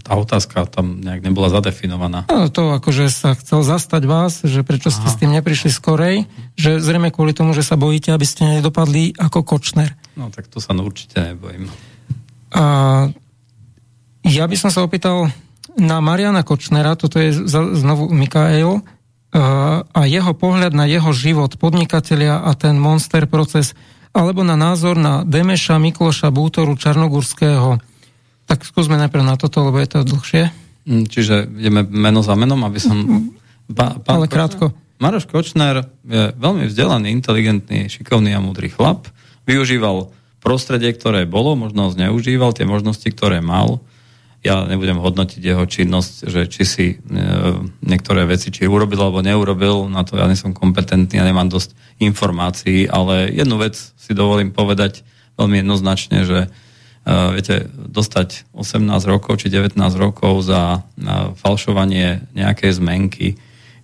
tá 0.03 0.19
otázka 0.19 0.67
tam 0.67 0.99
nejak 0.99 1.23
nebola 1.23 1.47
zadefinovaná. 1.47 2.27
No, 2.27 2.51
to 2.51 2.75
akože 2.75 3.07
sa 3.07 3.39
chcel 3.39 3.63
zastať 3.63 4.03
vás, 4.03 4.43
že 4.43 4.67
prečo 4.67 4.91
ste 4.91 5.07
Aha. 5.07 5.15
s 5.15 5.19
tým 5.23 5.31
neprišli 5.31 5.71
skorej, 5.71 6.27
že 6.59 6.83
zrejme 6.83 7.15
kvôli 7.15 7.39
tomu, 7.39 7.55
že 7.55 7.63
sa 7.63 7.79
bojíte, 7.79 8.11
aby 8.11 8.27
ste 8.27 8.59
nedopadli 8.59 9.15
ako 9.15 9.47
Kočner. 9.47 9.95
No 10.19 10.35
tak 10.35 10.51
to 10.51 10.59
sa 10.59 10.75
no 10.75 10.83
určite 10.83 11.23
nebojím. 11.23 11.71
A 12.55 12.65
ja 14.27 14.45
by 14.45 14.57
som 14.59 14.71
sa 14.71 14.83
opýtal 14.83 15.31
na 15.79 16.03
Mariana 16.03 16.43
Kočnera, 16.43 16.99
toto 16.99 17.23
je 17.23 17.33
znovu 17.79 18.11
Mikael, 18.11 18.83
a 19.95 20.01
jeho 20.11 20.35
pohľad 20.35 20.75
na 20.75 20.91
jeho 20.91 21.15
život, 21.15 21.55
podnikatelia 21.55 22.43
a 22.43 22.51
ten 22.59 22.75
monster 22.75 23.31
proces, 23.31 23.79
alebo 24.11 24.43
na 24.43 24.59
názor 24.59 24.99
na 24.99 25.23
Demeša 25.23 25.79
Mikloša 25.79 26.35
Bútoru 26.35 26.75
Čarnogurského. 26.75 27.79
Tak 28.51 28.67
skúsme 28.67 28.99
najprv 28.99 29.23
na 29.23 29.39
toto, 29.39 29.63
lebo 29.63 29.79
je 29.79 29.87
to 29.87 29.99
dlhšie. 30.03 30.51
Mm, 30.83 31.07
čiže 31.07 31.47
ideme 31.47 31.87
meno 31.87 32.27
za 32.27 32.35
menom, 32.35 32.59
aby 32.67 32.83
som... 32.83 33.31
Pa, 33.71 34.03
pán 34.03 34.19
Ale 34.19 34.27
krátko. 34.27 34.75
Maroš 34.99 35.31
Kočner 35.31 35.87
je 36.03 36.35
veľmi 36.35 36.67
vzdelaný, 36.67 37.15
inteligentný, 37.15 37.87
šikovný 37.87 38.35
a 38.35 38.43
múdry 38.43 38.67
chlap. 38.67 39.07
Využíval 39.47 40.11
prostredie, 40.41 40.91
ktoré 40.97 41.29
bolo, 41.29 41.55
možno 41.55 41.93
zneužíval 41.93 42.57
tie 42.57 42.65
možnosti, 42.65 43.07
ktoré 43.07 43.45
mal. 43.45 43.79
Ja 44.41 44.65
nebudem 44.65 44.97
hodnotiť 44.97 45.41
jeho 45.45 45.69
činnosť, 45.69 46.15
že 46.33 46.49
či 46.49 46.63
si 46.65 46.87
e, 46.89 46.97
niektoré 47.85 48.25
veci, 48.25 48.49
či 48.49 48.65
urobil 48.65 48.97
alebo 48.97 49.21
neurobil, 49.21 49.93
na 49.93 50.01
to 50.01 50.17
ja 50.17 50.25
nie 50.25 50.37
som 50.37 50.57
kompetentný 50.57 51.21
a 51.21 51.29
nemám 51.29 51.53
dosť 51.53 51.77
informácií, 52.01 52.89
ale 52.89 53.29
jednu 53.29 53.61
vec 53.61 53.77
si 53.77 54.13
dovolím 54.17 54.49
povedať 54.49 55.05
veľmi 55.37 55.61
jednoznačne, 55.61 56.25
že 56.25 56.49
e, 56.49 56.49
viete, 57.37 57.69
dostať 57.69 58.49
18 58.57 58.89
rokov 59.05 59.45
či 59.45 59.53
19 59.53 59.77
rokov 60.01 60.41
za 60.49 60.81
e, 60.81 61.37
falšovanie 61.37 62.33
nejakej 62.33 62.81
zmenky, 62.81 63.37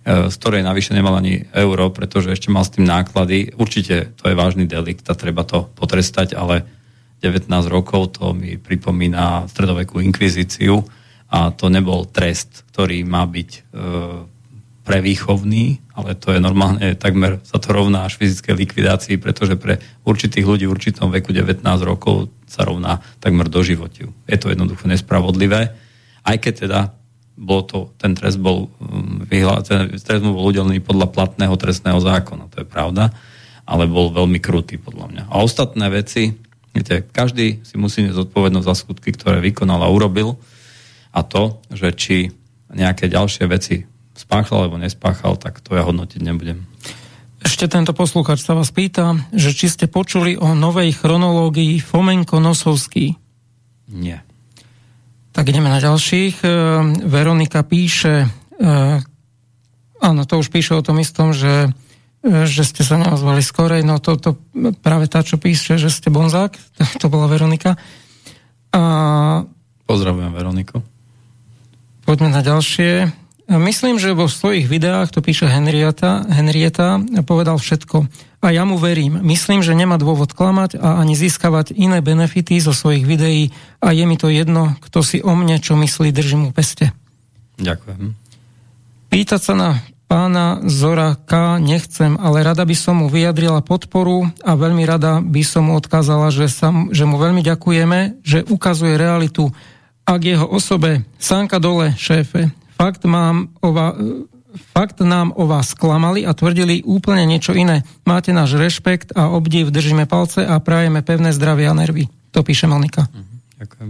z 0.07 0.35
ktorej 0.39 0.63
navyše 0.63 0.95
nemal 0.95 1.19
ani 1.19 1.43
euro, 1.51 1.91
pretože 1.91 2.31
ešte 2.31 2.47
mal 2.47 2.63
s 2.63 2.71
tým 2.71 2.87
náklady. 2.87 3.51
Určite 3.59 4.15
to 4.15 4.31
je 4.31 4.39
vážny 4.39 4.63
delikt 4.63 5.03
a 5.11 5.19
treba 5.19 5.43
to 5.43 5.67
potrestať, 5.75 6.31
ale 6.31 6.63
19 7.19 7.51
rokov 7.67 8.15
to 8.15 8.31
mi 8.31 8.55
pripomína 8.55 9.51
stredovekú 9.51 9.99
inkvizíciu 9.99 10.79
a 11.27 11.51
to 11.51 11.67
nebol 11.67 12.07
trest, 12.07 12.63
ktorý 12.71 13.03
má 13.03 13.27
byť 13.27 13.49
e, 13.51 13.59
prevýchovný, 14.87 15.83
ale 15.99 16.15
to 16.15 16.31
je 16.31 16.39
normálne, 16.39 16.95
takmer 16.95 17.43
sa 17.43 17.59
to 17.59 17.75
rovná 17.75 18.07
až 18.07 18.15
fyzickej 18.15 18.55
likvidácii, 18.55 19.19
pretože 19.19 19.59
pre 19.59 19.83
určitých 20.07 20.47
ľudí 20.47 20.63
v 20.63 20.73
určitom 20.79 21.11
veku 21.11 21.35
19 21.35 21.59
rokov 21.83 22.31
sa 22.47 22.63
rovná 22.63 23.03
takmer 23.19 23.51
do 23.51 23.59
životiu. 23.59 24.15
Je 24.23 24.39
to 24.39 24.47
jednoducho 24.47 24.87
nespravodlivé, 24.87 25.75
aj 26.23 26.37
keď 26.39 26.53
teda 26.63 26.79
bol 27.37 27.61
to, 27.63 27.93
ten 28.01 28.17
trest 28.17 28.41
bol, 28.41 28.73
um, 28.81 29.21
ten 29.29 29.93
trest 29.93 30.21
bol 30.25 30.41
udelený 30.41 30.81
podľa 30.81 31.13
platného 31.13 31.53
trestného 31.53 32.01
zákona, 32.01 32.49
to 32.49 32.65
je 32.65 32.67
pravda, 32.67 33.13
ale 33.63 33.85
bol 33.85 34.09
veľmi 34.09 34.41
krutý 34.41 34.81
podľa 34.81 35.05
mňa. 35.13 35.23
A 35.29 35.45
ostatné 35.45 35.85
veci, 35.93 36.33
viete, 36.73 37.05
každý 37.05 37.61
si 37.61 37.77
musí 37.77 38.09
zodpovednosť 38.09 38.67
za 38.67 38.75
skutky, 38.75 39.13
ktoré 39.13 39.37
vykonal 39.39 39.85
a 39.85 39.93
urobil 39.93 40.41
a 41.13 41.21
to, 41.21 41.61
že 41.69 41.93
či 41.93 42.17
nejaké 42.73 43.07
ďalšie 43.07 43.45
veci 43.47 43.85
spáchal 44.17 44.65
alebo 44.65 44.81
nespáchal, 44.81 45.37
tak 45.37 45.61
to 45.61 45.77
ja 45.77 45.85
hodnotiť 45.85 46.21
nebudem. 46.25 46.65
Ešte 47.37 47.69
tento 47.69 47.93
poslúchač 47.93 48.41
sa 48.41 48.57
vás 48.57 48.73
pýta, 48.73 49.13
že 49.29 49.53
či 49.53 49.69
ste 49.69 49.85
počuli 49.85 50.35
o 50.35 50.57
novej 50.57 50.97
chronológii 50.97 51.79
Fomenko-Nosovský. 51.79 53.13
Nie. 53.93 54.26
Tak 55.37 55.53
ideme 55.53 55.69
na 55.69 55.77
ďalších. 55.77 56.41
E, 56.41 56.47
Veronika 57.05 57.61
píše, 57.61 58.25
e, 58.57 58.67
áno, 60.01 60.21
to 60.25 60.41
už 60.41 60.49
píše 60.49 60.73
o 60.73 60.81
tom 60.81 60.97
istom, 60.97 61.29
že, 61.29 61.69
e, 62.25 62.49
že 62.49 62.65
ste 62.65 62.81
sa 62.81 62.97
neozvali 62.97 63.45
skorej, 63.45 63.85
no 63.85 64.01
to, 64.01 64.17
to 64.17 64.33
práve 64.81 65.05
tá, 65.05 65.21
čo 65.21 65.37
píše, 65.37 65.77
že 65.77 65.93
ste 65.93 66.09
bonzák, 66.09 66.57
to 66.97 67.05
bola 67.05 67.29
Veronika. 67.29 67.77
A... 68.73 69.45
Pozdravujem 69.85 70.33
Veroniku. 70.33 70.81
Poďme 72.01 72.33
na 72.33 72.41
ďalšie. 72.41 73.26
Myslím, 73.47 73.95
že 73.95 74.11
vo 74.11 74.27
svojich 74.27 74.67
videách, 74.67 75.07
to 75.15 75.23
píše 75.23 75.47
Henrieta, 75.47 76.27
Henrieta, 76.27 76.99
povedal 77.23 77.55
všetko. 77.55 78.03
A 78.43 78.51
ja 78.51 78.67
mu 78.67 78.75
verím. 78.75 79.23
Myslím, 79.23 79.63
že 79.63 79.71
nemá 79.71 79.95
dôvod 79.95 80.35
klamať 80.35 80.75
a 80.75 80.99
ani 80.99 81.15
získavať 81.15 81.71
iné 81.71 82.03
benefity 82.03 82.59
zo 82.59 82.75
svojich 82.75 83.07
videí 83.07 83.55
a 83.79 83.95
je 83.95 84.03
mi 84.03 84.19
to 84.19 84.27
jedno, 84.27 84.75
kto 84.83 84.99
si 84.99 85.23
o 85.23 85.31
mne 85.31 85.63
čo 85.63 85.79
myslí, 85.79 86.11
držím 86.11 86.47
mu 86.47 86.49
peste. 86.51 86.91
Ďakujem. 87.55 88.19
Pýtať 89.07 89.41
sa 89.41 89.53
na 89.55 89.69
pána 90.11 90.63
Zora 90.67 91.15
K. 91.15 91.59
nechcem, 91.63 92.19
ale 92.19 92.43
rada 92.43 92.67
by 92.67 92.75
som 92.75 92.99
mu 92.99 93.07
vyjadrila 93.07 93.63
podporu 93.63 94.27
a 94.43 94.59
veľmi 94.59 94.83
rada 94.83 95.23
by 95.23 95.43
som 95.47 95.71
mu 95.71 95.79
odkázala, 95.79 96.31
že, 96.31 96.51
sa, 96.51 96.71
že 96.91 97.03
mu 97.07 97.15
veľmi 97.15 97.43
ďakujeme, 97.43 98.23
že 98.27 98.43
ukazuje 98.47 98.99
realitu 98.99 99.51
a 100.07 100.15
k 100.19 100.35
jeho 100.35 100.47
osobe 100.47 101.03
sánka 101.19 101.59
dole, 101.59 101.95
šéfe, 101.99 102.51
Fakt, 102.77 103.01
mám 103.09 103.49
o 103.65 103.73
vás, 103.73 103.97
fakt 104.71 105.01
nám 105.01 105.33
o 105.33 105.49
vás 105.49 105.73
klamali 105.73 106.21
a 106.29 106.37
tvrdili 106.37 106.85
úplne 106.85 107.25
niečo 107.25 107.57
iné. 107.57 107.81
Máte 108.05 108.29
náš 108.29 108.53
rešpekt 108.53 109.17
a 109.17 109.33
obdiv, 109.33 109.73
držíme 109.73 110.05
palce 110.05 110.45
a 110.45 110.61
prajeme 110.61 111.01
pevné 111.01 111.33
zdravie 111.33 111.65
a 111.65 111.73
nervy. 111.73 112.05
To 112.37 112.45
píše 112.45 112.69
Monika. 112.69 113.09
Mhm, 113.09 113.35
ďakujem. 113.65 113.89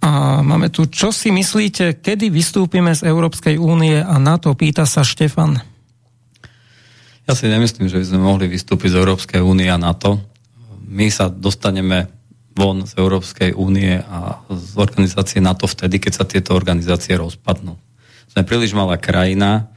A 0.00 0.40
máme 0.40 0.72
tu, 0.72 0.88
čo 0.88 1.12
si 1.12 1.28
myslíte, 1.30 2.00
kedy 2.00 2.32
vystúpime 2.32 2.90
z 2.96 3.06
Európskej 3.06 3.60
únie 3.60 4.00
a 4.00 4.16
na 4.18 4.40
to 4.40 4.56
pýta 4.56 4.88
sa 4.88 5.04
Štefan. 5.04 5.60
Ja 7.28 7.38
si 7.38 7.46
nemyslím, 7.46 7.86
že 7.86 8.00
by 8.00 8.06
sme 8.08 8.20
mohli 8.26 8.50
vystúpiť 8.50 8.96
z 8.96 8.98
Európskej 8.98 9.38
únie 9.44 9.70
a 9.70 9.78
NATO. 9.78 10.18
My 10.90 11.06
sa 11.12 11.30
dostaneme 11.30 12.19
von 12.60 12.84
z 12.84 12.92
Európskej 13.00 13.56
únie 13.56 13.96
a 13.96 14.44
z 14.52 14.76
organizácie 14.76 15.40
NATO 15.40 15.64
vtedy, 15.64 15.96
keď 15.96 16.12
sa 16.12 16.28
tieto 16.28 16.52
organizácie 16.52 17.16
rozpadnú. 17.16 17.80
Sme 18.28 18.44
príliš 18.44 18.76
malá 18.76 19.00
krajina 19.00 19.72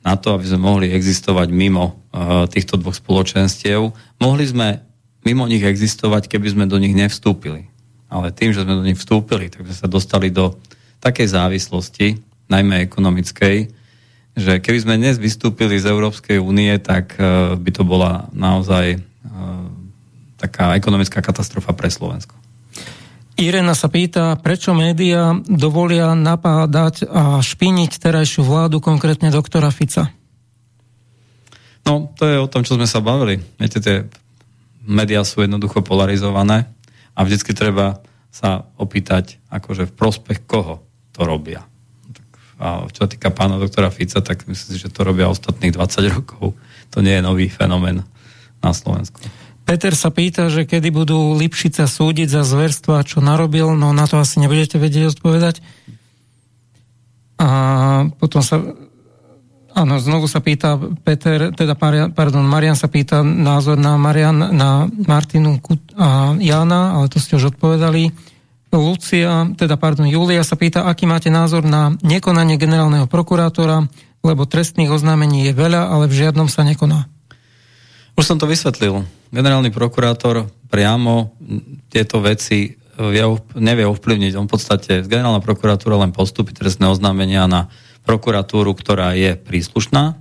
na 0.00 0.16
to, 0.16 0.32
aby 0.32 0.48
sme 0.48 0.64
mohli 0.64 0.88
existovať 0.88 1.52
mimo 1.52 2.00
uh, 2.16 2.48
týchto 2.48 2.80
dvoch 2.80 2.96
spoločenstiev. 2.96 3.92
Mohli 4.24 4.44
sme 4.48 4.68
mimo 5.28 5.44
nich 5.44 5.60
existovať, 5.60 6.32
keby 6.32 6.48
sme 6.48 6.64
do 6.64 6.80
nich 6.80 6.96
nevstúpili. 6.96 7.68
Ale 8.08 8.32
tým, 8.32 8.56
že 8.56 8.64
sme 8.64 8.80
do 8.80 8.88
nich 8.88 8.96
vstúpili, 8.96 9.52
tak 9.52 9.68
sme 9.68 9.76
sa 9.76 9.84
dostali 9.84 10.32
do 10.32 10.56
takej 11.04 11.28
závislosti, 11.28 12.24
najmä 12.48 12.88
ekonomickej, 12.88 13.68
že 14.32 14.52
keby 14.64 14.78
sme 14.80 14.94
dnes 14.96 15.20
vystúpili 15.20 15.76
z 15.76 15.92
Európskej 15.92 16.40
únie, 16.40 16.72
tak 16.80 17.20
uh, 17.20 17.52
by 17.52 17.68
to 17.68 17.84
bola 17.84 18.32
naozaj 18.32 18.96
taká 20.38 20.78
ekonomická 20.78 21.18
katastrofa 21.18 21.74
pre 21.74 21.90
Slovensko. 21.90 22.38
Irena 23.38 23.74
sa 23.74 23.86
pýta, 23.86 24.34
prečo 24.34 24.74
médiá 24.74 25.30
dovolia 25.46 26.10
napádať 26.18 27.06
a 27.06 27.38
špiniť 27.38 28.02
terajšiu 28.02 28.42
vládu, 28.42 28.82
konkrétne 28.82 29.30
doktora 29.30 29.70
Fica? 29.70 30.10
No, 31.86 32.10
to 32.18 32.26
je 32.26 32.42
o 32.42 32.50
tom, 32.50 32.66
čo 32.66 32.74
sme 32.74 32.90
sa 32.90 32.98
bavili. 32.98 33.38
Viete, 33.62 33.78
tie 33.78 34.10
médiá 34.82 35.22
sú 35.22 35.46
jednoducho 35.46 35.86
polarizované 35.86 36.66
a 37.14 37.22
vždycky 37.22 37.54
treba 37.54 38.02
sa 38.34 38.66
opýtať, 38.74 39.38
akože 39.54 39.86
v 39.86 39.96
prospech 39.96 40.38
koho 40.42 40.82
to 41.14 41.22
robia. 41.22 41.62
A 42.58 42.90
čo 42.90 43.06
týka 43.06 43.30
pána 43.30 43.54
doktora 43.54 43.86
Fica, 43.94 44.18
tak 44.18 44.50
myslím 44.50 44.74
si, 44.74 44.82
že 44.82 44.90
to 44.90 45.06
robia 45.06 45.30
ostatných 45.30 45.70
20 45.70 46.10
rokov. 46.10 46.58
To 46.90 46.98
nie 46.98 47.14
je 47.14 47.22
nový 47.22 47.46
fenomén 47.46 48.02
na 48.58 48.74
Slovensku. 48.74 49.22
Peter 49.68 49.92
sa 49.92 50.08
pýta, 50.08 50.48
že 50.48 50.64
kedy 50.64 50.88
budú 50.88 51.36
Lipšica 51.36 51.84
súdiť 51.84 52.32
za 52.32 52.40
zverstva, 52.40 53.04
čo 53.04 53.20
narobil, 53.20 53.76
no 53.76 53.92
na 53.92 54.08
to 54.08 54.16
asi 54.16 54.40
nebudete 54.40 54.80
vedieť 54.80 55.12
odpovedať. 55.12 55.60
A 57.36 57.48
potom 58.16 58.40
sa 58.40 58.64
Áno, 59.78 59.94
znovu 60.02 60.26
sa 60.26 60.42
pýta 60.42 60.74
Peter, 61.06 61.54
teda 61.54 61.78
pardon, 62.10 62.42
Marian 62.42 62.74
sa 62.74 62.90
pýta 62.90 63.22
názor 63.22 63.78
na, 63.78 63.94
Marian, 63.94 64.50
na 64.50 64.90
Martinu 64.90 65.62
a 65.94 66.34
Jana, 66.34 66.98
ale 66.98 67.06
to 67.06 67.22
ste 67.22 67.38
už 67.38 67.54
odpovedali. 67.54 68.10
Lucia, 68.74 69.46
teda 69.54 69.78
pardon, 69.78 70.10
Julia 70.10 70.42
sa 70.42 70.58
pýta, 70.58 70.82
aký 70.82 71.06
máte 71.06 71.30
názor 71.30 71.62
na 71.62 71.94
nekonanie 72.02 72.58
generálneho 72.58 73.06
prokurátora, 73.06 73.86
lebo 74.26 74.50
trestných 74.50 74.90
oznámení 74.90 75.46
je 75.46 75.52
veľa, 75.54 75.94
ale 75.94 76.10
v 76.10 76.26
žiadnom 76.26 76.50
sa 76.50 76.66
nekoná. 76.66 77.06
Už 78.18 78.26
som 78.26 78.34
to 78.34 78.50
vysvetlil. 78.50 79.06
Generálny 79.28 79.68
prokurátor 79.68 80.48
priamo 80.72 81.36
tieto 81.92 82.20
veci 82.24 82.76
nevie 83.54 83.86
ovplyvniť. 83.86 84.32
On 84.34 84.50
v 84.50 84.52
podstate 84.58 85.06
z 85.06 85.08
generálna 85.08 85.38
prokuratúra 85.38 86.00
len 86.02 86.10
postupí 86.10 86.50
trestné 86.50 86.90
oznámenia 86.90 87.46
na 87.46 87.70
prokuratúru, 88.02 88.74
ktorá 88.74 89.14
je 89.14 89.38
príslušná 89.38 90.18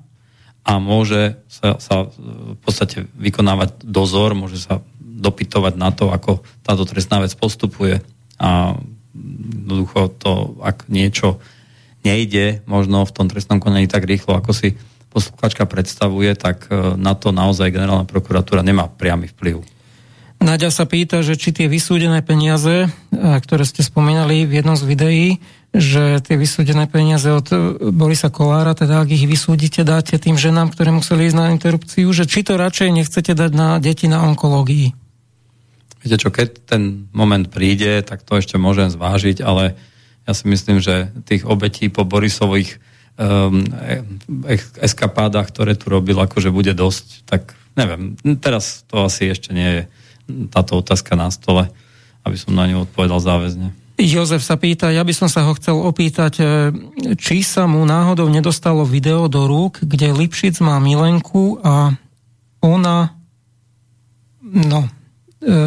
a 0.67 0.71
môže 0.83 1.39
sa, 1.47 1.79
sa 1.79 2.11
v 2.11 2.59
podstate 2.59 3.07
vykonávať 3.15 3.87
dozor, 3.87 4.35
môže 4.35 4.59
sa 4.59 4.83
dopytovať 4.99 5.73
na 5.79 5.89
to, 5.95 6.11
ako 6.11 6.43
táto 6.61 6.83
trestná 6.83 7.23
vec 7.23 7.31
postupuje 7.33 8.03
a 8.37 8.75
jednoducho 9.15 10.13
to, 10.19 10.59
ak 10.61 10.85
niečo 10.91 11.39
nejde 12.05 12.61
možno 12.69 13.07
v 13.07 13.15
tom 13.15 13.25
trestnom 13.31 13.57
konaní 13.57 13.89
tak 13.89 14.05
rýchlo, 14.05 14.37
ako 14.37 14.51
si 14.53 14.77
posluchačka 15.11 15.65
predstavuje, 15.65 16.35
tak 16.37 16.67
e, 16.69 16.95
na 16.99 17.17
to 17.17 17.31
naozaj 17.33 17.73
generálna 17.73 18.05
prokuratúra 18.05 18.61
nemá 18.61 18.91
priamy 18.91 19.31
vplyv. 19.31 19.63
Nadia 20.37 20.69
sa 20.69 20.85
pýta, 20.85 21.25
že 21.25 21.33
či 21.33 21.49
tie 21.49 21.65
vysúdené 21.65 22.21
peniaze, 22.21 22.85
e, 22.85 22.89
ktoré 23.15 23.65
ste 23.65 23.81
spomínali 23.81 24.45
v 24.45 24.61
jednom 24.61 24.77
z 24.77 24.83
videí, 24.85 25.27
že 25.75 26.23
tie 26.23 26.39
vysúdené 26.39 26.87
peniaze 26.87 27.27
od 27.27 27.49
Borisa 27.91 28.31
Kolára, 28.31 28.73
teda 28.73 29.03
ak 29.03 29.09
ich 29.11 29.27
vysúdite, 29.27 29.83
dáte 29.83 30.15
tým 30.15 30.39
ženám, 30.39 30.71
ktoré 30.71 30.95
museli 30.95 31.27
ísť 31.27 31.37
na 31.37 31.51
interrupciu, 31.51 32.07
že 32.15 32.23
či 32.23 32.45
to 32.45 32.55
radšej 32.55 32.89
nechcete 32.93 33.33
dať 33.35 33.51
na 33.51 33.77
deti 33.77 34.07
na 34.07 34.23
onkológii? 34.25 34.95
Viete 36.01 36.17
čo, 36.23 36.29
keď 36.31 36.47
ten 36.69 37.11
moment 37.11 37.49
príde, 37.51 37.99
tak 38.05 38.23
to 38.23 38.39
ešte 38.39 38.55
môžem 38.55 38.87
zvážiť, 38.87 39.43
ale 39.43 39.75
ja 40.23 40.31
si 40.31 40.45
myslím, 40.47 40.79
že 40.79 41.11
tých 41.27 41.43
obetí 41.43 41.91
po 41.91 42.07
Borisových 42.07 42.79
um, 43.17 43.65
eskapádach, 44.79 45.49
ktoré 45.49 45.73
tu 45.73 45.89
robil, 45.89 46.17
akože 46.17 46.53
bude 46.53 46.71
dosť, 46.77 47.25
tak 47.25 47.57
neviem, 47.77 48.17
teraz 48.41 48.85
to 48.89 49.05
asi 49.05 49.29
ešte 49.33 49.53
nie 49.53 49.69
je 49.69 49.81
táto 50.49 50.79
otázka 50.79 51.17
na 51.17 51.29
stole, 51.33 51.69
aby 52.25 52.37
som 52.37 52.53
na 52.53 52.69
ňu 52.69 52.89
odpovedal 52.89 53.19
záväzne. 53.21 53.73
Jozef 53.97 54.45
sa 54.45 54.61
pýta, 54.61 54.93
ja 54.93 55.01
by 55.01 55.09
som 55.09 55.25
sa 55.25 55.41
ho 55.49 55.57
chcel 55.57 55.73
opýtať, 55.73 56.33
e, 56.37 56.45
či 57.17 57.41
sa 57.41 57.65
mu 57.65 57.81
náhodou 57.81 58.29
nedostalo 58.29 58.85
video 58.85 59.25
do 59.25 59.49
rúk, 59.49 59.81
kde 59.81 60.13
Lipšic 60.13 60.61
má 60.61 60.77
Milenku 60.77 61.57
a 61.65 61.97
ona 62.61 63.17
no 64.45 64.85
e, 65.41 65.57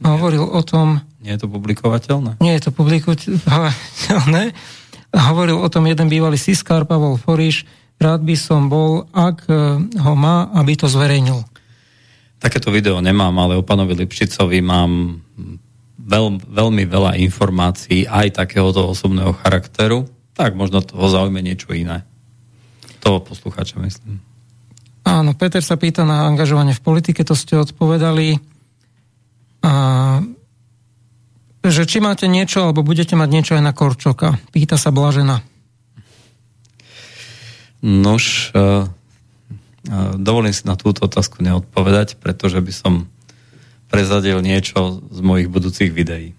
hovoril 0.00 0.48
o 0.48 0.60
tom... 0.64 1.04
Nie 1.20 1.36
je 1.36 1.44
to 1.44 1.52
publikovateľné? 1.52 2.40
Nie 2.40 2.56
je 2.56 2.62
to 2.64 2.72
publikovateľné. 2.72 4.42
Hovoril 5.10 5.58
o 5.58 5.68
tom 5.70 5.90
jeden 5.90 6.06
bývalý 6.06 6.38
Siskár, 6.38 6.86
Pavol 6.86 7.18
Foriš, 7.18 7.66
rád 7.98 8.22
by 8.22 8.36
som 8.38 8.70
bol, 8.70 9.10
ak 9.10 9.44
e, 9.50 9.54
ho 10.00 10.14
má, 10.14 10.48
aby 10.54 10.78
to 10.78 10.86
zverejnil. 10.86 11.42
Takéto 12.40 12.72
video 12.72 13.02
nemám, 13.04 13.34
ale 13.36 13.58
o 13.58 13.66
pánovi 13.66 13.92
Lipšicovi 13.92 14.64
mám 14.64 15.20
veľ, 16.00 16.26
veľmi 16.48 16.84
veľa 16.88 17.20
informácií 17.20 18.08
aj 18.08 18.40
takéhoto 18.40 18.88
osobného 18.88 19.36
charakteru, 19.44 20.08
tak 20.32 20.56
možno 20.56 20.80
toho 20.80 21.06
zaujme 21.12 21.44
niečo 21.44 21.70
iné. 21.76 22.06
To 23.04 23.20
poslucháča 23.20 23.76
myslím. 23.84 24.24
Áno, 25.04 25.32
Peter 25.36 25.60
sa 25.60 25.76
pýta 25.76 26.04
na 26.08 26.24
angažovanie 26.24 26.72
v 26.72 26.84
politike, 26.84 27.24
to 27.24 27.36
ste 27.36 27.60
odpovedali. 27.60 28.40
A, 29.60 29.72
že 31.60 31.84
či 31.84 32.00
máte 32.00 32.24
niečo, 32.24 32.64
alebo 32.64 32.80
budete 32.80 33.12
mať 33.16 33.28
niečo 33.28 33.52
aj 33.56 33.62
na 33.64 33.72
Korčoka? 33.76 34.40
Pýta 34.52 34.80
sa 34.80 34.88
Blažena. 34.88 35.44
Nož, 37.80 38.52
uh, 38.52 38.88
uh, 38.88 40.12
dovolím 40.16 40.52
si 40.52 40.64
na 40.64 40.76
túto 40.76 41.04
otázku 41.04 41.40
neodpovedať, 41.44 42.16
pretože 42.20 42.60
by 42.60 42.72
som 42.72 42.94
prezadil 43.92 44.40
niečo 44.40 45.04
z 45.10 45.20
mojich 45.20 45.48
budúcich 45.52 45.92
videí. 45.92 46.32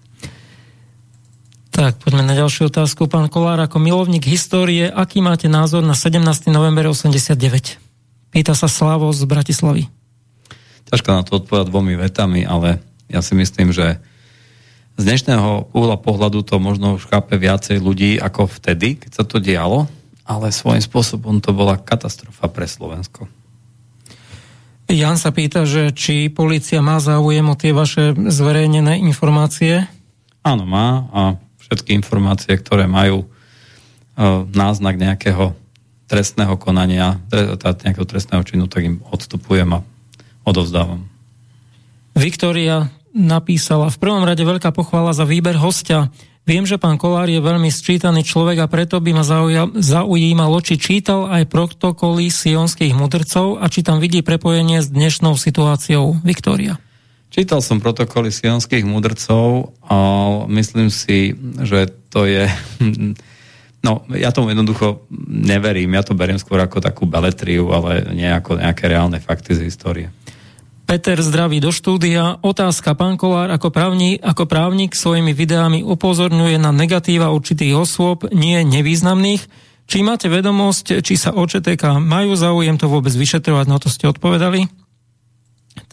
Tak, 1.72 2.04
poďme 2.04 2.28
na 2.28 2.36
ďalšiu 2.36 2.68
otázku. 2.68 3.08
Pán 3.08 3.32
Kolár, 3.32 3.56
ako 3.64 3.80
milovník 3.80 4.28
histórie, 4.28 4.92
aký 4.92 5.24
máte 5.24 5.48
názor 5.48 5.80
na 5.80 5.96
17. 5.96 6.52
november 6.52 6.84
89? 6.84 7.80
Pýta 8.28 8.52
sa 8.52 8.68
Slavo 8.68 9.08
z 9.12 9.24
Bratislavy. 9.24 9.88
Ťažko 10.92 11.08
na 11.08 11.22
to 11.24 11.40
odpovedať 11.40 11.72
dvomi 11.72 11.96
vetami, 11.96 12.44
ale 12.44 12.84
ja 13.08 13.24
si 13.24 13.32
myslím, 13.32 13.72
že 13.72 13.96
z 14.96 15.02
dnešného 15.02 15.72
uhla 15.72 15.96
pohľadu 15.96 16.44
to 16.44 16.60
možno 16.60 17.00
už 17.00 17.08
chápe 17.08 17.36
viacej 17.40 17.80
ľudí 17.80 18.20
ako 18.20 18.48
vtedy, 18.48 19.00
keď 19.00 19.10
sa 19.10 19.24
to 19.24 19.40
dialo, 19.40 19.88
ale 20.28 20.52
svojím 20.52 20.84
spôsobom 20.84 21.40
to 21.40 21.56
bola 21.56 21.80
katastrofa 21.80 22.46
pre 22.52 22.68
Slovensko. 22.68 23.26
Jan 24.92 25.16
sa 25.16 25.32
pýta, 25.32 25.64
že 25.64 25.94
či 25.96 26.28
policia 26.28 26.84
má 26.84 27.00
záujem 27.00 27.46
o 27.48 27.56
tie 27.56 27.72
vaše 27.72 28.12
zverejnené 28.12 29.00
informácie? 29.00 29.88
Áno, 30.44 30.68
má 30.68 31.08
a 31.08 31.20
všetky 31.64 31.96
informácie, 31.96 32.52
ktoré 32.60 32.84
majú 32.84 33.24
e, 33.24 33.26
náznak 34.52 35.00
nejakého 35.00 35.56
trestného 36.12 36.60
konania, 36.60 37.16
nejakého 37.56 38.04
trestného 38.04 38.44
činu, 38.44 38.68
tak 38.68 38.84
im 38.84 39.00
odstupujem 39.08 39.72
a 39.72 39.80
odovzdávam. 40.44 41.08
Viktória 42.12 42.92
napísala 43.12 43.92
v 43.92 44.00
prvom 44.00 44.24
rade 44.24 44.42
veľká 44.42 44.72
pochvala 44.72 45.12
za 45.12 45.28
výber 45.28 45.56
hostia. 45.60 46.08
Viem, 46.42 46.66
že 46.66 46.74
pán 46.74 46.98
Kolár 46.98 47.30
je 47.30 47.38
veľmi 47.38 47.70
sčítaný 47.70 48.26
človek 48.26 48.66
a 48.66 48.66
preto 48.66 48.98
by 48.98 49.14
ma 49.14 49.22
zaujímalo, 49.78 50.58
či 50.58 50.74
čítal 50.74 51.30
aj 51.30 51.46
protokoly 51.46 52.34
sionských 52.34 52.98
mudrcov 52.98 53.62
a 53.62 53.70
či 53.70 53.86
tam 53.86 54.02
vidí 54.02 54.26
prepojenie 54.26 54.82
s 54.82 54.90
dnešnou 54.90 55.38
situáciou. 55.38 56.18
Viktória. 56.26 56.82
Čítal 57.30 57.62
som 57.62 57.78
protokoly 57.78 58.34
sionských 58.34 58.82
mudrcov 58.82 59.72
a 59.86 59.96
myslím 60.50 60.90
si, 60.90 61.38
že 61.62 61.88
to 62.10 62.26
je... 62.26 62.48
No, 63.82 64.06
ja 64.14 64.30
tomu 64.30 64.54
jednoducho 64.54 65.10
neverím. 65.26 65.98
Ja 65.98 66.06
to 66.06 66.14
beriem 66.14 66.38
skôr 66.38 66.62
ako 66.62 66.78
takú 66.78 67.02
beletriu, 67.02 67.66
ale 67.74 68.14
nie 68.14 68.30
ako 68.30 68.62
nejaké 68.62 68.86
reálne 68.86 69.18
fakty 69.18 69.58
z 69.58 69.66
histórie. 69.66 70.06
Peter 70.92 71.16
zdraví 71.16 71.56
do 71.56 71.72
štúdia. 71.72 72.36
Otázka. 72.44 72.92
Pán 72.92 73.16
Kolár 73.16 73.48
ako 73.48 73.72
právnik, 73.72 74.20
ako 74.20 74.44
právnik 74.44 74.92
svojimi 74.92 75.32
videami 75.32 75.80
upozorňuje 75.80 76.60
na 76.60 76.68
negatíva 76.68 77.32
určitých 77.32 77.72
osôb, 77.72 78.28
nie 78.28 78.60
nevýznamných. 78.60 79.40
Či 79.88 80.04
máte 80.04 80.28
vedomosť, 80.28 81.00
či 81.00 81.16
sa 81.16 81.32
OČTK 81.32 81.96
majú 81.96 82.36
záujem 82.36 82.76
to 82.76 82.92
vôbec 82.92 83.08
vyšetrovať, 83.08 83.72
no 83.72 83.80
to 83.80 83.88
ste 83.88 84.04
odpovedali. 84.04 84.68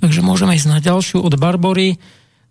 Takže 0.04 0.20
môžeme 0.20 0.60
ísť 0.60 0.68
na 0.68 0.84
ďalšiu 0.84 1.24
od 1.24 1.40
Barbory. 1.40 1.96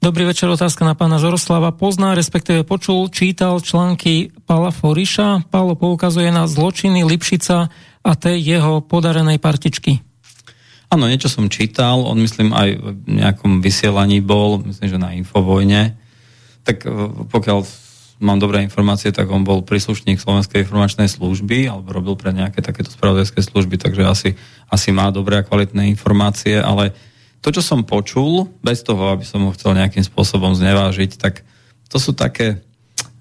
Dobrý 0.00 0.24
večer, 0.24 0.48
otázka 0.48 0.88
na 0.88 0.96
pána 0.96 1.20
Zoroslava. 1.20 1.68
Pozná, 1.76 2.16
respektíve 2.16 2.64
počul, 2.64 3.12
čítal 3.12 3.60
články 3.60 4.32
Pala 4.48 4.72
Foriša. 4.72 5.52
Palo 5.52 5.76
poukazuje 5.76 6.32
na 6.32 6.48
zločiny 6.48 7.04
Lipšica 7.04 7.68
a 8.00 8.12
tej 8.16 8.40
jeho 8.40 8.80
podarenej 8.80 9.36
partičky. 9.36 10.07
Áno, 10.88 11.04
niečo 11.04 11.28
som 11.28 11.52
čítal, 11.52 12.00
on 12.00 12.16
myslím 12.24 12.56
aj 12.56 12.68
v 12.80 12.88
nejakom 13.20 13.60
vysielaní 13.60 14.24
bol, 14.24 14.64
myslím, 14.64 14.88
že 14.88 14.96
na 14.96 15.12
Infovojne. 15.12 16.00
Tak 16.64 16.88
e, 16.88 16.88
pokiaľ 17.28 17.60
mám 18.18 18.42
dobré 18.42 18.66
informácie, 18.66 19.14
tak 19.14 19.30
on 19.30 19.46
bol 19.46 19.62
príslušník 19.62 20.18
Slovenskej 20.18 20.66
informačnej 20.66 21.06
služby 21.06 21.70
alebo 21.70 21.94
robil 21.94 22.14
pre 22.18 22.34
nejaké 22.34 22.64
takéto 22.64 22.90
spravodajské 22.90 23.38
služby, 23.38 23.78
takže 23.78 24.02
asi, 24.02 24.30
asi 24.66 24.88
má 24.90 25.12
dobré 25.14 25.38
a 25.38 25.46
kvalitné 25.46 25.86
informácie, 25.86 26.58
ale 26.58 26.90
to, 27.38 27.54
čo 27.54 27.62
som 27.62 27.86
počul, 27.86 28.50
bez 28.58 28.82
toho, 28.82 29.14
aby 29.14 29.22
som 29.22 29.46
ho 29.46 29.54
chcel 29.54 29.78
nejakým 29.78 30.02
spôsobom 30.02 30.58
znevážiť, 30.58 31.14
tak 31.14 31.46
to 31.86 32.02
sú 32.02 32.10
také, 32.10 32.58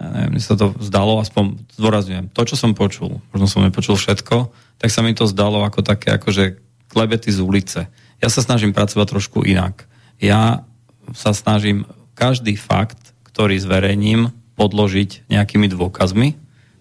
ja 0.02 0.08
neviem, 0.10 0.34
mi 0.34 0.42
sa 0.42 0.58
to 0.58 0.74
zdalo, 0.82 1.22
aspoň 1.22 1.62
zdôrazňujem, 1.78 2.34
to, 2.34 2.42
čo 2.50 2.58
som 2.58 2.74
počul, 2.74 3.22
možno 3.30 3.46
som 3.46 3.62
nepočul 3.62 3.94
všetko, 3.94 4.50
tak 4.82 4.90
sa 4.90 5.06
mi 5.06 5.14
to 5.14 5.30
zdalo 5.30 5.62
ako 5.62 5.86
také, 5.86 6.10
akože 6.18 6.67
klebety 6.98 7.30
z 7.30 7.46
ulice. 7.46 7.86
Ja 8.18 8.34
sa 8.34 8.42
snažím 8.42 8.74
pracovať 8.74 9.06
trošku 9.14 9.46
inak. 9.46 9.86
Ja 10.18 10.66
sa 11.14 11.38
snažím 11.38 11.86
každý 12.18 12.58
fakt, 12.58 13.14
ktorý 13.30 13.62
zverejním, 13.62 14.34
podložiť 14.58 15.30
nejakými 15.30 15.70
dôkazmi. 15.70 16.34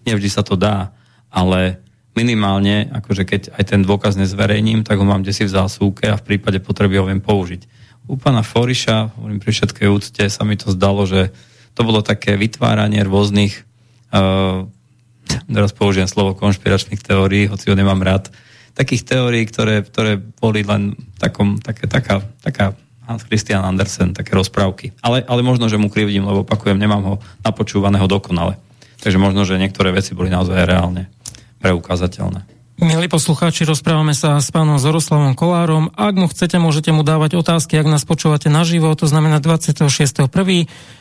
nevždy 0.09 0.29
sa 0.33 0.41
to 0.41 0.57
dá, 0.57 0.89
ale 1.29 1.77
minimálne, 2.17 2.89
akože 2.89 3.23
keď 3.29 3.41
aj 3.53 3.63
ten 3.69 3.85
dôkaz 3.85 4.17
nezverejním, 4.17 4.81
tak 4.81 4.97
ho 4.97 5.05
mám 5.05 5.21
desi 5.21 5.45
v 5.45 5.53
zásuvke 5.53 6.09
a 6.09 6.17
v 6.17 6.25
prípade 6.25 6.57
potreby 6.57 6.97
ho 6.97 7.05
viem 7.05 7.21
použiť. 7.21 7.69
U 8.09 8.17
pána 8.17 8.41
Foriša, 8.41 9.13
hovorím 9.21 9.37
pri 9.37 9.53
všetkej 9.53 9.87
úcte, 9.93 10.23
sa 10.25 10.41
mi 10.41 10.57
to 10.57 10.73
zdalo, 10.73 11.05
že 11.05 11.29
to 11.77 11.85
bolo 11.85 12.01
také 12.01 12.33
vytváranie 12.33 13.05
rôznych, 13.05 13.61
uh, 14.09 14.65
teraz 15.45 15.71
použijem 15.77 16.09
slovo 16.09 16.33
konšpiračných 16.33 17.05
teórií, 17.05 17.45
hoci 17.45 17.69
ho 17.69 17.77
nemám 17.77 18.01
rád, 18.01 18.33
takých 18.77 19.09
teórií, 19.09 19.43
ktoré, 19.49 19.81
ktoré 19.81 20.21
boli 20.21 20.61
len 20.61 20.93
takom, 21.17 21.57
také, 21.57 21.89
taká, 21.89 22.21
taká 22.45 22.77
Hans 23.09 23.25
Christian 23.25 23.65
Andersen, 23.65 24.13
také 24.13 24.37
rozprávky. 24.37 24.93
Ale, 25.01 25.25
ale 25.25 25.41
možno, 25.41 25.65
že 25.65 25.81
mu 25.81 25.89
krivdím, 25.89 26.29
lebo 26.29 26.45
opakujem, 26.45 26.77
nemám 26.77 27.03
ho 27.03 27.15
napočúvaného 27.41 28.05
dokonale. 28.05 28.59
Takže 29.01 29.17
možno, 29.17 29.47
že 29.47 29.57
niektoré 29.57 29.89
veci 29.89 30.13
boli 30.13 30.29
naozaj 30.29 30.67
reálne 30.67 31.09
preukázateľné. 31.57 32.56
Milí 32.77 33.09
poslucháči, 33.09 33.65
rozprávame 33.65 34.13
sa 34.13 34.37
s 34.37 34.53
pánom 34.53 34.77
Zoroslavom 34.77 35.33
Kolárom. 35.33 35.89
Ak 35.97 36.13
mu 36.13 36.29
chcete, 36.29 36.61
môžete 36.61 36.93
mu 36.93 37.01
dávať 37.01 37.33
otázky, 37.41 37.73
ak 37.73 37.89
nás 37.89 38.05
počúvate 38.05 38.53
naživo, 38.53 38.93
to 38.93 39.09
znamená 39.09 39.41
26.1. 39.41 40.29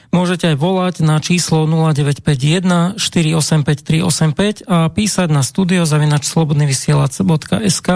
Môžete 0.08 0.44
aj 0.48 0.56
volať 0.56 1.04
na 1.04 1.20
číslo 1.20 1.68
0951 1.68 2.96
485 2.96 3.84
385 3.84 4.64
a 4.64 4.88
písať 4.88 5.28
na 5.28 5.44
studio 5.44 5.84
zavinač 5.84 6.24
slobodnyvysielac.sk 6.24 7.88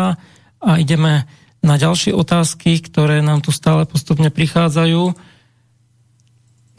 a 0.60 0.70
ideme 0.76 1.24
na 1.64 1.74
ďalšie 1.80 2.12
otázky, 2.12 2.84
ktoré 2.84 3.24
nám 3.24 3.40
tu 3.40 3.48
stále 3.48 3.88
postupne 3.88 4.28
prichádzajú. 4.28 5.16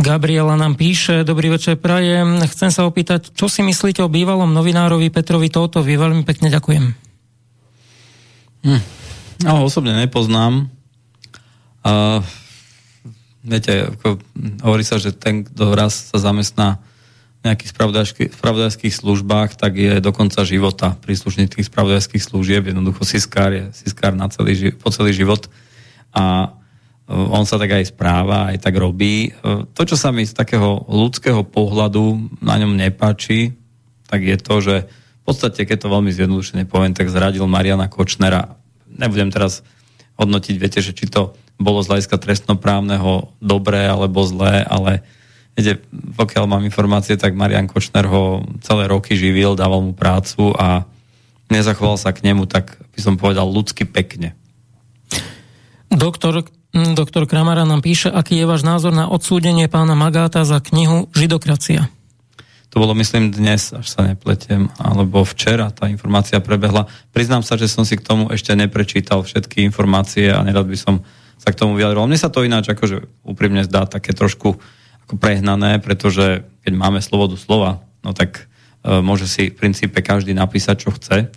Gabriela 0.01 0.57
nám 0.57 0.73
píše, 0.81 1.21
dobrý 1.21 1.53
večer 1.53 1.77
prajem, 1.77 2.41
chcem 2.49 2.73
sa 2.73 2.89
opýtať, 2.89 3.29
čo 3.37 3.45
si 3.45 3.61
myslíte 3.61 4.01
o 4.01 4.09
bývalom 4.09 4.49
novinárovi 4.49 5.13
Petrovi 5.13 5.53
Tótovi? 5.53 5.93
Veľmi 5.93 6.25
pekne 6.25 6.49
ďakujem. 6.49 6.85
Hm. 8.65 8.81
No, 9.45 9.61
osobne 9.61 9.93
nepoznám. 9.93 10.73
Uh, 11.85 12.25
viete, 13.45 13.93
ako, 13.93 14.17
hovorí 14.65 14.81
sa, 14.81 14.97
že 14.97 15.13
ten, 15.13 15.45
kto 15.45 15.77
raz 15.77 16.09
sa 16.09 16.17
zamestná 16.17 16.81
v 17.45 17.53
nejakých 17.53 17.69
spravodajských 18.33 18.93
službách, 18.93 19.53
tak 19.53 19.77
je 19.77 20.01
do 20.01 20.09
konca 20.09 20.41
života 20.41 20.97
príslušník 21.05 21.57
tých 21.57 21.69
spravodajských 21.69 22.25
služieb. 22.25 22.65
Jednoducho 22.69 23.05
siskár 23.05 23.53
je 23.53 23.69
siskár 23.73 24.17
na 24.17 24.33
celý, 24.33 24.73
po 24.73 24.89
celý 24.89 25.13
život. 25.13 25.45
A 26.09 26.57
on 27.11 27.43
sa 27.43 27.59
tak 27.59 27.75
aj 27.75 27.91
správa, 27.91 28.55
aj 28.55 28.63
tak 28.63 28.79
robí. 28.79 29.35
To, 29.43 29.81
čo 29.83 29.99
sa 29.99 30.15
mi 30.15 30.23
z 30.23 30.31
takého 30.31 30.87
ľudského 30.87 31.43
pohľadu 31.43 32.39
na 32.39 32.55
ňom 32.55 32.79
nepáči, 32.79 33.51
tak 34.07 34.23
je 34.23 34.39
to, 34.39 34.55
že 34.63 34.75
v 34.87 35.23
podstate, 35.27 35.67
keď 35.67 35.85
to 35.85 35.93
veľmi 35.93 36.11
zjednodušene 36.15 36.63
poviem, 36.71 36.95
tak 36.95 37.11
zradil 37.11 37.43
Mariana 37.51 37.91
Kočnera. 37.91 38.55
Nebudem 38.87 39.27
teraz 39.29 39.61
hodnotiť, 40.15 40.55
viete, 40.55 40.79
že 40.79 40.95
či 40.95 41.11
to 41.11 41.35
bolo 41.59 41.83
z 41.83 41.93
hľadiska 41.93 42.17
trestnoprávneho 42.17 43.35
dobré 43.37 43.85
alebo 43.85 44.25
zlé, 44.25 44.65
ale 44.65 45.05
viete, 45.53 45.83
pokiaľ 45.91 46.45
mám 46.47 46.63
informácie, 46.65 47.19
tak 47.19 47.37
Marian 47.37 47.69
Kočner 47.69 48.07
ho 48.07 48.47
celé 48.63 48.87
roky 48.89 49.13
živil, 49.19 49.59
dával 49.59 49.83
mu 49.83 49.93
prácu 49.93 50.55
a 50.57 50.87
nezachoval 51.51 51.99
sa 51.99 52.15
k 52.15 52.23
nemu, 52.23 52.47
tak 52.47 52.79
by 52.95 52.99
som 53.03 53.19
povedal 53.19 53.45
ľudsky 53.45 53.83
pekne. 53.83 54.33
Doktor, 55.91 56.47
doktor 56.71 57.27
Kramara 57.27 57.67
nám 57.67 57.83
píše, 57.83 58.07
aký 58.07 58.39
je 58.39 58.47
váš 58.47 58.63
názor 58.63 58.95
na 58.95 59.11
odsúdenie 59.11 59.67
pána 59.67 59.95
Magáta 59.95 60.47
za 60.47 60.63
knihu 60.63 61.11
Židokracia. 61.11 61.91
To 62.71 62.79
bolo, 62.79 62.95
myslím, 62.95 63.35
dnes, 63.35 63.75
až 63.75 63.83
sa 63.83 64.07
nepletiem, 64.07 64.71
alebo 64.79 65.27
včera 65.27 65.67
tá 65.75 65.91
informácia 65.91 66.39
prebehla. 66.39 66.87
Priznám 67.11 67.43
sa, 67.43 67.59
že 67.59 67.67
som 67.67 67.83
si 67.83 67.99
k 67.99 68.05
tomu 68.07 68.31
ešte 68.31 68.55
neprečítal 68.55 69.27
všetky 69.27 69.59
informácie 69.67 70.31
a 70.31 70.39
nerad 70.39 70.71
by 70.71 70.79
som 70.79 71.03
sa 71.35 71.51
k 71.51 71.59
tomu 71.59 71.75
vyjadroval. 71.75 72.07
Mne 72.07 72.21
sa 72.21 72.31
to 72.31 72.47
ináč 72.47 72.71
akože 72.71 73.27
úprimne 73.27 73.67
zdá 73.67 73.83
také 73.83 74.15
trošku 74.15 74.55
ako 75.03 75.13
prehnané, 75.19 75.83
pretože 75.83 76.47
keď 76.63 76.73
máme 76.79 77.03
slobodu 77.03 77.35
slova, 77.35 77.83
no 78.07 78.15
tak 78.15 78.47
e, 78.87 79.03
môže 79.03 79.27
si 79.27 79.51
v 79.51 79.59
princípe 79.59 79.99
každý 79.99 80.31
napísať, 80.31 80.87
čo 80.87 80.95
chce 80.95 81.27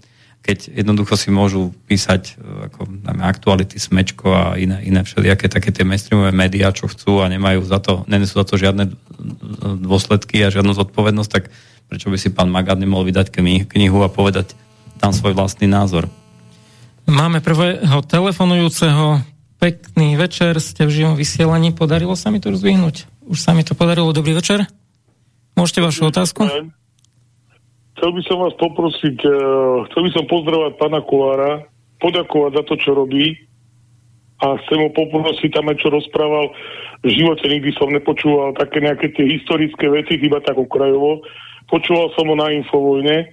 keď 0.45 0.77
jednoducho 0.85 1.17
si 1.17 1.33
môžu 1.33 1.73
písať 1.89 2.37
e, 2.37 2.69
ako, 2.69 2.85
najmä, 2.85 3.25
aktuality, 3.25 3.81
smečko 3.81 4.29
a 4.29 4.45
iné, 4.61 4.85
iné 4.85 5.01
všelijaké 5.01 5.49
také 5.49 5.73
tie 5.73 5.89
mainstreamové 5.89 6.37
médiá, 6.37 6.69
čo 6.69 6.85
chcú 6.85 7.25
a 7.25 7.33
nemajú 7.33 7.65
za 7.65 7.81
to, 7.81 8.05
nenesú 8.05 8.45
za 8.45 8.45
to 8.45 8.61
žiadne 8.61 8.93
dôsledky 9.81 10.45
a 10.45 10.53
žiadnu 10.53 10.77
zodpovednosť, 10.77 11.31
tak 11.33 11.49
prečo 11.89 12.13
by 12.13 12.21
si 12.21 12.29
pán 12.29 12.53
Magad 12.53 12.77
nemohol 12.77 13.09
vydať 13.09 13.33
knihu 13.73 14.05
a 14.05 14.13
povedať 14.13 14.53
tam 15.01 15.17
svoj 15.17 15.33
vlastný 15.33 15.65
názor? 15.65 16.13
Máme 17.09 17.41
prvého 17.41 18.05
telefonujúceho. 18.05 19.25
Pekný 19.61 20.21
večer, 20.21 20.61
ste 20.61 20.85
v 20.85 20.93
živom 20.93 21.17
vysielaní. 21.17 21.73
Podarilo 21.73 22.13
sa 22.21 22.29
mi 22.29 22.37
to 22.37 22.53
rozvihnúť? 22.53 23.09
Už 23.25 23.41
sa 23.41 23.57
mi 23.57 23.65
to 23.65 23.73
podarilo. 23.73 24.13
Dobrý 24.13 24.37
večer. 24.37 24.69
Môžete 25.57 25.81
vašu 25.81 26.13
otázku? 26.13 26.45
Chcel 28.05 28.21
by 28.21 28.25
som 28.29 28.37
vás 28.45 28.53
poprosiť, 28.61 29.17
uh, 29.25 29.89
chcel 29.89 30.01
by 30.05 30.11
som 30.13 30.29
pozdravať 30.29 30.77
pána 30.77 31.01
Kolára, 31.09 31.65
poďakovať 32.05 32.61
za 32.61 32.63
to, 32.69 32.75
čo 32.77 32.93
robí 32.93 33.33
a 34.45 34.61
chcem 34.61 34.77
ho 34.77 34.93
poprosiť 34.93 35.49
tam 35.49 35.73
aj 35.73 35.81
čo 35.81 35.89
rozprával. 35.89 36.53
V 37.01 37.09
živote 37.09 37.49
nikdy 37.49 37.73
som 37.81 37.89
nepočúval 37.89 38.61
také 38.61 38.85
nejaké 38.85 39.09
tie 39.09 39.25
historické 39.25 39.89
veci, 39.89 40.21
iba 40.21 40.37
tak 40.45 40.61
okrajovo. 40.61 41.25
Počúval 41.73 42.13
som 42.13 42.29
ho 42.29 42.37
na 42.37 42.53
Infovojne. 42.53 43.33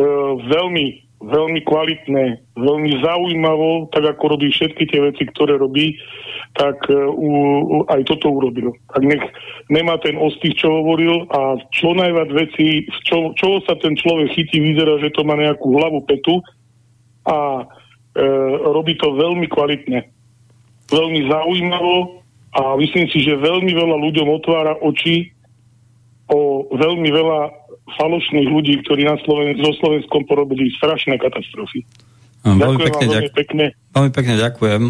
Uh, 0.00 0.40
veľmi 0.48 1.04
veľmi 1.20 1.60
kvalitné, 1.68 2.56
veľmi 2.56 2.90
zaujímavo, 3.04 3.92
tak 3.92 4.16
ako 4.16 4.36
robí 4.36 4.48
všetky 4.48 4.88
tie 4.88 5.00
veci, 5.04 5.28
ktoré 5.28 5.60
robí, 5.60 5.92
tak 6.56 6.80
uh, 6.88 7.92
aj 7.92 8.00
toto 8.08 8.32
urobil. 8.32 8.72
Tak 8.96 9.04
nech 9.04 9.20
nemá 9.68 10.00
ten 10.00 10.16
ostých, 10.16 10.64
čo 10.64 10.80
hovoril 10.80 11.28
a 11.28 11.60
čo 11.76 11.92
najviac 11.92 12.32
veci, 12.32 12.88
čo, 13.04 13.36
čo 13.36 13.60
sa 13.68 13.76
ten 13.76 13.94
človek 14.00 14.32
chytí, 14.32 14.58
vyzerá, 14.64 14.96
že 14.98 15.12
to 15.12 15.20
má 15.28 15.36
nejakú 15.36 15.68
hlavu 15.76 16.00
petu 16.08 16.40
a 17.28 17.68
uh, 17.68 18.52
robí 18.72 18.96
to 18.96 19.12
veľmi 19.12 19.44
kvalitne. 19.52 20.08
Veľmi 20.88 21.20
zaujímavo 21.28 22.24
a 22.56 22.74
myslím 22.80 23.06
si, 23.12 23.22
že 23.22 23.38
veľmi 23.38 23.70
veľa 23.76 23.96
ľuďom 24.08 24.26
otvára 24.40 24.74
oči 24.82 25.30
o 26.32 26.66
veľmi 26.74 27.12
veľa 27.12 27.59
falošných 27.96 28.48
ľudí, 28.48 28.74
ktorí 28.86 29.06
na 29.06 29.16
Sloven- 29.24 29.58
so 29.58 29.72
Slovenskom 29.80 30.26
porobili 30.26 30.70
strašné 30.78 31.18
katastrofy. 31.18 31.86
No, 32.40 32.56
veľmi, 32.56 32.80
pekne, 32.88 33.06
vám, 33.06 33.14
veľmi, 33.20 33.32
pekne. 33.36 33.64
veľmi 33.92 34.12
pekne 34.16 34.34
ďakujem. 34.40 34.82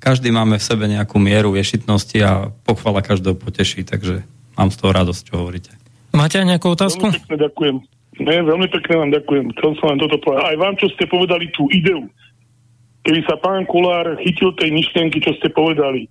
Každý 0.00 0.28
máme 0.32 0.56
v 0.56 0.64
sebe 0.64 0.84
nejakú 0.88 1.16
mieru 1.20 1.56
ješitnosti 1.56 2.18
a 2.24 2.52
pochvala 2.64 3.04
každého 3.04 3.36
poteší, 3.36 3.84
takže 3.84 4.24
mám 4.56 4.72
z 4.72 4.76
toho 4.80 4.90
radosť, 4.92 5.22
čo 5.28 5.34
hovoríte. 5.40 5.72
Máte 6.16 6.40
aj 6.40 6.56
nejakú 6.56 6.72
otázku? 6.72 7.12
Veľmi 7.12 7.20
pekne 7.20 7.36
ďakujem. 7.36 7.76
Ne, 8.16 8.36
veľmi 8.48 8.68
pekne 8.72 8.94
vám 8.96 9.10
ďakujem. 9.12 9.44
Chcel 9.60 9.70
som 9.76 9.86
vám 9.92 10.00
toto 10.00 10.16
povedať. 10.24 10.42
Aj 10.48 10.56
vám, 10.56 10.74
čo 10.80 10.88
ste 10.96 11.04
povedali 11.04 11.52
tú 11.52 11.68
ideu. 11.68 12.08
Keby 13.04 13.20
sa 13.28 13.36
pán 13.36 13.68
Kulár 13.68 14.16
chytil 14.24 14.56
tej 14.56 14.72
myšlienky, 14.72 15.20
čo 15.20 15.36
ste 15.36 15.52
povedali, 15.52 16.08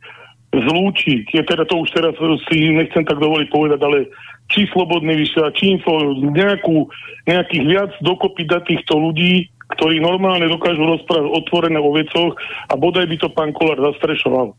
zlúčiť, 0.53 1.35
je 1.35 1.43
teda 1.43 1.67
to 1.67 1.83
už 1.83 1.91
teraz 1.91 2.15
si 2.47 2.71
nechcem 2.71 3.03
tak 3.03 3.19
dovoliť 3.19 3.47
povedať, 3.51 3.79
ale 3.83 4.07
či 4.49 4.69
slobodný 4.69 5.17
vysielač, 5.17 5.57
či 5.57 5.73
info, 5.73 5.97
nejakú, 6.21 6.85
nejakých 7.25 7.63
viac 7.65 7.91
dokopy 8.01 8.45
dať 8.45 8.63
týchto 8.69 8.93
ľudí, 8.97 9.49
ktorí 9.73 9.97
normálne 9.97 10.45
dokážu 10.45 10.85
rozprávať 10.85 11.25
otvorené 11.25 11.81
o 11.81 11.89
vecoch 11.89 12.37
a 12.69 12.73
bodaj 12.77 13.09
by 13.09 13.17
to 13.17 13.29
pán 13.33 13.49
Kolár 13.51 13.81
zastrešoval. 13.81 14.53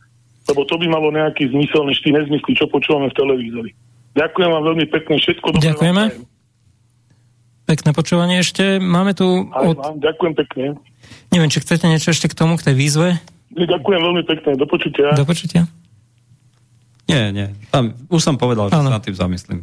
Lebo 0.46 0.60
to 0.66 0.74
by 0.78 0.86
malo 0.90 1.10
nejaký 1.14 1.50
zmysel, 1.50 1.86
než 1.86 2.02
tí 2.02 2.10
nezmysly, 2.10 2.54
čo 2.54 2.66
počúvame 2.70 3.10
v 3.10 3.18
televízori. 3.18 3.70
Ďakujem 4.18 4.50
vám 4.50 4.64
veľmi 4.64 4.86
pekne, 4.90 5.14
všetko 5.18 5.46
dobré. 5.54 5.66
Ďakujeme. 5.70 6.04
Pekné 7.66 7.90
počúvanie 7.90 8.36
ešte. 8.42 8.78
Máme 8.78 9.10
tu... 9.14 9.50
Aj 9.50 9.66
od... 9.66 9.74
vám, 9.74 9.98
ďakujem 9.98 10.34
pekne. 10.38 10.64
Neviem, 11.34 11.50
či 11.50 11.58
chcete 11.62 11.90
niečo 11.90 12.14
ešte 12.14 12.30
k 12.30 12.38
tomu, 12.38 12.54
k 12.54 12.70
tej 12.70 12.74
výzve? 12.78 13.18
Ďakujem 13.54 14.00
veľmi 14.02 14.22
pekne. 14.22 14.54
Do 14.54 14.66
počutia. 14.70 15.18
Do 15.18 15.26
počutia. 15.26 15.66
Nie, 17.10 17.30
nie. 17.34 17.50
Tam, 17.70 17.94
už 18.10 18.22
som 18.22 18.38
povedal, 18.38 18.70
že 18.70 18.78
ano. 18.78 18.90
sa 18.90 18.98
na 18.98 19.02
tým 19.02 19.14
zamyslím. 19.18 19.60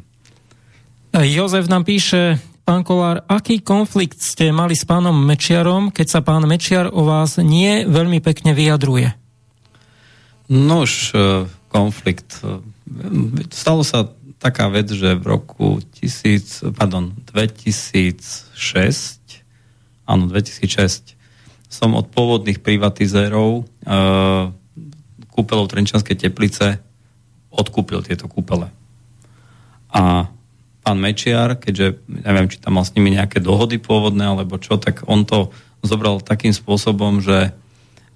Jozef 1.14 1.70
nám 1.70 1.86
píše, 1.86 2.42
pán 2.66 2.82
Kolár, 2.82 3.22
aký 3.30 3.62
konflikt 3.62 4.18
ste 4.18 4.50
mali 4.50 4.74
s 4.74 4.82
pánom 4.82 5.14
Mečiarom, 5.14 5.94
keď 5.94 6.08
sa 6.10 6.26
pán 6.26 6.42
Mečiar 6.50 6.90
o 6.90 7.06
vás 7.06 7.38
nie 7.38 7.86
veľmi 7.86 8.18
pekne 8.18 8.58
vyjadruje? 8.58 9.14
Nož, 10.50 11.14
e, 11.14 11.46
konflikt. 11.70 12.42
E, 12.42 12.58
stalo 13.54 13.86
sa 13.86 14.10
taká 14.42 14.74
vec, 14.74 14.90
že 14.90 15.14
v 15.14 15.38
roku 15.38 15.86
1000, 16.02 16.74
pardon, 16.74 17.14
2006, 17.30 18.58
áno, 20.10 20.26
2006, 20.34 21.14
som 21.70 21.94
od 21.94 22.10
pôvodných 22.10 22.58
privatizérov 22.58 23.62
e, 23.62 23.64
kúpelov 25.30 25.70
Trenčanskej 25.70 26.18
teplice 26.26 26.82
odkúpil 27.54 28.02
tieto 28.02 28.26
kúpele. 28.26 28.74
A 29.94 30.26
pán 30.84 31.00
Mečiar, 31.00 31.56
keďže 31.56 32.04
neviem, 32.28 32.52
či 32.52 32.60
tam 32.60 32.76
mal 32.76 32.84
s 32.84 32.92
nimi 32.94 33.16
nejaké 33.16 33.40
dohody 33.40 33.80
pôvodné 33.80 34.28
alebo 34.28 34.60
čo, 34.60 34.76
tak 34.76 35.08
on 35.08 35.24
to 35.24 35.50
zobral 35.80 36.20
takým 36.20 36.52
spôsobom, 36.52 37.24
že 37.24 37.56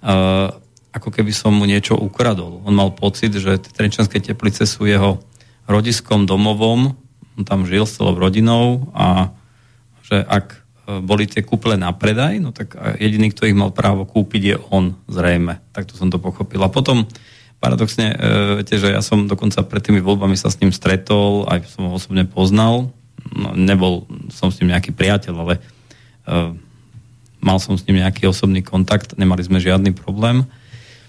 uh, 0.04 0.48
ako 0.92 1.08
keby 1.12 1.32
som 1.32 1.56
mu 1.56 1.64
niečo 1.64 1.96
ukradol. 1.96 2.60
On 2.64 2.72
mal 2.72 2.92
pocit, 2.92 3.32
že 3.32 3.60
Trenčanské 3.60 4.20
teplice 4.20 4.64
sú 4.64 4.88
jeho 4.88 5.20
rodiskom, 5.68 6.24
domovom, 6.24 6.96
on 7.38 7.42
tam 7.44 7.68
žil 7.68 7.84
s 7.84 8.00
celou 8.00 8.16
rodinou 8.16 8.90
a 8.96 9.30
že 10.02 10.24
ak 10.24 10.56
e, 10.56 10.58
boli 11.04 11.28
tie 11.28 11.44
kúple 11.44 11.76
na 11.76 11.92
predaj, 11.92 12.40
no 12.40 12.50
tak 12.50 12.74
jediný, 12.98 13.30
kto 13.30 13.46
ich 13.46 13.54
mal 13.54 13.70
právo 13.70 14.08
kúpiť, 14.08 14.42
je 14.42 14.56
on 14.72 14.96
zrejme. 15.06 15.60
Takto 15.70 15.94
som 15.94 16.08
to 16.08 16.18
pochopil. 16.18 16.58
A 16.64 16.72
potom 16.72 17.04
paradoxne, 17.58 18.14
e, 18.14 18.16
viete, 18.62 18.78
že 18.78 18.94
ja 18.94 19.02
som 19.02 19.26
dokonca 19.26 19.62
pred 19.66 19.82
tými 19.82 19.98
voľbami 19.98 20.38
sa 20.38 20.50
s 20.50 20.58
ním 20.62 20.70
stretol, 20.70 21.46
aj 21.50 21.66
som 21.66 21.90
ho 21.90 21.98
osobne 21.98 22.26
poznal. 22.26 22.90
No, 23.34 23.52
nebol 23.54 24.06
som 24.30 24.48
s 24.48 24.62
ním 24.62 24.72
nejaký 24.72 24.94
priateľ, 24.94 25.34
ale 25.34 25.54
e, 25.58 25.60
mal 27.42 27.58
som 27.58 27.74
s 27.74 27.84
ním 27.86 28.02
nejaký 28.02 28.30
osobný 28.30 28.62
kontakt, 28.62 29.18
nemali 29.18 29.42
sme 29.42 29.58
žiadny 29.58 29.94
problém. 29.94 30.46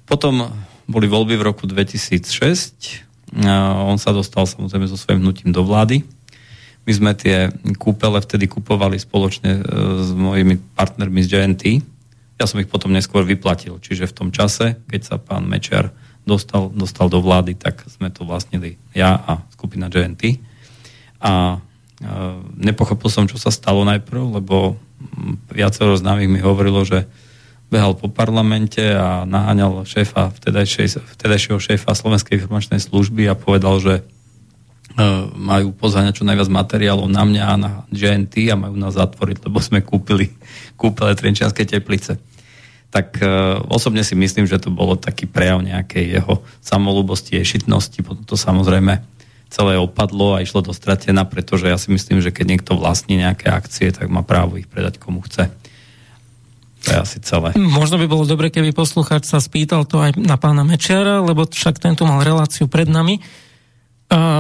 Potom 0.09 0.49
boli 0.89 1.05
voľby 1.05 1.37
v 1.37 1.47
roku 1.53 1.69
2006. 1.69 3.05
On 3.85 3.97
sa 4.01 4.09
dostal 4.09 4.49
samozrejme 4.49 4.89
so 4.89 4.97
svojím 4.97 5.21
hnutím 5.21 5.53
do 5.53 5.61
vlády. 5.61 6.01
My 6.89 6.91
sme 6.97 7.11
tie 7.13 7.53
kúpele 7.77 8.17
vtedy 8.17 8.49
kupovali 8.49 8.97
spoločne 8.97 9.61
e, 9.61 9.63
s 10.01 10.09
mojimi 10.17 10.57
partnermi 10.73 11.21
z 11.21 11.27
JNT. 11.37 11.63
Ja 12.41 12.49
som 12.49 12.57
ich 12.57 12.71
potom 12.71 12.89
neskôr 12.89 13.21
vyplatil. 13.21 13.77
Čiže 13.77 14.09
v 14.09 14.17
tom 14.17 14.29
čase, 14.33 14.81
keď 14.89 15.01
sa 15.05 15.15
pán 15.21 15.45
Mečer 15.45 15.93
dostal, 16.29 16.69
dostal 16.69 17.09
do 17.09 17.17
vlády, 17.17 17.57
tak 17.57 17.81
sme 17.89 18.13
to 18.13 18.21
vlastnili 18.21 18.77
ja 18.93 19.17
a 19.17 19.41
skupina 19.49 19.89
JNT. 19.89 20.37
A 21.25 21.57
e, 21.57 21.59
nepochopil 22.61 23.09
som, 23.09 23.25
čo 23.25 23.41
sa 23.41 23.49
stalo 23.49 23.81
najprv, 23.89 24.37
lebo 24.37 24.77
viacero 25.49 25.97
známych 25.97 26.29
mi 26.29 26.39
hovorilo, 26.39 26.85
že 26.85 27.09
behal 27.69 27.97
po 27.97 28.09
parlamente 28.09 28.81
a 28.81 29.25
naháňal 29.25 29.85
šéfa, 29.85 30.33
vtedajšieho 30.33 31.57
šéfa 31.61 31.93
Slovenskej 31.93 32.41
informačnej 32.41 32.81
služby 32.81 33.29
a 33.29 33.37
povedal, 33.37 33.77
že 33.81 33.93
e, 34.01 34.03
majú 35.37 35.73
pozháňať 35.73 36.21
čo 36.21 36.27
najviac 36.29 36.49
materiálov 36.49 37.09
na 37.09 37.23
mňa 37.25 37.43
a 37.45 37.55
na 37.57 37.71
GNT 37.93 38.53
a 38.53 38.55
majú 38.57 38.73
nás 38.77 38.97
zatvoriť, 38.97 39.45
lebo 39.45 39.57
sme 39.61 39.85
kúpili 39.85 40.33
kúpele 40.77 41.13
Trenčianskej 41.13 41.77
teplice. 41.77 42.17
Tak 42.89 43.21
e, 43.21 43.25
osobne 43.69 44.01
si 44.01 44.17
myslím, 44.17 44.49
že 44.49 44.57
to 44.57 44.73
bolo 44.73 44.97
taký 44.97 45.29
prejav 45.29 45.61
nejakej 45.61 46.19
jeho 46.21 46.41
samolúbosti, 46.59 47.37
ješitnosti. 47.37 48.01
Potom 48.01 48.25
to 48.25 48.33
samozrejme 48.33 49.01
celé 49.49 49.77
opadlo 49.81 50.37
a 50.37 50.45
išlo 50.45 50.61
do 50.61 50.73
stratená, 50.73 51.25
pretože 51.25 51.65
ja 51.65 51.77
si 51.77 51.89
myslím, 51.89 52.21
že 52.21 52.29
keď 52.29 52.45
niekto 52.57 52.71
vlastní 52.77 53.17
nejaké 53.17 53.49
akcie, 53.49 53.89
tak 53.89 54.09
má 54.09 54.21
právo 54.21 54.61
ich 54.61 54.69
predať 54.69 55.01
komu 55.01 55.25
chce. 55.25 55.49
To 56.85 56.87
je 56.95 56.97
asi 56.97 57.17
celé. 57.19 57.51
Možno 57.59 57.99
by 57.99 58.07
bolo 58.07 58.23
dobre, 58.23 58.53
keby 58.53 58.71
poslucháč 58.71 59.27
sa 59.27 59.43
spýtal 59.43 59.83
to 59.83 59.99
aj 59.99 60.15
na 60.15 60.39
pána 60.39 60.63
Mečiara, 60.63 61.19
lebo 61.19 61.43
však 61.43 61.81
tento 61.81 62.07
mal 62.07 62.23
reláciu 62.23 62.71
pred 62.71 62.87
nami. 62.87 63.19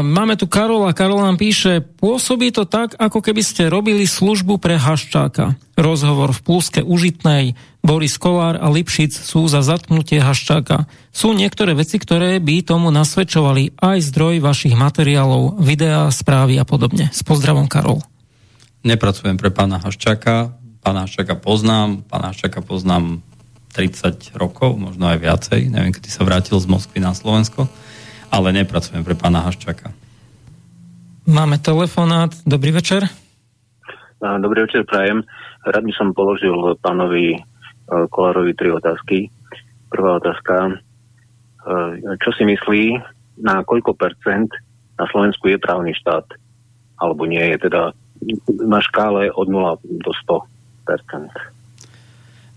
Máme 0.01 0.33
tu 0.33 0.49
Karola. 0.49 0.97
Karol 0.97 1.21
nám 1.21 1.37
píše, 1.37 1.85
pôsobí 2.01 2.49
to 2.49 2.65
tak, 2.65 2.97
ako 2.97 3.21
keby 3.21 3.45
ste 3.45 3.69
robili 3.69 4.09
službu 4.09 4.57
pre 4.57 4.81
Haščáka. 4.81 5.61
Rozhovor 5.77 6.33
v 6.33 6.41
Pluske 6.41 6.81
užitnej. 6.81 7.53
Boris 7.85 8.17
Kolár 8.17 8.57
a 8.57 8.65
Lipšic 8.73 9.13
sú 9.13 9.45
za 9.45 9.61
zatknutie 9.61 10.25
Haščáka. 10.25 10.89
Sú 11.13 11.37
niektoré 11.37 11.77
veci, 11.77 12.01
ktoré 12.01 12.41
by 12.41 12.65
tomu 12.65 12.89
nasvedčovali 12.89 13.77
aj 13.77 14.09
zdroj 14.09 14.41
vašich 14.41 14.73
materiálov, 14.73 15.61
videá, 15.61 16.09
správy 16.09 16.57
a 16.57 16.65
podobne. 16.65 17.13
S 17.13 17.21
pozdravom, 17.21 17.69
Karol. 17.69 18.01
Nepracujem 18.81 19.37
pre 19.37 19.53
pána 19.53 19.77
Haščáka, 19.77 20.49
pána 20.81 21.05
Haščaka 21.05 21.37
poznám, 21.37 22.01
pána 22.09 22.33
Haščaka 22.33 22.65
poznám 22.65 23.21
30 23.77 24.33
rokov, 24.33 24.81
možno 24.81 25.13
aj 25.13 25.21
viacej, 25.21 25.69
neviem, 25.69 25.93
kedy 25.93 26.09
sa 26.09 26.25
vrátil 26.25 26.57
z 26.57 26.65
Moskvy 26.65 26.97
na 27.05 27.13
Slovensko, 27.13 27.69
ale 28.29 28.55
nepracujem 28.55 29.01
pre 29.03 29.17
pána 29.17 29.45
Haščaka. 29.45 29.89
Máme 31.29 31.61
telefonát, 31.61 32.33
dobrý 32.45 32.73
večer. 32.73 33.05
Dobrý 34.19 34.65
večer, 34.65 34.83
prajem. 34.89 35.21
Rád 35.63 35.83
by 35.85 35.93
som 35.93 36.17
položil 36.17 36.55
pánovi 36.81 37.37
e, 37.37 37.39
Kolárovi 38.09 38.57
tri 38.57 38.73
otázky. 38.73 39.29
Prvá 39.93 40.17
otázka, 40.17 40.55
e, 40.67 40.73
čo 42.17 42.29
si 42.33 42.43
myslí, 42.43 42.83
na 43.45 43.63
koľko 43.63 43.95
percent 43.95 44.51
na 44.99 45.05
Slovensku 45.07 45.47
je 45.47 45.61
právny 45.61 45.95
štát? 45.95 46.25
Alebo 46.99 47.23
nie 47.29 47.45
je 47.55 47.69
teda 47.69 47.95
na 48.49 48.79
škále 48.83 49.31
od 49.31 49.47
0 49.47 49.79
do 50.03 50.11
100? 50.11 50.59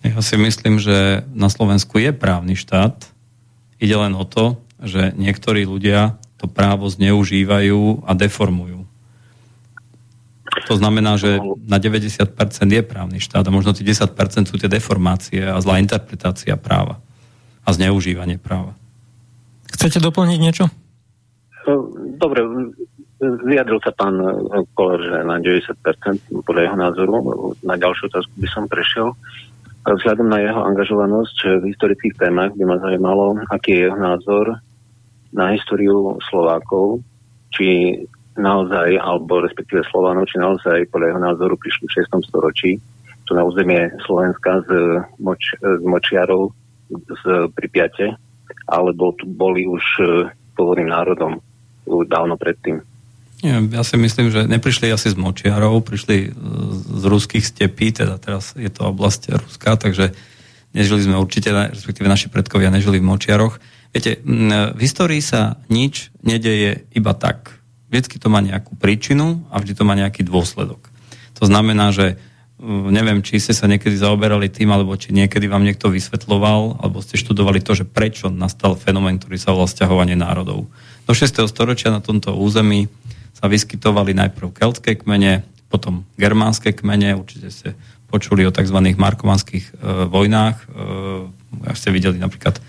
Ja 0.03 0.19
si 0.25 0.37
myslím, 0.41 0.81
že 0.81 1.21
na 1.37 1.53
Slovensku 1.53 2.01
je 2.01 2.17
právny 2.17 2.57
štát. 2.57 2.97
Ide 3.77 3.97
len 4.01 4.17
o 4.17 4.25
to, 4.25 4.57
že 4.83 5.15
niektorí 5.15 5.65
ľudia 5.65 6.19
to 6.39 6.51
právo 6.51 6.91
zneužívajú 6.91 8.03
a 8.07 8.13
deformujú. 8.19 8.83
To 10.69 10.75
znamená, 10.77 11.17
že 11.17 11.41
na 11.65 11.81
90% 11.81 12.29
je 12.69 12.83
právny 12.85 13.19
štát 13.23 13.47
a 13.47 13.55
možno 13.55 13.73
tí 13.73 13.87
10% 13.87 14.13
sú 14.51 14.57
tie 14.61 14.69
deformácie 14.69 15.41
a 15.41 15.57
zlá 15.63 15.81
interpretácia 15.81 16.59
práva 16.61 17.01
a 17.65 17.69
zneužívanie 17.73 18.37
práva. 18.37 18.77
Chcete 19.73 20.03
doplniť 20.03 20.39
niečo? 20.39 20.69
Dobre, 22.21 22.45
Vyjadril 23.23 23.79
sa 23.79 23.95
pán 23.95 24.19
eh, 24.19 24.67
Koller, 24.75 24.99
že 24.99 25.19
na 25.23 25.39
90% 25.39 26.43
podľa 26.43 26.63
jeho 26.67 26.79
názoru. 26.79 27.15
Na 27.63 27.79
ďalšiu 27.79 28.11
otázku 28.11 28.35
by 28.35 28.49
som 28.51 28.67
prešiel. 28.67 29.15
Vzhľadom 29.83 30.27
na 30.31 30.43
jeho 30.43 30.63
angažovanosť 30.63 31.63
v 31.63 31.75
historických 31.75 32.15
témach 32.19 32.55
by 32.55 32.65
ma 32.67 32.79
zaujímalo, 32.79 33.43
aký 33.51 33.79
je 33.79 33.83
jeho 33.91 33.99
názor 33.99 34.63
na 35.33 35.57
históriu 35.57 36.21
Slovákov, 36.29 37.01
či 37.53 37.99
naozaj, 38.37 38.97
alebo 38.97 39.45
respektíve 39.45 39.85
Slovanov, 39.89 40.29
či 40.29 40.41
naozaj 40.41 40.89
podľa 40.89 41.13
jeho 41.13 41.21
názoru 41.21 41.55
prišli 41.61 41.85
v 41.89 41.95
6. 42.01 42.29
storočí 42.29 42.73
tu 43.25 43.39
na 43.39 43.47
územie 43.47 43.93
Slovenska 44.05 44.67
z, 44.67 44.71
moč, 45.23 45.57
z 45.61 45.85
Močiarov 45.87 46.53
z 46.93 47.49
Pripiate, 47.57 48.19
alebo 48.69 49.17
tu 49.17 49.25
boli 49.25 49.65
už 49.65 49.85
eh, 50.03 50.07
pôvodným 50.53 50.93
národom 50.93 51.41
dávno 52.07 52.39
predtým. 52.39 52.85
Ja 53.43 53.83
si 53.83 53.99
myslím, 53.99 54.31
že 54.31 54.47
neprišli 54.47 54.87
asi 54.95 55.11
z 55.11 55.19
Močiarov, 55.19 55.83
prišli 55.83 56.31
z 56.95 57.05
ruských 57.11 57.43
stepí, 57.43 57.91
teda 57.91 58.15
teraz 58.23 58.55
je 58.55 58.71
to 58.71 58.87
oblasť 58.95 59.35
Ruska, 59.35 59.75
takže 59.75 60.15
nežili 60.71 61.03
sme 61.03 61.19
určite, 61.19 61.51
respektíve 61.51 62.07
naši 62.07 62.31
predkovia 62.31 62.71
nežili 62.71 63.03
v 63.03 63.09
Močiaroch. 63.11 63.59
Viete, 63.93 64.25
v 64.73 64.81
histórii 64.81 65.21
sa 65.21 65.61
nič 65.69 66.09
nedeje 66.25 66.89
iba 66.97 67.13
tak. 67.13 67.61
Vždycky 67.93 68.17
to 68.17 68.33
má 68.33 68.41
nejakú 68.41 68.73
príčinu 68.81 69.45
a 69.53 69.61
vždy 69.61 69.73
to 69.77 69.85
má 69.85 69.93
nejaký 69.93 70.25
dôsledok. 70.25 70.89
To 71.37 71.45
znamená, 71.45 71.93
že 71.93 72.17
neviem, 72.89 73.21
či 73.21 73.43
ste 73.43 73.53
sa 73.53 73.67
niekedy 73.67 73.99
zaoberali 73.99 74.47
tým, 74.47 74.71
alebo 74.71 74.95
či 74.95 75.11
niekedy 75.11 75.51
vám 75.51 75.67
niekto 75.67 75.91
vysvetloval, 75.91 76.79
alebo 76.79 77.03
ste 77.03 77.19
študovali 77.19 77.59
to, 77.59 77.75
že 77.75 77.85
prečo 77.85 78.31
nastal 78.31 78.79
fenomén, 78.79 79.19
ktorý 79.19 79.37
sa 79.37 79.53
volá 79.53 79.67
sťahovanie 79.67 80.15
národov. 80.15 80.71
Do 81.05 81.13
6. 81.13 81.43
storočia 81.51 81.91
na 81.91 81.99
tomto 81.99 82.33
území 82.39 82.87
sa 83.35 83.51
vyskytovali 83.51 84.15
najprv 84.15 84.55
keltské 84.55 84.95
kmene, 84.95 85.43
potom 85.67 86.07
germánske 86.15 86.71
kmene, 86.71 87.19
určite 87.19 87.51
ste 87.51 87.69
počuli 88.07 88.47
o 88.47 88.55
tzv. 88.55 88.79
markovanských 88.95 89.73
e, 89.73 90.07
vojnách. 90.07 90.57
E, 90.63 90.65
ak 91.67 91.77
ste 91.81 91.91
videli 91.91 92.21
napríklad 92.21 92.61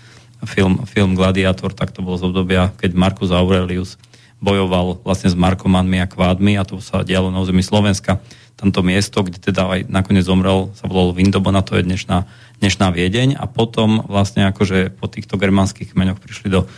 film, 0.46 0.84
film 0.88 1.18
Gladiator, 1.18 1.72
tak 1.72 1.92
to 1.92 2.00
bolo 2.00 2.16
z 2.20 2.28
obdobia, 2.28 2.72
keď 2.76 2.96
Marcus 2.96 3.30
Aurelius 3.34 4.00
bojoval 4.44 5.00
vlastne 5.00 5.32
s 5.32 5.36
Markomanmi 5.38 6.04
a 6.04 6.10
kvádmi 6.10 6.60
a 6.60 6.68
to 6.68 6.76
sa 6.84 7.00
dialo 7.00 7.32
na 7.32 7.40
území 7.40 7.64
Slovenska. 7.64 8.20
Tamto 8.54 8.84
miesto, 8.84 9.24
kde 9.24 9.40
teda 9.40 9.66
aj 9.66 9.80
nakoniec 9.88 10.28
zomrel, 10.28 10.70
sa 10.76 10.86
volalo 10.86 11.16
Vindobona, 11.16 11.64
to 11.64 11.80
je 11.80 11.82
dnešná, 11.82 12.28
dnešná 12.60 12.92
Viedeň 12.92 13.40
a 13.40 13.48
potom 13.48 14.04
vlastne 14.04 14.46
akože 14.46 14.94
po 14.94 15.08
týchto 15.08 15.40
germánskych 15.40 15.96
kmeňoch 15.96 16.20
prišli 16.20 16.52
do 16.52 16.68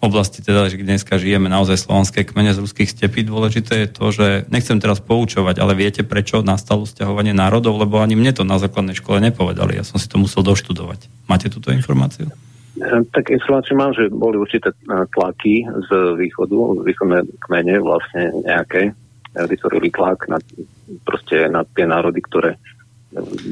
oblasti, 0.00 0.44
teda, 0.44 0.68
že 0.68 0.80
dneska 0.80 1.16
žijeme 1.16 1.48
naozaj 1.48 1.80
slovanské 1.80 2.28
kmene 2.28 2.52
z 2.52 2.60
ruských 2.60 2.88
stepí. 2.88 3.24
Dôležité 3.24 3.84
je 3.84 3.88
to, 3.88 4.06
že 4.12 4.26
nechcem 4.52 4.76
teraz 4.76 5.00
poučovať, 5.00 5.56
ale 5.56 5.72
viete, 5.72 6.04
prečo 6.04 6.44
nastalo 6.44 6.84
stiahovanie 6.84 7.32
národov, 7.32 7.80
lebo 7.80 8.00
ani 8.00 8.12
mne 8.12 8.36
to 8.36 8.44
na 8.44 8.60
základnej 8.60 8.96
škole 8.96 9.24
nepovedali. 9.24 9.76
Ja 9.76 9.84
som 9.88 9.96
si 9.96 10.06
to 10.06 10.20
musel 10.20 10.44
doštudovať. 10.44 11.08
Máte 11.28 11.48
túto 11.48 11.72
informáciu? 11.72 12.28
E, 12.76 13.04
tak 13.12 13.32
informáciu 13.32 13.74
mám, 13.76 13.96
že 13.96 14.12
boli 14.12 14.36
určité 14.36 14.72
e, 14.72 14.76
tlaky 15.12 15.64
z 15.64 15.90
východu, 16.20 16.84
východné 16.84 17.24
kmene 17.40 17.80
vlastne 17.80 18.32
nejaké, 18.44 18.92
vytvorili 19.36 19.92
tlak 19.92 20.28
na, 20.32 20.40
proste 21.04 21.48
na 21.52 21.64
tie 21.76 21.84
národy, 21.84 22.24
ktoré 22.24 22.56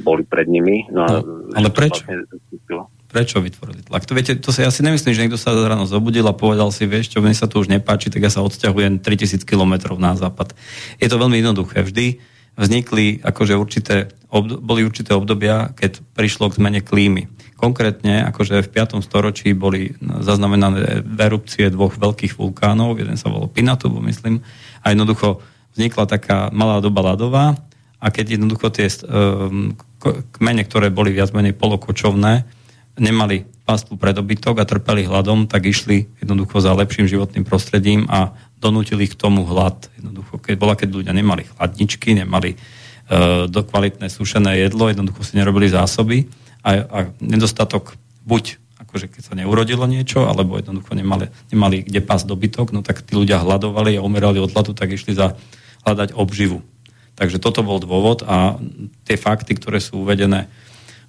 boli 0.01 0.25
pred 0.25 0.49
nimi. 0.49 0.89
No, 0.89 1.05
no 1.05 1.53
ale 1.53 1.69
prečo? 1.69 2.05
Vlastne 2.05 2.93
Prečo 3.15 3.39
vytvorili 3.39 3.87
tlak? 3.87 4.11
To, 4.11 4.13
viete, 4.19 4.35
to 4.43 4.51
sa 4.51 4.67
ja 4.67 4.75
si 4.75 4.83
nemyslím, 4.83 5.15
že 5.15 5.23
niekto 5.23 5.39
sa 5.39 5.55
ráno 5.55 5.87
zobudil 5.87 6.27
a 6.27 6.35
povedal 6.35 6.75
si, 6.75 6.83
vieš 6.83 7.15
čo, 7.15 7.23
mne 7.23 7.31
sa 7.31 7.47
to 7.47 7.63
už 7.63 7.71
nepáči, 7.71 8.11
tak 8.11 8.27
ja 8.27 8.31
sa 8.33 8.43
odsťahujem 8.43 8.99
3000 8.99 9.47
km 9.47 9.95
na 10.03 10.19
západ. 10.19 10.51
Je 10.99 11.07
to 11.07 11.15
veľmi 11.15 11.39
jednoduché. 11.39 11.87
Vždy 11.87 12.19
vznikli 12.59 13.23
akože 13.23 13.55
určité, 13.55 14.11
boli 14.59 14.83
určité 14.83 15.15
obdobia, 15.15 15.71
keď 15.79 16.03
prišlo 16.19 16.51
k 16.51 16.59
zmene 16.59 16.83
klímy. 16.83 17.31
Konkrétne, 17.55 18.27
akože 18.29 18.67
v 18.67 18.69
5. 18.69 18.99
storočí 19.01 19.55
boli 19.55 19.95
zaznamenané 20.03 21.07
erupcie 21.07 21.71
dvoch 21.71 21.95
veľkých 21.95 22.35
vulkánov, 22.35 22.99
jeden 22.99 23.15
sa 23.15 23.31
volal 23.31 23.47
Pinatubo, 23.47 24.03
myslím, 24.03 24.43
a 24.83 24.91
jednoducho 24.91 25.39
vznikla 25.79 26.05
taká 26.11 26.51
malá 26.51 26.83
doba 26.83 27.15
ľadová 27.15 27.55
a 28.03 28.07
keď 28.11 28.37
jednoducho 28.37 28.69
tie 28.75 28.91
um, 29.07 29.73
kmene, 30.35 30.67
ktoré 30.67 30.91
boli 30.91 31.15
viac 31.15 31.33
menej 31.33 31.57
polokočovné, 31.57 32.45
nemali 33.01 33.49
pastvu 33.65 33.97
pre 33.97 34.13
dobytok 34.13 34.61
a 34.61 34.69
trpeli 34.69 35.09
hladom, 35.09 35.49
tak 35.49 35.65
išli 35.65 36.05
jednoducho 36.21 36.61
za 36.61 36.77
lepším 36.77 37.09
životným 37.09 37.49
prostredím 37.49 38.05
a 38.13 38.37
donútili 38.61 39.09
k 39.09 39.17
tomu 39.17 39.49
hlad. 39.49 39.89
Jednoducho, 39.97 40.37
keď 40.37 40.55
bola, 40.61 40.75
keď 40.77 40.89
ľudia 40.93 41.17
nemali 41.17 41.49
chladničky, 41.49 42.13
nemali 42.13 42.55
e, 42.55 42.57
do 43.49 43.61
sušené 44.05 44.69
jedlo, 44.69 44.93
jednoducho 44.93 45.25
si 45.25 45.41
nerobili 45.41 45.73
zásoby 45.73 46.29
a, 46.65 46.71
a 46.81 46.99
nedostatok 47.21 47.95
buď 48.25 48.65
akože 48.95 49.11
keď 49.11 49.23
sa 49.27 49.35
neurodilo 49.35 49.91
niečo, 49.91 50.23
alebo 50.27 50.55
jednoducho 50.55 50.95
nemali, 50.95 51.27
nemali 51.51 51.83
kde 51.83 51.99
pás 51.99 52.23
dobytok, 52.23 52.71
no 52.71 52.87
tak 52.87 53.03
tí 53.03 53.19
ľudia 53.19 53.43
hľadovali 53.43 53.99
a 53.99 54.07
umerali 54.07 54.39
od 54.39 54.55
hladu, 54.55 54.71
tak 54.71 54.95
išli 54.95 55.19
za 55.19 55.35
hľadať 55.83 56.15
obživu. 56.15 56.63
Takže 57.19 57.43
toto 57.43 57.67
bol 57.67 57.83
dôvod 57.83 58.23
a 58.23 58.59
tie 59.03 59.19
fakty, 59.19 59.59
ktoré 59.59 59.83
sú 59.83 60.07
uvedené 60.07 60.47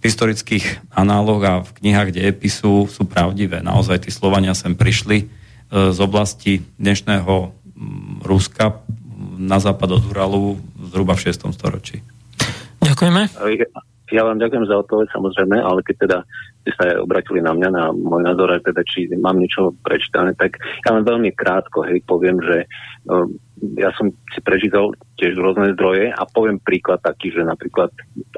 historických 0.02 0.86
análoch 0.94 1.42
a 1.46 1.54
v 1.62 1.70
knihách 1.82 2.14
dejepisu 2.14 2.90
sú 2.90 3.06
pravdivé. 3.10 3.62
Naozaj 3.62 4.06
tí 4.06 4.12
Slovania 4.14 4.54
sem 4.54 4.78
prišli 4.78 5.18
e, 5.22 5.26
z 5.70 6.00
oblasti 6.02 6.62
dnešného 6.78 7.54
Ruska 8.22 8.86
na 9.38 9.58
západ 9.58 9.98
od 9.98 10.04
Uralu 10.10 10.62
zhruba 10.94 11.18
v 11.18 11.30
6. 11.30 11.54
storočí. 11.54 12.06
Ďakujeme. 12.82 13.30
Ja 14.14 14.22
vám 14.22 14.38
ďakujem 14.38 14.70
za 14.70 14.86
odpoveď 14.86 15.08
samozrejme, 15.18 15.58
ale 15.58 15.82
keď 15.82 15.96
teda 16.06 16.18
ste 16.62 16.72
sa 16.78 16.86
obratili 17.02 17.42
na 17.42 17.58
mňa, 17.58 17.70
na 17.74 17.84
môj 17.90 18.22
názor, 18.22 18.54
aj 18.54 18.70
teda 18.70 18.82
či 18.86 19.10
mám 19.18 19.42
niečo 19.42 19.74
prečítané, 19.82 20.38
tak 20.38 20.62
ja 20.86 20.94
len 20.94 21.02
veľmi 21.02 21.34
krátko 21.34 21.82
hej, 21.90 22.06
poviem, 22.06 22.38
že 22.38 22.70
no, 23.10 23.34
ja 23.82 23.90
som 23.98 24.14
si 24.30 24.40
prečítal 24.46 24.94
tiež 25.18 25.34
rôzne 25.42 25.74
zdroje 25.74 26.14
a 26.14 26.22
poviem 26.30 26.62
príklad 26.62 27.02
taký, 27.02 27.34
že 27.34 27.42
napríklad, 27.42 27.90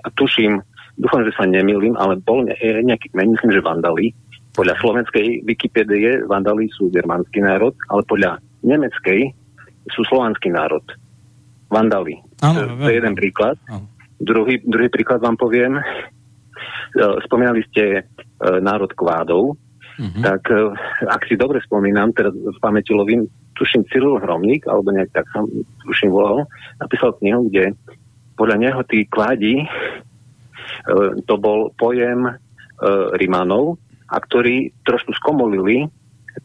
a 0.03 0.07
tuším, 0.15 0.64
dúfam, 0.95 1.27
že 1.27 1.35
sa 1.35 1.44
nemýlim, 1.44 1.99
ale 1.99 2.15
bol 2.23 2.48
nejaký 2.48 3.11
kmeň, 3.11 3.27
myslím, 3.35 3.52
že 3.52 3.65
Vandali. 3.65 4.15
Podľa 4.56 4.76
slovenskej 4.81 5.44
Wikipédie 5.45 6.23
Vandali 6.26 6.72
sú 6.73 6.89
germánsky 6.89 7.44
národ, 7.44 7.76
ale 7.91 8.02
podľa 8.07 8.39
nemeckej 8.64 9.35
sú 9.91 10.02
slovanský 10.07 10.49
národ. 10.49 10.84
Vandali. 11.68 12.15
Áno, 12.39 12.80
to, 12.80 12.88
je 12.88 12.95
jeden 12.95 13.15
príklad. 13.15 13.60
Druhý, 14.18 14.61
druhý 14.65 14.89
príklad 14.89 15.22
vám 15.22 15.38
poviem. 15.38 15.77
E, 15.77 15.84
spomínali 17.26 17.61
ste 17.69 17.84
e, 17.94 18.02
národ 18.61 18.89
kvádov, 18.98 19.53
uh-huh. 19.53 20.22
tak 20.26 20.49
e, 20.49 20.73
ak 21.06 21.22
si 21.30 21.38
dobre 21.38 21.61
spomínam, 21.61 22.14
teraz 22.18 22.34
v 22.34 22.57
pamäti 22.57 22.98
lovím, 22.98 23.30
tuším 23.53 23.85
Cyril 23.89 24.18
Hromník, 24.22 24.65
alebo 24.65 24.94
nejak 24.94 25.14
tak 25.14 25.26
som 25.34 25.45
tuším 25.85 26.10
volal, 26.14 26.49
napísal 26.81 27.14
knihu, 27.22 27.49
kde 27.49 27.77
podľa 28.38 28.57
neho 28.57 28.81
tí 28.85 29.06
kvádi 29.10 29.65
E, 30.88 31.22
to 31.23 31.35
bol 31.39 31.72
pojem 31.76 32.27
Rimanov, 33.18 33.81
a 34.14 34.22
ktorí 34.22 34.69
trošku 34.85 35.10
skomolili 35.18 35.89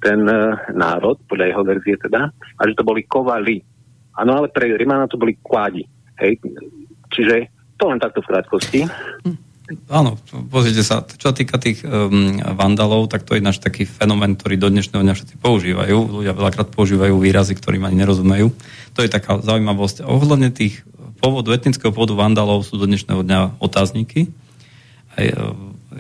ten 0.01 0.24
národ, 0.73 1.20
podľa 1.28 1.53
jeho 1.53 1.62
verzie 1.69 1.97
teda, 2.01 2.32
a 2.32 2.61
že 2.65 2.73
to 2.73 2.89
boli 2.89 3.05
kovali. 3.05 3.61
Áno, 4.16 4.40
ale 4.40 4.49
pre 4.49 4.73
Rimana 4.73 5.05
to 5.05 5.20
boli 5.20 5.36
kvádi. 5.36 5.85
Hej? 6.16 6.40
Čiže 7.12 7.52
to 7.82 7.90
len 7.90 7.98
takto 7.98 8.22
v 8.22 8.30
krátkosti. 8.30 8.80
Áno, 9.90 10.14
pozrite 10.52 10.86
sa, 10.86 11.02
čo 11.02 11.34
týka 11.34 11.59
tých 11.59 11.82
um, 11.82 12.38
vandalov, 12.54 13.10
tak 13.10 13.26
to 13.26 13.34
je 13.34 13.42
náš 13.42 13.59
taký 13.59 13.88
fenomén, 13.88 14.38
ktorý 14.38 14.54
do 14.60 14.68
dnešného 14.70 15.02
dňa 15.02 15.14
všetci 15.18 15.34
používajú. 15.42 16.22
Ľudia 16.22 16.36
veľakrát 16.36 16.70
používajú 16.70 17.18
výrazy, 17.18 17.59
ktorým 17.59 17.82
ani 17.88 18.04
nerozumejú. 18.04 18.54
To 18.94 19.00
je 19.02 19.10
taká 19.10 19.42
zaujímavosť. 19.42 20.06
Ohľadne 20.06 20.54
tých 20.54 20.86
pôvodu, 21.18 21.50
etnického 21.56 21.90
pôvodu 21.90 22.14
vandalov 22.14 22.62
sú 22.62 22.78
do 22.78 22.86
dnešného 22.86 23.24
dňa 23.24 23.40
otázniky. 23.59 24.28
Aj, 25.16 25.26
e, 25.30 25.34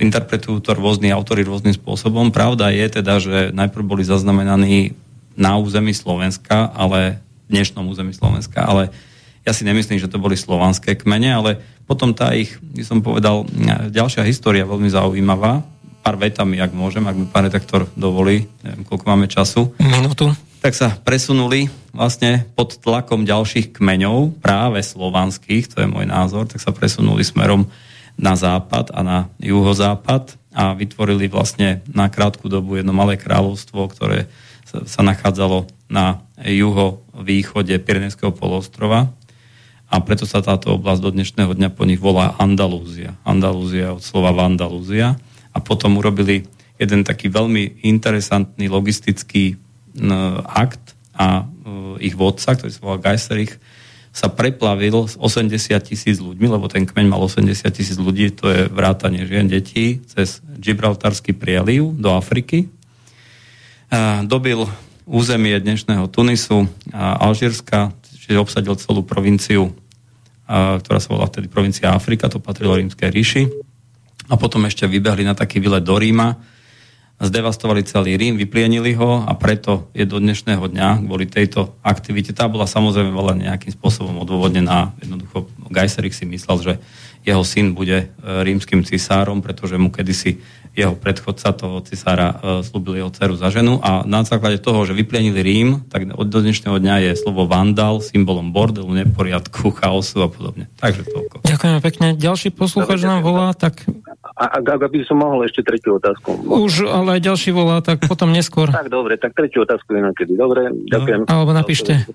interpretujú 0.04 0.60
to 0.60 0.76
rôzni 0.76 1.08
autory 1.08 1.46
rôznym 1.46 1.72
spôsobom. 1.72 2.34
Pravda 2.34 2.70
je 2.74 2.86
teda, 2.92 3.22
že 3.22 3.36
najprv 3.56 3.84
boli 3.86 4.04
zaznamenaní 4.04 4.92
na 5.32 5.56
území 5.56 5.96
Slovenska, 5.96 6.68
ale 6.76 7.24
dnešnom 7.48 7.88
území 7.88 8.12
Slovenska, 8.12 8.68
ale 8.68 8.92
ja 9.42 9.52
si 9.54 9.66
nemyslím, 9.66 9.98
že 9.98 10.10
to 10.10 10.22
boli 10.22 10.38
slovanské 10.38 10.94
kmene, 10.94 11.30
ale 11.34 11.50
potom 11.86 12.14
tá 12.14 12.30
ich, 12.32 12.54
by 12.62 12.82
som 12.86 13.02
povedal, 13.02 13.42
ďalšia 13.90 14.22
história 14.22 14.62
veľmi 14.62 14.86
zaujímavá. 14.88 15.66
Pár 16.02 16.18
vetami, 16.18 16.58
ak 16.58 16.74
môžem, 16.74 17.06
ak 17.06 17.14
mi 17.18 17.26
pán 17.30 17.46
redaktor 17.46 17.86
dovolí, 17.94 18.46
neviem, 18.62 18.82
koľko 18.82 19.04
máme 19.06 19.26
času. 19.30 19.70
Minútu 19.78 20.30
tak 20.62 20.78
sa 20.78 20.94
presunuli 20.94 21.66
vlastne 21.90 22.46
pod 22.54 22.78
tlakom 22.78 23.26
ďalších 23.26 23.74
kmeňov, 23.74 24.38
práve 24.38 24.78
slovanských, 24.78 25.66
to 25.66 25.82
je 25.82 25.90
môj 25.90 26.06
názor, 26.06 26.46
tak 26.46 26.62
sa 26.62 26.70
presunuli 26.70 27.26
smerom 27.26 27.66
na 28.14 28.38
západ 28.38 28.94
a 28.94 29.02
na 29.02 29.18
juhozápad 29.42 30.38
a 30.54 30.70
vytvorili 30.78 31.26
vlastne 31.26 31.82
na 31.90 32.06
krátku 32.06 32.46
dobu 32.46 32.78
jedno 32.78 32.94
malé 32.94 33.18
kráľovstvo, 33.18 33.90
ktoré 33.90 34.30
sa, 34.62 35.02
nachádzalo 35.02 35.66
na 35.90 36.22
juho-východe 36.38 37.74
Pirenejského 37.82 38.30
polostrova 38.30 39.10
a 39.92 40.00
preto 40.00 40.24
sa 40.24 40.40
táto 40.40 40.72
oblasť 40.72 41.00
do 41.04 41.10
dnešného 41.12 41.52
dňa 41.52 41.68
po 41.76 41.84
nich 41.84 42.00
volá 42.00 42.32
Andalúzia. 42.40 43.12
Andalúzia 43.28 43.92
od 43.92 44.00
slova 44.00 44.32
Vandalúzia 44.32 45.20
a 45.52 45.58
potom 45.60 46.00
urobili 46.00 46.48
jeden 46.80 47.04
taký 47.04 47.28
veľmi 47.28 47.84
interesantný 47.84 48.72
logistický 48.72 49.60
akt 50.48 50.96
a 51.12 51.44
e, 51.44 52.08
ich 52.08 52.16
vodca, 52.16 52.56
ktorý 52.56 52.72
sa 52.72 52.80
volal 52.80 53.04
Geiserich, 53.04 53.60
sa 54.16 54.32
preplavil 54.32 55.12
s 55.12 55.20
80 55.20 55.52
tisíc 55.84 56.16
ľuďmi, 56.24 56.48
lebo 56.48 56.72
ten 56.72 56.88
kmeň 56.88 57.06
mal 57.12 57.20
80 57.20 57.52
tisíc 57.68 58.00
ľudí, 58.00 58.32
to 58.32 58.48
je 58.48 58.72
vrátanie 58.72 59.28
žien, 59.28 59.44
detí, 59.44 60.00
cez 60.08 60.40
Gibraltarský 60.56 61.36
prieliv 61.36 61.92
do 62.00 62.16
Afriky. 62.16 62.72
Dobil 64.24 64.64
územie 65.04 65.56
dnešného 65.60 66.08
Tunisu 66.08 66.68
a 66.92 67.24
Alžírska, 67.24 67.92
čiže 68.20 68.40
obsadil 68.40 68.76
celú 68.80 69.04
provinciu, 69.04 69.72
ktorá 70.48 70.98
sa 70.98 71.12
volá 71.12 71.26
vtedy 71.30 71.48
provincia 71.48 71.94
Afrika, 71.94 72.28
to 72.28 72.42
patrilo 72.42 72.76
rímskej 72.76 73.10
ríši. 73.10 73.42
A 74.30 74.38
potom 74.38 74.64
ešte 74.64 74.86
vybehli 74.86 75.26
na 75.26 75.34
taký 75.36 75.58
výlet 75.58 75.84
do 75.84 75.98
Ríma, 75.98 76.38
zdevastovali 77.22 77.86
celý 77.86 78.18
Rím, 78.18 78.34
vyplienili 78.34 78.98
ho 78.98 79.22
a 79.22 79.32
preto 79.38 79.92
je 79.94 80.02
do 80.02 80.18
dnešného 80.18 80.66
dňa 80.66 81.06
kvôli 81.06 81.30
tejto 81.30 81.78
aktivite. 81.86 82.34
Tá 82.34 82.50
bola 82.50 82.66
samozrejme 82.66 83.14
len 83.14 83.46
nejakým 83.46 83.70
spôsobom 83.70 84.18
odôvodnená. 84.18 84.90
Jednoducho 84.98 85.46
Geiserich 85.70 86.18
si 86.18 86.26
myslel, 86.26 86.58
že 86.58 86.72
jeho 87.22 87.42
syn 87.46 87.74
bude 87.74 87.98
e, 87.98 88.06
rímským 88.42 88.82
cisárom, 88.82 89.40
pretože 89.40 89.78
mu 89.78 89.94
kedysi 89.94 90.42
jeho 90.72 90.96
predchodca 90.96 91.52
toho 91.52 91.84
cisára 91.84 92.32
e, 92.32 92.36
slúbil 92.64 92.96
jeho 92.96 93.12
dceru 93.12 93.36
za 93.36 93.52
ženu 93.52 93.76
a 93.84 94.08
na 94.08 94.24
základe 94.24 94.56
toho, 94.56 94.88
že 94.88 94.96
vyplienili 94.96 95.44
Rím, 95.44 95.84
tak 95.92 96.08
od 96.16 96.26
do 96.32 96.40
dnešného 96.40 96.80
dňa 96.80 96.94
je 97.06 97.10
slovo 97.20 97.44
vandal 97.44 98.00
symbolom 98.00 98.56
bordelu, 98.56 98.88
neporiadku, 98.88 99.68
chaosu 99.76 100.24
a 100.24 100.28
podobne. 100.32 100.72
Takže 100.80 101.04
toľko. 101.04 101.34
Ďakujeme 101.44 101.78
pekne. 101.84 102.06
Ďalší 102.16 102.56
poslucháč 102.56 103.04
nám 103.04 103.20
volá, 103.20 103.52
tak... 103.52 103.84
A, 104.32 104.48
ak, 104.48 104.64
ak 104.64 104.88
by 104.88 105.04
som 105.04 105.20
mohol 105.20 105.44
ešte 105.44 105.60
tretiu 105.60 106.00
otázku. 106.00 106.40
Už, 106.48 106.88
ale 106.88 107.20
aj 107.20 107.20
ďalší 107.20 107.50
volá, 107.52 107.84
tak 107.84 108.08
potom 108.08 108.32
neskôr. 108.32 108.72
tak 108.72 108.88
dobre, 108.88 109.20
tak 109.20 109.36
tretiu 109.36 109.68
otázku 109.68 109.92
inokedy. 109.92 110.40
Dobre, 110.40 110.72
ďakujem. 110.88 111.28
Alebo 111.28 111.52
napíšte. 111.52 112.08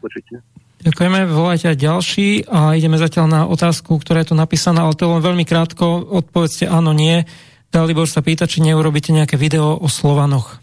Ďakujeme, 0.77 1.29
volajte 1.29 1.73
aj 1.73 1.77
ďalší 1.77 2.29
a 2.49 2.73
ideme 2.73 2.97
zatiaľ 3.01 3.25
na 3.29 3.41
otázku, 3.49 4.01
ktorá 4.01 4.21
je 4.21 4.33
tu 4.33 4.35
napísaná, 4.37 4.85
ale 4.85 4.96
to 4.97 5.07
len 5.07 5.21
veľmi 5.21 5.45
krátko, 5.45 6.01
odpovedzte 6.01 6.65
áno, 6.65 6.91
nie. 6.91 7.23
Dalibor 7.69 8.09
sa 8.09 8.25
pýta, 8.25 8.49
či 8.49 8.65
neurobíte 8.65 9.13
nejaké 9.13 9.37
video 9.37 9.77
o 9.77 9.85
Slovanoch. 9.85 10.57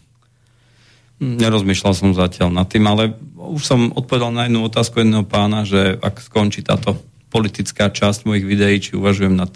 Nerozmýšľal 1.23 1.95
som 1.95 2.11
zatiaľ 2.11 2.51
nad 2.51 2.67
tým, 2.67 2.85
ale 2.91 3.15
už 3.39 3.63
som 3.63 3.95
odpovedal 3.95 4.35
na 4.35 4.51
jednu 4.51 4.67
otázku 4.67 4.99
jedného 4.99 5.23
pána, 5.23 5.63
že 5.63 5.95
ak 6.03 6.19
skončí 6.19 6.67
táto 6.67 6.99
politická 7.31 7.89
časť 7.89 8.27
mojich 8.27 8.43
videí, 8.43 8.83
či 8.83 8.99
uvažujem 8.99 9.39
nad 9.39 9.51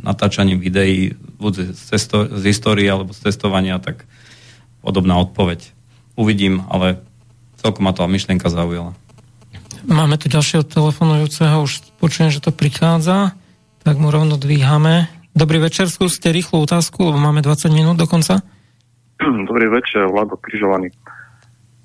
natáčaním 0.00 0.60
videí 0.60 1.12
buď 1.40 1.76
z, 1.76 1.80
cesto- 1.92 2.28
z 2.28 2.42
histórie 2.48 2.88
alebo 2.88 3.12
z 3.12 3.20
testovania, 3.20 3.76
tak 3.80 4.08
podobná 4.80 5.20
odpoveď. 5.20 5.64
Uvidím, 6.16 6.64
ale 6.68 7.00
celkom 7.60 7.84
ma 7.84 7.92
to 7.96 8.04
myšlienka 8.08 8.48
zaujala. 8.48 8.96
Máme 9.84 10.16
tu 10.16 10.32
ďalšieho 10.32 10.64
telefonujúceho, 10.64 11.60
už 11.60 12.00
počujem, 12.00 12.32
že 12.32 12.40
to 12.40 12.48
prichádza, 12.48 13.36
tak 13.84 14.00
mu 14.00 14.08
rovno 14.08 14.40
dvíhame. 14.40 15.12
Dobrý 15.36 15.60
večer, 15.60 15.92
skúste 15.92 16.32
rýchlu 16.32 16.64
otázku, 16.64 17.04
lebo 17.04 17.20
máme 17.20 17.44
20 17.44 17.68
minút 17.68 18.00
do 18.00 18.08
konca. 18.08 18.40
Dobrý 19.20 19.68
večer, 19.68 20.08
Vlado 20.08 20.40
Križovaný. 20.40 20.88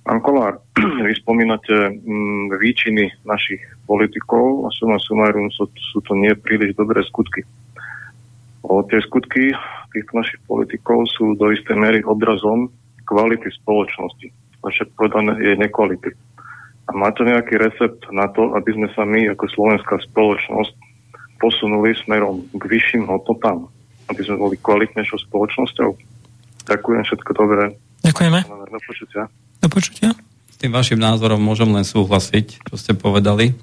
Pán 0.07 0.23
Kolár, 0.23 0.63
vy 1.05 1.11
spomínate 1.19 1.91
mm, 1.91 2.55
výčiny 2.55 3.11
našich 3.27 3.59
politikov 3.83 4.63
a 4.63 4.71
suma 4.71 4.95
sumarum 5.03 5.51
sú, 5.51 5.67
sú 5.75 5.99
to 6.07 6.15
nie 6.15 6.31
príliš 6.39 6.71
dobré 6.79 7.03
skutky. 7.03 7.43
O, 8.63 8.79
tie 8.87 9.03
skutky 9.03 9.51
týchto 9.91 10.13
našich 10.15 10.39
politikov 10.47 11.03
sú 11.11 11.35
do 11.35 11.51
istej 11.51 11.75
miery 11.75 11.99
odrazom 12.07 12.71
kvality 13.11 13.51
spoločnosti. 13.59 14.31
Však 14.63 14.95
povedané 14.95 15.35
je 15.43 15.53
nekvality. 15.59 16.15
A 16.87 16.95
máte 16.95 17.27
nejaký 17.27 17.59
recept 17.59 18.07
na 18.15 18.31
to, 18.31 18.55
aby 18.55 18.71
sme 18.71 18.87
sa 18.95 19.03
my 19.03 19.35
ako 19.35 19.51
slovenská 19.51 19.99
spoločnosť 20.09 20.88
posunuli 21.39 21.95
smerom 22.03 22.43
k 22.51 22.63
vyšším 22.67 23.07
hodnotám, 23.07 23.71
aby 24.11 24.21
sme 24.21 24.37
boli 24.37 24.55
kvalitnejšou 24.59 25.23
spoločnosťou. 25.31 25.89
Ďakujem, 26.67 27.01
všetko 27.07 27.31
dobré. 27.33 27.73
Ďakujeme. 28.03 28.39
Do 28.45 28.79
počutia. 28.85 29.21
Do 29.63 29.67
počutia. 29.71 30.09
S 30.51 30.55
tým 30.59 30.75
vašim 30.75 30.99
názorom 30.99 31.39
môžem 31.39 31.71
len 31.71 31.87
súhlasiť, 31.87 32.67
čo 32.67 32.75
ste 32.75 32.93
povedali. 32.93 33.55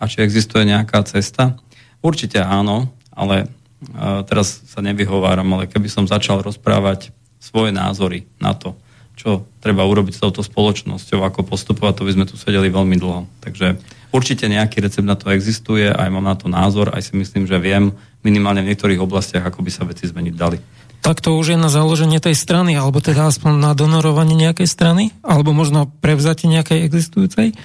A 0.00 0.08
či 0.08 0.24
existuje 0.24 0.64
nejaká 0.64 1.04
cesta? 1.04 1.60
Určite 2.00 2.40
áno, 2.40 2.88
ale 3.12 3.44
uh, 3.44 4.24
teraz 4.24 4.64
sa 4.64 4.80
nevyhováram, 4.80 5.46
ale 5.52 5.68
keby 5.68 5.92
som 5.92 6.08
začal 6.08 6.40
rozprávať 6.40 7.12
svoje 7.36 7.76
názory 7.76 8.24
na 8.40 8.56
to, 8.56 8.72
čo 9.20 9.44
treba 9.60 9.84
urobiť 9.84 10.16
s 10.16 10.22
touto 10.24 10.40
spoločnosťou, 10.40 11.20
ako 11.20 11.44
postupovať, 11.44 12.00
to 12.00 12.06
by 12.08 12.12
sme 12.16 12.24
tu 12.24 12.40
sedeli 12.40 12.72
veľmi 12.72 12.96
dlho. 12.96 13.28
Takže 13.44 13.76
určite 14.10 14.46
nejaký 14.46 14.82
recept 14.82 15.06
na 15.06 15.16
to 15.16 15.30
existuje, 15.30 15.88
aj 15.90 16.08
mám 16.10 16.26
na 16.26 16.36
to 16.36 16.46
názor, 16.46 16.92
aj 16.94 17.10
si 17.10 17.14
myslím, 17.18 17.46
že 17.46 17.58
viem 17.62 17.94
minimálne 18.22 18.62
v 18.62 18.74
niektorých 18.74 19.00
oblastiach, 19.00 19.46
ako 19.46 19.64
by 19.64 19.70
sa 19.70 19.86
veci 19.86 20.06
zmeniť 20.06 20.34
dali. 20.36 20.58
Tak 21.00 21.24
to 21.24 21.32
už 21.40 21.56
je 21.56 21.58
na 21.58 21.72
založenie 21.72 22.20
tej 22.20 22.36
strany, 22.36 22.76
alebo 22.76 23.00
teda 23.00 23.32
aspoň 23.32 23.56
na 23.56 23.72
donorovanie 23.72 24.36
nejakej 24.36 24.68
strany, 24.68 25.16
alebo 25.24 25.56
možno 25.56 25.88
prevzatie 26.04 26.44
nejakej 26.44 26.84
existujúcej. 26.84 27.56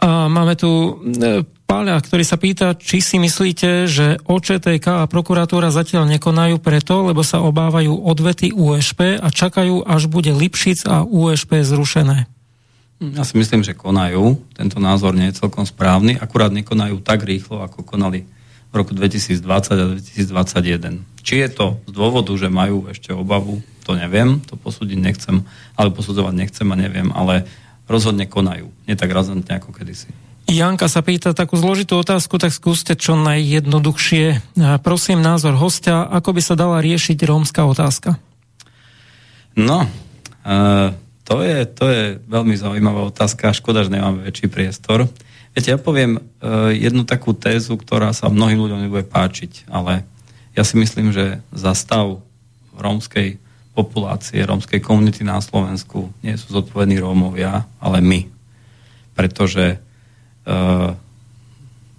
A 0.00 0.28
máme 0.32 0.56
tu 0.56 0.68
e, 1.04 1.44
Páľa, 1.66 1.98
ktorý 1.98 2.22
sa 2.22 2.38
pýta, 2.38 2.78
či 2.78 3.02
si 3.02 3.18
myslíte, 3.18 3.90
že 3.90 4.22
OČTK 4.22 5.02
a 5.02 5.10
prokuratúra 5.10 5.74
zatiaľ 5.74 6.06
nekonajú 6.14 6.62
preto, 6.62 7.02
lebo 7.02 7.26
sa 7.26 7.42
obávajú 7.42 8.06
odvety 8.06 8.54
USP 8.54 9.18
a 9.18 9.26
čakajú, 9.34 9.82
až 9.82 10.06
bude 10.06 10.30
Lipšic 10.30 10.86
a 10.86 11.02
USP 11.02 11.66
zrušené. 11.66 12.30
Ja 12.96 13.28
si 13.28 13.36
myslím, 13.36 13.60
že 13.60 13.76
konajú. 13.76 14.40
Tento 14.56 14.80
názor 14.80 15.12
nie 15.12 15.28
je 15.28 15.44
celkom 15.44 15.68
správny. 15.68 16.16
Akurát 16.16 16.48
nekonajú 16.48 17.04
tak 17.04 17.28
rýchlo, 17.28 17.60
ako 17.60 17.84
konali 17.84 18.24
v 18.72 18.74
roku 18.74 18.96
2020 18.96 19.44
a 19.44 19.84
2021. 20.00 21.04
Či 21.20 21.34
je 21.44 21.48
to 21.52 21.66
z 21.84 21.92
dôvodu, 21.92 22.32
že 22.32 22.48
majú 22.48 22.88
ešte 22.88 23.12
obavu, 23.12 23.60
to 23.84 23.92
neviem, 23.92 24.40
to 24.48 24.56
posúdiť 24.56 24.96
nechcem, 24.96 25.44
ale 25.76 25.92
posudzovať 25.92 26.34
nechcem 26.34 26.66
a 26.72 26.76
neviem, 26.76 27.12
ale 27.12 27.44
rozhodne 27.84 28.24
konajú. 28.24 28.72
Nie 28.88 28.96
tak 28.96 29.12
razantne 29.12 29.60
ako 29.60 29.76
kedysi. 29.76 30.08
Janka 30.46 30.86
sa 30.86 31.02
pýta 31.02 31.34
takú 31.34 31.58
zložitú 31.58 31.98
otázku, 31.98 32.38
tak 32.38 32.54
skúste 32.54 32.94
čo 32.94 33.18
najjednoduchšie. 33.18 34.56
Prosím 34.80 35.18
názor 35.18 35.58
hostia, 35.58 36.06
ako 36.06 36.38
by 36.38 36.42
sa 36.42 36.54
dala 36.54 36.78
riešiť 36.78 37.18
rómska 37.26 37.66
otázka? 37.66 38.14
No, 39.58 39.90
uh, 40.46 40.94
to, 41.26 41.42
je, 41.42 41.66
to 41.66 41.84
je 41.90 42.02
veľmi 42.30 42.54
zaujímavá 42.54 43.10
otázka. 43.10 43.50
Škoda, 43.50 43.82
že 43.82 43.90
nemáme 43.90 44.22
väčší 44.22 44.46
priestor. 44.46 45.10
Viete, 45.52 45.74
ja 45.74 45.80
poviem 45.80 46.22
uh, 46.22 46.70
jednu 46.70 47.02
takú 47.02 47.34
tézu, 47.34 47.74
ktorá 47.74 48.14
sa 48.14 48.30
mnohým 48.30 48.62
ľuďom 48.62 48.86
nebude 48.86 49.04
páčiť, 49.08 49.66
ale 49.66 50.06
ja 50.54 50.62
si 50.62 50.78
myslím, 50.78 51.10
že 51.10 51.42
za 51.50 51.74
stav 51.74 52.22
rómskej 52.78 53.42
populácie, 53.74 54.40
rómskej 54.40 54.80
komunity 54.80 55.26
na 55.26 55.42
Slovensku 55.42 56.14
nie 56.24 56.38
sú 56.38 56.54
zodpovední 56.54 56.96
Rómovia, 56.96 57.68
ale 57.82 58.00
my. 58.00 58.20
Pretože 59.12 59.84
Eh, 60.46 60.90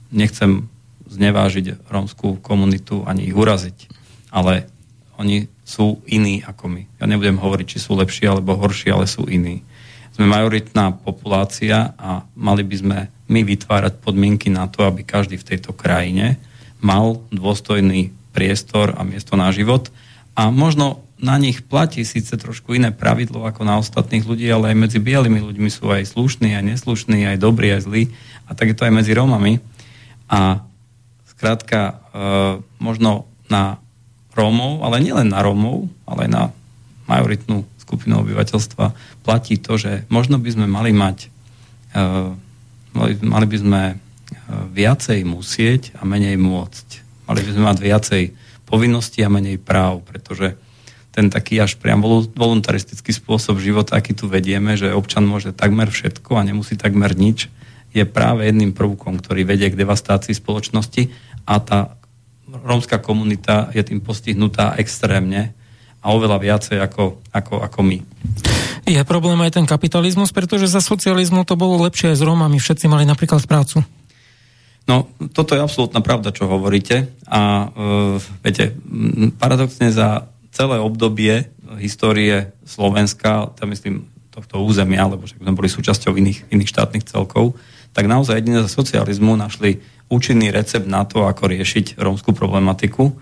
nechcem 0.07 0.71
znevážiť 1.11 1.83
rómskú 1.91 2.39
komunitu 2.39 3.03
ani 3.03 3.27
ich 3.27 3.35
uraziť, 3.35 3.91
ale 4.31 4.71
oni 5.19 5.51
sú 5.68 5.99
iní 6.07 6.39
ako 6.48 6.72
my. 6.72 6.81
Ja 6.95 7.11
nebudem 7.11 7.35
hovoriť, 7.35 7.76
či 7.76 7.84
sú 7.84 7.99
lepší 7.99 8.23
alebo 8.31 8.56
horší, 8.56 8.88
ale 8.88 9.03
sú 9.03 9.27
iní. 9.27 9.68
Sme 10.15 10.31
majoritná 10.31 10.95
populácia 10.95 11.91
a 11.99 12.23
mali 12.39 12.64
by 12.64 12.76
sme 12.80 12.98
my 13.27 13.44
vytvárať 13.44 13.99
podmienky 13.99 14.48
na 14.48 14.72
to, 14.72 14.88
aby 14.88 15.03
každý 15.03 15.35
v 15.35 15.44
tejto 15.44 15.76
krajine 15.76 16.39
mal 16.80 17.19
dôstojný 17.35 18.15
priestor 18.31 18.95
a 18.95 19.03
miesto 19.03 19.35
na 19.35 19.52
život 19.52 19.91
a 20.39 20.48
možno 20.48 21.03
na 21.18 21.35
nich 21.41 21.65
platí 21.65 22.06
síce 22.06 22.30
trošku 22.38 22.77
iné 22.77 22.94
pravidlo 22.94 23.44
ako 23.49 23.65
na 23.65 23.81
ostatných 23.81 24.23
ľudí, 24.23 24.45
ale 24.53 24.72
aj 24.72 24.77
medzi 24.77 24.99
bielými 25.02 25.41
ľuďmi 25.41 25.69
sú 25.73 25.89
aj 25.89 26.14
slušní, 26.14 26.53
aj 26.53 26.64
neslušní, 26.77 27.26
aj 27.26 27.41
dobrí, 27.41 27.73
aj 27.73 27.89
zlí. 27.89 28.14
A 28.45 28.53
tak 28.53 28.69
je 28.69 28.77
to 28.77 28.85
aj 28.85 28.94
medzi 28.94 29.18
Rómami. 29.18 29.57
A 30.30 30.61
skrátka, 31.26 31.80
e, 31.81 31.94
možno 32.77 33.26
na 33.49 33.81
Rómov, 34.38 34.85
ale 34.85 35.01
nielen 35.01 35.34
na 35.34 35.41
Rómov, 35.41 35.89
ale 36.05 36.30
aj 36.30 36.31
na 36.31 36.43
majoritnú 37.09 37.65
skupinu 37.81 38.22
obyvateľstva 38.22 38.93
platí 39.26 39.57
to, 39.57 39.80
že 39.80 40.05
možno 40.11 40.38
by 40.38 40.49
sme 40.53 40.68
mali 40.69 40.91
mať 40.93 41.31
e, 41.95 42.07
mali, 43.23 43.47
by 43.47 43.57
sme 43.57 43.81
e, 43.91 43.95
viacej 44.73 45.23
musieť 45.23 45.95
a 45.97 46.03
menej 46.03 46.35
môcť. 46.35 46.88
Mali 47.31 47.41
by 47.43 47.51
sme 47.55 47.64
mať 47.64 47.77
viacej 47.80 48.23
povinností 48.68 49.23
a 49.23 49.31
menej 49.31 49.57
práv, 49.57 50.03
pretože 50.03 50.59
ten 51.15 51.34
taký 51.34 51.57
až 51.57 51.81
priam 51.81 52.03
voluntaristický 52.38 53.09
spôsob 53.09 53.57
života, 53.57 53.97
aký 53.97 54.14
tu 54.14 54.30
vedieme, 54.30 54.77
že 54.77 54.93
občan 54.93 55.26
môže 55.26 55.49
takmer 55.49 55.89
všetko 55.89 56.38
a 56.38 56.45
nemusí 56.45 56.77
takmer 56.77 57.18
nič, 57.18 57.49
je 57.89 58.05
práve 58.05 58.45
jedným 58.45 58.76
prvkom, 58.77 59.18
ktorý 59.18 59.41
vedie 59.41 59.73
k 59.73 59.80
devastácii 59.80 60.38
spoločnosti 60.38 61.09
a 61.49 61.57
tá 61.57 61.96
rómska 62.47 62.97
komunita 63.03 63.69
je 63.75 63.83
tým 63.83 63.99
postihnutá 63.99 64.79
extrémne 64.79 65.51
a 65.99 66.15
oveľa 66.15 66.37
viacej 66.39 66.77
ako, 66.79 67.19
ako, 67.35 67.55
ako 67.67 67.79
my. 67.83 67.99
Je 68.87 69.01
problém 69.03 69.35
aj 69.43 69.59
ten 69.59 69.67
kapitalizmus, 69.67 70.31
pretože 70.31 70.71
za 70.71 70.79
socializmu 70.79 71.43
to 71.43 71.59
bolo 71.59 71.83
lepšie 71.83 72.15
aj 72.15 72.17
s 72.17 72.23
Rómami, 72.23 72.57
všetci 72.61 72.87
mali 72.87 73.03
napríklad 73.03 73.43
prácu. 73.43 73.83
No, 74.87 75.11
toto 75.35 75.51
je 75.51 75.59
absolútna 75.59 75.99
pravda, 75.99 76.31
čo 76.31 76.47
hovoríte. 76.47 77.11
A 77.27 77.67
uh, 77.67 78.15
viete, 78.39 78.71
paradoxne 79.35 79.91
za 79.91 80.31
celé 80.55 80.79
obdobie 80.79 81.51
histórie 81.75 82.55
Slovenska, 82.63 83.51
tam 83.59 83.75
myslím 83.75 84.07
tohto 84.31 84.63
územia, 84.63 85.11
lebo 85.11 85.27
však 85.27 85.43
sme 85.43 85.57
boli 85.57 85.67
súčasťou 85.67 86.15
iných, 86.15 86.47
iných 86.55 86.71
štátnych 86.71 87.03
celkov, 87.03 87.59
tak 87.91 88.07
naozaj 88.07 88.39
jedine 88.39 88.63
za 88.63 88.71
socializmu 88.71 89.35
našli 89.35 89.83
účinný 90.07 90.51
recept 90.51 90.88
na 90.88 91.03
to, 91.03 91.27
ako 91.27 91.51
riešiť 91.51 91.99
rómskú 91.99 92.31
problematiku, 92.31 93.15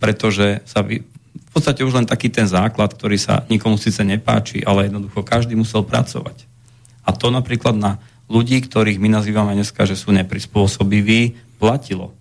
pretože 0.00 0.64
sa 0.64 0.80
vy, 0.80 1.04
v 1.04 1.50
podstate 1.52 1.84
už 1.84 1.96
len 1.96 2.06
taký 2.08 2.32
ten 2.32 2.48
základ, 2.48 2.96
ktorý 2.96 3.20
sa 3.20 3.44
nikomu 3.46 3.76
síce 3.76 4.00
nepáči, 4.00 4.64
ale 4.64 4.88
jednoducho 4.88 5.20
každý 5.24 5.54
musel 5.54 5.84
pracovať. 5.84 6.48
A 7.04 7.12
to 7.12 7.28
napríklad 7.28 7.76
na 7.76 8.00
ľudí, 8.30 8.62
ktorých 8.62 9.02
my 9.02 9.08
nazývame 9.10 9.52
dneska, 9.58 9.84
že 9.84 9.98
sú 9.98 10.14
neprispôsobiví, 10.14 11.36
platilo 11.60 12.16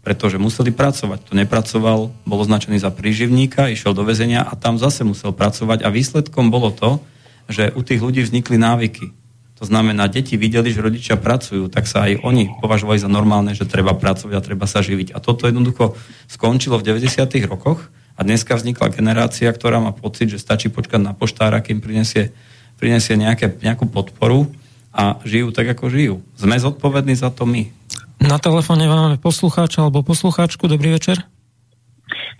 pretože 0.00 0.40
museli 0.40 0.72
pracovať. 0.72 1.28
To 1.28 1.32
nepracoval, 1.36 2.08
bol 2.24 2.38
označený 2.40 2.80
za 2.80 2.88
príživníka, 2.88 3.68
išiel 3.68 3.92
do 3.92 4.04
väzenia 4.04 4.40
a 4.40 4.56
tam 4.56 4.80
zase 4.80 5.04
musel 5.04 5.36
pracovať 5.36 5.84
a 5.84 5.92
výsledkom 5.92 6.48
bolo 6.48 6.72
to, 6.72 7.04
že 7.52 7.74
u 7.76 7.84
tých 7.84 8.00
ľudí 8.00 8.24
vznikli 8.24 8.56
návyky. 8.56 9.12
To 9.60 9.68
znamená, 9.68 10.08
deti 10.08 10.40
videli, 10.40 10.72
že 10.72 10.80
rodičia 10.80 11.20
pracujú, 11.20 11.68
tak 11.68 11.84
sa 11.84 12.08
aj 12.08 12.24
oni 12.24 12.48
považovali 12.64 12.96
za 12.96 13.12
normálne, 13.12 13.52
že 13.52 13.68
treba 13.68 13.92
pracovať 13.92 14.32
a 14.32 14.40
treba 14.40 14.64
sa 14.64 14.80
živiť. 14.80 15.12
A 15.12 15.20
toto 15.20 15.44
jednoducho 15.44 16.00
skončilo 16.32 16.80
v 16.80 16.96
90. 16.96 17.28
rokoch 17.44 17.92
a 18.16 18.24
dneska 18.24 18.56
vznikla 18.56 18.88
generácia, 18.88 19.52
ktorá 19.52 19.76
má 19.76 19.92
pocit, 19.92 20.32
že 20.32 20.40
stačí 20.40 20.72
počkať 20.72 21.04
na 21.04 21.12
poštára, 21.12 21.60
kým 21.60 21.84
prinesie, 21.84 22.32
prinesie 22.80 23.20
nejaké, 23.20 23.60
nejakú 23.60 23.84
podporu 23.84 24.48
a 24.96 25.20
žijú 25.28 25.52
tak, 25.52 25.76
ako 25.76 25.92
žijú. 25.92 26.14
Sme 26.40 26.56
zodpovední 26.56 27.12
za 27.12 27.28
to 27.28 27.44
my. 27.44 27.68
Na 28.16 28.40
telefóne 28.40 28.88
máme 28.88 29.20
poslucháča 29.20 29.84
alebo 29.84 30.00
poslucháčku. 30.00 30.72
Dobrý 30.72 30.96
večer. 30.96 31.20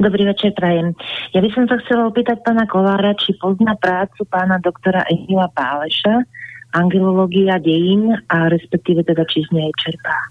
Dobrý 0.01 0.25
večer, 0.25 0.57
prajem. 0.57 0.97
Ja 1.37 1.45
by 1.45 1.53
som 1.53 1.69
sa 1.69 1.77
chcela 1.85 2.09
opýtať 2.09 2.41
pána 2.41 2.65
Kolára, 2.65 3.13
či 3.13 3.37
pozná 3.37 3.77
prácu 3.77 4.25
pána 4.25 4.57
doktora 4.57 5.05
Emila 5.13 5.53
Páleša, 5.53 6.25
angelológia 6.71 7.59
dejín 7.59 8.15
a 8.31 8.47
respektíve 8.51 9.03
teda 9.03 9.27
či 9.27 9.43
z 9.47 9.51
nej 9.55 9.71
čerpá. 9.79 10.31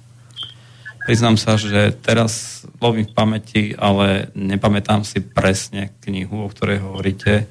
Priznám 1.07 1.41
sa, 1.41 1.57
že 1.57 1.95
teraz 2.05 2.63
lovím 2.77 3.09
v 3.09 3.15
pamäti, 3.15 3.63
ale 3.73 4.29
nepamätám 4.37 5.01
si 5.01 5.23
presne 5.23 5.89
knihu, 6.05 6.45
o 6.45 6.51
ktorej 6.51 6.85
hovoríte. 6.85 7.49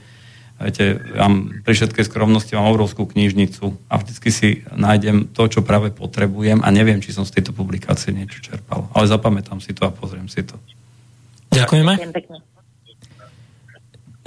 Viete, 0.58 0.98
ja 1.14 1.30
pri 1.62 1.72
všetkej 1.74 2.06
skromnosti 2.06 2.50
mám 2.58 2.70
obrovskú 2.70 3.06
knižnicu 3.06 3.78
a 3.86 4.02
vždycky 4.02 4.28
si 4.34 4.48
nájdem 4.74 5.30
to, 5.30 5.46
čo 5.46 5.62
práve 5.62 5.94
potrebujem 5.94 6.62
a 6.66 6.68
neviem, 6.74 6.98
či 6.98 7.14
som 7.14 7.22
z 7.22 7.38
tejto 7.38 7.54
publikácie 7.54 8.10
niečo 8.10 8.42
čerpal. 8.42 8.90
Ale 8.90 9.06
zapamätám 9.06 9.62
si 9.62 9.70
to 9.70 9.86
a 9.86 9.94
pozriem 9.94 10.26
si 10.26 10.42
to. 10.42 10.58
Ďakujeme. 11.54 11.94
Ďakujem 11.94 12.14
pekne. 12.14 12.57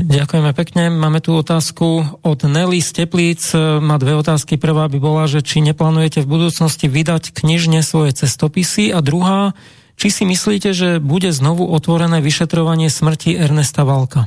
Ďakujeme 0.01 0.51
pekne. 0.57 0.89
Máme 0.89 1.21
tu 1.21 1.37
otázku 1.37 2.17
od 2.25 2.39
Nelly 2.49 2.81
z 2.81 3.05
Teplíc. 3.05 3.53
Má 3.53 4.01
dve 4.01 4.17
otázky. 4.17 4.57
Prvá 4.57 4.89
by 4.89 4.97
bola, 4.97 5.29
že 5.29 5.45
či 5.45 5.61
neplánujete 5.61 6.25
v 6.25 6.31
budúcnosti 6.41 6.89
vydať 6.89 7.29
knižne 7.37 7.85
svoje 7.85 8.17
cestopisy 8.17 8.89
a 8.89 9.05
druhá, 9.05 9.53
či 10.01 10.09
si 10.09 10.25
myslíte, 10.25 10.73
že 10.73 10.97
bude 10.97 11.29
znovu 11.29 11.69
otvorené 11.69 12.17
vyšetrovanie 12.17 12.89
smrti 12.89 13.37
Ernesta 13.37 13.85
Valka? 13.85 14.25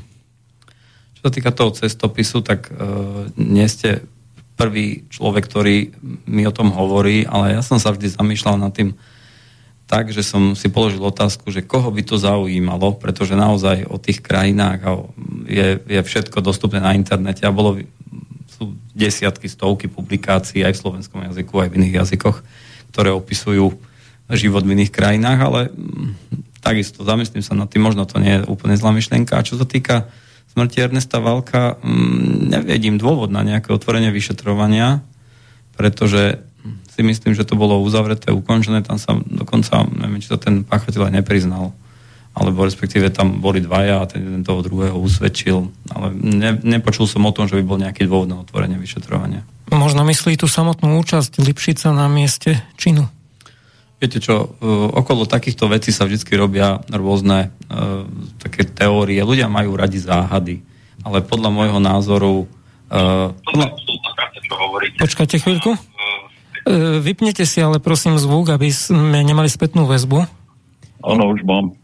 Čo 1.18 1.26
sa 1.26 1.30
týka 1.34 1.50
toho 1.50 1.74
cestopisu, 1.74 2.38
tak 2.46 2.70
uh, 2.70 3.26
nie 3.34 3.66
ste 3.66 4.06
prvý 4.54 5.02
človek, 5.10 5.42
ktorý 5.50 5.90
mi 6.30 6.46
o 6.46 6.54
tom 6.54 6.70
hovorí, 6.70 7.26
ale 7.26 7.58
ja 7.58 7.66
som 7.66 7.82
sa 7.82 7.90
vždy 7.90 8.14
zamýšľal 8.14 8.62
nad 8.62 8.70
tým, 8.70 8.94
tak, 9.84 10.08
že 10.08 10.24
som 10.24 10.56
si 10.56 10.72
položil 10.72 11.00
otázku, 11.04 11.52
že 11.52 11.60
koho 11.60 11.92
by 11.92 12.02
to 12.02 12.16
zaujímalo, 12.16 12.96
pretože 12.96 13.36
naozaj 13.36 13.84
o 13.84 14.00
tých 14.00 14.24
krajinách 14.24 14.80
je, 15.44 15.76
je 15.84 16.00
všetko 16.00 16.40
dostupné 16.40 16.80
na 16.80 16.96
internete 16.96 17.44
a 17.44 17.52
bolo, 17.52 17.76
sú 18.48 18.72
desiatky, 18.96 19.44
stovky 19.44 19.92
publikácií 19.92 20.64
aj 20.64 20.72
v 20.72 20.82
slovenskom 20.82 21.20
jazyku, 21.28 21.52
aj 21.60 21.68
v 21.68 21.76
iných 21.84 21.94
jazykoch, 22.00 22.36
ktoré 22.96 23.12
opisujú 23.12 23.76
život 24.32 24.64
v 24.64 24.72
iných 24.72 24.94
krajinách, 24.94 25.40
ale 25.44 25.60
mm, 25.68 26.08
takisto 26.64 27.04
zamyslím 27.04 27.44
sa 27.44 27.52
nad 27.52 27.68
tým, 27.68 27.84
možno 27.84 28.08
to 28.08 28.16
nie 28.16 28.40
je 28.40 28.48
úplne 28.48 28.72
zlá 28.80 28.88
myšlienka. 28.96 29.36
A 29.36 29.44
čo 29.44 29.60
sa 29.60 29.68
týka 29.68 30.08
smrti 30.56 30.80
Ernesta 30.80 31.20
Valka, 31.20 31.76
mm, 31.76 32.56
nevedím 32.56 32.96
dôvod 32.96 33.28
na 33.28 33.44
nejaké 33.44 33.68
otvorenie 33.68 34.08
vyšetrovania, 34.08 35.04
pretože 35.76 36.40
si 36.94 37.02
myslím, 37.02 37.34
že 37.34 37.42
to 37.42 37.58
bolo 37.58 37.82
uzavreté, 37.82 38.30
ukončené, 38.30 38.86
tam 38.86 39.02
sa 39.02 39.18
dokonca, 39.18 39.82
neviem, 39.90 40.22
či 40.22 40.30
sa 40.30 40.38
ten 40.38 40.62
páchateľ 40.62 41.10
aj 41.10 41.14
nepriznal, 41.18 41.74
alebo 42.34 42.62
respektíve 42.62 43.10
tam 43.10 43.42
boli 43.42 43.58
dvaja 43.58 44.02
a 44.02 44.06
ten 44.06 44.22
jeden 44.22 44.42
toho 44.46 44.62
druhého 44.62 44.94
usvedčil, 44.94 45.74
ale 45.90 46.14
ne, 46.14 46.54
nepočul 46.62 47.10
som 47.10 47.26
o 47.26 47.34
tom, 47.34 47.50
že 47.50 47.58
by 47.58 47.64
bol 47.66 47.82
nejaký 47.82 48.06
dôvod 48.06 48.30
na 48.30 48.38
otvorenie 48.38 48.78
vyšetrovania. 48.78 49.42
Možno 49.74 50.06
myslí 50.06 50.38
tú 50.38 50.46
samotnú 50.46 51.02
účasť 51.02 51.42
Lipšica 51.42 51.90
na 51.90 52.06
mieste 52.06 52.62
činu? 52.78 53.10
Viete 53.98 54.22
čo, 54.22 54.54
e, 54.58 54.66
okolo 54.94 55.26
takýchto 55.26 55.66
vecí 55.66 55.90
sa 55.90 56.06
vždy 56.06 56.34
robia 56.36 56.76
rôzne 56.92 57.48
uh, 57.72 58.04
také 58.36 58.68
teórie. 58.68 59.22
Ľudia 59.22 59.48
majú 59.48 59.78
radi 59.78 59.96
záhady, 59.96 60.60
ale 61.02 61.24
podľa 61.24 61.50
môjho 61.50 61.78
názoru... 61.80 62.44
Uh, 62.92 63.32
podľa... 63.46 63.72
Počkajte 65.00 65.40
chvíľku. 65.40 65.72
E, 66.64 66.98
vypnete 67.00 67.44
si 67.44 67.60
ale 67.60 67.76
prosím 67.76 68.16
zvuk, 68.16 68.48
aby 68.48 68.72
sme 68.72 69.20
nemali 69.20 69.52
spätnú 69.52 69.84
väzbu. 69.84 70.24
Áno, 71.04 71.22
už 71.32 71.44
mám. 71.44 71.76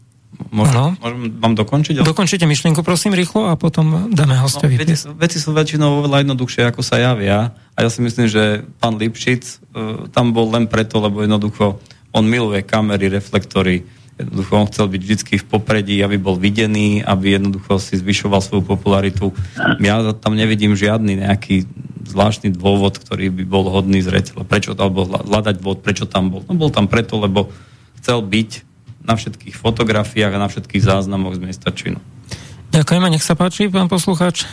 Môžem, 0.49 0.73
no. 0.73 0.85
môžem 0.97 1.21
vám 1.37 1.53
dokončiť? 1.53 2.01
Ale... 2.01 2.07
Dokončite 2.07 2.49
myšlienku, 2.49 2.81
prosím, 2.81 3.13
rýchlo 3.13 3.53
a 3.53 3.53
potom 3.53 4.09
dáme 4.09 4.33
hostovi. 4.41 4.73
No, 4.73 4.81
veci, 4.81 4.97
veci 5.13 5.37
sú 5.37 5.53
väčšinou 5.53 6.01
oveľa 6.01 6.25
jednoduchšie, 6.25 6.65
ako 6.65 6.81
sa 6.81 6.97
javia. 6.97 7.53
A 7.77 7.77
ja 7.85 7.89
si 7.93 8.01
myslím, 8.01 8.25
že 8.25 8.65
pán 8.81 8.97
Lipšic 8.97 9.43
uh, 9.45 10.09
tam 10.09 10.33
bol 10.33 10.49
len 10.49 10.65
preto, 10.65 10.97
lebo 10.97 11.21
jednoducho 11.21 11.77
on 12.09 12.25
miluje 12.25 12.65
kamery, 12.65 13.13
reflektory, 13.13 13.85
jednoducho 14.19 14.51
on 14.57 14.67
chcel 14.67 14.85
byť 14.91 15.01
vždy 15.01 15.35
v 15.39 15.45
popredí, 15.47 15.95
aby 16.03 16.17
bol 16.19 16.35
videný, 16.35 17.01
aby 17.05 17.37
jednoducho 17.39 17.79
si 17.79 17.95
zvyšoval 17.99 18.41
svoju 18.43 18.63
popularitu. 18.65 19.31
Ja 19.79 20.01
tam 20.17 20.35
nevidím 20.35 20.75
žiadny 20.75 21.23
nejaký 21.23 21.69
zvláštny 22.11 22.51
dôvod, 22.51 22.99
ktorý 22.99 23.31
by 23.31 23.43
bol 23.47 23.71
hodný 23.71 24.03
zreteľa. 24.03 24.43
Prečo, 24.43 24.75
alebo 24.75 25.07
hľadať 25.07 25.63
dôvod, 25.63 25.79
prečo 25.79 26.03
tam 26.03 26.33
bol. 26.33 26.43
No 26.45 26.59
bol 26.59 26.73
tam 26.73 26.91
preto, 26.91 27.15
lebo 27.15 27.49
chcel 28.01 28.19
byť 28.19 28.49
na 29.01 29.17
všetkých 29.17 29.55
fotografiách 29.57 30.33
a 30.35 30.41
na 30.41 30.49
všetkých 30.49 30.83
záznamoch 30.83 31.37
z 31.37 31.41
miesta 31.41 31.73
činu. 31.73 31.97
Ďakujeme, 32.71 33.07
nech 33.11 33.25
sa 33.25 33.35
páči, 33.35 33.67
pán 33.67 33.91
poslucháč. 33.91 34.47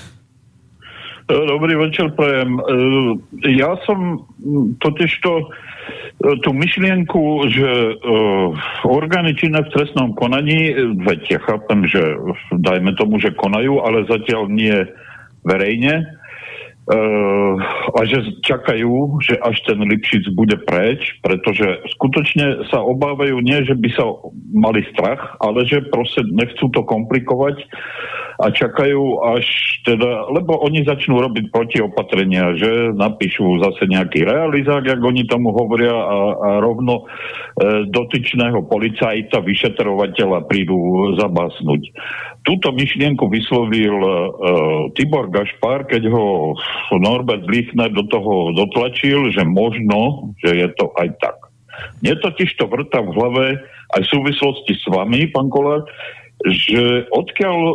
E, 1.28 1.34
dobrý 1.46 1.76
večer, 1.76 2.10
prajem. 2.16 2.56
E, 2.56 2.62
ja 3.60 3.76
som 3.84 4.24
totiž 4.80 5.12
to 5.20 5.32
e, 5.38 5.46
tú 6.42 6.50
myšlienku, 6.50 7.46
že 7.52 7.70
orgány 8.82 9.38
činné 9.38 9.62
v 9.62 9.72
trestnom 9.72 10.14
konaní, 10.18 10.74
veď 11.06 11.20
ja 11.38 11.40
chápem, 11.42 11.86
že 11.86 12.02
dajme 12.58 12.94
tomu, 12.98 13.22
že 13.22 13.36
konajú, 13.38 13.82
ale 13.82 14.08
zatiaľ 14.10 14.50
nie 14.50 14.74
verejne, 15.46 16.18
Uh, 16.88 17.60
a 18.00 18.08
že 18.08 18.40
čakajú, 18.48 19.20
že 19.20 19.36
až 19.44 19.60
ten 19.68 19.76
Lipšic 19.76 20.32
bude 20.32 20.56
preč, 20.64 21.20
pretože 21.20 21.84
skutočne 21.92 22.64
sa 22.72 22.80
obávajú 22.80 23.44
nie, 23.44 23.60
že 23.68 23.76
by 23.76 23.92
sa 23.92 24.08
mali 24.56 24.88
strach, 24.96 25.36
ale 25.44 25.68
že 25.68 25.84
proste 25.92 26.24
nechcú 26.32 26.72
to 26.72 26.80
komplikovať 26.88 27.60
a 28.38 28.54
čakajú 28.54 29.18
až 29.34 29.46
teda, 29.82 30.30
lebo 30.30 30.62
oni 30.62 30.86
začnú 30.86 31.18
robiť 31.18 31.50
protiopatrenia, 31.50 32.54
že 32.54 32.94
napíšu 32.94 33.58
zase 33.66 33.90
nejaký 33.90 34.22
realizák, 34.22 34.86
jak 34.86 35.02
oni 35.02 35.26
tomu 35.26 35.50
hovoria 35.50 35.90
a, 35.90 36.18
a 36.38 36.48
rovno 36.62 37.02
e, 37.02 37.04
dotyčného 37.90 38.62
policajta, 38.70 39.42
vyšetrovateľa 39.42 40.46
prídu 40.46 40.78
zabásnuť. 41.18 41.82
Túto 42.46 42.70
myšlienku 42.70 43.26
vyslovil 43.26 43.98
e, 43.98 44.10
Tibor 44.94 45.34
Gašpar, 45.34 45.90
keď 45.90 46.06
ho 46.06 46.54
Norbert 46.94 47.42
Lichner 47.50 47.90
do 47.90 48.06
toho 48.06 48.54
dotlačil, 48.54 49.34
že 49.34 49.42
možno, 49.42 50.30
že 50.46 50.62
je 50.62 50.68
to 50.78 50.94
aj 50.94 51.10
tak. 51.18 51.36
Mne 52.02 52.14
totiž 52.22 52.54
to 52.54 52.70
vrta 52.70 53.02
v 53.02 53.10
hlave 53.14 53.46
aj 53.98 54.00
v 54.04 54.10
súvislosti 54.10 54.78
s 54.78 54.84
vami, 54.86 55.30
pán 55.32 55.48
Kolár, 55.48 55.86
že 56.46 57.10
odkiaľ 57.10 57.58
e, 57.58 57.74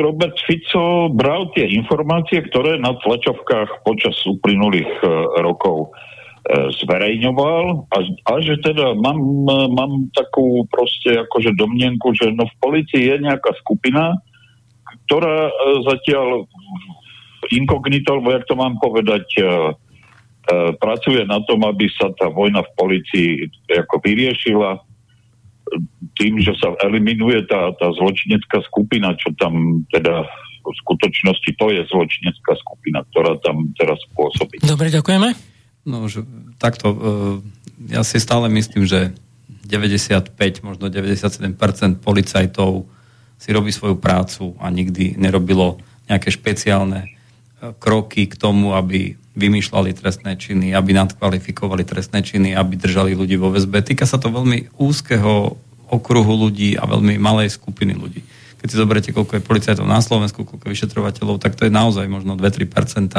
Robert 0.00 0.40
Fico 0.48 1.12
bral 1.12 1.52
tie 1.52 1.68
informácie, 1.68 2.40
ktoré 2.48 2.80
na 2.80 2.96
tlačovkách 3.04 3.84
počas 3.84 4.16
uplynulých 4.24 4.88
e, 5.04 5.08
rokov 5.44 5.92
e, 5.92 6.68
zverejňoval 6.80 7.92
a, 7.92 7.98
a 8.00 8.32
že 8.40 8.56
teda 8.64 8.96
mám, 8.96 9.20
mám 9.76 10.08
takú 10.16 10.64
proste 10.72 11.20
akože 11.28 11.52
domnienku, 11.60 12.16
že 12.16 12.32
no 12.32 12.48
v 12.48 12.54
policii 12.64 13.12
je 13.12 13.16
nejaká 13.28 13.52
skupina, 13.60 14.16
ktorá 15.08 15.48
e, 15.48 15.52
zatiaľ 15.88 16.48
inkognito, 17.48 18.16
alebo 18.16 18.32
jak 18.36 18.44
to 18.44 18.54
mám 18.56 18.76
povedať, 18.76 19.24
e, 19.36 19.42
e, 19.42 19.48
pracuje 20.76 21.24
na 21.24 21.40
tom, 21.44 21.64
aby 21.64 21.88
sa 21.96 22.12
tá 22.16 22.28
vojna 22.28 22.60
v 22.64 22.72
policii 22.76 23.30
ako 23.72 24.00
vyriešila 24.04 24.87
tým, 26.18 26.42
že 26.42 26.52
sa 26.58 26.74
eliminuje 26.82 27.44
tá, 27.46 27.72
tá 27.78 27.88
zločinecká 27.94 28.62
skupina, 28.66 29.14
čo 29.16 29.32
tam 29.38 29.84
teda 29.92 30.26
v 30.68 30.76
skutočnosti 30.84 31.50
to 31.56 31.66
je 31.72 31.82
zločinecká 31.88 32.52
skupina, 32.60 33.00
ktorá 33.12 33.40
tam 33.40 33.72
teraz 33.78 33.96
pôsobí. 34.12 34.60
Dobre, 34.60 34.92
ďakujeme. 34.92 35.32
No, 35.88 36.04
že, 36.10 36.26
takto, 36.60 36.86
uh, 36.92 36.98
ja 37.88 38.04
si 38.04 38.20
stále 38.20 38.52
myslím, 38.52 38.84
že 38.84 39.16
95, 39.64 40.32
možno 40.64 40.88
97% 40.88 41.56
policajtov 42.00 42.88
si 43.38 43.48
robí 43.54 43.70
svoju 43.70 44.00
prácu 44.00 44.56
a 44.58 44.72
nikdy 44.72 45.14
nerobilo 45.20 45.78
nejaké 46.08 46.32
špeciálne 46.32 47.06
e, 47.06 47.08
kroky 47.76 48.26
k 48.26 48.34
tomu, 48.34 48.72
aby 48.74 49.14
vymýšľali 49.38 49.94
trestné 49.94 50.34
činy, 50.34 50.74
aby 50.74 50.90
nadkvalifikovali 50.98 51.86
trestné 51.86 52.26
činy, 52.26 52.58
aby 52.58 52.74
držali 52.74 53.14
ľudí 53.14 53.38
vo 53.38 53.54
väzbe. 53.54 53.80
Týka 53.80 54.04
sa 54.04 54.18
to 54.18 54.34
veľmi 54.34 54.74
úzkeho 54.74 55.54
okruhu 55.88 56.34
ľudí 56.48 56.76
a 56.76 56.84
veľmi 56.84 57.16
malej 57.16 57.56
skupiny 57.56 57.96
ľudí. 57.96 58.20
Keď 58.58 58.66
si 58.68 58.76
zoberiete, 58.76 59.14
koľko 59.14 59.38
je 59.38 59.46
policajtov 59.46 59.86
na 59.86 60.02
Slovensku, 60.02 60.42
koľko 60.42 60.66
je 60.66 60.74
vyšetrovateľov, 60.74 61.38
tak 61.38 61.54
to 61.54 61.70
je 61.70 61.72
naozaj 61.72 62.10
možno 62.10 62.34
2-3%. 62.34 63.14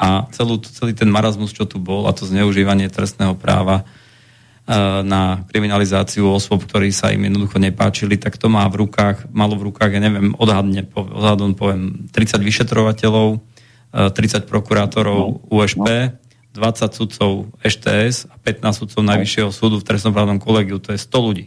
A 0.00 0.06
celú, 0.32 0.56
celý 0.64 0.96
ten 0.96 1.12
marazmus, 1.12 1.52
čo 1.52 1.68
tu 1.68 1.76
bol, 1.76 2.08
a 2.08 2.16
to 2.16 2.24
zneužívanie 2.24 2.88
trestného 2.88 3.36
práva, 3.36 3.84
e, 3.84 4.74
na 5.04 5.44
kriminalizáciu 5.52 6.24
osôb, 6.24 6.64
ktorí 6.64 6.88
sa 6.88 7.12
im 7.12 7.28
jednoducho 7.28 7.60
nepáčili, 7.60 8.16
tak 8.16 8.40
to 8.40 8.48
má 8.48 8.64
v 8.72 8.88
rukách, 8.88 9.28
malo 9.28 9.60
v 9.60 9.68
rukách, 9.68 9.92
ja 9.92 10.00
neviem, 10.00 10.32
odhadne, 10.40 10.88
odhadom 10.96 11.52
poviem, 11.52 12.08
30 12.08 12.40
vyšetrovateľov, 12.40 13.44
30 13.92 14.48
prokurátorov 14.48 15.44
USP, 15.52 16.16
20 16.52 16.92
sudcov 16.92 17.48
EŠTS 17.64 18.28
a 18.28 18.36
15 18.40 18.80
sudcov 18.84 19.00
Najvyššieho 19.04 19.50
súdu 19.52 19.80
v 19.80 19.86
trestnoprávnom 19.88 20.40
kolegiu. 20.40 20.80
To 20.80 20.92
je 20.92 21.00
100 21.00 21.26
ľudí. 21.28 21.46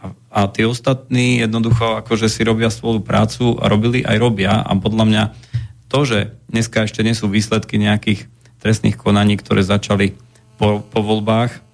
A, 0.00 0.12
a 0.28 0.40
tí 0.48 0.64
ostatní 0.68 1.40
jednoducho 1.40 2.00
akože 2.04 2.28
si 2.28 2.44
robia 2.44 2.68
svoju 2.68 3.00
prácu 3.00 3.56
a 3.60 3.68
robili 3.68 4.04
aj 4.04 4.16
robia 4.20 4.60
a 4.60 4.70
podľa 4.76 5.04
mňa 5.08 5.22
to, 5.88 5.98
že 6.04 6.18
dneska 6.48 6.84
ešte 6.84 7.00
nie 7.00 7.16
sú 7.16 7.28
výsledky 7.28 7.80
nejakých 7.80 8.28
trestných 8.60 8.96
konaní, 8.96 9.36
ktoré 9.40 9.64
začali 9.64 10.16
po, 10.56 10.80
po 10.80 11.00
voľbách, 11.04 11.64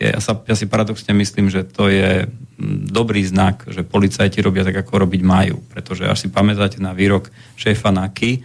je, 0.00 0.08
ja, 0.10 0.20
sa, 0.20 0.36
ja 0.44 0.54
si 0.58 0.66
paradoxne 0.66 1.14
myslím, 1.14 1.48
že 1.48 1.62
to 1.64 1.86
je 1.88 2.26
dobrý 2.90 3.22
znak, 3.26 3.66
že 3.70 3.86
policajti 3.86 4.42
robia 4.42 4.66
tak, 4.66 4.76
ako 4.84 5.06
robiť 5.06 5.22
majú. 5.22 5.62
Pretože 5.70 6.06
až 6.06 6.26
si 6.26 6.28
pamätáte 6.30 6.82
na 6.82 6.94
výrok 6.94 7.30
šéfa 7.58 7.94
NAKY, 7.94 8.42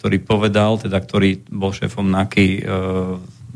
ktorý 0.00 0.16
povedal, 0.24 0.80
teda 0.80 0.96
ktorý 0.96 1.44
bol 1.52 1.76
šéfom 1.76 2.08
NAKY 2.08 2.46
e, 2.56 2.60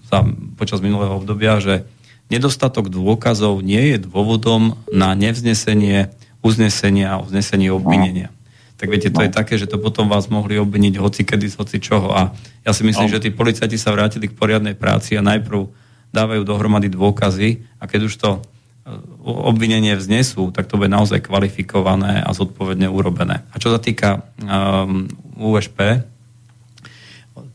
za, 0.04 0.28
počas 0.60 0.84
minulého 0.84 1.16
obdobia, 1.16 1.56
že 1.56 1.88
nedostatok 2.28 2.92
dôkazov 2.92 3.64
nie 3.64 3.96
je 3.96 4.04
dôvodom 4.04 4.76
na 4.92 5.16
nevznesenie 5.16 6.12
uznesenia, 6.44 7.16
uznesení 7.24 7.72
obvinenia. 7.72 8.28
Tak 8.76 8.92
viete, 8.92 9.08
to 9.08 9.24
je 9.24 9.32
No. 9.32 9.38
také, 9.40 9.56
že 9.56 9.64
to 9.64 9.80
potom 9.80 10.12
vás 10.12 10.28
mohli 10.28 10.60
obviniť 10.60 11.00
hoci 11.00 11.24
kedy, 11.24 11.56
hoci 11.56 11.80
čoho. 11.80 12.12
A 12.12 12.36
ja 12.60 12.76
si 12.76 12.84
myslím, 12.84 13.08
No. 13.08 13.14
že 13.16 13.24
tí 13.24 13.32
policajti 13.32 13.80
sa 13.80 13.96
vrátili 13.96 14.28
k 14.28 14.36
poriadnej 14.36 14.76
práci 14.76 15.16
a 15.16 15.24
najprv 15.24 15.64
dávajú 16.12 16.44
dohromady 16.44 16.92
dôkazy 16.92 17.64
a 17.80 17.88
keď 17.88 18.00
už 18.04 18.14
to 18.20 18.30
e, 18.36 18.40
obvinenie 19.24 19.96
vznesú, 19.96 20.52
tak 20.52 20.68
to 20.68 20.76
bude 20.76 20.92
naozaj 20.92 21.24
kvalifikované 21.24 22.20
a 22.20 22.28
zodpovedne 22.36 22.84
urobené. 22.92 23.48
A 23.48 23.56
čo 23.56 23.72
sa 23.72 23.80
týka 23.80 24.20
um, 24.44 25.08
USP, 25.40 26.04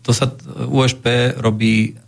to 0.09 0.17
sa 0.17 0.25
USP 0.65 1.37
robí 1.37 1.93
e, 1.93 2.01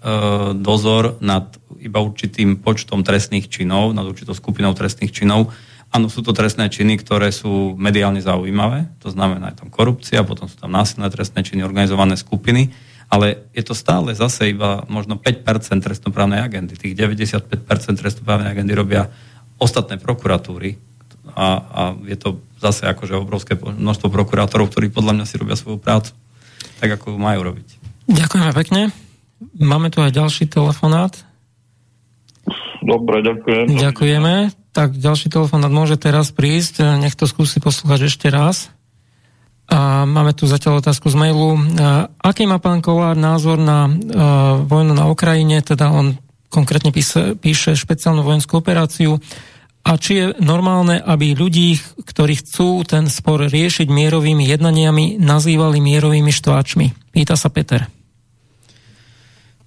dozor 0.57 1.21
nad 1.21 1.53
iba 1.77 2.01
určitým 2.01 2.57
počtom 2.57 3.05
trestných 3.05 3.45
činov, 3.45 3.93
nad 3.93 4.09
určitou 4.09 4.33
skupinou 4.33 4.73
trestných 4.73 5.13
činov. 5.13 5.53
Áno, 5.93 6.09
sú 6.09 6.25
to 6.25 6.33
trestné 6.33 6.65
činy, 6.73 6.97
ktoré 6.97 7.29
sú 7.29 7.77
mediálne 7.77 8.17
zaujímavé, 8.17 8.89
to 8.97 9.13
znamená, 9.13 9.53
je 9.53 9.61
tam 9.61 9.69
korupcia, 9.69 10.25
potom 10.25 10.49
sú 10.49 10.57
tam 10.57 10.73
násilné 10.73 11.13
trestné 11.13 11.45
činy, 11.45 11.61
organizované 11.61 12.17
skupiny, 12.17 12.73
ale 13.05 13.45
je 13.53 13.61
to 13.61 13.77
stále 13.77 14.09
zase 14.17 14.49
iba 14.49 14.81
možno 14.89 15.21
5% 15.21 15.45
trestnoprávnej 15.85 16.41
agendy. 16.41 16.73
Tých 16.73 16.97
95% 16.97 17.53
trestnoprávnej 18.01 18.49
agendy 18.49 18.73
robia 18.73 19.13
ostatné 19.61 20.01
prokuratúry 20.01 20.73
a, 21.37 21.45
a 21.53 21.81
je 22.09 22.17
to 22.17 22.41
zase 22.57 22.81
akože 22.81 23.13
obrovské 23.13 23.53
množstvo 23.61 24.09
prokurátorov, 24.09 24.73
ktorí 24.73 24.89
podľa 24.89 25.21
mňa 25.21 25.25
si 25.29 25.37
robia 25.37 25.53
svoju 25.53 25.77
prácu 25.77 26.17
tak, 26.81 26.97
ako 26.97 27.13
ju 27.13 27.17
majú 27.21 27.45
robiť. 27.45 27.80
Ďakujeme 28.11 28.51
pekne. 28.51 28.81
Máme 29.57 29.87
tu 29.89 30.03
aj 30.03 30.11
ďalší 30.11 30.51
telefonát. 30.51 31.15
Dobre, 32.83 33.23
ďakujem. 33.23 33.77
Ďakujeme. 33.77 34.33
Tak 34.75 34.97
ďalší 34.97 35.31
telefonát 35.31 35.71
môže 35.71 35.95
teraz 35.95 36.33
prísť. 36.35 36.99
Nech 36.99 37.15
to 37.15 37.29
skúsi 37.29 37.63
poslúchať 37.63 38.11
ešte 38.11 38.27
raz. 38.27 38.73
A 39.71 40.03
máme 40.03 40.35
tu 40.35 40.49
zatiaľ 40.51 40.83
otázku 40.83 41.07
z 41.07 41.15
mailu. 41.15 41.55
A 41.79 42.11
aký 42.19 42.43
má 42.43 42.59
pán 42.59 42.83
Kolár 42.83 43.15
názor 43.15 43.55
na 43.55 43.87
uh, 43.87 43.93
vojnu 44.67 44.91
na 44.91 45.07
Ukrajine? 45.07 45.63
Teda 45.63 45.93
on 45.95 46.19
konkrétne 46.51 46.91
píše, 46.91 47.39
píše 47.39 47.79
špeciálnu 47.79 48.19
vojenskú 48.25 48.59
operáciu. 48.59 49.21
A 49.81 49.97
či 49.97 50.11
je 50.19 50.25
normálne, 50.43 50.99
aby 50.99 51.33
ľudí, 51.33 51.79
ktorí 52.03 52.37
chcú 52.43 52.83
ten 52.85 53.07
spor 53.09 53.47
riešiť 53.47 53.87
mierovými 53.89 54.45
jednaniami, 54.45 55.17
nazývali 55.17 55.81
mierovými 55.81 56.29
štváčmi? 56.29 57.15
Pýta 57.15 57.33
sa 57.33 57.49
Peter. 57.49 58.00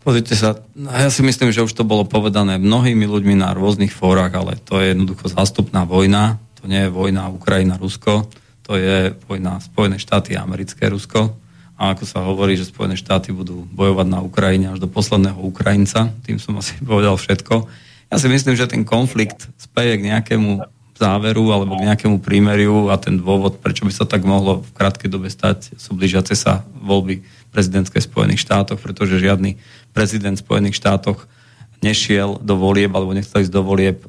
Pozrite 0.04 0.36
sa, 0.36 0.60
ja 0.76 1.08
si 1.08 1.24
myslím, 1.24 1.48
že 1.48 1.64
už 1.64 1.72
to 1.72 1.80
bolo 1.80 2.04
povedané 2.04 2.60
mnohými 2.60 3.08
ľuďmi 3.08 3.40
na 3.40 3.56
rôznych 3.56 3.88
fórach, 3.88 4.36
ale 4.36 4.60
to 4.60 4.76
je 4.76 4.92
jednoducho 4.92 5.32
zástupná 5.32 5.88
vojna. 5.88 6.36
To 6.60 6.68
nie 6.68 6.84
je 6.84 6.92
vojna 6.92 7.32
Ukrajina-Rusko, 7.32 8.28
to 8.68 8.76
je 8.76 9.16
vojna 9.24 9.64
Spojené 9.64 9.96
štáty 9.96 10.36
a 10.36 10.44
americké 10.44 10.92
Rusko. 10.92 11.32
A 11.80 11.96
ako 11.96 12.04
sa 12.04 12.20
hovorí, 12.20 12.52
že 12.52 12.68
Spojené 12.68 13.00
štáty 13.00 13.32
budú 13.32 13.64
bojovať 13.72 14.06
na 14.12 14.20
Ukrajine 14.20 14.76
až 14.76 14.84
do 14.84 14.92
posledného 14.92 15.40
Ukrajinca, 15.40 16.12
tým 16.28 16.36
som 16.36 16.52
asi 16.60 16.76
povedal 16.84 17.16
všetko. 17.16 17.64
Ja 18.12 18.20
si 18.20 18.28
myslím, 18.28 18.60
že 18.60 18.68
ten 18.68 18.84
konflikt 18.84 19.48
speje 19.56 20.04
k 20.04 20.06
nejakému 20.12 20.68
záveru 21.00 21.48
alebo 21.50 21.80
k 21.80 21.88
nejakému 21.88 22.20
prímeriu 22.20 22.92
a 22.92 23.00
ten 23.00 23.16
dôvod, 23.18 23.58
prečo 23.58 23.88
by 23.88 23.92
sa 23.96 24.04
tak 24.04 24.22
mohlo 24.22 24.62
v 24.62 24.70
krátkej 24.76 25.08
dobe 25.08 25.32
stať, 25.32 25.74
sú 25.80 25.96
blížiace 25.96 26.36
sa 26.38 26.62
voľby 26.78 27.24
prezidentské 27.54 28.02
Spojených 28.02 28.42
štátoch, 28.42 28.82
pretože 28.82 29.22
žiadny 29.22 29.62
prezident 29.94 30.34
v 30.34 30.42
Spojených 30.42 30.74
štátoch 30.74 31.30
nešiel 31.78 32.42
do 32.42 32.58
volieb 32.58 32.90
alebo 32.90 33.14
nechcel 33.14 33.46
ísť 33.46 33.54
do 33.54 33.62
volieb 33.62 34.02
e, 34.02 34.08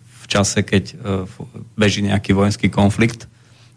v 0.00 0.24
čase, 0.24 0.64
keď 0.64 0.84
e, 0.88 0.94
beží 1.76 2.00
nejaký 2.00 2.32
vojenský 2.32 2.72
konflikt 2.72 3.28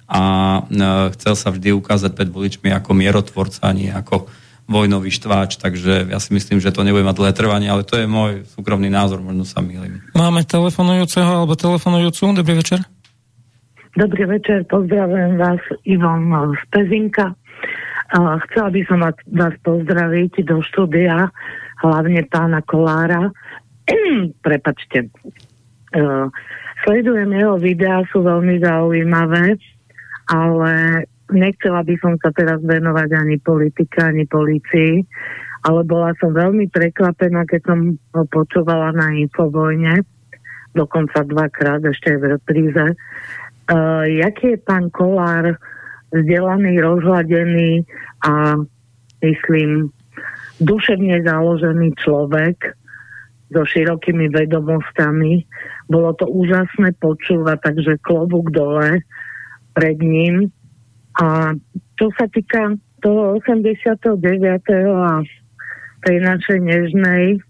a 0.07 0.21
e, 0.21 1.11
chcel 1.19 1.33
sa 1.35 1.51
vždy 1.51 1.75
ukázať 1.75 2.15
pred 2.15 2.29
voličmi 2.31 2.71
ako 2.71 2.95
mierotvorca, 2.95 3.75
nie 3.75 3.91
ako 3.91 4.31
vojnový 4.71 5.11
štváč, 5.11 5.59
takže 5.59 6.07
ja 6.07 6.19
si 6.23 6.31
myslím, 6.31 6.63
že 6.63 6.71
to 6.71 6.87
nebude 6.87 7.03
mať 7.03 7.17
dlhé 7.19 7.33
trvanie, 7.35 7.67
ale 7.67 7.83
to 7.83 7.99
je 7.99 8.07
môj 8.07 8.47
súkromný 8.55 8.87
názor, 8.87 9.19
možno 9.19 9.43
sa 9.43 9.59
mýlim. 9.59 9.99
Máme 10.15 10.47
telefonujúceho 10.47 11.43
alebo 11.43 11.59
telefonujúcu. 11.59 12.31
Dobrý 12.39 12.55
večer. 12.55 12.79
Dobrý 13.91 14.23
večer, 14.23 14.63
pozdravujem 14.71 15.35
vás 15.35 15.59
Ivon 15.83 16.31
z 16.55 16.63
Pezinka. 16.71 17.35
Uh, 18.11 18.35
chcela 18.43 18.67
by 18.75 18.81
som 18.91 18.99
vás, 19.07 19.55
pozdraviť 19.63 20.43
do 20.43 20.59
štúdia, 20.67 21.31
hlavne 21.79 22.27
pána 22.27 22.59
Kolára. 22.67 23.31
Prepačte. 24.45 25.07
Uh, 25.95 26.27
sledujem 26.83 27.31
jeho 27.31 27.55
videá, 27.55 28.03
sú 28.11 28.19
veľmi 28.19 28.59
zaujímavé, 28.59 29.55
ale 30.27 30.71
nechcela 31.31 31.87
by 31.87 31.95
som 32.03 32.19
sa 32.19 32.35
teraz 32.35 32.59
venovať 32.59 33.15
ani 33.15 33.39
politika, 33.39 34.11
ani 34.11 34.27
policii, 34.27 35.07
ale 35.63 35.87
bola 35.87 36.11
som 36.19 36.35
veľmi 36.35 36.67
prekvapená, 36.67 37.47
keď 37.47 37.61
som 37.63 37.95
ho 37.95 38.23
počúvala 38.27 38.91
na 38.91 39.15
Infovojne, 39.23 40.03
dokonca 40.75 41.23
dvakrát, 41.23 41.79
ešte 41.87 42.19
v 42.19 42.35
repríze. 42.35 42.85
Uh, 43.71 44.03
jaký 44.19 44.59
je 44.59 44.59
pán 44.59 44.91
Kolár 44.91 45.55
vzdelaný, 46.11 46.79
rozhladený 46.79 47.87
a 48.27 48.59
myslím 49.23 49.89
duševne 50.61 51.25
založený 51.25 51.97
človek 51.97 52.77
so 53.51 53.63
širokými 53.67 54.31
vedomostami. 54.31 55.43
Bolo 55.91 56.15
to 56.15 56.29
úžasné 56.29 56.95
počúvať, 57.03 57.57
takže 57.59 57.99
klobúk 58.05 58.53
dole 58.55 59.03
pred 59.75 59.99
ním. 59.99 60.47
A 61.19 61.57
čo 61.99 62.07
sa 62.15 62.31
týka 62.31 62.79
toho 63.03 63.41
89. 63.41 63.99
a 64.87 65.25
tej 66.01 66.17
našej 66.17 66.59
nežnej, 66.63 67.43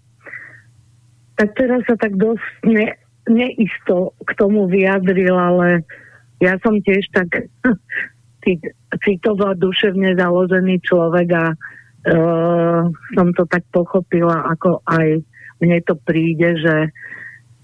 tak 1.38 1.56
teraz 1.56 1.80
sa 1.88 1.96
tak 1.96 2.18
dosť 2.18 2.44
ne, 2.68 2.92
neisto 3.30 4.12
k 4.26 4.30
tomu 4.36 4.68
vyjadril, 4.68 5.32
ale 5.32 5.86
ja 6.42 6.58
som 6.60 6.76
tiež 6.82 7.06
tak 7.14 7.28
citovo 9.02 9.54
duševne 9.54 10.18
založený 10.18 10.82
človek 10.82 11.28
a 11.32 11.46
uh, 11.54 12.80
som 13.14 13.28
to 13.34 13.46
tak 13.46 13.62
pochopila, 13.70 14.50
ako 14.50 14.82
aj 14.90 15.22
mne 15.62 15.78
to 15.86 15.94
príde, 16.02 16.58
že 16.58 16.90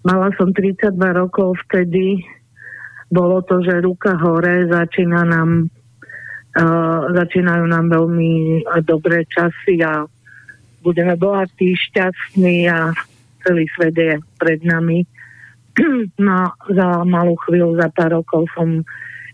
mala 0.06 0.30
som 0.38 0.54
32 0.54 0.94
rokov 0.94 1.58
vtedy, 1.66 2.22
bolo 3.10 3.42
to, 3.42 3.58
že 3.64 3.82
ruka 3.82 4.14
hore, 4.20 4.70
začína 4.70 5.26
nám 5.26 5.66
uh, 6.58 7.02
začínajú 7.12 7.64
nám 7.66 7.90
veľmi 7.90 8.62
dobré 8.86 9.26
časy 9.26 9.82
a 9.82 10.06
budeme 10.82 11.18
bohatí, 11.18 11.74
šťastní 11.74 12.70
a 12.70 12.94
celý 13.42 13.66
svet 13.74 13.96
je 13.96 14.14
pred 14.38 14.62
nami. 14.62 15.04
No 16.18 16.50
za 16.74 17.06
malú 17.06 17.38
chvíľu, 17.46 17.78
za 17.78 17.86
pár 17.94 18.18
rokov 18.18 18.50
som 18.50 18.82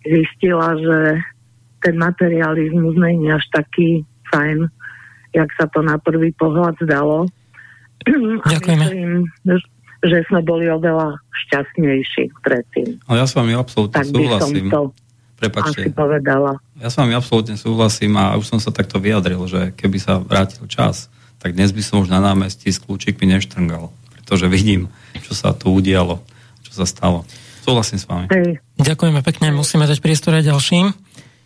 zistila, 0.04 0.76
že 0.76 1.16
ten 1.85 2.01
materializmus 2.01 2.97
není 2.97 3.28
až 3.28 3.44
taký 3.52 4.09
fajn, 4.32 4.65
jak 5.36 5.48
sa 5.61 5.69
to 5.69 5.85
na 5.85 6.01
prvý 6.01 6.32
pohľad 6.32 6.81
zdalo. 6.81 7.28
Ďakujeme. 8.48 8.85
Myslím, 8.89 9.12
že 10.05 10.16
sme 10.28 10.40
boli 10.44 10.69
oveľa 10.69 11.16
šťastnejší 11.44 12.32
predtým. 12.40 13.01
Ale 13.09 13.24
ja 13.24 13.27
s 13.28 13.36
vami 13.36 13.52
absolútne 13.56 14.01
Tak 14.01 14.09
súhlasím. 14.09 14.69
to 14.69 14.93
Prepačte. 15.40 15.81
asi 15.85 15.90
povedala. 15.93 16.56
Ja 16.81 16.89
s 16.89 16.97
vami 16.97 17.12
absolútne 17.12 17.56
súhlasím 17.56 18.16
a 18.16 18.36
už 18.36 18.48
som 18.48 18.61
sa 18.61 18.73
takto 18.73 19.01
vyjadril, 19.01 19.40
že 19.44 19.73
keby 19.77 19.97
sa 20.01 20.20
vrátil 20.20 20.65
čas, 20.69 21.09
tak 21.40 21.52
dnes 21.52 21.73
by 21.73 21.81
som 21.85 22.01
už 22.01 22.09
na 22.09 22.20
námestí 22.20 22.69
s 22.73 22.81
kľúčikmi 22.81 23.28
neštrngal, 23.28 23.93
pretože 24.16 24.48
vidím, 24.48 24.89
čo 25.24 25.32
sa 25.36 25.52
tu 25.52 25.73
udialo, 25.73 26.20
čo 26.65 26.73
sa 26.73 26.85
stalo. 26.89 27.24
Súhlasím 27.65 27.97
s 27.97 28.05
vami. 28.05 28.28
Hej, 28.28 28.61
Ďakujeme 28.77 29.20
pekne, 29.24 29.56
musíme 29.56 29.89
dať 29.89 30.05
priestor 30.05 30.36
aj 30.36 30.52
ďalším. 30.52 30.93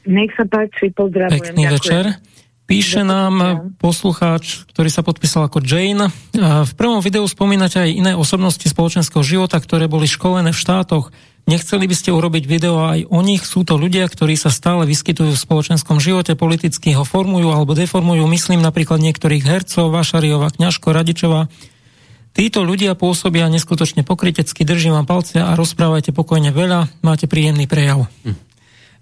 Nech 0.06 0.30
sa 0.36 0.44
páči, 0.46 0.92
pozdravujem. 0.94 1.34
Pekný 1.34 1.62
ďakujem. 1.66 1.76
večer. 1.78 2.04
Píše 2.68 3.00
nám 3.00 3.64
poslucháč, 3.80 4.68
ktorý 4.68 4.92
sa 4.92 5.00
podpísal 5.00 5.48
ako 5.48 5.64
Jane. 5.64 6.12
V 6.36 6.72
prvom 6.76 7.00
videu 7.00 7.24
spomínate 7.24 7.80
aj 7.80 7.90
iné 7.96 8.12
osobnosti 8.12 8.60
spoločenského 8.60 9.24
života, 9.24 9.56
ktoré 9.56 9.88
boli 9.88 10.04
školené 10.04 10.52
v 10.52 10.60
štátoch. 10.60 11.08
Nechceli 11.48 11.88
by 11.88 11.96
ste 11.96 12.12
urobiť 12.12 12.44
video 12.44 12.84
aj 12.84 13.08
o 13.08 13.24
nich? 13.24 13.48
Sú 13.48 13.64
to 13.64 13.80
ľudia, 13.80 14.04
ktorí 14.04 14.36
sa 14.36 14.52
stále 14.52 14.84
vyskytujú 14.84 15.32
v 15.32 15.44
spoločenskom 15.48 15.96
živote, 15.96 16.36
politicky 16.36 16.92
ho 16.92 17.08
formujú 17.08 17.48
alebo 17.56 17.72
deformujú. 17.72 18.28
Myslím 18.28 18.60
napríklad 18.60 19.00
niektorých 19.00 19.48
hercov, 19.48 19.88
Vašariova, 19.88 20.52
Kňažko, 20.52 20.92
Radičová. 20.92 21.48
Títo 22.36 22.68
ľudia 22.68 22.92
pôsobia 23.00 23.48
neskutočne 23.48 24.04
pokrytecky, 24.04 24.68
držím 24.68 24.92
vám 24.92 25.08
palce 25.08 25.40
a 25.40 25.56
rozprávajte 25.56 26.12
pokojne 26.12 26.52
veľa, 26.52 27.00
máte 27.00 27.24
príjemný 27.24 27.64
prejav. 27.64 28.12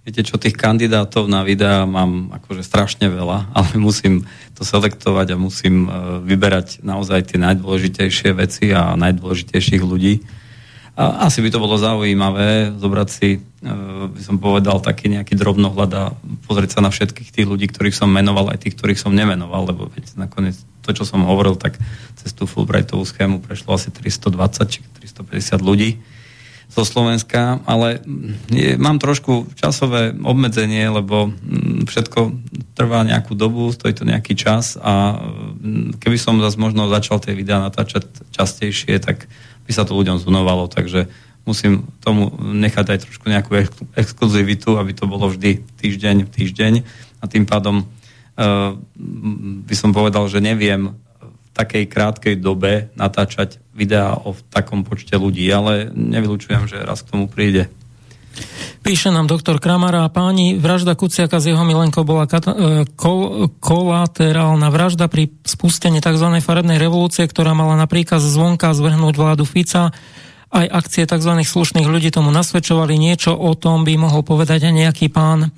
Viete 0.06 0.22
čo, 0.22 0.38
tých 0.38 0.54
kandidátov 0.54 1.26
na 1.26 1.42
videá 1.42 1.82
mám 1.82 2.30
akože 2.30 2.62
strašne 2.62 3.10
veľa, 3.10 3.50
ale 3.58 3.74
musím 3.74 4.22
to 4.54 4.62
selektovať 4.62 5.34
a 5.34 5.36
musím 5.36 5.90
e, 5.90 6.22
vyberať 6.22 6.86
naozaj 6.86 7.34
tie 7.34 7.42
najdôležitejšie 7.42 8.30
veci 8.38 8.70
a 8.70 8.94
najdôležitejších 8.94 9.82
ľudí. 9.82 10.22
A 10.96 11.28
asi 11.28 11.42
by 11.44 11.50
to 11.52 11.58
bolo 11.58 11.74
zaujímavé 11.76 12.70
zobrať 12.78 13.08
si, 13.10 13.28
e, 13.42 13.68
by 14.06 14.22
som 14.22 14.38
povedal, 14.38 14.78
taký 14.78 15.10
nejaký 15.10 15.34
drobnohľad 15.34 15.90
a 15.98 16.14
pozrieť 16.46 16.78
sa 16.78 16.86
na 16.86 16.94
všetkých 16.94 17.34
tých 17.34 17.46
ľudí, 17.50 17.66
ktorých 17.66 17.98
som 17.98 18.06
menoval, 18.06 18.54
aj 18.54 18.62
tých, 18.62 18.78
ktorých 18.78 19.02
som 19.02 19.10
nemenoval, 19.10 19.74
lebo 19.74 19.90
veď 19.90 20.22
nakoniec 20.22 20.54
to, 20.86 20.94
čo 20.94 21.02
som 21.02 21.26
hovoril, 21.26 21.58
tak 21.58 21.74
cez 22.14 22.30
tú 22.30 22.46
Fulbrightovú 22.46 23.02
schému 23.02 23.42
prešlo 23.42 23.74
asi 23.74 23.90
320 23.90 24.70
či 24.70 24.86
350 25.02 25.66
ľudí 25.66 25.98
zo 26.66 26.84
Slovenska, 26.84 27.62
ale 27.64 28.04
je, 28.52 28.76
mám 28.76 29.00
trošku 29.00 29.48
časové 29.56 30.12
obmedzenie, 30.12 30.84
lebo 30.92 31.32
všetko 31.88 32.20
trvá 32.76 33.00
nejakú 33.06 33.32
dobu, 33.32 33.72
stojí 33.72 33.96
to 33.96 34.04
nejaký 34.04 34.36
čas 34.36 34.76
a 34.76 35.16
keby 36.02 36.20
som 36.20 36.42
zase 36.42 36.60
možno 36.60 36.90
začal 36.92 37.16
tie 37.22 37.32
videá 37.32 37.64
natáčať 37.64 38.04
častejšie, 38.34 39.00
tak 39.00 39.24
by 39.64 39.72
sa 39.72 39.88
to 39.88 39.96
ľuďom 39.96 40.20
zunovalo, 40.20 40.68
takže 40.68 41.08
musím 41.46 41.86
tomu 42.02 42.34
nechať 42.42 42.86
aj 42.92 42.98
trošku 43.06 43.26
nejakú 43.30 43.54
exkluzivitu, 43.94 44.76
aby 44.76 44.92
to 44.92 45.06
bolo 45.06 45.30
vždy 45.30 45.62
týždeň 45.78 46.26
v 46.26 46.32
týždeň. 46.34 46.72
A 47.22 47.24
tým 47.30 47.46
pádom 47.46 47.86
uh, 47.86 48.74
by 49.62 49.74
som 49.78 49.94
povedal, 49.94 50.26
že 50.26 50.42
neviem 50.42 50.98
takej 51.56 51.88
krátkej 51.88 52.36
dobe 52.36 52.92
natáčať 53.00 53.56
videá 53.72 54.12
o 54.12 54.36
takom 54.52 54.84
počte 54.84 55.16
ľudí, 55.16 55.48
ale 55.48 55.88
nevylučujem, 55.88 56.68
že 56.68 56.84
raz 56.84 57.00
k 57.00 57.16
tomu 57.16 57.32
príde. 57.32 57.72
Píše 58.84 59.08
nám 59.10 59.26
doktor 59.26 59.58
Kramara 59.58 60.04
a 60.06 60.12
páni, 60.12 60.60
vražda 60.60 60.94
Kuciaka 60.94 61.40
s 61.40 61.48
jeho 61.48 61.64
milenkou 61.64 62.04
bola 62.04 62.28
kata- 62.28 62.54
e, 62.54 62.84
kol- 62.94 63.50
kolaterálna 63.58 64.68
vražda 64.68 65.08
pri 65.08 65.32
spustení 65.42 65.98
tzv. 65.98 66.28
farebnej 66.44 66.76
revolúcie, 66.76 67.24
ktorá 67.26 67.56
mala 67.56 67.74
na 67.74 67.88
príkaz 67.88 68.22
zvonka 68.22 68.70
zvrhnúť 68.76 69.14
vládu 69.16 69.48
Fica. 69.48 69.90
Aj 70.52 70.66
akcie 70.68 71.02
tzv. 71.08 71.32
slušných 71.42 71.88
ľudí 71.88 72.14
tomu 72.14 72.30
nasvedčovali. 72.30 72.94
Niečo 72.94 73.34
o 73.34 73.56
tom 73.58 73.82
by 73.82 73.98
mohol 73.98 74.22
povedať 74.22 74.70
aj 74.70 74.74
nejaký 74.84 75.06
pán 75.10 75.50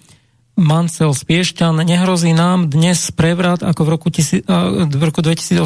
Mancel 0.59 1.15
z 1.15 1.23
Piešťan. 1.23 1.87
Nehrozí 1.87 2.35
nám 2.35 2.67
dnes 2.67 3.15
prevrat 3.15 3.63
ako 3.63 3.81
v 3.87 3.89
roku, 3.95 4.09
tisi, 4.11 4.43
v 4.43 5.03
roku 5.07 5.23
2018. 5.23 5.63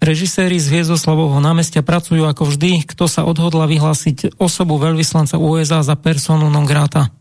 Režiséri 0.00 0.56
z 0.56 0.72
Hviezdoslavovho 0.72 1.36
námestia 1.44 1.84
pracujú 1.84 2.24
ako 2.24 2.48
vždy. 2.48 2.88
Kto 2.88 3.04
sa 3.04 3.28
odhodla 3.28 3.68
vyhlásiť 3.68 4.40
osobu 4.40 4.80
veľvyslanca 4.80 5.36
USA 5.36 5.84
za 5.84 5.92
personu 6.00 6.48
non 6.48 6.64
grata? 6.64 7.12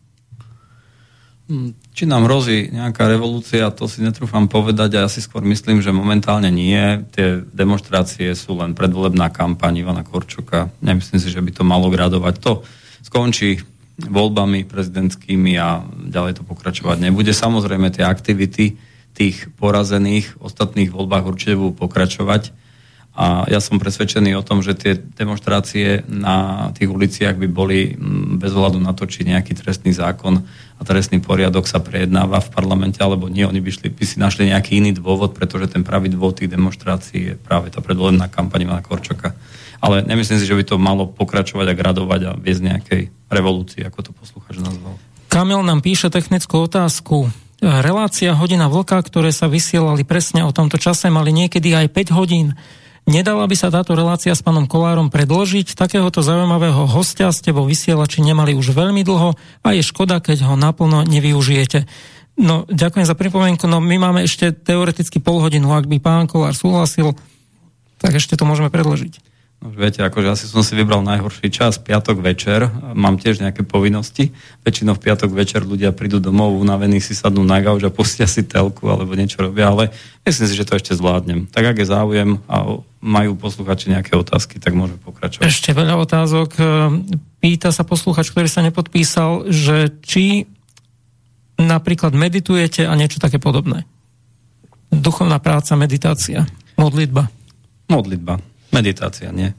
Hm, 1.52 1.76
či 1.92 2.08
nám 2.08 2.24
hrozí 2.28 2.72
nejaká 2.72 3.08
revolúcia, 3.12 3.68
to 3.72 3.88
si 3.92 4.00
netrúfam 4.00 4.48
povedať 4.48 4.96
a 4.96 5.04
ja 5.04 5.10
si 5.12 5.20
skôr 5.20 5.44
myslím, 5.44 5.84
že 5.84 5.92
momentálne 5.92 6.48
nie. 6.48 7.04
Tie 7.12 7.44
demonstrácie 7.52 8.32
sú 8.32 8.56
len 8.64 8.72
predvolebná 8.72 9.28
kampaň 9.36 9.84
Ivana 9.84 10.08
Korčoka. 10.08 10.72
Nemyslím 10.80 11.20
si, 11.20 11.28
že 11.32 11.44
by 11.44 11.52
to 11.52 11.64
malo 11.68 11.92
gradovať. 11.92 12.36
To 12.48 12.64
skončí 13.04 13.60
voľbami 13.98 14.70
prezidentskými 14.70 15.58
a 15.58 15.82
ďalej 15.88 16.42
to 16.42 16.44
pokračovať 16.46 17.02
nebude. 17.02 17.34
Samozrejme 17.34 17.90
tie 17.90 18.06
aktivity 18.06 18.78
tých 19.18 19.50
porazených 19.58 20.38
v 20.38 20.42
ostatných 20.46 20.94
voľbách 20.94 21.26
určite 21.26 21.58
budú 21.58 21.90
pokračovať 21.90 22.54
a 23.18 23.50
ja 23.50 23.58
som 23.58 23.82
presvedčený 23.82 24.38
o 24.38 24.46
tom, 24.46 24.62
že 24.62 24.78
tie 24.78 24.94
demonstrácie 24.94 26.06
na 26.06 26.70
tých 26.78 26.86
uliciach 26.86 27.34
by 27.34 27.50
boli 27.50 27.98
mm, 27.98 28.38
bez 28.38 28.54
hľadu 28.54 28.78
na 28.78 28.94
to, 28.94 29.10
či 29.10 29.26
nejaký 29.26 29.58
trestný 29.58 29.90
zákon 29.90 30.46
a 30.78 30.82
trestný 30.86 31.18
poriadok 31.18 31.66
sa 31.66 31.82
prejednáva 31.82 32.38
v 32.46 32.54
parlamente 32.54 33.02
alebo 33.02 33.26
nie. 33.26 33.42
Oni 33.42 33.58
by, 33.58 33.74
šli, 33.74 33.90
by 33.90 34.06
si 34.06 34.22
našli 34.22 34.54
nejaký 34.54 34.78
iný 34.78 34.94
dôvod, 34.94 35.34
pretože 35.34 35.74
ten 35.74 35.82
pravý 35.82 36.14
dôvod 36.14 36.38
tých 36.38 36.54
demonstrácií 36.54 37.34
je 37.34 37.36
práve 37.42 37.74
tá 37.74 37.82
predvolená 37.82 38.30
kampaň 38.30 38.70
na 38.70 38.86
Korčoka 38.86 39.34
ale 39.82 40.04
nemyslím 40.06 40.40
si, 40.42 40.50
že 40.50 40.58
by 40.58 40.64
to 40.64 40.76
malo 40.82 41.06
pokračovať 41.10 41.68
a 41.70 41.78
gradovať 41.78 42.22
a 42.28 42.32
viesť 42.38 42.62
nejakej 42.64 43.02
revolúcii, 43.30 43.86
ako 43.86 44.00
to 44.00 44.12
poslucháč 44.16 44.58
nazval. 44.60 44.98
Kamil 45.28 45.62
nám 45.62 45.84
píše 45.84 46.08
technickú 46.08 46.66
otázku. 46.66 47.30
Relácia 47.60 48.38
Hodina 48.38 48.70
vlka, 48.70 49.02
ktoré 49.02 49.34
sa 49.34 49.50
vysielali 49.50 50.06
presne 50.06 50.46
o 50.46 50.54
tomto 50.54 50.78
čase, 50.78 51.10
mali 51.10 51.34
niekedy 51.34 51.74
aj 51.74 51.90
5 51.90 52.18
hodín. 52.18 52.54
Nedala 53.08 53.48
by 53.48 53.56
sa 53.56 53.72
táto 53.72 53.96
relácia 53.96 54.36
s 54.36 54.44
pánom 54.44 54.68
Kolárom 54.68 55.08
predložiť? 55.08 55.80
Takéhoto 55.80 56.20
zaujímavého 56.20 56.86
hostia 56.92 57.32
ste 57.32 57.56
vo 57.56 57.64
vysielači 57.64 58.20
nemali 58.20 58.52
už 58.52 58.76
veľmi 58.76 59.00
dlho 59.02 59.32
a 59.64 59.68
je 59.72 59.80
škoda, 59.80 60.20
keď 60.20 60.44
ho 60.44 60.56
naplno 60.60 61.08
nevyužijete. 61.08 61.88
No, 62.38 62.68
ďakujem 62.70 63.08
za 63.08 63.16
pripomienku. 63.18 63.66
No, 63.66 63.82
my 63.82 63.96
máme 63.98 64.28
ešte 64.28 64.54
teoreticky 64.54 65.18
pol 65.24 65.42
hodinu. 65.42 65.74
Ak 65.74 65.90
by 65.90 65.98
pán 65.98 66.28
Kolár 66.30 66.54
súhlasil, 66.54 67.16
tak 67.98 68.14
ešte 68.14 68.38
to 68.38 68.46
môžeme 68.46 68.70
predložiť. 68.70 69.37
No, 69.58 69.74
viete, 69.74 70.06
akože 70.06 70.30
asi 70.30 70.46
som 70.46 70.62
si 70.62 70.78
vybral 70.78 71.02
najhorší 71.02 71.50
čas, 71.50 71.82
piatok 71.82 72.22
večer, 72.22 72.70
mám 72.94 73.18
tiež 73.18 73.42
nejaké 73.42 73.66
povinnosti. 73.66 74.30
Väčšinou 74.62 74.94
v 74.94 75.10
piatok 75.10 75.34
večer 75.34 75.66
ľudia 75.66 75.90
prídu 75.98 76.22
domov, 76.22 76.62
unavení 76.62 77.02
si 77.02 77.18
sadnú 77.18 77.42
na 77.42 77.58
gauč 77.58 77.82
a 77.82 77.90
pustia 77.90 78.30
si 78.30 78.46
telku 78.46 78.86
alebo 78.86 79.18
niečo 79.18 79.42
robia, 79.42 79.74
ale 79.74 79.90
myslím 80.30 80.46
si, 80.46 80.54
že 80.54 80.62
to 80.62 80.78
ešte 80.78 80.94
zvládnem. 80.94 81.50
Tak 81.50 81.74
ak 81.74 81.78
je 81.82 81.90
záujem 81.90 82.38
a 82.46 82.78
majú 83.02 83.34
posluchači 83.34 83.90
nejaké 83.90 84.14
otázky, 84.14 84.62
tak 84.62 84.78
môžeme 84.78 85.02
pokračovať. 85.02 85.50
Ešte 85.50 85.74
veľa 85.74 86.06
otázok. 86.06 86.50
Pýta 87.42 87.74
sa 87.74 87.82
posluchač, 87.82 88.30
ktorý 88.30 88.46
sa 88.46 88.62
nepodpísal, 88.62 89.50
že 89.50 89.90
či 90.06 90.46
napríklad 91.58 92.14
meditujete 92.14 92.86
a 92.86 92.94
niečo 92.94 93.18
také 93.18 93.42
podobné. 93.42 93.90
Duchovná 94.94 95.42
práca, 95.42 95.74
meditácia, 95.74 96.46
modlitba. 96.78 97.26
Modlitba. 97.90 98.38
Meditácia, 98.72 99.32
nie? 99.32 99.56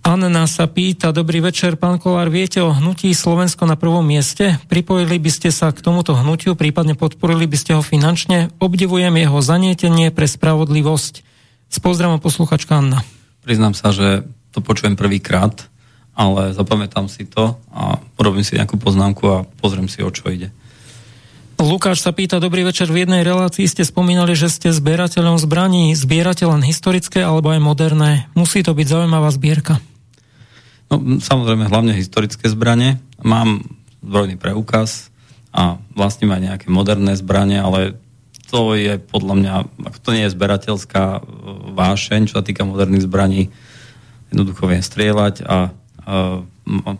Anna 0.00 0.48
sa 0.48 0.64
pýta, 0.64 1.12
dobrý 1.12 1.44
večer, 1.44 1.76
pán 1.76 2.00
Kolár, 2.00 2.32
viete 2.32 2.64
o 2.64 2.72
hnutí 2.72 3.12
Slovensko 3.12 3.68
na 3.68 3.76
prvom 3.76 4.00
mieste? 4.00 4.56
Pripojili 4.66 5.20
by 5.20 5.30
ste 5.30 5.52
sa 5.52 5.68
k 5.76 5.84
tomuto 5.84 6.16
hnutiu, 6.16 6.56
prípadne 6.56 6.96
podporili 6.96 7.44
by 7.44 7.56
ste 7.60 7.76
ho 7.76 7.82
finančne? 7.84 8.48
Obdivujem 8.58 9.12
jeho 9.20 9.38
zanietenie 9.44 10.08
pre 10.08 10.24
spravodlivosť. 10.24 11.14
S 11.70 11.78
pozdravom 11.78 12.18
posluchačka 12.18 12.80
Anna. 12.80 13.04
Priznám 13.44 13.76
sa, 13.76 13.92
že 13.92 14.24
to 14.50 14.64
počujem 14.64 14.96
prvýkrát, 14.96 15.68
ale 16.16 16.56
zapamätám 16.56 17.06
si 17.06 17.28
to 17.28 17.60
a 17.70 18.00
urobím 18.16 18.42
si 18.42 18.56
nejakú 18.56 18.80
poznámku 18.80 19.24
a 19.30 19.44
pozriem 19.60 19.86
si, 19.86 20.02
o 20.02 20.10
čo 20.10 20.32
ide. 20.32 20.48
Lukáš 21.60 22.00
sa 22.00 22.16
pýta, 22.16 22.40
dobrý 22.40 22.64
večer, 22.64 22.88
v 22.88 23.04
jednej 23.04 23.20
relácii 23.20 23.68
ste 23.68 23.84
spomínali, 23.84 24.32
že 24.32 24.48
ste 24.48 24.72
zbierateľom 24.72 25.36
zbraní. 25.36 25.92
Zbierate 25.92 26.48
len 26.48 26.64
historické 26.64 27.20
alebo 27.20 27.52
aj 27.52 27.60
moderné? 27.60 28.32
Musí 28.32 28.64
to 28.64 28.72
byť 28.72 28.88
zaujímavá 28.88 29.28
zbierka. 29.28 29.76
No, 30.88 31.20
samozrejme, 31.20 31.68
hlavne 31.68 31.92
historické 31.92 32.48
zbranie. 32.48 32.96
Mám 33.20 33.68
zbrojný 34.00 34.40
preukaz 34.40 35.12
a 35.52 35.76
vlastním 35.92 36.32
aj 36.32 36.40
nejaké 36.40 36.66
moderné 36.72 37.12
zbranie, 37.20 37.60
ale 37.60 38.00
to 38.48 38.72
je 38.72 38.96
podľa 38.96 39.34
mňa, 39.36 39.54
to 40.00 40.16
nie 40.16 40.24
je 40.24 40.32
zberateľská 40.32 41.04
e, 41.12 41.20
vášeň, 41.76 42.32
čo 42.32 42.40
sa 42.40 42.44
týka 42.46 42.64
moderných 42.64 43.04
zbraní, 43.04 43.52
jednoducho 44.32 44.64
viem 44.64 44.80
strieľať 44.80 45.44
a, 45.44 45.68
a 46.08 46.14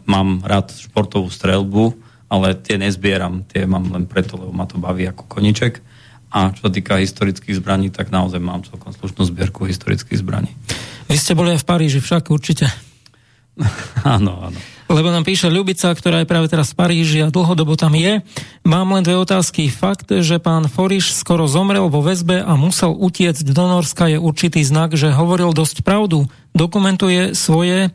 mám 0.05 0.45
rád 0.45 0.69
športovú 0.77 1.32
strelbu, 1.32 2.10
ale 2.31 2.55
tie 2.55 2.78
nezbieram, 2.78 3.43
tie 3.51 3.66
mám 3.66 3.90
len 3.90 4.07
preto, 4.07 4.39
lebo 4.39 4.55
ma 4.55 4.65
to 4.65 4.78
baví 4.78 5.02
ako 5.11 5.27
koniček. 5.27 5.82
A 6.31 6.55
čo 6.55 6.70
sa 6.70 6.70
týka 6.70 7.02
historických 7.02 7.59
zbraní, 7.59 7.90
tak 7.90 8.15
naozaj 8.15 8.39
mám 8.39 8.62
celkom 8.62 8.94
slušnú 8.94 9.27
zbierku 9.27 9.66
historických 9.66 10.23
zbraní. 10.23 10.55
Vy 11.11 11.19
ste 11.19 11.35
boli 11.35 11.59
aj 11.59 11.66
v 11.66 11.69
Paríži, 11.69 11.98
však 11.98 12.31
určite. 12.31 12.70
áno, 14.07 14.47
áno. 14.47 14.59
Lebo 14.90 15.11
nám 15.15 15.23
píše 15.23 15.47
Ľubica, 15.47 15.94
ktorá 15.94 16.23
je 16.23 16.31
práve 16.31 16.51
teraz 16.51 16.74
v 16.74 16.78
Paríži 16.82 17.23
a 17.23 17.31
dlhodobo 17.31 17.78
tam 17.78 17.94
je. 17.94 18.27
Mám 18.66 18.90
len 18.94 19.07
dve 19.07 19.19
otázky. 19.23 19.70
Fakt, 19.70 20.11
že 20.11 20.43
pán 20.43 20.66
Foriš 20.66 21.15
skoro 21.15 21.47
zomrel 21.47 21.86
vo 21.86 22.02
väzbe 22.02 22.43
a 22.43 22.59
musel 22.59 22.94
utiecť 22.98 23.47
do 23.55 23.65
Norska 23.70 24.11
je 24.11 24.19
určitý 24.19 24.66
znak, 24.66 24.98
že 24.98 25.15
hovoril 25.15 25.55
dosť 25.55 25.86
pravdu. 25.86 26.27
Dokumentuje 26.59 27.39
svoje 27.39 27.94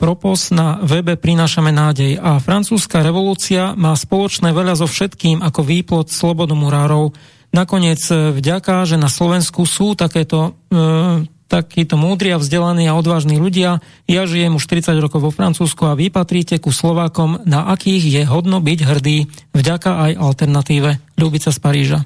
propos 0.00 0.48
na 0.48 0.80
webe 0.80 1.20
Prinášame 1.20 1.70
nádej 1.70 2.16
a 2.16 2.40
francúzska 2.40 3.04
revolúcia 3.04 3.76
má 3.76 3.92
spoločné 3.92 4.50
veľa 4.50 4.80
so 4.80 4.88
všetkým 4.88 5.44
ako 5.44 5.60
výplod 5.60 6.08
slobodomurárov. 6.08 7.12
Nakoniec 7.52 8.00
e, 8.08 8.32
vďaka, 8.32 8.88
že 8.88 8.96
na 8.96 9.12
Slovensku 9.12 9.68
sú 9.68 9.92
takéto 9.92 10.56
e, 10.72 11.28
takíto 11.52 12.00
múdri 12.00 12.32
a 12.32 12.40
vzdelaní 12.40 12.88
a 12.88 12.96
odvážni 12.96 13.36
ľudia. 13.36 13.84
Ja 14.08 14.24
žijem 14.24 14.56
už 14.56 14.64
40 14.64 14.96
rokov 15.04 15.20
vo 15.20 15.28
Francúzsku 15.28 15.84
a 15.84 15.92
vy 15.92 16.08
patríte 16.08 16.56
ku 16.56 16.72
Slovákom, 16.72 17.44
na 17.44 17.68
akých 17.68 18.08
je 18.08 18.22
hodno 18.24 18.64
byť 18.64 18.80
hrdý, 18.88 19.28
vďaka 19.52 19.90
aj 20.08 20.12
alternatíve. 20.16 20.90
Ľubica 21.20 21.52
z 21.52 21.58
Paríža. 21.60 22.00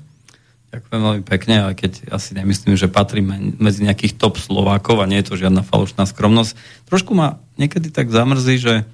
Ďakujem 0.77 1.01
veľmi 1.09 1.25
pekne, 1.25 1.55
ale 1.65 1.73
keď 1.73 2.13
asi 2.13 2.37
nemyslím, 2.37 2.77
že 2.77 2.93
patríme 2.93 3.57
medzi 3.57 3.81
nejakých 3.81 4.21
top 4.21 4.37
Slovákov 4.37 5.01
a 5.01 5.09
nie 5.09 5.17
je 5.25 5.33
to 5.33 5.41
žiadna 5.41 5.65
falošná 5.65 6.05
skromnosť. 6.05 6.53
Trošku 6.85 7.17
ma 7.17 7.41
niekedy 7.57 7.89
tak 7.89 8.13
zamrzí, 8.13 8.61
že 8.61 8.85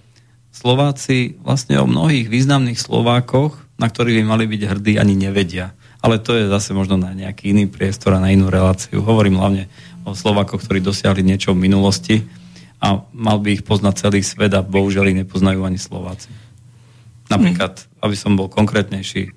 Slováci 0.54 1.42
vlastne 1.42 1.82
o 1.82 1.90
mnohých 1.90 2.30
významných 2.30 2.78
Slovákoch, 2.78 3.58
na 3.82 3.90
ktorých 3.90 4.22
by 4.22 4.24
mali 4.30 4.44
byť 4.46 4.62
hrdí, 4.62 4.94
ani 4.94 5.18
nevedia. 5.18 5.74
Ale 5.98 6.22
to 6.22 6.38
je 6.38 6.46
zase 6.46 6.70
možno 6.70 6.94
na 7.02 7.10
nejaký 7.18 7.50
iný 7.50 7.66
priestor 7.66 8.14
a 8.14 8.22
na 8.22 8.30
inú 8.30 8.46
reláciu. 8.46 9.02
Hovorím 9.02 9.42
hlavne 9.42 9.66
o 10.06 10.14
Slovákoch, 10.14 10.62
ktorí 10.62 10.78
dosiahli 10.78 11.26
niečo 11.26 11.50
v 11.50 11.66
minulosti 11.66 12.22
a 12.78 13.02
mal 13.10 13.42
by 13.42 13.58
ich 13.58 13.66
poznať 13.66 14.06
celý 14.06 14.22
svet 14.22 14.54
a 14.54 14.62
bohužiaľ 14.62 15.10
ich 15.10 15.18
nepoznajú 15.26 15.66
ani 15.66 15.82
Slováci. 15.82 16.30
Napríklad, 17.26 17.90
aby 17.98 18.14
som 18.14 18.38
bol 18.38 18.46
konkrétnejší, 18.46 19.34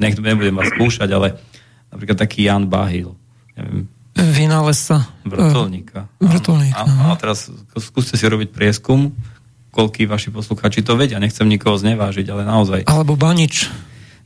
nech 0.00 0.16
nebudem 0.18 0.56
vás 0.56 0.70
skúšať, 0.72 1.10
ale 1.12 1.38
napríklad 1.90 2.18
taký 2.18 2.48
Jan 2.48 2.66
Bahil. 2.70 3.14
Neviem, 3.58 3.90
Vynálezca. 4.20 5.06
Vrtulníka. 5.24 6.10
Vrtulníka. 6.18 6.82
A, 6.82 7.14
a 7.14 7.16
teraz 7.16 7.48
skúste 7.78 8.18
si 8.18 8.24
robiť 8.26 8.50
prieskum, 8.50 9.14
koľký 9.70 10.04
vaši 10.10 10.34
posluchači 10.34 10.82
to 10.82 10.98
vedia. 10.98 11.22
Nechcem 11.22 11.46
nikoho 11.46 11.78
znevážiť, 11.78 12.26
ale 12.28 12.42
naozaj. 12.42 12.80
Alebo 12.90 13.14
Banič. 13.14 13.70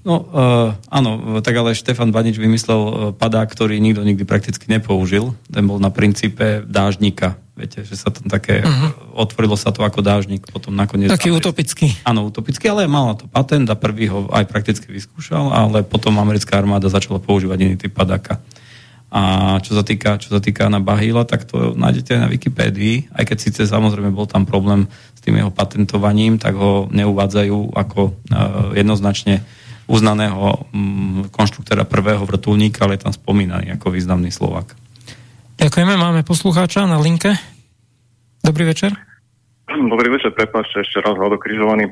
No, 0.04 0.20
uh, 0.20 0.76
áno, 0.92 1.40
tak 1.40 1.56
ale 1.56 1.72
Štefan 1.72 2.12
Banič 2.12 2.36
vymyslel 2.36 2.80
uh, 2.80 2.92
padák, 3.16 3.48
ktorý 3.48 3.80
nikto 3.80 4.04
nikdy 4.04 4.24
prakticky 4.28 4.68
nepoužil. 4.68 5.32
Ten 5.48 5.64
bol 5.64 5.80
na 5.80 5.88
princípe 5.88 6.60
dážnika. 6.64 7.40
Viete, 7.54 7.86
že 7.86 7.94
sa 7.94 8.10
tam 8.10 8.26
také, 8.26 8.66
uh-huh. 8.66 9.14
otvorilo 9.14 9.54
sa 9.54 9.70
to 9.70 9.86
ako 9.86 10.02
dážnik, 10.02 10.42
potom 10.50 10.74
nakoniec... 10.74 11.06
Taký 11.06 11.30
ale, 11.30 11.38
utopický. 11.38 11.86
Áno, 12.02 12.26
utopický, 12.26 12.66
ale 12.66 12.90
mala 12.90 13.14
to 13.14 13.30
patent 13.30 13.70
a 13.70 13.78
prvý 13.78 14.10
ho 14.10 14.26
aj 14.34 14.50
prakticky 14.50 14.90
vyskúšal, 14.90 15.54
ale 15.54 15.86
potom 15.86 16.18
americká 16.18 16.58
armáda 16.58 16.90
začala 16.90 17.22
používať 17.22 17.58
iný 17.62 17.74
typ 17.78 17.94
padáka. 17.94 18.42
A 19.14 19.22
čo 19.62 19.78
sa 19.78 19.86
týka, 19.86 20.18
čo 20.18 20.34
sa 20.34 20.42
týka 20.42 20.66
na 20.66 20.82
Bahila, 20.82 21.22
tak 21.22 21.46
to 21.46 21.78
nájdete 21.78 22.18
na 22.18 22.26
Wikipédii, 22.26 23.14
aj 23.14 23.22
keď 23.22 23.38
síce 23.38 23.60
samozrejme 23.70 24.10
bol 24.10 24.26
tam 24.26 24.42
problém 24.42 24.90
s 25.14 25.22
tým 25.22 25.38
jeho 25.38 25.54
patentovaním, 25.54 26.42
tak 26.42 26.58
ho 26.58 26.90
neuvádzajú 26.90 27.78
ako 27.78 28.00
uh, 28.10 28.74
jednoznačne 28.74 29.46
uznaného 29.86 30.66
um, 30.74 31.30
konštruktora 31.30 31.86
prvého 31.86 32.26
vrtulníka, 32.26 32.82
ale 32.82 32.98
je 32.98 33.06
tam 33.06 33.14
spomínaný 33.14 33.78
ako 33.78 33.94
významný 33.94 34.34
Slovak. 34.34 34.74
Ďakujeme, 35.58 35.94
máme 35.94 36.20
poslucháča 36.26 36.86
na 36.86 36.98
linke. 37.00 37.34
Dobrý 38.44 38.68
večer. 38.68 38.92
Dobrý 39.68 40.12
večer, 40.12 40.34
prepáčte 40.36 40.84
ešte 40.84 41.00
raz, 41.00 41.16
Vlado 41.16 41.40
Križovaný. 41.40 41.90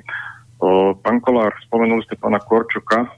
Pán 1.02 1.18
Kolár, 1.24 1.56
spomenuli 1.66 2.04
ste 2.06 2.14
pána 2.14 2.38
Korčoka, 2.38 3.10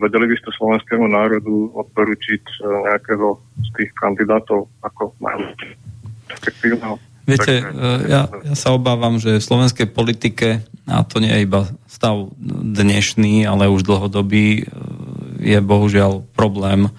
Vedeli 0.00 0.26
by 0.26 0.36
ste 0.42 0.50
slovenskému 0.58 1.06
národu 1.06 1.70
odporučiť 1.76 2.42
e, 2.42 2.56
nejakého 2.88 3.38
z 3.62 3.68
tých 3.78 3.90
kandidátov 3.94 4.66
ako 4.82 5.14
perspektívneho? 6.26 6.98
Viete, 7.28 7.62
e, 7.62 7.64
ja, 8.10 8.26
ja 8.26 8.54
sa 8.58 8.74
obávam, 8.74 9.22
že 9.22 9.38
v 9.38 9.46
slovenskej 9.46 9.86
politike, 9.86 10.66
a 10.90 11.06
to 11.06 11.22
nie 11.22 11.30
je 11.30 11.46
iba 11.46 11.70
stav 11.86 12.32
dnešný, 12.74 13.46
ale 13.46 13.70
už 13.70 13.86
dlhodobý, 13.86 14.46
e, 14.58 14.74
je 15.38 15.58
bohužiaľ 15.62 16.26
problém, 16.34 16.90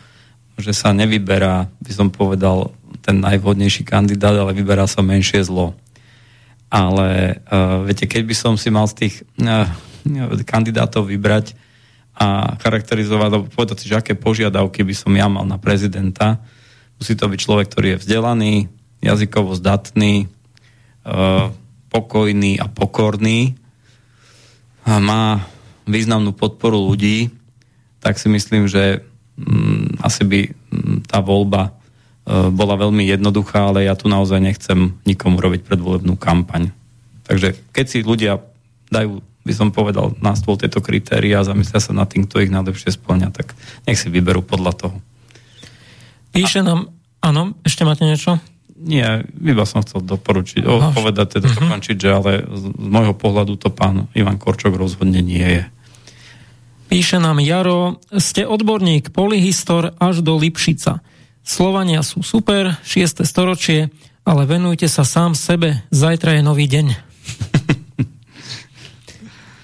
že 0.57 0.73
sa 0.75 0.93
nevyberá, 0.93 1.69
by 1.81 1.91
som 1.91 2.07
povedal, 2.13 2.73
ten 3.03 3.19
najvhodnejší 3.19 3.83
kandidát, 3.83 4.37
ale 4.37 4.55
vyberá 4.55 4.87
sa 4.87 5.03
menšie 5.03 5.43
zlo. 5.43 5.75
Ale 6.73 7.39
uh, 7.49 7.85
viete, 7.85 8.09
keď 8.09 8.23
by 8.25 8.35
som 8.37 8.53
si 8.57 8.73
mal 8.73 8.89
z 8.89 9.05
tých 9.05 9.15
uh, 9.41 9.67
kandidátov 10.45 11.09
vybrať 11.09 11.53
a 12.13 12.57
charakterizovať, 12.61 13.29
alebo 13.29 13.49
povedať 13.49 13.83
si, 13.83 13.89
že 13.89 13.97
aké 13.97 14.13
požiadavky 14.13 14.85
by 14.85 14.93
som 14.93 15.13
ja 15.17 15.25
mal 15.25 15.49
na 15.49 15.57
prezidenta. 15.57 16.37
Musí 17.01 17.17
to 17.17 17.25
byť 17.25 17.39
človek, 17.41 17.67
ktorý 17.73 17.87
je 17.97 18.01
vzdelaný, 18.05 18.53
jazykovo 19.01 19.57
zdatný, 19.57 20.29
e, 20.29 21.15
pokojný 21.89 22.61
a 22.61 22.69
pokorný, 22.69 23.57
a 24.83 24.99
má 24.99 25.47
významnú 25.87 26.35
podporu 26.35 26.75
ľudí, 26.75 27.31
tak 28.03 28.19
si 28.19 28.27
myslím, 28.27 28.67
že 28.67 29.03
mm, 29.39 29.72
asi 30.03 30.27
by 30.27 30.39
mm, 30.51 31.07
tá 31.07 31.23
voľba 31.23 31.71
e, 31.71 32.51
bola 32.51 32.75
veľmi 32.75 33.07
jednoduchá, 33.07 33.71
ale 33.71 33.87
ja 33.87 33.95
tu 33.95 34.11
naozaj 34.11 34.43
nechcem 34.43 34.99
nikomu 35.07 35.39
robiť 35.39 35.63
predvolebnú 35.63 36.19
kampaň. 36.19 36.75
Takže 37.23 37.55
keď 37.71 37.85
si 37.87 38.03
ľudia 38.03 38.43
dajú 38.91 39.23
by 39.43 39.53
som 39.53 39.75
povedal, 39.75 40.15
na 40.23 40.33
stôl 40.39 40.55
tieto 40.55 40.79
kritéria 40.79 41.43
a 41.43 41.47
zamyslia 41.47 41.83
sa 41.83 41.91
nad 41.91 42.07
tým, 42.07 42.23
kto 42.23 42.47
ich 42.47 42.51
najlepšie 42.51 42.95
splňa, 42.95 43.35
tak 43.35 43.51
nech 43.83 43.99
si 43.99 44.07
vyberú 44.07 44.39
podľa 44.39 44.71
toho. 44.71 44.97
Píše 46.31 46.63
a... 46.63 46.65
nám, 46.65 46.79
áno, 47.19 47.51
ešte 47.67 47.83
máte 47.83 48.07
niečo? 48.07 48.39
Nie, 48.83 49.23
iba 49.39 49.63
som 49.67 49.83
chcel 49.83 50.03
doporučiť, 50.03 50.63
o, 50.67 50.91
povedať, 50.95 51.39
teda 51.39 51.47
uh-huh. 51.47 51.59
dokončiť, 51.59 51.97
že 51.99 52.09
ale 52.09 52.31
z, 52.43 52.63
z 52.71 52.87
môjho 52.87 53.15
pohľadu 53.15 53.55
to 53.59 53.71
pán 53.71 54.11
Ivan 54.15 54.39
Korčok 54.39 54.75
rozhodne 54.75 55.19
nie 55.19 55.43
je. 55.43 55.63
Píše 56.93 57.17
nám 57.17 57.41
Jaro, 57.41 57.97
ste 58.21 58.45
odborník, 58.45 59.09
polyhistor 59.17 59.97
až 59.97 60.21
do 60.21 60.37
Lipšica. 60.37 61.01
Slovania 61.41 62.05
sú 62.05 62.21
super, 62.21 62.77
6. 62.85 63.25
storočie, 63.25 63.89
ale 64.21 64.45
venujte 64.45 64.85
sa 64.85 65.01
sám 65.01 65.33
sebe, 65.33 65.81
zajtra 65.89 66.37
je 66.37 66.41
nový 66.45 66.69
deň. 66.69 66.93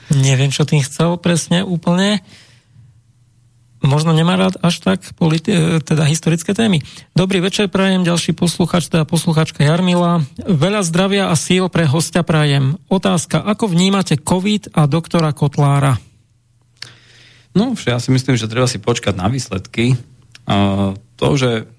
Neviem, 0.26 0.49
čo 0.49 0.65
tým 0.65 0.81
chcel 0.81 1.22
presne 1.22 1.61
úplne. 1.61 2.26
Možno 3.85 4.10
nemá 4.10 4.34
rád 4.34 4.57
až 4.65 4.81
tak 4.81 5.06
e, 5.06 5.85
teda 5.85 6.10
historické 6.10 6.57
témy. 6.57 6.81
Dobrý 7.14 7.45
večer, 7.45 7.69
prajem 7.69 8.10
ďalší 8.10 8.34
posluchač, 8.34 8.89
teda 8.89 9.06
posluchačka 9.06 9.61
Jarmila. 9.61 10.26
Veľa 10.49 10.81
zdravia 10.81 11.30
a 11.30 11.38
síl 11.38 11.69
pre 11.69 11.85
hostia 11.85 12.26
prajem. 12.26 12.81
Otázka, 12.89 13.38
ako 13.38 13.69
vnímate 13.69 14.18
COVID 14.18 14.73
a 14.73 14.89
doktora 14.89 15.30
Kotlára? 15.30 16.09
No, 17.53 17.73
ja 17.73 17.97
si 17.97 18.09
myslím, 18.13 18.38
že 18.38 18.49
treba 18.49 18.69
si 18.69 18.77
počkať 18.77 19.17
na 19.17 19.27
výsledky. 19.30 19.97
To, 21.19 21.27
že 21.38 21.69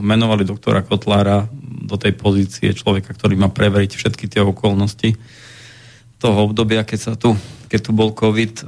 menovali 0.00 0.44
doktora 0.44 0.84
Kotlára 0.84 1.48
do 1.86 1.96
tej 1.96 2.16
pozície 2.16 2.72
človeka, 2.76 3.16
ktorý 3.16 3.36
má 3.36 3.48
preveriť 3.48 3.96
všetky 3.96 4.28
tie 4.28 4.44
okolnosti 4.44 5.16
toho 6.20 6.52
obdobia, 6.52 6.84
keď 6.84 6.98
sa 7.00 7.14
tu 7.16 7.32
keď 7.70 7.80
tu 7.86 7.92
bol 7.94 8.10
COVID, 8.10 8.54
eh, 8.60 8.66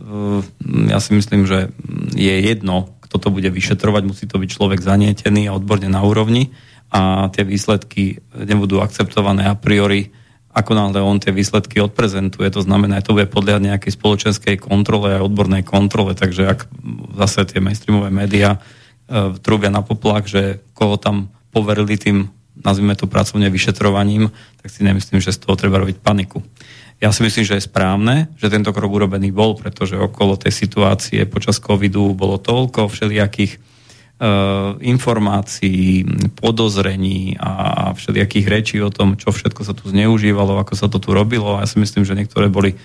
ja 0.95 1.03
si 1.03 1.11
myslím, 1.19 1.43
že 1.45 1.75
je 2.15 2.35
jedno, 2.39 2.95
kto 3.03 3.19
to 3.19 3.29
bude 3.35 3.51
vyšetrovať, 3.51 4.03
musí 4.07 4.25
to 4.31 4.39
byť 4.39 4.49
človek 4.49 4.79
zanietený 4.79 5.51
a 5.51 5.59
odborne 5.59 5.91
na 5.91 6.01
úrovni. 6.07 6.55
A 6.95 7.29
tie 7.35 7.43
výsledky 7.43 8.23
nebudú 8.37 8.79
akceptované 8.79 9.49
a 9.51 9.59
priori, 9.59 10.15
ako 10.53 10.73
náhle 10.77 11.01
on 11.01 11.17
tie 11.17 11.33
výsledky 11.33 11.81
odprezentuje, 11.81 12.53
to 12.53 12.61
znamená, 12.61 13.01
že 13.01 13.09
to 13.09 13.17
bude 13.17 13.33
podľa 13.33 13.65
nejakej 13.73 13.97
spoločenskej 13.97 14.61
kontrole 14.61 15.17
a 15.17 15.25
odbornej 15.25 15.65
kontrole, 15.65 16.13
takže 16.13 16.45
ak 16.45 16.69
zase 17.17 17.49
tie 17.49 17.65
mainstreamové 17.65 18.13
médiá 18.13 18.61
e, 19.09 19.33
trúbia 19.41 19.73
na 19.73 19.81
poplach, 19.81 20.29
že 20.29 20.61
koho 20.77 21.01
tam 21.01 21.33
poverili 21.57 21.97
tým, 21.97 22.29
nazvime 22.61 22.93
to 22.93 23.09
pracovne 23.09 23.49
vyšetrovaním, 23.49 24.29
tak 24.61 24.69
si 24.69 24.85
nemyslím, 24.85 25.25
že 25.25 25.33
z 25.33 25.41
toho 25.41 25.57
treba 25.57 25.81
robiť 25.81 26.05
paniku. 26.05 26.45
Ja 27.01 27.11
si 27.11 27.25
myslím, 27.25 27.43
že 27.43 27.59
je 27.59 27.67
správne, 27.67 28.31
že 28.39 28.53
tento 28.53 28.71
krok 28.71 28.93
urobený 28.93 29.35
bol, 29.35 29.59
pretože 29.59 29.99
okolo 29.99 30.39
tej 30.39 30.55
situácie 30.55 31.25
počas 31.27 31.59
covidu 31.59 32.13
bolo 32.15 32.39
toľko 32.39 32.93
všelijakých 32.93 33.72
informácií, 34.79 36.07
podozrení 36.39 37.35
a 37.43 37.91
všelijakých 37.91 38.47
rečí 38.47 38.77
o 38.79 38.95
tom, 38.95 39.19
čo 39.19 39.35
všetko 39.35 39.67
sa 39.67 39.75
tu 39.75 39.91
zneužívalo, 39.91 40.63
ako 40.63 40.75
sa 40.79 40.87
to 40.87 41.03
tu 41.03 41.11
robilo. 41.11 41.59
A 41.59 41.67
ja 41.67 41.69
si 41.69 41.83
myslím, 41.83 42.07
že 42.07 42.15
niektoré 42.15 42.47
boli 42.47 42.79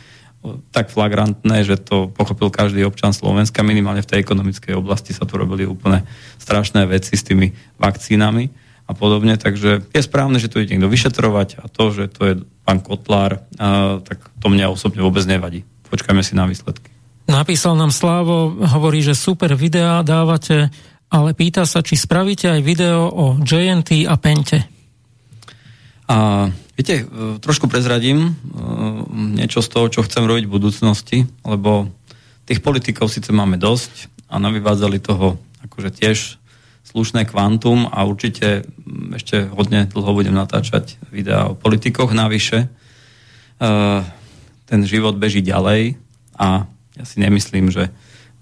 tak 0.73 0.89
flagrantné, 0.93 1.65
že 1.65 1.77
to 1.77 2.09
pochopil 2.09 2.53
každý 2.53 2.85
občan 2.85 3.13
Slovenska, 3.13 3.65
minimálne 3.65 4.05
v 4.05 4.09
tej 4.09 4.19
ekonomickej 4.21 4.77
oblasti 4.77 5.11
sa 5.11 5.25
tu 5.25 5.37
robili 5.37 5.65
úplne 5.65 6.05
strašné 6.37 6.85
veci 6.85 7.17
s 7.17 7.25
tými 7.25 7.51
vakcínami 7.81 8.49
a 8.87 8.95
podobne, 8.95 9.35
takže 9.35 9.83
je 9.91 10.01
správne, 10.01 10.39
že 10.39 10.47
to 10.47 10.63
ide 10.63 10.77
niekto 10.77 10.87
vyšetrovať 10.87 11.59
a 11.59 11.67
to, 11.67 11.91
že 11.91 12.03
to 12.07 12.21
je 12.23 12.33
pán 12.63 12.79
Kotlár, 12.79 13.43
a, 13.59 13.99
tak 13.99 14.23
to 14.39 14.47
mňa 14.47 14.71
osobne 14.71 15.03
vôbec 15.03 15.25
nevadí. 15.27 15.67
Počkajme 15.91 16.23
si 16.23 16.37
na 16.37 16.47
výsledky. 16.47 16.87
Napísal 17.27 17.75
nám 17.75 17.91
Slávo, 17.91 18.55
hovorí, 18.55 19.03
že 19.03 19.11
super 19.11 19.51
videá 19.59 19.99
dávate, 19.99 20.71
ale 21.07 21.31
pýta 21.31 21.63
sa, 21.63 21.79
či 21.79 21.95
spravíte 21.95 22.51
aj 22.51 22.61
video 22.63 23.07
o 23.07 23.25
JNT 23.39 24.07
a 24.07 24.15
Pente. 24.19 24.59
A 26.07 26.47
viete, 26.75 27.03
e, 27.03 27.05
trošku 27.39 27.67
prezradím 27.67 28.31
e, 28.31 28.31
niečo 29.39 29.59
z 29.63 29.69
toho, 29.71 29.85
čo 29.91 30.03
chcem 30.07 30.23
robiť 30.23 30.47
v 30.47 30.55
budúcnosti, 30.55 31.17
lebo 31.43 31.91
tých 32.47 32.63
politikov 32.63 33.11
síce 33.11 33.31
máme 33.35 33.59
dosť 33.59 34.07
a 34.31 34.39
navyvádzali 34.39 34.99
toho 35.03 35.39
akože 35.67 35.89
tiež 35.91 36.17
slušné 36.87 37.27
kvantum 37.27 37.91
a 37.91 38.07
určite 38.07 38.63
ešte 39.11 39.51
hodne 39.51 39.91
dlho 39.91 40.11
budem 40.15 40.31
natáčať 40.31 40.95
videá 41.11 41.51
o 41.51 41.57
politikoch 41.59 42.15
navyše. 42.15 42.71
Uh, 43.59 44.07
ten 44.63 44.87
život 44.87 45.19
beží 45.19 45.43
ďalej 45.43 45.99
a 46.39 46.63
ja 46.95 47.03
si 47.03 47.19
nemyslím, 47.19 47.67
že 47.67 47.91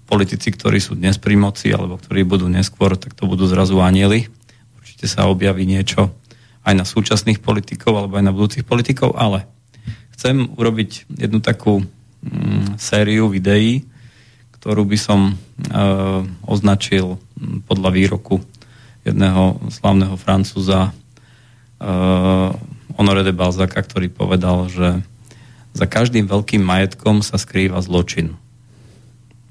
politici, 0.06 0.54
ktorí 0.54 0.78
sú 0.78 0.94
dnes 0.94 1.18
pri 1.18 1.34
moci 1.34 1.74
alebo 1.74 1.98
ktorí 1.98 2.22
budú 2.22 2.46
neskôr, 2.46 2.94
tak 2.94 3.12
to 3.12 3.26
budú 3.26 3.50
zrazu 3.50 3.82
anieli. 3.82 4.30
Určite 4.78 5.10
sa 5.10 5.26
objaví 5.26 5.66
niečo 5.66 6.14
aj 6.62 6.74
na 6.74 6.86
súčasných 6.86 7.42
politikov 7.42 7.98
alebo 7.98 8.18
aj 8.18 8.24
na 8.24 8.34
budúcich 8.34 8.62
politikov, 8.66 9.18
ale 9.18 9.46
chcem 10.14 10.46
urobiť 10.54 11.10
jednu 11.10 11.42
takú 11.42 11.82
mm, 11.82 12.78
sériu 12.78 13.26
videí, 13.30 13.86
ktorú 14.58 14.86
by 14.86 14.98
som 14.98 15.20
e, 15.30 15.34
označil 16.46 17.22
podľa 17.70 17.90
výroku 17.94 18.42
jedného 19.06 19.62
slavného 19.70 20.18
francúza 20.18 20.90
e, 20.90 20.92
Honore 22.96 23.22
de 23.22 23.30
Balzaka, 23.30 23.78
ktorý 23.78 24.10
povedal, 24.10 24.66
že 24.66 25.04
za 25.76 25.86
každým 25.86 26.24
veľkým 26.26 26.64
majetkom 26.64 27.20
sa 27.20 27.36
skrýva 27.36 27.84
zločin. 27.84 28.34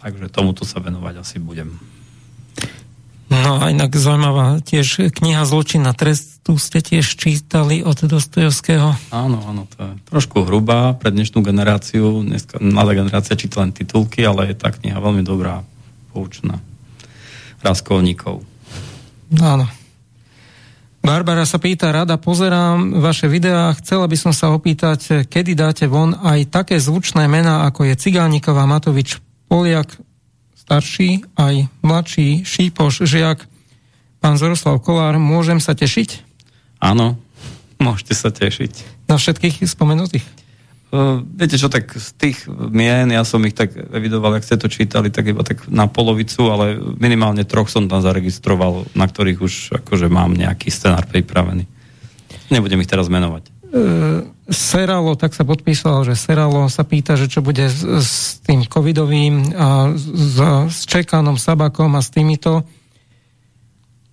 Takže 0.06 0.30
tomuto 0.30 0.70
sa 0.70 0.78
venovať 0.78 1.26
asi 1.26 1.42
budem. 1.42 1.74
No 3.26 3.58
a 3.58 3.74
inak 3.74 3.90
zaujímavá 3.90 4.62
tiež 4.62 5.10
kniha 5.10 5.50
Zločin 5.50 5.82
na 5.82 5.98
trestu 5.98 6.62
ste 6.62 6.78
tiež 6.78 7.18
čítali 7.18 7.82
od 7.82 7.98
Dostojevského. 8.06 8.94
Áno, 9.10 9.42
áno, 9.50 9.66
to 9.66 9.82
je 9.82 9.94
trošku 10.06 10.46
hrubá 10.46 10.94
pre 10.94 11.10
dnešnú 11.10 11.42
generáciu. 11.42 12.22
Dneska 12.22 12.62
mladá 12.62 12.94
generácia 12.94 13.34
číta 13.34 13.66
len 13.66 13.74
titulky, 13.74 14.22
ale 14.22 14.54
je 14.54 14.62
tá 14.62 14.70
kniha 14.70 15.02
veľmi 15.02 15.26
dobrá, 15.26 15.66
poučná. 16.14 16.62
Raskolníkov. 17.66 18.46
Áno. 19.42 19.66
Barbara 21.02 21.50
sa 21.50 21.58
pýta, 21.58 21.90
rada 21.90 22.18
pozerám 22.22 23.02
vaše 23.02 23.26
videá, 23.26 23.74
chcela 23.78 24.06
by 24.06 24.18
som 24.18 24.34
sa 24.34 24.54
opýtať, 24.54 25.26
kedy 25.30 25.54
dáte 25.54 25.86
von 25.90 26.14
aj 26.14 26.50
také 26.50 26.78
zvučné 26.78 27.26
mená, 27.26 27.66
ako 27.70 27.90
je 27.90 27.94
Cigániková, 27.94 28.66
Matovič, 28.66 29.25
Poliak, 29.56 29.88
starší, 30.52 31.24
aj 31.40 31.72
mladší, 31.80 32.44
Šípoš, 32.44 33.08
Žiak, 33.08 33.48
pán 34.20 34.36
Zoroslav 34.36 34.84
Kolár, 34.84 35.16
môžem 35.16 35.64
sa 35.64 35.72
tešiť? 35.72 36.28
Áno, 36.84 37.16
môžete 37.88 38.20
sa 38.20 38.36
tešiť. 38.36 39.08
Na 39.08 39.16
všetkých 39.16 39.64
spomenutých? 39.64 40.28
Uh, 40.92 41.24
viete 41.40 41.56
čo, 41.56 41.72
tak 41.72 41.88
z 41.88 42.10
tých 42.20 42.52
mien, 42.52 43.08
ja 43.08 43.24
som 43.24 43.40
ich 43.48 43.56
tak 43.56 43.72
evidoval, 43.96 44.36
ak 44.36 44.44
ste 44.44 44.60
to 44.60 44.68
čítali, 44.68 45.08
tak 45.08 45.32
iba 45.32 45.40
tak 45.48 45.72
na 45.72 45.88
polovicu, 45.88 46.52
ale 46.52 46.76
minimálne 47.00 47.48
troch 47.48 47.72
som 47.72 47.88
tam 47.88 48.04
zaregistroval, 48.04 48.92
na 48.92 49.08
ktorých 49.08 49.40
už 49.40 49.54
akože 49.80 50.12
mám 50.12 50.36
nejaký 50.36 50.68
scenár 50.68 51.08
pripravený. 51.08 51.64
Nebudem 52.52 52.84
ich 52.84 52.92
teraz 52.92 53.08
menovať. 53.08 53.56
Uh, 53.72 54.35
Seralo, 54.46 55.18
tak 55.18 55.34
sa 55.34 55.42
podpísal, 55.42 56.06
že 56.06 56.14
Seralo 56.14 56.70
sa 56.70 56.86
pýta, 56.86 57.18
že 57.18 57.26
čo 57.26 57.42
bude 57.42 57.66
s, 57.66 57.82
s 57.82 58.12
tým 58.46 58.62
covidovým 58.62 59.58
a 59.58 59.90
s, 59.98 60.38
s 60.70 60.80
Čekanom, 60.86 61.42
Sabakom 61.42 61.90
a 61.98 62.02
s 62.06 62.14
týmito. 62.14 62.62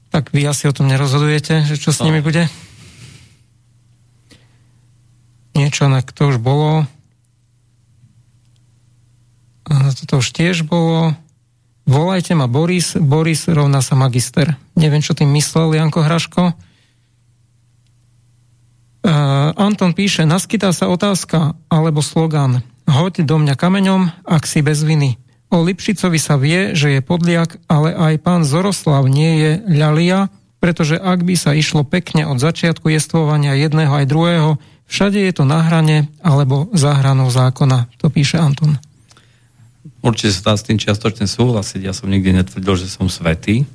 Tak 0.08 0.32
vy 0.32 0.48
asi 0.48 0.68
o 0.68 0.76
tom 0.76 0.88
nerozhodujete, 0.88 1.68
že 1.68 1.76
čo 1.76 1.92
s 1.92 2.00
no. 2.00 2.08
nimi 2.08 2.24
bude? 2.24 2.48
Niečo, 5.52 5.92
na 5.92 6.00
to 6.00 6.32
už 6.32 6.40
bolo. 6.40 6.88
A 9.68 9.92
toto 9.92 10.24
už 10.24 10.32
tiež 10.32 10.64
bolo. 10.64 11.12
Volajte 11.84 12.32
ma 12.32 12.48
Boris, 12.48 12.96
Boris 12.96 13.44
rovná 13.52 13.84
sa 13.84 13.92
magister. 14.00 14.56
Neviem, 14.80 15.04
čo 15.04 15.12
tým 15.12 15.28
myslel 15.36 15.76
Janko 15.76 16.00
Hraško. 16.00 16.56
Uh, 19.02 19.50
Anton 19.58 19.98
píše, 19.98 20.22
naskytá 20.22 20.70
sa 20.70 20.86
otázka 20.86 21.58
alebo 21.66 21.98
slogan 22.06 22.62
Hoď 22.86 23.26
do 23.26 23.38
mňa 23.38 23.54
kameňom, 23.54 24.26
ak 24.26 24.46
si 24.46 24.62
bez 24.62 24.82
viny. 24.82 25.18
O 25.52 25.62
Lipšicovi 25.62 26.18
sa 26.22 26.40
vie, 26.40 26.72
že 26.72 26.98
je 26.98 27.00
podliak, 27.04 27.60
ale 27.66 27.92
aj 27.92 28.14
pán 28.24 28.42
Zoroslav 28.46 29.04
nie 29.10 29.42
je 29.42 29.50
ľalia, 29.68 30.32
pretože 30.62 30.96
ak 30.96 31.26
by 31.26 31.34
sa 31.34 31.52
išlo 31.52 31.82
pekne 31.82 32.30
od 32.30 32.38
začiatku 32.38 32.88
jestvovania 32.94 33.58
jedného 33.58 33.90
aj 33.90 34.06
druhého, 34.06 34.50
všade 34.86 35.18
je 35.18 35.32
to 35.34 35.44
na 35.44 35.66
hrane 35.66 36.06
alebo 36.22 36.70
za 36.72 36.94
hranou 36.94 37.26
zákona. 37.26 37.90
To 38.02 38.06
píše 38.06 38.38
Anton. 38.38 38.78
Určite 40.02 40.34
sa 40.34 40.52
dá 40.52 40.54
s 40.58 40.66
tým 40.66 40.78
čiastočne 40.78 41.26
súhlasiť. 41.26 41.80
Ja 41.86 41.94
som 41.94 42.10
nikdy 42.10 42.38
netvrdil, 42.38 42.74
že 42.78 42.86
som 42.86 43.06
svetý 43.10 43.66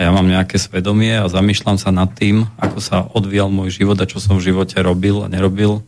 a 0.00 0.08
ja 0.08 0.16
mám 0.16 0.24
nejaké 0.24 0.56
svedomie 0.56 1.12
a 1.12 1.28
zamýšľam 1.28 1.76
sa 1.76 1.92
nad 1.92 2.08
tým, 2.16 2.48
ako 2.56 2.78
sa 2.80 3.04
odvíjal 3.12 3.52
môj 3.52 3.84
život 3.84 4.00
a 4.00 4.08
čo 4.08 4.16
som 4.16 4.40
v 4.40 4.48
živote 4.48 4.80
robil 4.80 5.20
a 5.20 5.28
nerobil, 5.28 5.84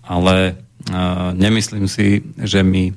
ale 0.00 0.56
uh, 0.88 1.36
nemyslím 1.36 1.84
si, 1.84 2.24
že 2.40 2.64
mi 2.64 2.96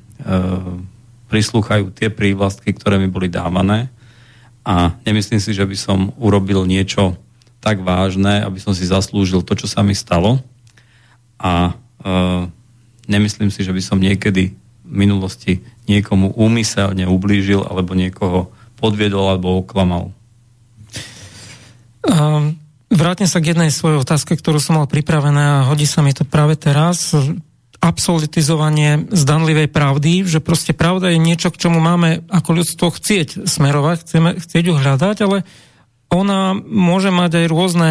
prislúchajú 1.28 1.92
tie 1.92 2.08
prívlastky, 2.08 2.72
ktoré 2.72 2.96
mi 2.96 3.12
boli 3.12 3.28
dávané. 3.28 3.92
A 4.64 4.96
nemyslím 5.04 5.36
si, 5.36 5.52
že 5.52 5.68
by 5.68 5.76
som 5.76 6.16
urobil 6.16 6.64
niečo 6.64 7.20
tak 7.60 7.84
vážne, 7.84 8.40
aby 8.40 8.56
som 8.56 8.72
si 8.72 8.88
zaslúžil 8.88 9.44
to, 9.44 9.52
čo 9.52 9.68
sa 9.68 9.84
mi 9.84 9.92
stalo. 9.92 10.40
A 11.36 11.76
uh, 11.76 12.48
nemyslím 13.04 13.52
si, 13.52 13.68
že 13.68 13.76
by 13.76 13.84
som 13.84 14.00
niekedy 14.00 14.56
v 14.56 14.92
minulosti 14.96 15.60
niekomu 15.84 16.32
úmyselne 16.40 17.04
ublížil 17.04 17.68
alebo 17.68 17.92
niekoho 17.92 18.48
podviedol 18.80 19.36
alebo 19.36 19.60
oklamal. 19.60 20.16
Um, 22.06 22.54
vrátim 22.92 23.26
sa 23.26 23.42
k 23.42 23.54
jednej 23.54 23.74
svojej 23.74 23.98
otázke, 24.00 24.38
ktorú 24.38 24.62
som 24.62 24.78
mal 24.78 24.86
pripravené 24.86 25.62
a 25.62 25.66
hodí 25.66 25.84
sa 25.84 26.04
mi 26.04 26.14
to 26.14 26.22
práve 26.22 26.54
teraz. 26.54 27.16
Absolutizovanie 27.78 29.06
zdanlivej 29.10 29.70
pravdy, 29.70 30.26
že 30.26 30.42
proste 30.42 30.74
pravda 30.74 31.14
je 31.14 31.22
niečo, 31.22 31.54
k 31.54 31.60
čomu 31.62 31.78
máme 31.78 32.26
ako 32.26 32.62
ľudstvo 32.62 32.90
chcieť 32.90 33.46
smerovať, 33.46 33.96
chceme, 34.02 34.30
chcieť 34.38 34.64
ju 34.66 34.74
hľadať, 34.74 35.16
ale 35.22 35.46
ona 36.10 36.58
môže 36.58 37.14
mať 37.14 37.44
aj 37.44 37.46
rôzne 37.46 37.88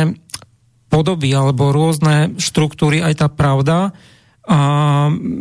podoby 0.91 1.31
alebo 1.31 1.71
rôzne 1.71 2.35
štruktúry, 2.39 2.99
aj 2.99 3.13
tá 3.23 3.27
pravda 3.31 3.95
a 4.47 4.59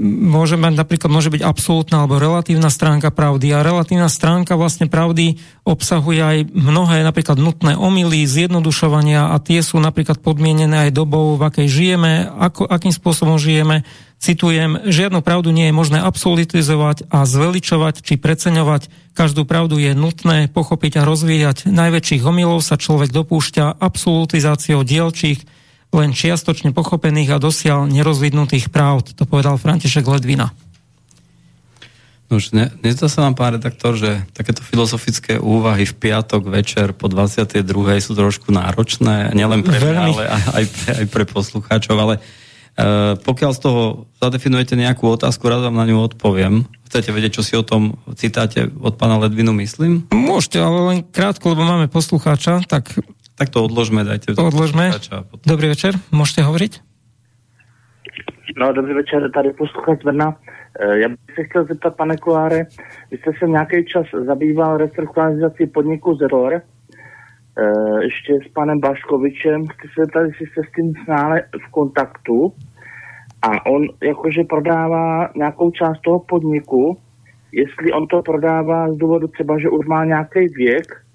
môže 0.03 0.59
mať 0.59 0.83
napríklad 0.83 1.07
môže 1.07 1.31
byť 1.31 1.47
absolútna 1.47 2.03
alebo 2.03 2.19
relatívna 2.19 2.75
stránka 2.75 3.15
pravdy 3.15 3.55
a 3.55 3.63
relatívna 3.63 4.11
stránka 4.11 4.59
vlastne 4.59 4.91
pravdy 4.91 5.39
obsahuje 5.63 6.19
aj 6.19 6.39
mnohé 6.51 7.07
napríklad 7.07 7.39
nutné 7.39 7.79
omily, 7.79 8.27
zjednodušovania 8.27 9.31
a 9.31 9.39
tie 9.39 9.63
sú 9.63 9.79
napríklad 9.79 10.19
podmienené 10.19 10.91
aj 10.91 10.99
dobou, 10.99 11.39
v 11.39 11.47
akej 11.47 11.69
žijeme, 11.71 12.27
ako, 12.27 12.67
akým 12.67 12.91
spôsobom 12.91 13.39
žijeme. 13.39 13.87
Citujem, 14.19 14.83
žiadnu 14.83 15.23
pravdu 15.23 15.55
nie 15.55 15.71
je 15.71 15.79
možné 15.79 16.03
absolutizovať 16.03 17.07
a 17.07 17.23
zveličovať 17.23 18.03
či 18.03 18.19
preceňovať. 18.19 18.91
Každú 19.15 19.47
pravdu 19.47 19.79
je 19.79 19.95
nutné 19.95 20.51
pochopiť 20.51 20.99
a 20.99 21.07
rozvíjať. 21.07 21.71
Najväčších 21.71 22.27
omylov 22.27 22.59
sa 22.59 22.75
človek 22.75 23.15
dopúšťa 23.15 23.79
absolutizáciou 23.79 24.83
dielčích 24.83 25.47
len 25.95 26.11
čiastočne 26.11 26.75
pochopených 26.75 27.37
a 27.37 27.43
dosiaľ 27.43 27.87
nerozvidnutých 27.87 28.73
práv, 28.73 29.07
to 29.07 29.29
povedal 29.29 29.61
František 29.61 30.07
Ledvina. 30.07 30.51
No 32.27 32.43
už 32.43 32.59
ne, 32.59 32.75
nezdá 32.83 33.07
sa 33.07 33.23
vám, 33.23 33.39
pán 33.39 33.55
redaktor, 33.55 33.95
že 33.95 34.27
takéto 34.35 34.59
filozofické 34.59 35.39
úvahy 35.39 35.87
v 35.87 35.95
piatok 35.95 36.51
večer 36.51 36.91
po 36.91 37.07
22. 37.07 37.63
sú 38.03 38.19
trošku 38.19 38.51
náročné, 38.51 39.31
nielen 39.31 39.63
pre 39.63 39.79
mňa, 39.79 40.01
ale 40.11 40.25
aj 40.59 40.65
aj 40.91 41.07
pre 41.07 41.23
poslucháčov, 41.23 41.95
ale 41.95 42.15
uh, 42.19 43.15
pokiaľ 43.23 43.51
z 43.55 43.61
toho 43.63 43.83
zadefinujete 44.19 44.75
nejakú 44.75 45.07
otázku, 45.07 45.47
rád 45.47 45.71
vám 45.71 45.79
na 45.79 45.87
ňu 45.87 46.03
odpoviem. 46.03 46.67
Chcete 46.91 47.15
vedieť, 47.15 47.39
čo 47.39 47.43
si 47.47 47.55
o 47.55 47.63
tom 47.63 47.95
citáte 48.19 48.75
od 48.75 48.99
pána 48.99 49.23
Ledvinu 49.23 49.55
myslím? 49.63 50.11
Môžete, 50.11 50.59
ale 50.59 50.79
len 50.83 50.99
krátko, 51.07 51.55
lebo 51.55 51.63
máme 51.63 51.87
poslucháča, 51.87 52.67
tak 52.67 52.91
tak 53.37 53.53
to 53.53 53.65
odložme, 53.65 54.05
dajte. 54.05 54.33
To 54.33 54.49
odložme. 54.49 54.97
Dobrý 55.45 55.69
večer, 55.69 55.93
môžete 56.09 56.41
hovoriť? 56.41 56.73
No, 58.57 58.73
dobrý 58.73 58.95
večer, 58.95 59.31
tady 59.31 59.53
posluchač 59.53 60.05
Brna. 60.05 60.37
Eh, 60.81 60.99
já 60.99 61.09
bych 61.09 61.35
se 61.35 61.45
chtěl 61.45 61.65
zeptat, 61.65 61.97
pane 61.97 62.17
Kuláre, 62.17 62.65
vy 63.11 63.19
jste 63.19 63.31
se 63.39 63.49
nějaký 63.49 63.85
čas 63.85 64.07
zabýval 64.27 64.77
restrukturalizací 64.77 65.67
podniku 65.67 66.15
Zeror, 66.15 66.55
eh, 66.55 68.05
ještě 68.05 68.39
s 68.49 68.53
panem 68.53 68.81
Baškovičem, 68.81 69.67
chci 69.67 69.89
se 69.89 70.03
zeptat, 70.05 70.21
jestli 70.21 70.47
jste 70.47 70.61
s 70.63 70.73
tím 70.77 70.93
stále 71.03 71.43
v 71.67 71.71
kontaktu 71.71 72.53
a 73.43 73.67
on 73.67 73.83
jakože 74.03 74.45
prodává 74.45 75.29
nějakou 75.37 75.71
část 75.71 76.01
toho 76.01 76.19
podniku, 76.19 76.97
jestli 77.53 77.93
on 77.93 78.07
to 78.07 78.23
prodává 78.23 78.93
z 78.93 78.97
důvodu 78.97 79.29
třeba, 79.29 79.59
že 79.59 79.69
už 79.69 79.87
má 79.87 80.05
nějaký 80.05 80.41
věk, 80.57 81.06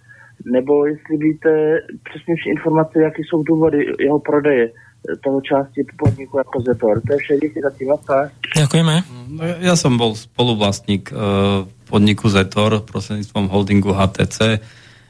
nebo 0.46 0.86
jestli 0.86 1.18
víte 1.18 1.82
přesnější 2.04 2.50
informace, 2.50 3.02
jaké 3.02 3.22
jsou 3.22 3.44
důvody 3.44 3.86
jeho 4.00 4.20
prodeje 4.20 4.72
toho 5.24 5.42
části 5.42 5.86
podniku 5.98 6.38
jako 6.38 6.62
Zetor. 6.62 7.02
To 7.08 7.14
je 7.14 7.20
vše, 7.20 7.34
díky 7.42 7.62
za 7.62 7.70
tím 7.70 7.90
Ďakujeme. 8.56 8.96
No, 9.32 9.44
ja 9.64 9.74
som 9.74 9.98
bol 9.98 10.14
spoluvlastník 10.14 11.10
uh, 11.10 11.66
podniku 11.90 12.30
Zetor 12.30 12.86
prostredníctvom 12.86 13.50
holdingu 13.50 13.98
HTC. 13.98 14.62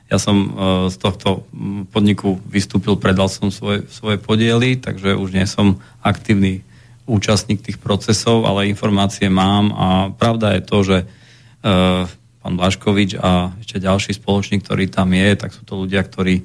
Ja 0.07 0.17
som 0.21 0.37
uh, 0.37 0.87
z 0.87 0.95
tohto 0.95 1.43
podniku 1.91 2.39
vystúpil, 2.47 2.95
predal 2.95 3.27
som 3.27 3.51
svoje, 3.51 3.83
svoje 3.91 4.15
podiely, 4.15 4.79
takže 4.79 5.17
už 5.17 5.29
nie 5.35 5.43
som 5.43 5.83
aktívny 5.99 6.63
účastník 7.09 7.59
tých 7.59 7.81
procesov, 7.81 8.47
ale 8.47 8.71
informácie 8.71 9.27
mám 9.27 9.75
a 9.75 9.87
pravda 10.15 10.55
je 10.55 10.61
to, 10.63 10.77
že 10.87 10.97
uh, 11.03 12.07
pán 12.41 12.57
Blaškovič 12.57 13.21
a 13.21 13.53
ešte 13.61 13.77
ďalší 13.77 14.17
spoločník, 14.17 14.65
ktorý 14.65 14.89
tam 14.89 15.13
je, 15.13 15.29
tak 15.37 15.53
sú 15.53 15.61
to 15.61 15.85
ľudia, 15.85 16.01
ktorí 16.01 16.41
e, 16.41 16.43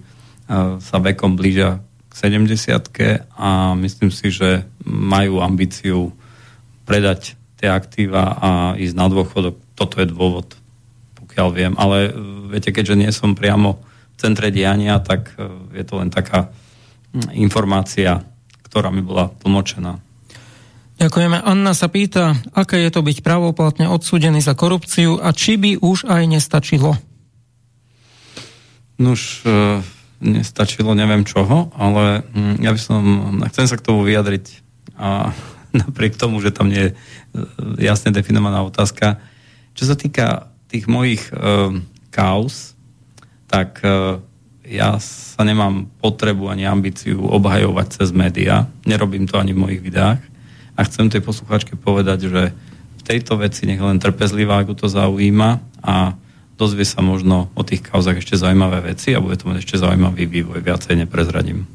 sa 0.78 0.96
vekom 1.00 1.34
blížia 1.40 1.80
k 2.12 2.28
70 2.28 3.32
a 3.36 3.72
myslím 3.80 4.12
si, 4.12 4.28
že 4.28 4.68
majú 4.84 5.40
ambíciu 5.40 6.12
predať 6.84 7.34
tie 7.56 7.72
aktíva 7.72 8.36
a 8.36 8.48
ísť 8.76 8.94
na 8.94 9.06
dôchodok. 9.08 9.56
Toto 9.72 10.00
je 10.00 10.06
dôvod, 10.08 10.56
pokiaľ 11.16 11.48
viem. 11.56 11.72
Ale 11.80 12.08
e, 12.08 12.10
viete, 12.52 12.70
keďže 12.70 13.00
nie 13.00 13.10
som 13.10 13.32
priamo 13.32 13.80
v 13.80 14.16
centre 14.20 14.52
diania, 14.52 15.00
tak 15.00 15.32
e, 15.40 15.48
je 15.80 15.84
to 15.88 15.96
len 15.96 16.12
taká 16.12 16.52
informácia, 17.32 18.20
ktorá 18.68 18.92
mi 18.92 19.00
bola 19.00 19.32
tlmočená. 19.40 20.05
Ďakujeme. 20.96 21.44
Anna 21.44 21.76
sa 21.76 21.92
pýta, 21.92 22.40
aké 22.56 22.80
je 22.80 22.88
to 22.88 23.04
byť 23.04 23.20
pravoplatne 23.20 23.84
odsúdený 23.84 24.40
za 24.40 24.56
korupciu 24.56 25.20
a 25.20 25.28
či 25.36 25.60
by 25.60 25.76
už 25.76 26.08
aj 26.08 26.22
nestačilo? 26.24 26.96
Nuž, 28.96 29.44
e, 29.44 29.84
nestačilo 30.24 30.96
neviem 30.96 31.28
čoho, 31.28 31.68
ale 31.76 32.24
hm, 32.32 32.64
ja 32.64 32.72
by 32.72 32.80
som, 32.80 33.02
chcem 33.52 33.68
sa 33.68 33.76
k 33.76 33.84
tomu 33.84 34.08
vyjadriť 34.08 34.64
a 34.96 35.36
napriek 35.84 36.16
tomu, 36.16 36.40
že 36.40 36.56
tam 36.56 36.72
nie 36.72 36.88
je 36.88 36.90
e, 36.92 36.96
jasne 37.84 38.08
definovaná 38.08 38.64
otázka. 38.64 39.20
Čo 39.76 39.92
sa 39.92 39.96
týka 40.00 40.48
tých 40.66 40.88
mojich 40.90 41.30
uh, 41.30 41.70
kaos, 42.10 42.74
tak 43.46 43.78
uh, 43.86 44.18
ja 44.66 44.98
sa 44.98 45.46
nemám 45.46 45.86
potrebu 46.02 46.50
ani 46.50 46.66
ambíciu 46.66 47.22
obhajovať 47.22 48.02
cez 48.02 48.10
médiá. 48.10 48.66
Nerobím 48.82 49.30
to 49.30 49.38
ani 49.38 49.54
v 49.54 49.62
mojich 49.62 49.82
videách. 49.84 50.18
A 50.76 50.84
chcem 50.84 51.08
tej 51.08 51.24
posluchačke 51.24 51.74
povedať, 51.80 52.28
že 52.28 52.42
v 52.96 53.02
tejto 53.02 53.40
veci 53.40 53.64
nech 53.64 53.80
len 53.80 53.96
trpezlivá, 53.96 54.60
ako 54.60 54.76
to 54.76 54.86
zaujíma 54.92 55.64
a 55.80 56.14
dozvie 56.56 56.84
sa 56.84 57.00
možno 57.00 57.48
o 57.56 57.62
tých 57.64 57.84
kauzach 57.84 58.20
ešte 58.20 58.36
zaujímavé 58.36 58.92
veci 58.92 59.12
a 59.16 59.20
bude 59.20 59.40
to 59.40 59.48
mať 59.48 59.64
ešte 59.64 59.80
zaujímavý 59.80 60.28
vývoj. 60.28 60.60
Viacej 60.60 61.04
neprezradím. 61.04 61.68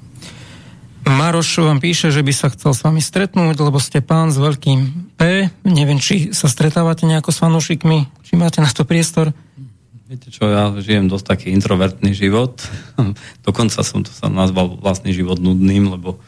Maroš 1.02 1.66
vám 1.66 1.82
píše, 1.82 2.14
že 2.14 2.22
by 2.22 2.34
sa 2.34 2.54
chcel 2.54 2.78
s 2.78 2.86
vami 2.86 3.02
stretnúť, 3.02 3.58
lebo 3.58 3.82
ste 3.82 4.06
pán 4.06 4.30
s 4.30 4.38
veľkým 4.38 4.80
P. 5.18 5.50
Neviem, 5.66 5.98
či 5.98 6.30
sa 6.30 6.46
stretávate 6.46 7.10
nejako 7.10 7.34
s 7.34 7.42
fanúšikmi, 7.42 8.06
či 8.22 8.34
máte 8.38 8.62
na 8.62 8.70
to 8.70 8.86
priestor. 8.86 9.34
Viete 10.06 10.28
čo, 10.30 10.46
ja 10.46 10.70
žijem 10.78 11.10
dosť 11.10 11.26
taký 11.26 11.48
introvertný 11.56 12.14
život. 12.14 12.62
Dokonca 13.48 13.82
som 13.82 14.06
to 14.06 14.14
sa 14.14 14.30
nazval 14.30 14.78
vlastný 14.78 15.16
život 15.16 15.42
nudným, 15.42 15.90
lebo 15.90 16.22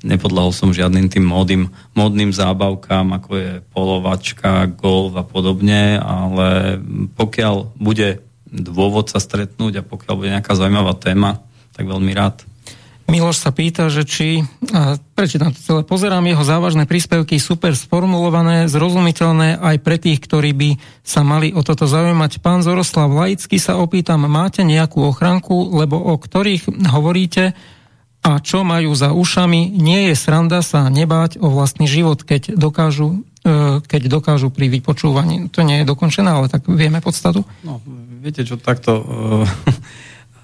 nepodlahol 0.00 0.52
som 0.52 0.72
žiadnym 0.72 1.12
tým 1.12 1.24
módnym, 1.28 1.68
módnym 1.92 2.32
zábavkám, 2.32 3.20
ako 3.20 3.30
je 3.36 3.50
polovačka, 3.72 4.68
golf 4.72 5.12
a 5.16 5.24
podobne, 5.24 6.00
ale 6.00 6.80
pokiaľ 7.16 7.76
bude 7.76 8.24
dôvod 8.50 9.12
sa 9.12 9.22
stretnúť 9.22 9.80
a 9.80 9.86
pokiaľ 9.86 10.14
bude 10.16 10.32
nejaká 10.34 10.56
zaujímavá 10.56 10.96
téma, 10.98 11.38
tak 11.76 11.86
veľmi 11.86 12.12
rád. 12.16 12.42
Miloš 13.10 13.42
sa 13.42 13.50
pýta, 13.50 13.90
že 13.90 14.06
či, 14.06 14.38
prečítam 15.18 15.50
to 15.50 15.58
celé, 15.58 15.80
pozerám 15.82 16.22
jeho 16.30 16.46
závažné 16.46 16.86
príspevky, 16.86 17.42
super 17.42 17.74
sformulované, 17.74 18.70
zrozumiteľné 18.70 19.58
aj 19.58 19.76
pre 19.82 19.98
tých, 19.98 20.22
ktorí 20.22 20.54
by 20.54 20.70
sa 21.02 21.26
mali 21.26 21.50
o 21.50 21.66
toto 21.66 21.90
zaujímať. 21.90 22.38
Pán 22.38 22.62
Zoroslav 22.62 23.10
Laický 23.10 23.58
sa 23.58 23.82
opýtam, 23.82 24.30
máte 24.30 24.62
nejakú 24.62 25.10
ochranku, 25.10 25.74
lebo 25.74 25.98
o 25.98 26.14
ktorých 26.14 26.70
hovoríte 26.86 27.58
a 28.20 28.36
čo 28.44 28.60
majú 28.68 28.92
za 28.92 29.16
ušami, 29.16 29.72
nie 29.80 30.12
je 30.12 30.14
sranda 30.16 30.60
sa 30.60 30.92
nebáť 30.92 31.40
o 31.40 31.48
vlastný 31.48 31.88
život, 31.88 32.20
keď 32.20 32.52
dokážu, 32.52 33.24
e, 33.40 33.80
keď 33.80 34.12
dokážu 34.12 34.52
pri 34.52 34.68
vypočúvaní. 34.68 35.48
To 35.56 35.64
nie 35.64 35.80
je 35.80 35.88
dokončené, 35.88 36.28
ale 36.28 36.52
tak 36.52 36.68
vieme 36.68 37.00
podstatu. 37.00 37.48
No, 37.64 37.80
viete 38.20 38.44
čo, 38.44 38.60
takto... 38.60 39.02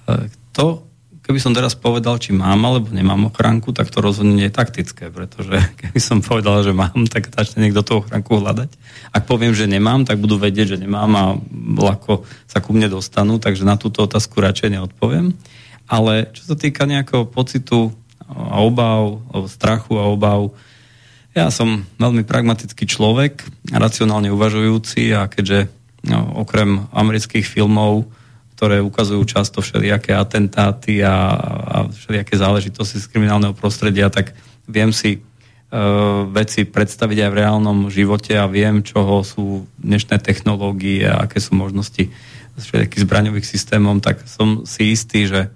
E, 0.09 0.31
to 0.57 0.87
keby 1.27 1.43
som 1.43 1.51
teraz 1.51 1.75
povedal, 1.75 2.15
či 2.23 2.31
mám 2.31 2.63
alebo 2.63 2.87
nemám 2.87 3.27
ochránku, 3.27 3.75
tak 3.75 3.91
to 3.91 3.99
rozhodne 3.99 4.39
nie 4.39 4.47
je 4.47 4.55
taktické, 4.55 5.11
pretože 5.11 5.59
keby 5.83 5.99
som 5.99 6.23
povedal, 6.23 6.63
že 6.63 6.71
mám, 6.71 7.03
tak 7.11 7.27
začne 7.27 7.67
niekto 7.67 7.83
tú 7.83 7.99
ochránku 7.99 8.39
hľadať. 8.39 8.71
Ak 9.11 9.27
poviem, 9.27 9.51
že 9.51 9.67
nemám, 9.67 10.07
tak 10.07 10.23
budú 10.23 10.39
vedieť, 10.39 10.79
že 10.79 10.81
nemám 10.87 11.11
a 11.19 11.23
ľahko 11.75 12.23
sa 12.47 12.63
ku 12.63 12.71
mne 12.71 12.87
dostanú, 12.87 13.43
takže 13.43 13.67
na 13.67 13.75
túto 13.75 14.07
otázku 14.07 14.39
radšej 14.39 14.79
neodpoviem. 14.79 15.35
Ale 15.87 16.29
čo 16.35 16.43
sa 16.51 16.55
týka 16.59 16.83
nejakého 16.83 17.25
pocitu 17.27 17.95
a 18.27 18.59
obav, 18.59 19.23
strachu 19.47 19.95
a 19.95 20.11
obav, 20.11 20.51
ja 21.31 21.47
som 21.53 21.85
veľmi 22.01 22.27
pragmatický 22.27 22.89
človek, 22.89 23.45
racionálne 23.71 24.33
uvažujúci 24.33 25.15
a 25.15 25.29
keďže 25.29 25.69
no, 26.09 26.43
okrem 26.43 26.89
amerických 26.91 27.45
filmov 27.45 28.09
ktoré 28.57 28.81
ukazujú 28.81 29.21
často 29.29 29.61
všelijaké 29.61 30.17
atentáty 30.17 31.05
a, 31.05 31.13
a 31.45 31.77
všelijaké 31.93 32.41
záležitosti 32.41 32.97
z 32.97 33.05
kriminálneho 33.05 33.53
prostredia, 33.53 34.09
tak 34.09 34.33
viem 34.65 34.89
si 34.89 35.21
uh, 35.21 36.25
veci 36.25 36.65
predstaviť 36.65 37.17
aj 37.21 37.29
v 37.29 37.37
reálnom 37.37 37.79
živote 37.93 38.33
a 38.33 38.49
viem, 38.49 38.81
čoho 38.81 39.21
sú 39.21 39.69
dnešné 39.77 40.17
technológie 40.25 41.05
a 41.05 41.29
aké 41.29 41.37
sú 41.37 41.53
možnosti 41.53 42.09
všetkých 42.57 43.05
zbraňových 43.05 43.45
systémov, 43.45 44.01
tak 44.01 44.25
som 44.25 44.65
si 44.65 44.89
istý, 44.89 45.29
že 45.29 45.53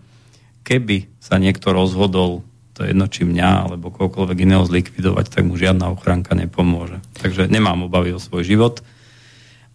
keby 0.63 1.09
sa 1.21 1.41
niekto 1.41 1.73
rozhodol 1.73 2.45
to 2.71 2.87
jedno 2.87 3.05
či 3.11 3.27
mňa 3.27 3.67
alebo 3.67 3.91
kohokoľvek 3.91 4.37
iného 4.47 4.63
zlikvidovať, 4.63 5.25
tak 5.27 5.43
mu 5.43 5.59
žiadna 5.59 5.91
ochránka 5.91 6.33
nepomôže. 6.33 7.03
Takže 7.19 7.51
nemám 7.51 7.85
obavy 7.85 8.15
o 8.15 8.21
svoj 8.21 8.47
život 8.47 8.79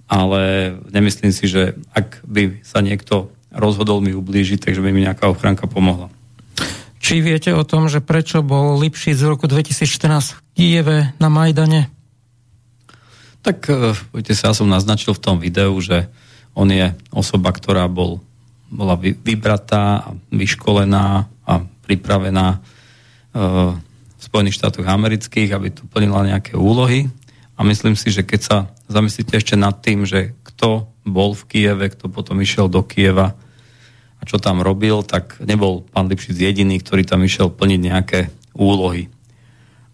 ale 0.06 0.74
nemyslím 0.90 1.34
si, 1.34 1.50
že 1.50 1.74
ak 1.90 2.22
by 2.22 2.62
sa 2.62 2.78
niekto 2.78 3.34
rozhodol 3.50 3.98
mi 3.98 4.14
ublížiť, 4.14 4.62
takže 4.62 4.82
by 4.82 4.90
mi 4.94 5.02
nejaká 5.02 5.26
ochránka 5.26 5.66
pomohla. 5.66 6.10
Či 7.02 7.22
viete 7.22 7.54
o 7.54 7.62
tom, 7.62 7.86
že 7.86 8.02
prečo 8.02 8.42
bol 8.42 8.78
Lipšic 8.82 9.14
z 9.18 9.26
roku 9.26 9.46
2014 9.46 10.34
v 10.34 10.38
Kieve 10.58 10.98
na 11.22 11.28
Majdane? 11.30 11.90
Tak, 13.46 13.70
viete 14.10 14.34
sa, 14.34 14.50
ja 14.50 14.58
som 14.58 14.66
naznačil 14.66 15.14
v 15.14 15.22
tom 15.22 15.36
videu, 15.38 15.70
že 15.78 16.10
on 16.58 16.66
je 16.66 16.90
osoba, 17.14 17.54
ktorá 17.54 17.86
bol, 17.86 18.18
bola 18.70 18.98
vybratá 18.98 20.10
vyškolená 20.34 21.30
a 21.47 21.52
pripravená 21.86 22.47
e, 22.55 22.59
v 24.16 24.22
Spojených 24.22 24.59
štátoch 24.59 24.86
amerických, 24.86 25.55
aby 25.55 25.68
tu 25.70 25.86
plnila 25.86 26.26
nejaké 26.26 26.59
úlohy 26.59 27.06
a 27.56 27.64
myslím 27.64 27.97
si, 27.97 28.12
že 28.12 28.26
keď 28.26 28.40
sa 28.43 28.56
zamyslíte 28.90 29.38
ešte 29.38 29.56
nad 29.56 29.78
tým, 29.80 30.05
že 30.05 30.36
kto 30.44 30.90
bol 31.06 31.32
v 31.32 31.43
Kieve, 31.48 31.86
kto 31.88 32.12
potom 32.12 32.36
išiel 32.43 32.68
do 32.68 32.84
Kieva 32.84 33.32
a 34.16 34.22
čo 34.28 34.36
tam 34.36 34.60
robil, 34.60 35.01
tak 35.06 35.40
nebol 35.40 35.86
pán 35.88 36.10
Lipšic 36.10 36.36
jediný, 36.36 36.76
ktorý 36.82 37.09
tam 37.09 37.24
išiel 37.24 37.48
plniť 37.48 37.80
nejaké 37.80 38.20
úlohy. 38.52 39.09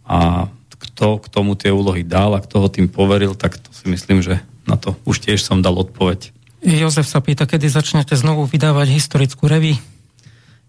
A 0.08 0.50
kto 0.74 1.22
k 1.22 1.26
tomu 1.30 1.54
tie 1.54 1.70
úlohy 1.70 2.02
dal 2.02 2.34
a 2.34 2.42
kto 2.42 2.66
ho 2.66 2.68
tým 2.70 2.90
poveril, 2.90 3.38
tak 3.38 3.58
to 3.58 3.70
si 3.70 3.86
myslím, 3.86 4.22
že 4.22 4.42
na 4.66 4.74
to 4.74 4.98
už 5.06 5.22
tiež 5.22 5.42
som 5.42 5.62
dal 5.62 5.78
odpoveď. 5.78 6.34
Jozef 6.62 7.10
sa 7.10 7.18
pýta, 7.18 7.42
kedy 7.42 7.66
začnete 7.66 8.14
znovu 8.14 8.46
vydávať 8.46 8.94
historickú 8.94 9.50
reví? 9.50 9.82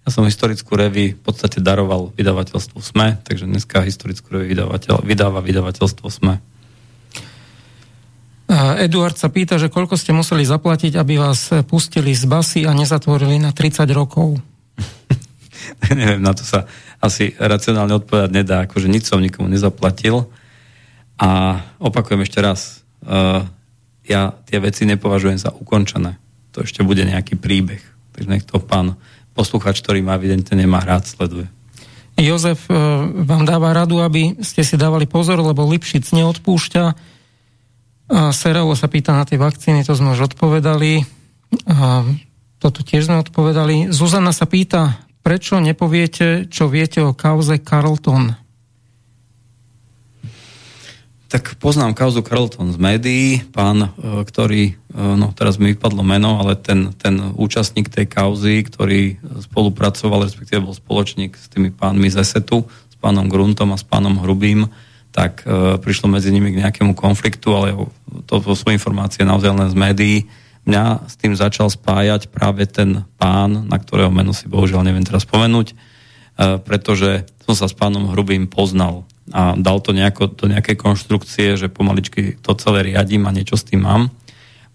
Ja 0.03 0.09
som 0.09 0.25
historickú 0.25 0.73
reví 0.73 1.13
v 1.13 1.21
podstate 1.21 1.61
daroval 1.61 2.09
vydavateľstvu 2.17 2.81
SME, 2.81 3.21
takže 3.21 3.45
dneska 3.45 3.85
historickú 3.85 4.33
reví 4.33 4.57
vydavateľ, 4.57 5.05
vydáva 5.05 5.39
vydavateľstvo 5.45 6.05
SME. 6.09 6.41
Eduard 8.81 9.15
sa 9.15 9.29
pýta, 9.29 9.61
že 9.61 9.69
koľko 9.69 9.93
ste 9.93 10.17
museli 10.17 10.43
zaplatiť, 10.43 10.97
aby 10.97 11.21
vás 11.21 11.53
pustili 11.69 12.11
z 12.17 12.25
basy 12.25 12.65
a 12.65 12.73
nezatvorili 12.73 13.37
na 13.37 13.53
30 13.53 13.85
rokov? 13.93 14.41
Neviem, 15.93 16.25
na 16.25 16.33
to 16.33 16.41
sa 16.41 16.65
asi 16.99 17.37
racionálne 17.37 17.95
odpovedať 18.01 18.31
nedá, 18.33 18.65
akože 18.65 18.89
nič 18.89 19.07
som 19.07 19.21
nikomu 19.21 19.45
nezaplatil. 19.45 20.25
A 21.21 21.61
opakujem 21.77 22.25
ešte 22.25 22.41
raz, 22.41 22.83
uh, 23.05 23.45
ja 24.03 24.35
tie 24.45 24.59
veci 24.59 24.84
nepovažujem 24.84 25.39
za 25.39 25.51
ukončené. 25.55 26.19
To 26.53 26.63
ešte 26.63 26.85
bude 26.85 27.03
nejaký 27.07 27.39
príbeh. 27.39 27.81
Takže 28.13 28.30
nech 28.30 28.45
to 28.45 28.61
pán 28.61 28.99
posluchač, 29.34 29.81
ktorý 29.81 30.05
ma 30.05 30.19
evidentne 30.19 30.53
nemá 30.53 30.84
rád, 30.85 31.09
sleduje. 31.09 31.49
Jozef 32.13 32.69
uh, 32.69 33.09
vám 33.25 33.49
dáva 33.49 33.73
radu, 33.73 33.97
aby 33.97 34.38
ste 34.45 34.61
si 34.61 34.77
dávali 34.77 35.09
pozor, 35.09 35.41
lebo 35.41 35.65
Lipšic 35.65 36.13
neodpúšťa 36.13 36.85
a 38.13 38.30
Seralo 38.30 38.77
sa 38.77 38.85
pýta 38.85 39.17
na 39.17 39.25
tie 39.25 39.41
vakcíny, 39.41 39.81
to 39.81 39.97
sme 39.97 40.13
už 40.13 40.30
odpovedali. 40.30 41.01
A 41.65 42.05
toto 42.61 42.85
tiež 42.85 43.09
sme 43.09 43.23
odpovedali. 43.25 43.89
Zuzana 43.89 44.30
sa 44.30 44.45
pýta, 44.45 45.01
prečo 45.25 45.57
nepoviete, 45.57 46.45
čo 46.51 46.69
viete 46.69 47.01
o 47.01 47.17
kauze 47.17 47.57
Carlton? 47.57 48.38
Tak 51.34 51.57
poznám 51.57 51.97
kauzu 51.97 52.22
Carlton 52.22 52.69
z 52.69 52.77
médií, 52.77 53.41
pán, 53.41 53.89
e, 53.89 54.22
ktorý, 54.22 54.77
e, 54.77 55.01
no 55.18 55.34
teraz 55.34 55.57
mi 55.57 55.73
vypadlo 55.73 56.05
meno, 56.05 56.38
ale 56.38 56.53
ten, 56.53 56.93
ten 56.93 57.18
účastník 57.34 57.89
tej 57.89 58.05
kauzy, 58.05 58.61
ktorý 58.61 59.18
spolupracoval, 59.41 60.30
respektíve 60.30 60.61
bol 60.61 60.77
spoločník 60.77 61.34
s 61.34 61.49
tými 61.49 61.73
pánmi 61.73 62.05
z 62.14 62.22
ESETu, 62.22 62.69
s 62.69 62.95
pánom 63.01 63.26
Gruntom 63.26 63.73
a 63.73 63.81
s 63.81 63.85
pánom 63.85 64.22
Hrubým, 64.22 64.69
tak 65.10 65.41
e, 65.49 65.81
prišlo 65.81 66.05
medzi 66.05 66.30
nimi 66.30 66.53
k 66.53 66.69
nejakému 66.69 66.93
konfliktu, 66.93 67.49
ale 67.49 67.73
to, 68.30 68.38
to 68.38 68.53
sú 68.53 68.69
informácie 68.69 69.26
naozaj 69.26 69.57
len 69.57 69.73
z 69.73 69.77
médií. 69.89 70.18
Mňa 70.69 71.10
s 71.10 71.18
tým 71.18 71.34
začal 71.34 71.65
spájať 71.73 72.30
práve 72.30 72.69
ten 72.69 73.10
pán, 73.18 73.65
na 73.73 73.81
ktorého 73.81 74.14
meno 74.14 74.38
si 74.38 74.45
bohužiaľ 74.45 74.85
neviem 74.85 75.01
teraz 75.01 75.26
spomenúť, 75.26 75.73
e, 75.73 75.76
pretože 76.61 77.26
som 77.41 77.57
sa 77.57 77.65
s 77.65 77.73
pánom 77.73 78.14
Hrubým 78.14 78.45
poznal 78.45 79.10
a 79.31 79.55
dal 79.55 79.79
to 79.79 79.95
nejako, 79.95 80.35
do 80.35 80.51
nejakej 80.51 80.75
konštrukcie, 80.75 81.55
že 81.55 81.71
pomaličky 81.71 82.35
to 82.43 82.51
celé 82.59 82.91
riadím 82.91 83.23
a 83.23 83.35
niečo 83.35 83.55
s 83.55 83.63
tým 83.63 83.87
mám. 83.87 84.11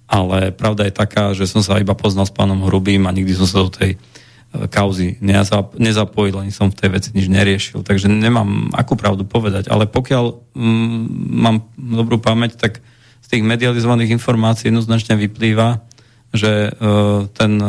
Ale 0.08 0.56
pravda 0.56 0.88
je 0.88 0.94
taká, 0.96 1.36
že 1.36 1.44
som 1.44 1.60
sa 1.60 1.76
iba 1.76 1.92
poznal 1.92 2.24
s 2.24 2.32
pánom 2.32 2.64
Hrubým 2.64 3.04
a 3.04 3.12
nikdy 3.12 3.36
som 3.36 3.44
sa 3.44 3.60
do 3.60 3.68
tej 3.68 4.00
kauzy 4.48 5.20
nezapojil, 5.76 6.40
ani 6.40 6.48
som 6.48 6.72
v 6.72 6.78
tej 6.80 6.88
veci 6.88 7.08
nič 7.12 7.28
neriešil, 7.28 7.84
takže 7.84 8.08
nemám 8.08 8.72
akú 8.72 8.96
pravdu 8.96 9.28
povedať, 9.28 9.68
ale 9.68 9.84
pokiaľ 9.84 10.56
mm, 10.56 11.04
mám 11.36 11.68
dobrú 11.76 12.16
pamäť, 12.16 12.56
tak 12.56 12.80
z 13.20 13.26
tých 13.28 13.44
medializovaných 13.44 14.16
informácií 14.16 14.72
jednoznačne 14.72 15.20
vyplýva, 15.20 15.84
že 16.32 16.72
e, 16.72 16.80
ten 17.36 17.60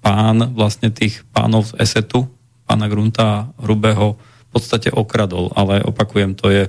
pán 0.00 0.36
vlastne 0.56 0.88
tých 0.88 1.28
pánov 1.28 1.68
z 1.68 1.84
Esetu, 1.84 2.24
pána 2.64 2.88
Grunta 2.88 3.52
Hrubého 3.60 4.16
podstate 4.54 4.88
okradol, 4.94 5.50
ale 5.58 5.82
opakujem, 5.82 6.38
to 6.38 6.46
je 6.48 6.62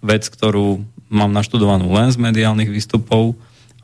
vec, 0.00 0.22
ktorú 0.30 0.86
mám 1.10 1.34
naštudovanú 1.34 1.90
len 1.90 2.14
z 2.14 2.18
mediálnych 2.22 2.70
výstupov, 2.70 3.34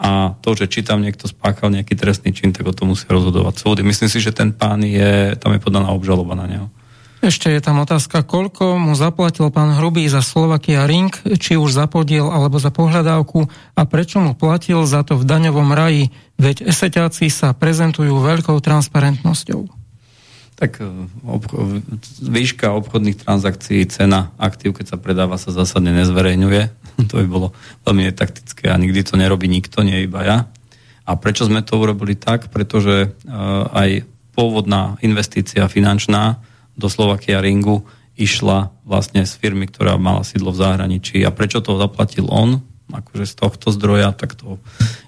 a 0.01 0.32
to, 0.40 0.56
že 0.56 0.64
či 0.72 0.81
tam 0.81 1.05
niekto 1.05 1.28
spáchal 1.28 1.68
nejaký 1.68 1.93
trestný 1.93 2.32
čin, 2.32 2.56
tak 2.56 2.64
o 2.64 2.72
tom 2.72 2.97
musia 2.97 3.12
rozhodovať 3.12 3.60
súdy. 3.60 3.85
Myslím 3.85 4.09
si, 4.09 4.16
že 4.16 4.32
ten 4.32 4.48
pán 4.48 4.81
je, 4.81 5.36
tam 5.36 5.52
je 5.52 5.60
podaná 5.60 5.93
obžaloba 5.93 6.32
na 6.32 6.48
neho. 6.48 6.66
Ešte 7.20 7.52
je 7.52 7.60
tam 7.60 7.85
otázka, 7.85 8.24
koľko 8.24 8.81
mu 8.81 8.97
zaplatil 8.97 9.52
pán 9.52 9.77
Hrubý 9.77 10.09
za 10.09 10.24
Slovakia 10.24 10.89
Ring, 10.89 11.12
či 11.36 11.60
už 11.60 11.77
za 11.77 11.85
podiel 11.85 12.32
alebo 12.32 12.56
za 12.56 12.72
pohľadávku 12.72 13.44
a 13.77 13.85
prečo 13.85 14.24
mu 14.24 14.32
platil 14.32 14.89
za 14.89 15.05
to 15.05 15.20
v 15.20 15.28
daňovom 15.28 15.68
raji, 15.77 16.09
veď 16.40 16.72
eseťáci 16.72 17.28
sa 17.28 17.52
prezentujú 17.52 18.24
veľkou 18.24 18.56
transparentnosťou. 18.56 19.80
Tak 20.61 20.85
e, 20.85 21.09
obcho- 21.24 21.81
výška 22.20 22.77
obchodných 22.77 23.16
transakcií, 23.24 23.89
cena 23.89 24.28
aktív, 24.37 24.77
keď 24.77 24.93
sa 24.93 24.99
predáva, 25.01 25.41
sa 25.41 25.57
zásadne 25.57 25.97
nezverejňuje. 25.97 26.62
to 27.09 27.24
by 27.24 27.27
bolo 27.27 27.57
veľmi 27.89 28.12
netaktické 28.12 28.69
a 28.69 28.77
nikdy 28.77 29.01
to 29.01 29.16
nerobí 29.16 29.49
nikto, 29.49 29.81
nie 29.81 30.05
iba 30.05 30.20
ja. 30.20 30.39
A 31.09 31.16
prečo 31.16 31.49
sme 31.49 31.65
to 31.65 31.81
urobili 31.81 32.15
tak? 32.15 32.53
Pretože 32.53 33.11
uh, 33.11 33.66
aj 33.73 34.07
pôvodná 34.37 35.01
investícia 35.03 35.66
finančná 35.66 36.39
do 36.78 36.87
Slovakia 36.87 37.43
Ringu 37.43 37.82
išla 38.20 38.70
vlastne 38.85 39.24
z 39.24 39.32
firmy, 39.41 39.65
ktorá 39.66 39.97
mala 39.97 40.23
sídlo 40.23 40.53
v 40.53 40.61
zahraničí. 40.61 41.24
A 41.24 41.32
prečo 41.32 41.65
to 41.65 41.81
zaplatil 41.81 42.28
on? 42.28 42.61
Akože 42.92 43.24
z 43.26 43.34
tohto 43.38 43.70
zdroja, 43.72 44.10
tak 44.12 44.34
to 44.34 44.58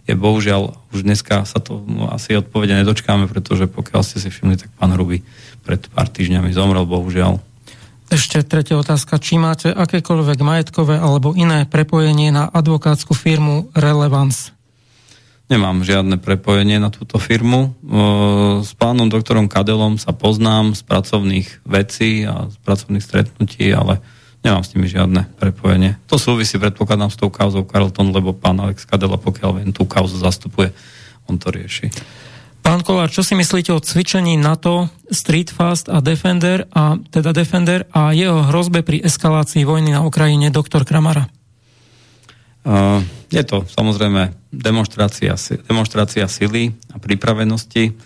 je 0.06 0.14
bohužiaľ, 0.14 0.78
už 0.94 1.06
dneska 1.06 1.46
sa 1.46 1.58
to 1.62 1.82
no, 1.86 2.10
asi 2.10 2.38
odpovede 2.38 2.74
nedočkáme, 2.82 3.26
pretože 3.30 3.70
pokiaľ 3.70 4.00
ste 4.02 4.18
si 4.22 4.28
všimli, 4.30 4.58
tak 4.58 4.70
pán 4.78 4.94
Hruby 4.94 5.22
pred 5.62 5.82
pár 5.90 6.10
týždňami 6.10 6.50
zomrel, 6.50 6.82
bohužiaľ. 6.86 7.38
Ešte 8.12 8.44
tretia 8.44 8.76
otázka. 8.76 9.16
Či 9.16 9.40
máte 9.40 9.72
akékoľvek 9.72 10.38
majetkové 10.44 11.00
alebo 11.00 11.32
iné 11.32 11.64
prepojenie 11.64 12.28
na 12.28 12.44
advokátsku 12.44 13.16
firmu 13.16 13.72
Relevance? 13.72 14.52
Nemám 15.48 15.80
žiadne 15.80 16.20
prepojenie 16.20 16.76
na 16.76 16.92
túto 16.92 17.16
firmu. 17.16 17.72
S 18.60 18.72
pánom 18.76 19.08
doktorom 19.08 19.48
Kadelom 19.48 19.96
sa 19.96 20.12
poznám 20.12 20.76
z 20.76 20.84
pracovných 20.84 21.48
vecí 21.64 22.24
a 22.28 22.52
z 22.52 22.56
pracovných 22.60 23.04
stretnutí, 23.04 23.72
ale 23.72 24.04
nemám 24.42 24.62
s 24.66 24.74
nimi 24.74 24.90
žiadne 24.90 25.30
prepojenie. 25.38 25.98
To 26.10 26.18
súvisí, 26.18 26.58
predpokladám, 26.58 27.10
s 27.10 27.18
tou 27.18 27.30
kauzou 27.30 27.62
Carlton, 27.62 28.10
lebo 28.10 28.34
pán 28.34 28.58
Alex 28.58 28.84
Kadela, 28.84 29.16
pokiaľ 29.18 29.50
viem, 29.62 29.70
tú 29.70 29.86
kauzu 29.86 30.18
zastupuje, 30.18 30.74
on 31.30 31.38
to 31.38 31.48
rieši. 31.54 31.90
Pán 32.62 32.86
Kolár, 32.86 33.10
čo 33.10 33.26
si 33.26 33.34
myslíte 33.34 33.74
o 33.74 33.82
cvičení 33.82 34.38
NATO, 34.38 34.86
Street 35.10 35.50
Fast 35.50 35.90
a 35.90 35.98
Defender, 35.98 36.70
a, 36.70 36.94
teda 36.94 37.34
Defender 37.34 37.90
a 37.90 38.14
jeho 38.14 38.46
hrozbe 38.54 38.86
pri 38.86 39.02
eskalácii 39.02 39.66
vojny 39.66 39.90
na 39.90 40.06
Ukrajine, 40.06 40.54
doktor 40.54 40.86
Kramara? 40.86 41.26
Uh, 42.62 43.02
je 43.34 43.42
to 43.42 43.66
samozrejme 43.66 44.38
demonstrácia, 44.54 45.34
demonstrácia 45.66 46.30
sily 46.30 46.70
a 46.94 47.02
pripravenosti. 47.02 47.98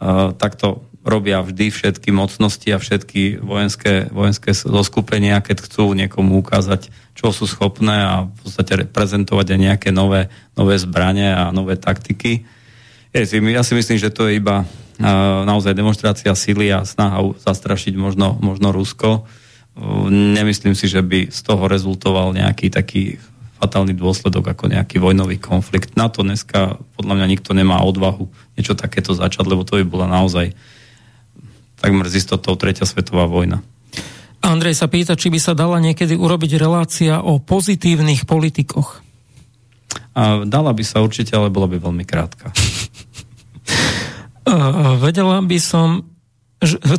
Uh, 0.00 0.32
takto 0.32 0.87
robia 1.08 1.40
vždy 1.40 1.72
všetky 1.72 2.12
mocnosti 2.12 2.68
a 2.68 2.78
všetky 2.78 3.40
vojenské, 3.40 4.12
vojenské 4.12 4.52
zoskupenia, 4.52 5.40
keď 5.40 5.64
chcú 5.64 5.96
niekomu 5.96 6.44
ukázať, 6.44 6.92
čo 7.16 7.32
sú 7.32 7.48
schopné 7.48 7.96
a 7.96 8.14
v 8.28 8.32
podstate 8.44 8.84
reprezentovať 8.86 9.56
aj 9.56 9.58
nejaké 9.58 9.88
nové, 9.90 10.28
nové 10.54 10.76
zbranie 10.76 11.32
a 11.32 11.48
nové 11.50 11.80
taktiky. 11.80 12.44
Ja 13.16 13.24
si, 13.64 13.72
myslím, 13.74 13.98
že 13.98 14.12
to 14.12 14.28
je 14.28 14.36
iba 14.38 14.68
naozaj 15.48 15.72
demonstrácia 15.72 16.30
síly 16.36 16.68
a 16.68 16.84
snaha 16.84 17.24
zastrašiť 17.40 17.96
možno, 17.96 18.36
možno 18.38 18.70
Rusko. 18.70 19.24
Nemyslím 20.10 20.76
si, 20.76 20.90
že 20.90 21.00
by 21.00 21.32
z 21.32 21.40
toho 21.40 21.70
rezultoval 21.70 22.36
nejaký 22.36 22.68
taký 22.68 23.16
fatálny 23.58 23.94
dôsledok 23.94 24.54
ako 24.54 24.70
nejaký 24.70 25.02
vojnový 25.02 25.42
konflikt. 25.42 25.98
Na 25.98 26.06
to 26.06 26.22
dneska 26.22 26.78
podľa 26.94 27.14
mňa 27.18 27.26
nikto 27.26 27.50
nemá 27.54 27.82
odvahu 27.82 28.30
niečo 28.54 28.78
takéto 28.78 29.14
začať, 29.14 29.50
lebo 29.50 29.66
to 29.66 29.82
by 29.82 29.84
bola 29.86 30.06
naozaj 30.06 30.54
takmer 31.78 32.10
z 32.10 32.20
istotou 32.20 32.54
tretia 32.58 32.84
svetová 32.84 33.26
vojna. 33.26 33.62
Andrej 34.38 34.78
sa 34.78 34.86
pýta, 34.86 35.18
či 35.18 35.34
by 35.34 35.38
sa 35.42 35.52
dala 35.54 35.82
niekedy 35.82 36.14
urobiť 36.14 36.62
relácia 36.62 37.18
o 37.18 37.42
pozitívnych 37.42 38.22
politikoch. 38.22 39.02
A 40.14 40.46
dala 40.46 40.70
by 40.70 40.84
sa 40.86 41.02
určite, 41.02 41.34
ale 41.34 41.50
bola 41.50 41.66
by 41.66 41.82
veľmi 41.82 42.06
krátka. 42.06 42.54
vedela 45.04 45.42
by 45.42 45.58
som, 45.58 46.06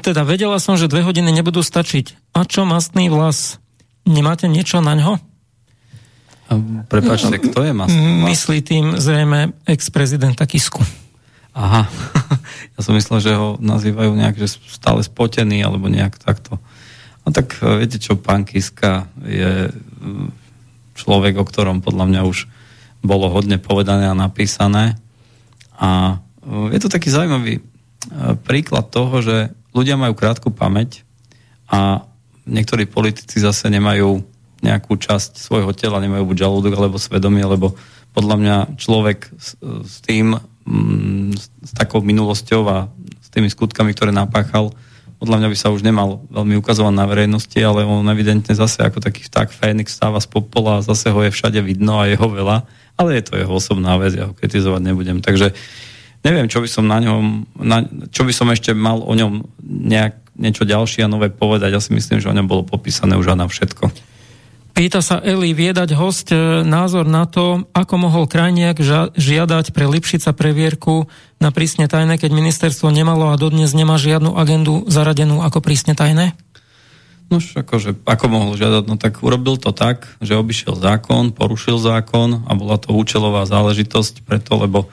teda 0.04 0.28
vedela 0.28 0.60
som, 0.60 0.76
že 0.76 0.92
dve 0.92 1.04
hodiny 1.04 1.32
nebudú 1.32 1.64
stačiť. 1.64 2.36
A 2.36 2.44
čo 2.44 2.68
mastný 2.68 3.08
vlas? 3.08 3.64
Nemáte 4.04 4.52
niečo 4.52 4.84
na 4.84 4.96
ňo? 4.96 5.20
Prepačte, 6.90 7.38
kto 7.38 7.62
je 7.62 7.74
mastný 7.76 8.10
vlas? 8.20 8.28
Myslí 8.36 8.58
tým 8.66 8.98
zrejme 8.98 9.54
ex-prezidenta 9.64 10.50
Kisku. 10.50 10.82
Aha, 11.54 11.90
ja 12.78 12.80
som 12.80 12.94
myslel, 12.94 13.20
že 13.20 13.32
ho 13.34 13.58
nazývajú 13.58 14.14
nejak, 14.14 14.38
že 14.38 14.60
stále 14.70 15.02
spotený, 15.02 15.66
alebo 15.66 15.90
nejak 15.90 16.22
takto. 16.22 16.62
No 17.26 17.34
tak 17.34 17.58
e, 17.62 17.86
viete 17.86 17.98
čo, 17.98 18.18
pán 18.18 18.46
Kiska 18.46 19.10
je 19.26 19.70
e, 19.70 19.72
človek, 20.98 21.38
o 21.38 21.46
ktorom 21.48 21.82
podľa 21.82 22.06
mňa 22.10 22.22
už 22.26 22.50
bolo 23.00 23.32
hodne 23.32 23.58
povedané 23.58 24.12
a 24.12 24.18
napísané. 24.18 25.00
A 25.80 26.20
je 26.74 26.80
to 26.82 26.92
taký 26.92 27.10
zaujímavý 27.10 27.60
e, 27.60 27.62
príklad 28.44 28.92
toho, 28.92 29.24
že 29.24 29.54
ľudia 29.72 29.96
majú 29.96 30.18
krátku 30.18 30.52
pamäť 30.52 31.08
a 31.70 32.04
niektorí 32.50 32.90
politici 32.90 33.38
zase 33.40 33.70
nemajú 33.70 34.26
nejakú 34.60 35.00
časť 35.00 35.40
svojho 35.40 35.72
tela, 35.72 36.04
nemajú 36.04 36.34
buď 36.34 36.38
žalúdok 36.50 36.74
alebo 36.76 37.00
svedomie, 37.00 37.46
lebo 37.46 37.78
podľa 38.12 38.36
mňa 38.42 38.56
človek 38.76 39.32
s 39.86 40.04
tým, 40.04 40.36
mm, 40.70 41.34
s 41.66 41.72
takou 41.74 42.06
minulosťou 42.06 42.62
a 42.70 42.88
s 43.20 43.28
tými 43.34 43.50
skutkami, 43.50 43.98
ktoré 43.98 44.14
napáchal, 44.14 44.70
podľa 45.20 45.44
mňa 45.44 45.50
by 45.52 45.58
sa 45.60 45.74
už 45.76 45.84
nemal 45.84 46.24
veľmi 46.32 46.56
ukazovať 46.64 46.96
na 46.96 47.04
verejnosti, 47.04 47.60
ale 47.60 47.84
on 47.84 48.08
evidentne 48.08 48.56
zase 48.56 48.80
ako 48.80 49.04
taký 49.04 49.28
vták 49.28 49.52
Fénix 49.52 49.92
stáva 49.92 50.24
z 50.24 50.32
popola 50.32 50.80
a 50.80 50.86
zase 50.86 51.12
ho 51.12 51.20
je 51.20 51.36
všade 51.36 51.60
vidno 51.60 52.00
a 52.00 52.08
jeho 52.08 52.24
veľa, 52.24 52.64
ale 52.96 53.20
je 53.20 53.24
to 53.28 53.36
jeho 53.36 53.52
osobná 53.52 54.00
vec, 54.00 54.16
ja 54.16 54.32
ho 54.32 54.34
kritizovať 54.38 54.80
nebudem. 54.80 55.20
Takže 55.20 55.52
neviem, 56.24 56.48
čo 56.48 56.64
by 56.64 56.70
som 56.72 56.88
na 56.88 57.04
ňom, 57.04 57.52
na, 57.60 57.84
čo 58.16 58.24
by 58.24 58.32
som 58.32 58.48
ešte 58.48 58.72
mal 58.72 59.04
o 59.04 59.12
ňom 59.12 59.44
nejak, 59.60 60.16
niečo 60.40 60.64
ďalšie 60.64 61.04
a 61.04 61.12
nové 61.12 61.28
povedať. 61.28 61.76
Ja 61.76 61.84
si 61.84 61.92
myslím, 61.92 62.24
že 62.24 62.32
o 62.32 62.36
ňom 62.36 62.48
bolo 62.48 62.64
popísané 62.64 63.20
už 63.20 63.36
na 63.36 63.44
všetko. 63.44 63.92
Pýta 64.80 65.04
sa 65.04 65.20
Eli, 65.20 65.52
viedať 65.52 65.92
host 65.92 66.32
e, 66.32 66.64
názor 66.64 67.04
na 67.04 67.28
to, 67.28 67.68
ako 67.76 68.00
mohol 68.00 68.32
krajniak 68.32 68.80
žiadať 69.12 69.76
pre 69.76 69.84
Lipšica 69.92 70.32
previerku 70.32 71.12
na 71.36 71.52
prísne 71.52 71.92
tajné, 71.92 72.16
keď 72.16 72.32
ministerstvo 72.32 72.88
nemalo 72.88 73.28
a 73.28 73.36
dodnes 73.36 73.76
nemá 73.76 74.00
žiadnu 74.00 74.40
agendu 74.40 74.88
zaradenú 74.88 75.44
ako 75.44 75.60
prísne 75.60 76.00
tajné? 76.00 76.32
No 77.28 77.44
akože, 77.44 78.08
ako 78.08 78.26
mohol 78.32 78.56
žiadať? 78.56 78.84
No 78.88 78.96
tak 78.96 79.20
urobil 79.20 79.60
to 79.60 79.76
tak, 79.76 80.08
že 80.24 80.40
obišiel 80.40 80.80
zákon, 80.80 81.36
porušil 81.36 81.76
zákon 81.76 82.48
a 82.48 82.52
bola 82.56 82.80
to 82.80 82.96
účelová 82.96 83.44
záležitosť 83.52 84.24
preto, 84.24 84.64
lebo 84.64 84.88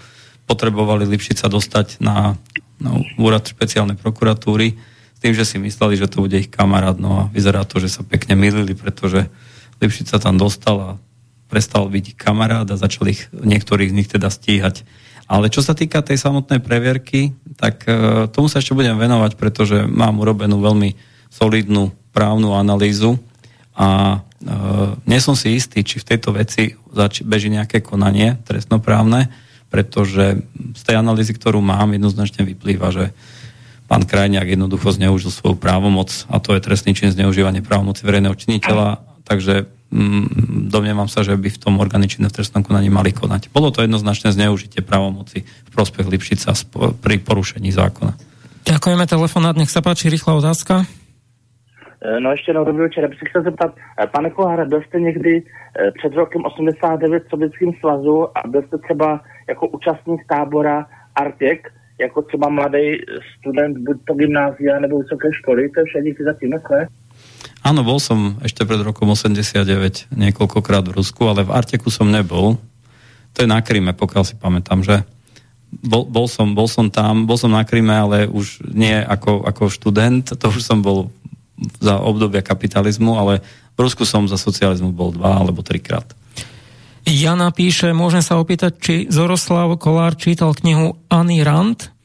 potrebovali 0.50 1.06
Lipšica 1.06 1.46
dostať 1.46 2.02
na, 2.02 2.34
na 2.82 2.90
úrad 3.22 3.46
špeciálnej 3.46 3.94
prokuratúry 4.02 4.74
s 5.14 5.18
tým, 5.22 5.30
že 5.30 5.46
si 5.46 5.62
mysleli, 5.62 5.94
že 5.94 6.10
to 6.10 6.26
bude 6.26 6.34
ich 6.34 6.50
kamarát. 6.50 6.98
No 6.98 7.22
a 7.22 7.30
vyzerá 7.30 7.62
to, 7.62 7.78
že 7.78 7.86
sa 7.86 8.02
pekne 8.02 8.34
milili, 8.34 8.74
pretože 8.74 9.30
Lipšica 9.80 10.16
tam 10.16 10.40
dostal 10.40 10.76
a 10.80 10.90
prestal 11.46 11.86
byť 11.86 12.18
kamarát 12.18 12.66
a 12.66 12.80
začali 12.80 13.14
ich, 13.14 13.22
niektorých 13.30 13.92
z 13.92 13.96
nich 13.96 14.08
teda 14.10 14.28
stíhať. 14.28 14.82
Ale 15.26 15.50
čo 15.50 15.58
sa 15.58 15.74
týka 15.74 16.06
tej 16.06 16.22
samotnej 16.22 16.62
previerky, 16.62 17.34
tak 17.58 17.82
e, 17.86 18.30
tomu 18.30 18.46
sa 18.46 18.62
ešte 18.62 18.78
budem 18.78 18.94
venovať, 18.94 19.34
pretože 19.34 19.82
mám 19.86 20.22
urobenú 20.22 20.62
veľmi 20.62 20.94
solidnú 21.30 21.90
právnu 22.14 22.54
analýzu 22.54 23.18
a 23.74 24.22
e, 24.38 24.48
nie 25.02 25.18
som 25.18 25.34
si 25.34 25.58
istý, 25.58 25.82
či 25.82 25.98
v 25.98 26.08
tejto 26.14 26.30
veci 26.30 26.78
zač- 26.94 27.26
beží 27.26 27.50
nejaké 27.50 27.82
konanie 27.82 28.38
trestnoprávne, 28.46 29.26
pretože 29.66 30.46
z 30.78 30.82
tej 30.86 30.96
analýzy, 31.02 31.34
ktorú 31.34 31.58
mám, 31.58 31.90
jednoznačne 31.90 32.46
vyplýva, 32.46 32.94
že 32.94 33.10
pán 33.90 34.06
Krajniak 34.06 34.46
jednoducho 34.46 34.94
zneužil 34.94 35.34
svoju 35.34 35.58
právomoc 35.58 36.10
a 36.30 36.38
to 36.38 36.54
je 36.54 36.62
trestný 36.62 36.94
čin 36.94 37.10
zneužívanie 37.10 37.66
právomoci 37.66 38.06
verejného 38.06 38.34
činiteľa, 38.38 39.05
takže 39.26 39.66
mm, 39.90 40.70
domnievam 40.70 41.10
sa, 41.10 41.26
že 41.26 41.34
by 41.34 41.50
v 41.50 41.58
tom 41.58 41.82
orgáne 41.82 42.06
činné 42.06 42.30
v 42.30 42.38
trestnom 42.38 42.62
konaní 42.62 42.88
mali 42.88 43.10
konať. 43.10 43.50
Bolo 43.50 43.74
to 43.74 43.82
jednoznačné 43.82 44.30
zneužitie 44.30 44.86
právomoci 44.86 45.42
v 45.42 45.70
prospech 45.74 46.06
Lipšica 46.06 46.54
pri 47.02 47.18
porušení 47.18 47.74
zákona. 47.74 48.14
Ďakujeme, 48.66 49.04
telefonát, 49.06 49.54
nech 49.58 49.70
sa 49.70 49.82
páči, 49.82 50.10
rýchla 50.10 50.38
otázka. 50.38 50.86
Eh, 52.06 52.20
no 52.20 52.30
ještě 52.30 52.50
jednou 52.50 52.64
dobrý 52.64 52.82
večer. 52.82 53.02
Já 53.02 53.08
bych 53.08 53.18
se 53.18 53.28
chtěl 53.28 53.42
zeptat, 53.42 53.74
eh, 54.02 54.06
pane 54.06 54.30
Kolára, 54.30 54.64
byl 54.64 54.82
jste 54.82 55.00
někdy 55.00 55.42
eh, 55.42 55.90
před 55.98 56.14
rokem 56.14 56.44
89 56.44 57.24
v 57.24 57.30
Sovětském 57.30 57.72
svazu 57.80 58.38
a 58.38 58.48
byl 58.48 58.62
jste 58.62 58.78
třeba 58.78 59.20
jako 59.48 59.68
účastník 59.68 60.20
tábora 60.28 60.86
Artěk, 61.14 61.68
jako 62.00 62.22
třeba 62.22 62.48
mladý 62.48 62.98
student 63.38 63.78
buď 63.78 63.96
to 64.04 64.14
gymnázia 64.14 64.80
nebo 64.80 64.98
vysoké 64.98 65.32
školy, 65.32 65.68
to 65.68 65.80
je 65.80 65.84
vše, 65.84 66.02
díky 66.02 66.24
zatím, 66.24 66.50
ne? 66.50 66.88
Áno, 67.66 67.82
bol 67.82 67.98
som 67.98 68.38
ešte 68.46 68.62
pred 68.62 68.78
rokom 68.78 69.10
89 69.10 70.14
niekoľkokrát 70.14 70.86
v 70.86 71.02
Rusku, 71.02 71.26
ale 71.26 71.42
v 71.42 71.50
Arteku 71.50 71.90
som 71.90 72.06
nebol. 72.06 72.62
To 73.34 73.42
je 73.42 73.50
na 73.50 73.58
Kryme, 73.58 73.90
pokiaľ 73.90 74.22
si 74.22 74.38
pamätám, 74.38 74.86
že 74.86 75.02
bol, 75.82 76.06
bol, 76.06 76.30
som, 76.30 76.54
bol 76.54 76.70
som 76.70 76.94
tam, 76.94 77.26
bol 77.26 77.34
som 77.34 77.50
na 77.50 77.66
Kryme, 77.66 77.90
ale 77.90 78.30
už 78.30 78.62
nie 78.70 78.94
ako, 78.94 79.42
ako 79.42 79.66
študent, 79.66 80.38
to 80.38 80.46
už 80.46 80.62
som 80.62 80.78
bol 80.78 81.10
za 81.82 81.98
obdobia 81.98 82.38
kapitalizmu, 82.38 83.18
ale 83.18 83.42
v 83.74 83.78
Rusku 83.82 84.06
som 84.06 84.30
za 84.30 84.38
socializmu 84.38 84.94
bol 84.94 85.10
dva 85.10 85.42
alebo 85.42 85.66
trikrát. 85.66 86.06
Jana 87.02 87.50
píše, 87.50 87.90
môžem 87.90 88.22
sa 88.22 88.38
opýtať, 88.38 88.72
či 88.78 88.94
Zoroslav 89.10 89.74
Kolár 89.82 90.14
čítal 90.14 90.54
knihu 90.54 91.02
Anny 91.10 91.42
Rand? 91.42 91.95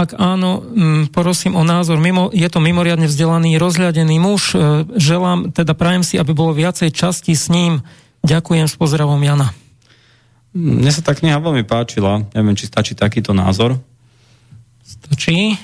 Ak 0.00 0.16
áno, 0.16 0.64
mm, 0.64 1.12
prosím 1.12 1.60
o 1.60 1.64
názor. 1.66 2.00
Mimo, 2.00 2.32
je 2.32 2.48
to 2.48 2.56
mimoriadne 2.56 3.04
vzdelaný, 3.04 3.60
rozhľadený 3.60 4.16
muž. 4.16 4.56
E, 4.56 4.88
želám, 4.96 5.52
teda 5.52 5.76
prajem 5.76 6.00
si, 6.00 6.16
aby 6.16 6.32
bolo 6.32 6.56
viacej 6.56 6.88
časti 6.88 7.36
s 7.36 7.52
ním. 7.52 7.84
Ďakujem 8.24 8.64
s 8.64 8.80
pozdravom 8.80 9.20
Jana. 9.20 9.52
Mne 10.56 10.88
sa 10.88 11.04
tá 11.04 11.12
kniha 11.12 11.36
veľmi 11.36 11.68
páčila. 11.68 12.24
Neviem, 12.32 12.56
či 12.56 12.64
stačí 12.64 12.96
takýto 12.96 13.36
názor. 13.36 13.76
Stačí. 14.80 15.60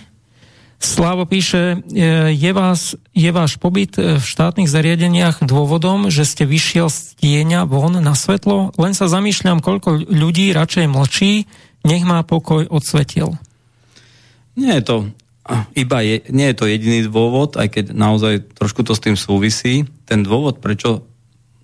Slavo 0.76 1.24
píše, 1.24 1.80
e, 1.88 2.36
je, 2.36 2.52
vás, 2.52 2.92
je 3.16 3.30
váš 3.32 3.56
pobyt 3.56 3.96
e, 3.96 4.20
v 4.20 4.24
štátnych 4.24 4.68
zariadeniach 4.68 5.40
dôvodom, 5.40 6.12
že 6.12 6.28
ste 6.28 6.44
vyšiel 6.44 6.92
z 6.92 7.16
tieňa 7.24 7.64
von 7.64 7.96
na 7.96 8.12
svetlo? 8.12 8.76
Len 8.76 8.92
sa 8.92 9.08
zamýšľam, 9.08 9.64
koľko 9.64 10.04
ľudí 10.12 10.52
radšej 10.52 10.92
mlčí, 10.92 11.48
nech 11.88 12.04
má 12.04 12.20
pokoj 12.20 12.68
od 12.68 12.84
svetiel. 12.84 13.40
Nie 14.56 14.80
je 14.80 14.84
to 14.84 14.96
iba 15.78 15.98
je, 16.02 16.26
nie 16.34 16.50
je 16.50 16.56
to 16.58 16.66
jediný 16.66 17.06
dôvod, 17.06 17.54
aj 17.54 17.68
keď 17.70 17.84
naozaj 17.94 18.50
trošku 18.58 18.82
to 18.82 18.98
s 18.98 19.02
tým 19.02 19.14
súvisí. 19.14 19.86
Ten 20.02 20.26
dôvod, 20.26 20.58
prečo 20.58 21.06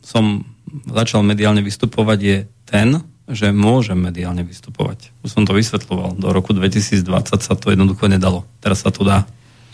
som 0.02 0.46
začal 0.86 1.26
mediálne 1.26 1.66
vystupovať, 1.66 2.18
je 2.22 2.38
ten, 2.62 3.02
že 3.26 3.50
môžem 3.50 3.98
mediálne 3.98 4.46
vystupovať. 4.46 5.10
Už 5.26 5.34
som 5.34 5.42
to 5.42 5.54
vysvetloval. 5.54 6.14
Do 6.14 6.30
roku 6.30 6.54
2020 6.54 7.02
sa 7.42 7.54
to 7.58 7.74
jednoducho 7.74 8.06
nedalo. 8.06 8.46
Teraz 8.62 8.86
sa 8.86 8.94
to 8.94 9.02
dá. 9.02 9.26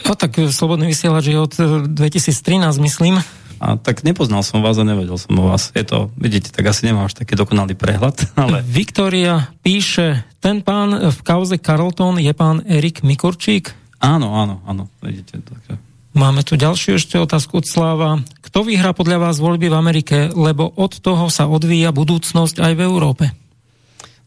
No 0.08 0.14
tak 0.16 0.40
Slobodný 0.40 0.88
vysielač 0.88 1.28
je 1.28 1.36
od 1.36 1.52
2013, 1.92 2.78
eh, 2.78 2.84
myslím. 2.88 3.14
A 3.58 3.74
tak 3.74 4.06
nepoznal 4.06 4.46
som 4.46 4.62
vás 4.62 4.78
a 4.78 4.86
nevedel 4.86 5.18
som 5.18 5.34
o 5.34 5.50
vás. 5.50 5.74
Je 5.74 5.82
to, 5.82 6.14
vidíte, 6.14 6.54
tak 6.54 6.70
asi 6.70 6.86
nemám 6.86 7.10
až 7.10 7.18
taký 7.18 7.34
dokonalý 7.34 7.74
prehľad. 7.74 8.14
Ale... 8.42 8.62
Viktória 8.62 9.50
píše, 9.66 10.22
ten 10.38 10.62
pán 10.62 11.10
v 11.10 11.20
kauze 11.26 11.58
Carlton 11.58 12.22
je 12.22 12.30
pán 12.34 12.62
Erik 12.66 13.02
Mikurčík? 13.02 13.74
Áno, 13.98 14.38
áno, 14.38 14.62
áno, 14.62 14.86
vidíte. 15.02 15.42
Takže... 15.42 15.74
Máme 16.14 16.46
tu 16.46 16.54
ďalšiu 16.54 16.98
ešte 16.98 17.18
otázku 17.18 17.62
od 17.62 17.66
Sláva. 17.66 18.22
Kto 18.42 18.62
vyhrá 18.62 18.94
podľa 18.94 19.28
vás 19.28 19.42
voľby 19.42 19.70
v 19.70 19.78
Amerike, 19.78 20.16
lebo 20.32 20.70
od 20.78 21.02
toho 21.02 21.26
sa 21.28 21.50
odvíja 21.50 21.90
budúcnosť 21.90 22.62
aj 22.62 22.72
v 22.78 22.80
Európe? 22.86 23.24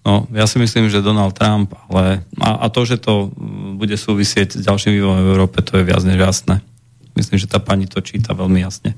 No, 0.01 0.25
ja 0.33 0.49
si 0.49 0.57
myslím, 0.57 0.89
že 0.89 1.05
Donald 1.05 1.37
Trump, 1.37 1.77
ale 1.89 2.25
a, 2.41 2.65
a 2.65 2.73
to, 2.73 2.89
že 2.89 2.97
to 2.97 3.29
mm, 3.29 3.77
bude 3.77 3.93
súvisieť 3.93 4.57
s 4.57 4.65
ďalším 4.65 4.97
vývojom 4.97 5.19
v 5.21 5.29
Európe, 5.29 5.61
to 5.61 5.77
je 5.77 5.85
viac 5.85 6.01
než 6.01 6.17
jasné. 6.17 6.65
Myslím, 7.13 7.37
že 7.37 7.51
tá 7.51 7.61
pani 7.61 7.85
to 7.85 8.01
číta 8.01 8.33
veľmi 8.33 8.65
jasne. 8.65 8.97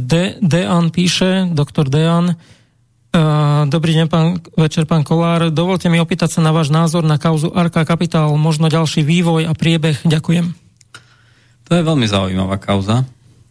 De, 0.00 0.40
Dean 0.40 0.88
píše, 0.88 1.52
doktor 1.52 1.92
Dean, 1.92 2.36
Dobrý 3.66 3.90
deň, 3.98 4.06
pán, 4.06 4.38
večer, 4.54 4.86
pán 4.86 5.02
Kolár. 5.02 5.50
Dovolte 5.50 5.90
mi 5.90 5.98
opýtať 5.98 6.38
sa 6.38 6.40
na 6.46 6.54
váš 6.54 6.70
názor 6.70 7.02
na 7.02 7.18
kauzu 7.18 7.50
Arka 7.50 7.82
Kapitál, 7.82 8.30
možno 8.38 8.70
ďalší 8.70 9.02
vývoj 9.02 9.50
a 9.50 9.52
priebeh. 9.52 10.06
Ďakujem. 10.06 10.54
To 11.66 11.70
je 11.74 11.82
veľmi 11.82 12.06
zaujímavá 12.06 12.62
kauza 12.62 13.02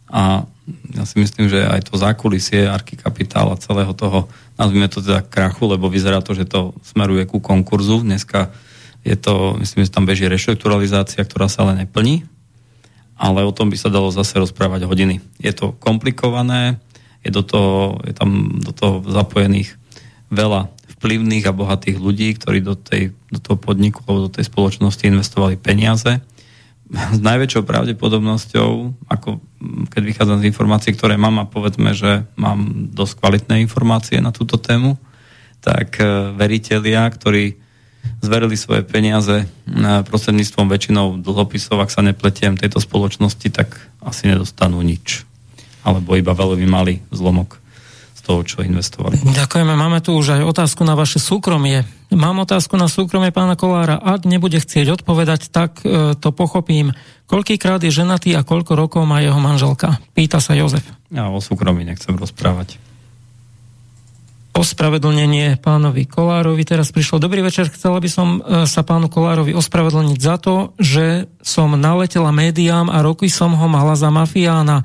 a 0.08 0.48
ja 0.96 1.04
si 1.04 1.20
myslím, 1.20 1.52
že 1.52 1.60
aj 1.60 1.92
to 1.92 2.00
zákulisie 2.00 2.64
Arky 2.72 2.96
Kapitál 2.96 3.52
a 3.52 3.60
celého 3.60 3.92
toho 3.92 4.32
nazvime 4.56 4.88
to 4.88 5.04
teda 5.04 5.20
krachu, 5.20 5.68
lebo 5.76 5.92
vyzerá 5.92 6.24
to, 6.24 6.32
že 6.32 6.48
to 6.48 6.72
smeruje 6.80 7.28
ku 7.28 7.36
konkurzu. 7.36 8.00
Dneska 8.00 8.48
je 9.04 9.16
to, 9.16 9.60
myslím, 9.60 9.84
že 9.84 9.92
tam 9.92 10.08
beží 10.08 10.24
reštrukturalizácia, 10.24 11.20
ktorá 11.20 11.52
sa 11.52 11.68
ale 11.68 11.84
neplní, 11.84 12.24
ale 13.20 13.44
o 13.44 13.52
tom 13.52 13.68
by 13.68 13.76
sa 13.76 13.92
dalo 13.92 14.08
zase 14.08 14.40
rozprávať 14.40 14.88
hodiny. 14.88 15.20
Je 15.36 15.52
to 15.52 15.76
komplikované, 15.76 16.80
je, 17.20 17.28
do 17.28 17.44
toho, 17.44 18.00
je 18.08 18.16
tam 18.16 18.56
do 18.64 18.72
toho 18.72 19.04
zapojených 19.04 19.76
veľa 20.32 20.72
vplyvných 20.96 21.44
a 21.44 21.52
bohatých 21.52 22.00
ľudí, 22.00 22.32
ktorí 22.40 22.64
do, 22.64 22.80
tej, 22.80 23.12
do 23.28 23.36
toho 23.36 23.60
podniku 23.60 24.00
alebo 24.08 24.28
do 24.28 24.32
tej 24.32 24.48
spoločnosti 24.48 25.04
investovali 25.04 25.60
peniaze 25.60 26.24
s 26.90 27.20
najväčšou 27.22 27.62
pravdepodobnosťou, 27.62 28.70
ako 29.06 29.38
keď 29.94 30.02
vychádzam 30.02 30.38
z 30.42 30.48
informácií, 30.50 30.90
ktoré 30.96 31.14
mám 31.14 31.38
a 31.38 31.46
povedzme, 31.46 31.94
že 31.94 32.26
mám 32.34 32.90
dosť 32.90 33.22
kvalitné 33.22 33.62
informácie 33.62 34.18
na 34.18 34.34
túto 34.34 34.58
tému, 34.58 34.98
tak 35.62 36.02
e, 36.02 36.34
veritelia, 36.34 37.06
ktorí 37.06 37.59
zverili 38.20 38.56
svoje 38.56 38.84
peniaze 38.84 39.48
prostredníctvom 40.06 40.68
väčšinou 40.68 41.06
dlhopisov, 41.24 41.80
ak 41.80 41.90
sa 41.90 42.04
nepletiem 42.04 42.60
tejto 42.60 42.78
spoločnosti, 42.78 43.48
tak 43.48 43.80
asi 44.04 44.28
nedostanú 44.28 44.80
nič. 44.84 45.24
Alebo 45.80 46.12
iba 46.16 46.36
veľmi 46.36 46.68
malý 46.68 47.00
zlomok 47.08 47.56
z 48.12 48.20
toho, 48.20 48.44
čo 48.44 48.60
investovali. 48.60 49.16
Ďakujeme. 49.24 49.72
Máme 49.72 50.04
tu 50.04 50.12
už 50.12 50.36
aj 50.36 50.44
otázku 50.44 50.84
na 50.84 50.92
vaše 50.92 51.16
súkromie. 51.16 51.88
Mám 52.12 52.44
otázku 52.44 52.76
na 52.76 52.92
súkromie 52.92 53.32
pána 53.32 53.56
Kolára. 53.56 53.96
Ak 53.96 54.28
nebude 54.28 54.60
chcieť 54.60 55.00
odpovedať, 55.00 55.48
tak 55.48 55.80
e, 55.80 56.12
to 56.12 56.28
pochopím. 56.36 56.92
Koľkýkrát 57.24 57.80
je 57.80 57.88
ženatý 57.88 58.36
a 58.36 58.44
koľko 58.44 58.76
rokov 58.76 59.08
má 59.08 59.24
jeho 59.24 59.40
manželka? 59.40 59.96
Pýta 60.12 60.36
sa 60.36 60.52
Jozef. 60.52 60.84
Ja 61.08 61.32
o 61.32 61.40
súkromí 61.40 61.88
nechcem 61.88 62.12
rozprávať. 62.12 62.76
Ospravedlnenie 64.50 65.62
pánovi 65.62 66.10
Kolárovi 66.10 66.66
teraz 66.66 66.90
prišlo. 66.90 67.22
Dobrý 67.22 67.40
večer, 67.40 67.70
chcela 67.70 68.02
by 68.02 68.10
som 68.10 68.28
e, 68.42 68.66
sa 68.66 68.82
pánu 68.82 69.06
Kolárovi 69.06 69.54
ospravedlniť 69.54 70.18
za 70.18 70.36
to, 70.42 70.74
že 70.76 71.30
som 71.40 71.78
naletela 71.78 72.34
médiám 72.34 72.90
a 72.90 72.98
roky 73.00 73.30
som 73.30 73.54
ho 73.54 73.66
mala 73.70 73.94
za 73.94 74.10
mafiána 74.10 74.82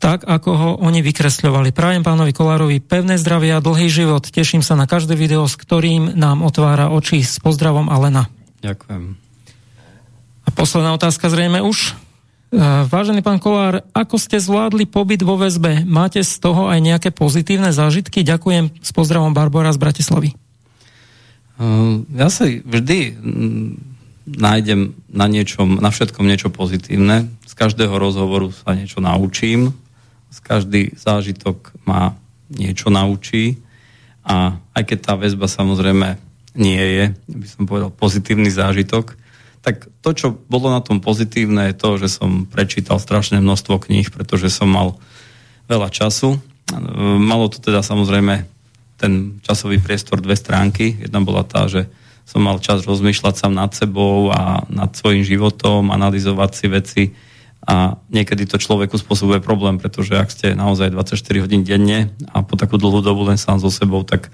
tak, 0.00 0.24
ako 0.24 0.50
ho 0.56 0.70
oni 0.80 1.04
vykresľovali. 1.04 1.76
Prajem 1.76 2.00
pánovi 2.00 2.32
Kolárovi 2.32 2.80
pevné 2.80 3.20
zdravie 3.20 3.52
a 3.52 3.60
dlhý 3.60 3.92
život. 3.92 4.24
Teším 4.24 4.64
sa 4.64 4.72
na 4.72 4.88
každé 4.88 5.12
video, 5.12 5.44
s 5.44 5.60
ktorým 5.60 6.16
nám 6.16 6.40
otvára 6.40 6.88
oči. 6.88 7.20
S 7.20 7.36
pozdravom 7.36 7.92
Alena. 7.92 8.32
Ďakujem. 8.64 9.20
A 10.48 10.48
posledná 10.56 10.96
otázka 10.96 11.28
zrejme 11.28 11.60
už. 11.60 11.92
E, 12.50 12.58
vážený 12.86 13.22
pán 13.22 13.38
Kolár, 13.38 13.86
ako 13.94 14.16
ste 14.18 14.42
zvládli 14.42 14.86
pobyt 14.90 15.22
vo 15.22 15.38
väzbe? 15.38 15.86
Máte 15.86 16.22
z 16.22 16.42
toho 16.42 16.66
aj 16.66 16.82
nejaké 16.82 17.08
pozitívne 17.14 17.70
zážitky? 17.70 18.26
Ďakujem 18.26 18.74
s 18.82 18.90
pozdravom 18.90 19.30
Barbara 19.30 19.70
z 19.70 19.78
Bratislavy. 19.78 20.30
E, 20.30 20.36
ja 22.18 22.28
si 22.28 22.62
vždy 22.66 23.16
nájdem 24.30 24.94
na 25.10 25.26
niečom, 25.26 25.78
na 25.82 25.90
všetkom 25.90 26.26
niečo 26.26 26.50
pozitívne. 26.50 27.30
Z 27.46 27.54
každého 27.58 27.94
rozhovoru 27.98 28.54
sa 28.54 28.74
niečo 28.74 29.02
naučím 29.02 29.74
z 30.30 30.38
každý 30.38 30.82
zážitok 30.94 31.74
ma 31.84 32.14
niečo 32.50 32.88
naučí 32.88 33.58
a 34.22 34.58
aj 34.74 34.82
keď 34.86 34.98
tá 35.02 35.12
väzba 35.18 35.50
samozrejme 35.50 36.18
nie 36.54 36.78
je, 36.78 37.04
by 37.30 37.46
som 37.46 37.62
povedal, 37.66 37.90
pozitívny 37.94 38.50
zážitok, 38.50 39.14
tak 39.60 39.92
to, 40.00 40.10
čo 40.16 40.26
bolo 40.48 40.72
na 40.72 40.80
tom 40.80 41.04
pozitívne, 41.04 41.70
je 41.70 41.76
to, 41.76 42.00
že 42.00 42.20
som 42.20 42.48
prečítal 42.48 42.96
strašné 42.96 43.44
množstvo 43.44 43.76
kníh, 43.76 44.08
pretože 44.08 44.48
som 44.48 44.72
mal 44.72 44.96
veľa 45.68 45.92
času. 45.92 46.40
Malo 47.20 47.52
to 47.52 47.60
teda 47.60 47.84
samozrejme 47.84 48.48
ten 48.96 49.42
časový 49.44 49.80
priestor 49.80 50.20
dve 50.20 50.36
stránky. 50.36 50.96
Jedna 50.96 51.20
bola 51.20 51.44
tá, 51.44 51.68
že 51.68 51.88
som 52.24 52.40
mal 52.40 52.62
čas 52.62 52.86
rozmýšľať 52.86 53.34
sám 53.36 53.52
nad 53.52 53.72
sebou 53.74 54.32
a 54.32 54.64
nad 54.70 54.92
svojim 54.94 55.26
životom, 55.26 55.92
analyzovať 55.92 56.50
si 56.52 56.66
veci, 56.68 57.04
a 57.60 58.00
niekedy 58.08 58.48
to 58.48 58.56
človeku 58.56 58.96
spôsobuje 58.96 59.44
problém, 59.44 59.76
pretože 59.76 60.16
ak 60.16 60.32
ste 60.32 60.56
naozaj 60.56 60.96
24 60.96 61.44
hodín 61.44 61.60
denne 61.60 62.08
a 62.32 62.40
po 62.40 62.56
takú 62.56 62.80
dlhú 62.80 63.04
dobu 63.04 63.28
len 63.28 63.36
sám 63.36 63.60
so 63.60 63.68
sebou, 63.68 64.00
tak 64.00 64.32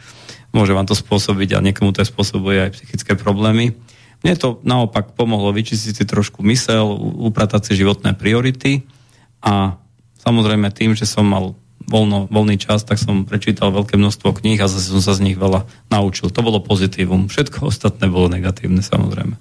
môže 0.55 0.70
vám 0.70 0.86
to 0.86 0.94
spôsobiť 0.94 1.58
a 1.58 1.64
niekomu 1.64 1.90
to 1.90 2.06
spôsobuje 2.06 2.70
aj 2.70 2.78
psychické 2.78 3.18
problémy. 3.18 3.74
Mne 4.26 4.34
to 4.42 4.58
naopak 4.66 5.14
pomohlo 5.14 5.55
vyčistiť 5.55 6.02
si 6.02 6.05
trošku 6.05 6.42
mysel, 6.50 6.98
upratať 7.30 7.70
si 7.70 7.72
životné 7.78 8.18
priority 8.18 8.82
a 9.38 9.78
samozrejme 10.18 10.74
tým, 10.74 10.98
že 10.98 11.06
som 11.06 11.22
mal 11.22 11.55
voľno, 11.86 12.26
voľný 12.26 12.58
čas, 12.58 12.82
tak 12.82 12.98
som 12.98 13.22
prečítal 13.22 13.70
veľké 13.70 13.94
množstvo 13.94 14.34
kníh 14.34 14.58
a 14.58 14.66
zase 14.66 14.90
som 14.90 14.98
sa 14.98 15.14
z 15.14 15.22
nich 15.22 15.38
veľa 15.38 15.70
naučil. 15.88 16.34
To 16.34 16.42
bolo 16.42 16.58
pozitívum. 16.58 17.30
Všetko 17.30 17.70
ostatné 17.70 18.10
bolo 18.10 18.26
negatívne 18.26 18.82
samozrejme. 18.82 19.38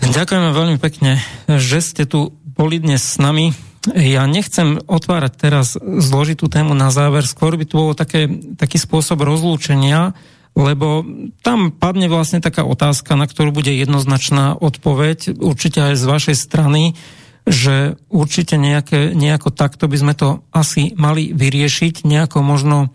Ďakujeme 0.00 0.50
veľmi 0.54 0.78
pekne, 0.78 1.18
že 1.46 1.82
ste 1.82 2.06
tu 2.06 2.34
boli 2.42 2.78
dnes 2.78 3.02
s 3.02 3.18
nami. 3.18 3.52
Ja 3.90 4.28
nechcem 4.28 4.78
otvárať 4.84 5.32
teraz 5.34 5.74
zložitú 5.80 6.46
tému 6.46 6.76
na 6.76 6.92
záver, 6.92 7.26
skôr 7.26 7.56
by 7.56 7.64
to 7.64 7.74
bolo 7.74 7.92
také, 7.96 8.28
taký 8.54 8.76
spôsob 8.76 9.24
rozlúčenia, 9.24 10.12
lebo 10.58 11.06
tam 11.40 11.70
padne 11.70 12.10
vlastne 12.10 12.42
taká 12.42 12.66
otázka, 12.66 13.14
na 13.14 13.30
ktorú 13.30 13.54
bude 13.54 13.70
jednoznačná 13.70 14.58
odpoveď, 14.58 15.38
určite 15.38 15.92
aj 15.92 15.94
z 15.96 16.04
vašej 16.04 16.36
strany, 16.36 16.98
že 17.48 17.96
určite 18.12 18.60
nejaké, 18.60 19.16
nejako 19.16 19.50
takto 19.50 19.88
by 19.88 19.96
sme 19.96 20.14
to 20.14 20.44
asi 20.52 20.92
mali 20.94 21.32
vyriešiť, 21.32 22.04
nejako 22.04 22.44
možno 22.44 22.92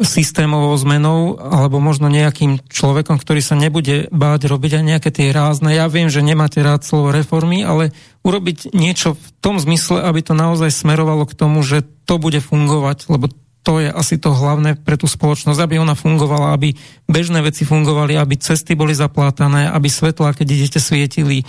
systémovou 0.00 0.72
zmenou 0.80 1.36
alebo 1.36 1.82
možno 1.82 2.08
nejakým 2.08 2.62
človekom, 2.70 3.20
ktorý 3.20 3.42
sa 3.44 3.58
nebude 3.58 4.08
báť 4.08 4.48
robiť 4.48 4.80
aj 4.80 4.84
nejaké 4.86 5.10
tie 5.12 5.28
rázne. 5.34 5.76
Ja 5.76 5.90
viem, 5.90 6.08
že 6.08 6.24
nemáte 6.24 6.62
rád 6.62 6.86
slovo 6.86 7.12
reformy, 7.12 7.66
ale 7.66 7.92
urobiť 8.24 8.72
niečo 8.72 9.18
v 9.18 9.28
tom 9.42 9.58
zmysle, 9.60 10.00
aby 10.00 10.24
to 10.24 10.32
naozaj 10.32 10.72
smerovalo 10.72 11.26
k 11.28 11.36
tomu, 11.36 11.60
že 11.60 11.84
to 12.06 12.16
bude 12.16 12.38
fungovať, 12.40 13.10
lebo 13.12 13.28
to 13.60 13.76
je 13.80 13.92
asi 13.92 14.16
to 14.16 14.32
hlavné 14.32 14.80
pre 14.80 14.96
tú 14.96 15.04
spoločnosť, 15.04 15.60
aby 15.60 15.76
ona 15.76 15.92
fungovala, 15.92 16.56
aby 16.56 16.72
bežné 17.04 17.44
veci 17.44 17.68
fungovali, 17.68 18.16
aby 18.16 18.40
cesty 18.40 18.72
boli 18.72 18.96
zaplátané, 18.96 19.68
aby 19.68 19.88
svetlá, 19.92 20.32
keď 20.32 20.46
idete, 20.48 20.80
svietili. 20.80 21.44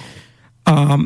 A 0.68 1.00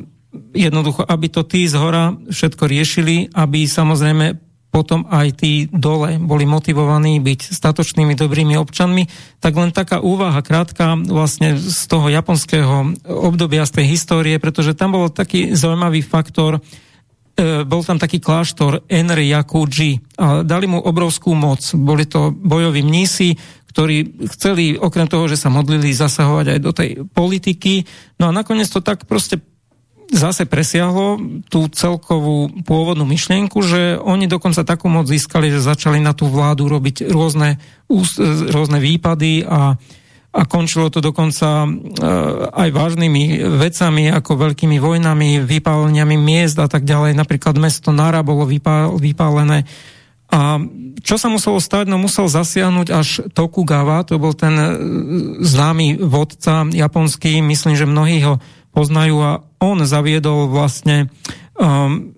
jednoducho, 0.52 1.06
aby 1.06 1.30
to 1.30 1.46
tí 1.46 1.70
z 1.70 1.78
hora 1.78 2.18
všetko 2.28 2.64
riešili, 2.66 3.30
aby 3.38 3.70
samozrejme 3.70 4.42
potom 4.76 5.08
aj 5.08 5.40
tí 5.40 5.72
dole 5.72 6.20
boli 6.20 6.44
motivovaní 6.44 7.24
byť 7.24 7.40
statočnými 7.48 8.12
dobrými 8.12 8.60
občanmi, 8.60 9.08
tak 9.40 9.56
len 9.56 9.72
taká 9.72 10.04
úvaha 10.04 10.44
krátka 10.44 11.00
vlastne 11.00 11.56
z 11.56 11.80
toho 11.88 12.12
japonského 12.12 12.92
obdobia, 13.08 13.64
z 13.64 13.80
tej 13.80 13.96
histórie, 13.96 14.36
pretože 14.36 14.76
tam 14.76 15.00
bol 15.00 15.08
taký 15.08 15.56
zaujímavý 15.56 16.04
faktor, 16.04 16.60
bol 17.68 17.82
tam 17.84 18.00
taký 18.00 18.24
kláštor 18.24 18.88
Enri 18.88 19.28
Yakuji 19.36 20.16
a 20.16 20.42
dali 20.48 20.72
mu 20.72 20.80
obrovskú 20.80 21.36
moc. 21.36 21.60
Boli 21.76 22.08
to 22.08 22.32
bojoví 22.32 22.80
mnísi, 22.80 23.36
ktorí 23.76 24.24
chceli 24.32 24.80
okrem 24.80 25.04
toho, 25.12 25.28
že 25.28 25.36
sa 25.36 25.52
modlili, 25.52 25.92
zasahovať 25.92 26.46
aj 26.56 26.60
do 26.64 26.72
tej 26.72 26.90
politiky. 27.12 27.84
No 28.24 28.32
a 28.32 28.36
nakoniec 28.36 28.72
to 28.72 28.80
tak 28.80 29.04
proste 29.04 29.44
zase 30.16 30.48
presiahlo 30.48 31.20
tú 31.52 31.68
celkovú 31.68 32.64
pôvodnú 32.64 33.04
myšlienku, 33.04 33.60
že 33.66 34.00
oni 34.00 34.32
dokonca 34.32 34.64
takú 34.64 34.88
moc 34.88 35.10
získali, 35.10 35.52
že 35.52 35.60
začali 35.60 36.00
na 36.00 36.16
tú 36.16 36.32
vládu 36.32 36.72
robiť 36.72 37.12
rôzne, 37.12 37.60
rôzne 38.48 38.80
výpady 38.80 39.44
a, 39.44 39.76
a 40.36 40.44
končilo 40.44 40.92
to 40.92 41.00
dokonca 41.00 41.64
uh, 41.64 41.72
aj 42.52 42.70
vážnymi 42.76 43.48
vecami, 43.56 44.12
ako 44.12 44.36
veľkými 44.36 44.76
vojnami, 44.84 45.40
vypáleniami 45.40 46.20
miest 46.20 46.60
a 46.60 46.68
tak 46.68 46.84
ďalej. 46.84 47.16
Napríklad 47.16 47.56
mesto 47.56 47.96
Nara 47.96 48.20
bolo 48.20 48.44
vypál, 48.44 49.00
vypálené. 49.00 49.64
A 50.36 50.60
čo 51.06 51.16
sa 51.16 51.32
muselo 51.32 51.62
stať? 51.64 51.88
No 51.88 52.02
musel 52.02 52.28
zasiahnuť 52.28 52.88
až 52.92 53.08
Tokugawa, 53.32 54.04
to 54.04 54.18
bol 54.18 54.34
ten 54.34 54.58
e, 54.58 54.68
známy 55.46 56.02
vodca 56.02 56.66
japonský, 56.68 57.40
myslím, 57.46 57.78
že 57.78 57.88
mnohí 57.88 58.26
ho 58.26 58.42
poznajú 58.76 59.16
a 59.22 59.32
on 59.64 59.86
zaviedol 59.88 60.52
vlastne 60.52 61.08
um, 61.56 62.15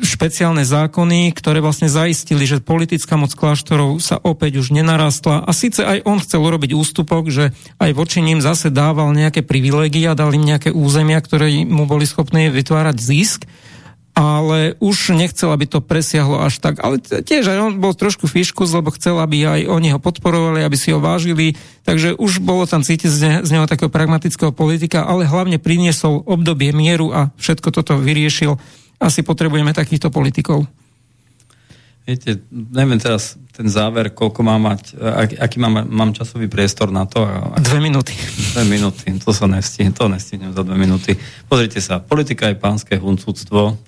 špeciálne 0.00 0.64
zákony, 0.64 1.36
ktoré 1.36 1.60
vlastne 1.60 1.92
zaistili, 1.92 2.48
že 2.48 2.64
politická 2.64 3.20
moc 3.20 3.36
kláštorov 3.36 4.00
sa 4.00 4.16
opäť 4.16 4.64
už 4.64 4.72
nenarastla. 4.72 5.44
A 5.44 5.50
síce 5.52 5.84
aj 5.84 6.08
on 6.08 6.16
chcel 6.16 6.40
urobiť 6.40 6.72
ústupok, 6.72 7.28
že 7.28 7.52
aj 7.76 7.92
voči 7.92 8.24
ním 8.24 8.40
zase 8.40 8.72
dával 8.72 9.12
nejaké 9.12 9.44
privilégia, 9.44 10.16
dal 10.16 10.32
im 10.32 10.40
nejaké 10.40 10.72
územia, 10.72 11.20
ktoré 11.20 11.68
mu 11.68 11.84
boli 11.84 12.08
schopné 12.08 12.48
vytvárať 12.48 12.96
zisk, 12.96 13.44
ale 14.12 14.76
už 14.76 15.16
nechcel, 15.16 15.56
aby 15.56 15.64
to 15.64 15.80
presiahlo 15.80 16.44
až 16.44 16.60
tak. 16.60 16.80
Ale 16.84 17.00
tiež 17.00 17.48
aj 17.48 17.58
on 17.60 17.72
bol 17.80 17.96
trošku 17.96 18.28
fiškus, 18.28 18.72
lebo 18.76 18.92
chcel, 18.92 19.16
aby 19.16 19.44
aj 19.44 19.60
oni 19.72 19.88
ho 19.96 20.00
podporovali, 20.00 20.60
aby 20.60 20.76
si 20.76 20.92
ho 20.92 21.00
vážili, 21.00 21.56
takže 21.88 22.20
už 22.20 22.44
bolo 22.44 22.68
tam 22.68 22.84
cítiť 22.84 23.08
z, 23.08 23.20
ne, 23.24 23.36
z 23.40 23.50
neho 23.56 23.64
takého 23.64 23.88
pragmatického 23.88 24.52
politika, 24.52 25.08
ale 25.08 25.24
hlavne 25.24 25.56
priniesol 25.56 26.28
obdobie 26.28 26.76
mieru 26.76 27.08
a 27.08 27.32
všetko 27.40 27.72
toto 27.72 27.96
vyriešil. 27.96 28.60
Asi 29.02 29.26
potrebujeme 29.26 29.74
takýchto 29.74 30.14
politikov. 30.14 30.62
Viete, 32.02 32.42
neviem 32.50 32.98
teraz 32.98 33.38
ten 33.54 33.70
záver, 33.70 34.10
koľko 34.10 34.42
má 34.42 34.58
mať, 34.58 34.98
ak, 34.98 35.30
aký 35.38 35.62
mám, 35.62 35.86
mám 35.86 36.10
časový 36.10 36.50
priestor 36.50 36.90
na 36.90 37.06
to. 37.06 37.22
Dve 37.62 37.78
minúty. 37.78 38.14
Dve 38.54 38.66
minúty, 38.66 39.14
to 39.22 39.30
sa 39.30 39.46
nestihne, 39.46 39.94
to 39.94 40.10
nestihnem 40.10 40.50
za 40.50 40.66
dve 40.66 40.74
minúty. 40.74 41.14
Pozrite 41.46 41.78
sa, 41.78 42.02
politika 42.02 42.50
je 42.50 42.58
pánske 42.58 42.98
huncúctvo, 42.98 43.78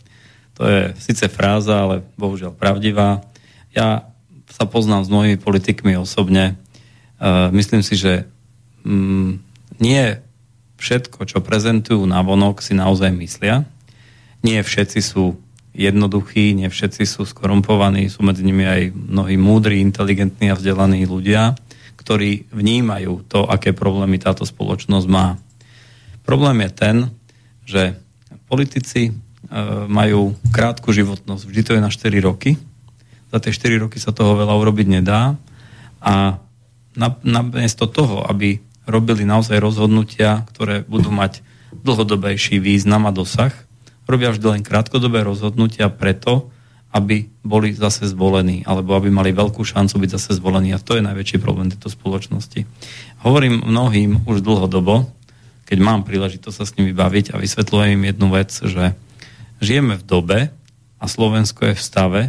to 0.54 0.62
je 0.62 0.94
síce 1.02 1.26
fráza, 1.26 1.82
ale 1.82 2.06
bohužiaľ 2.14 2.54
pravdivá. 2.54 3.26
Ja 3.74 4.06
sa 4.46 4.62
poznám 4.70 5.02
s 5.02 5.10
mnohými 5.10 5.38
politikmi 5.42 5.98
osobne. 5.98 6.54
Uh, 7.18 7.50
myslím 7.50 7.82
si, 7.82 7.98
že 7.98 8.30
um, 8.86 9.42
nie 9.82 10.22
všetko, 10.78 11.26
čo 11.26 11.42
prezentujú 11.42 12.06
na 12.06 12.22
vonok, 12.22 12.62
si 12.62 12.78
naozaj 12.78 13.10
myslia. 13.18 13.66
Nie 14.44 14.60
všetci 14.60 15.00
sú 15.00 15.40
jednoduchí, 15.74 16.54
nie 16.54 16.68
všetci 16.70 17.02
sú 17.08 17.26
skorumpovaní, 17.26 18.06
sú 18.06 18.22
medzi 18.22 18.46
nimi 18.46 18.62
aj 18.62 18.82
mnohí 18.92 19.34
múdri, 19.34 19.82
inteligentní 19.82 20.52
a 20.52 20.58
vzdelaní 20.58 21.08
ľudia, 21.08 21.56
ktorí 21.98 22.52
vnímajú 22.52 23.26
to, 23.26 23.48
aké 23.48 23.74
problémy 23.74 24.20
táto 24.20 24.46
spoločnosť 24.46 25.06
má. 25.08 25.40
Problém 26.22 26.62
je 26.62 26.70
ten, 26.70 26.96
že 27.64 27.82
politici 28.46 29.16
E, 29.44 29.86
majú 29.86 30.32
krátku 30.50 30.90
životnosť. 30.90 31.42
Vždy 31.44 31.62
to 31.62 31.74
je 31.76 31.84
na 31.84 31.90
4 31.92 32.10
roky. 32.24 32.56
Za 33.28 33.38
tie 33.38 33.52
4 33.52 33.86
roky 33.86 34.00
sa 34.00 34.10
toho 34.10 34.40
veľa 34.40 34.56
urobiť 34.56 34.86
nedá. 34.88 35.36
A 36.00 36.40
namiesto 37.22 37.86
toho, 37.86 38.24
aby 38.24 38.58
robili 38.86 39.22
naozaj 39.22 39.62
rozhodnutia, 39.62 40.42
ktoré 40.54 40.82
budú 40.84 41.10
mať 41.14 41.44
dlhodobejší 41.74 42.62
význam 42.62 43.06
a 43.06 43.12
dosah, 43.12 43.52
robia 44.04 44.32
vždy 44.32 44.46
len 44.58 44.62
krátkodobé 44.62 45.24
rozhodnutia 45.24 45.88
preto, 45.88 46.52
aby 46.94 47.26
boli 47.42 47.74
zase 47.74 48.06
zvolení, 48.06 48.62
alebo 48.62 48.94
aby 48.94 49.10
mali 49.10 49.34
veľkú 49.34 49.66
šancu 49.66 49.98
byť 49.98 50.10
zase 50.14 50.38
zvolení. 50.38 50.70
A 50.70 50.78
to 50.78 50.94
je 50.94 51.02
najväčší 51.02 51.42
problém 51.42 51.66
tejto 51.66 51.90
spoločnosti. 51.90 52.62
Hovorím 53.26 53.66
mnohým 53.66 54.22
už 54.30 54.46
dlhodobo, 54.46 55.10
keď 55.66 55.78
mám 55.82 56.06
príležitosť 56.06 56.54
sa 56.54 56.64
s 56.68 56.76
nimi 56.78 56.94
baviť 56.94 57.34
a 57.34 57.40
vysvetľujem 57.42 57.98
im 57.98 58.04
jednu 58.06 58.28
vec, 58.30 58.50
že 58.54 58.94
žijeme 59.58 59.98
v 59.98 60.06
dobe 60.06 60.38
a 61.02 61.04
Slovensko 61.10 61.72
je 61.72 61.74
v 61.74 61.82
stave, 61.82 62.22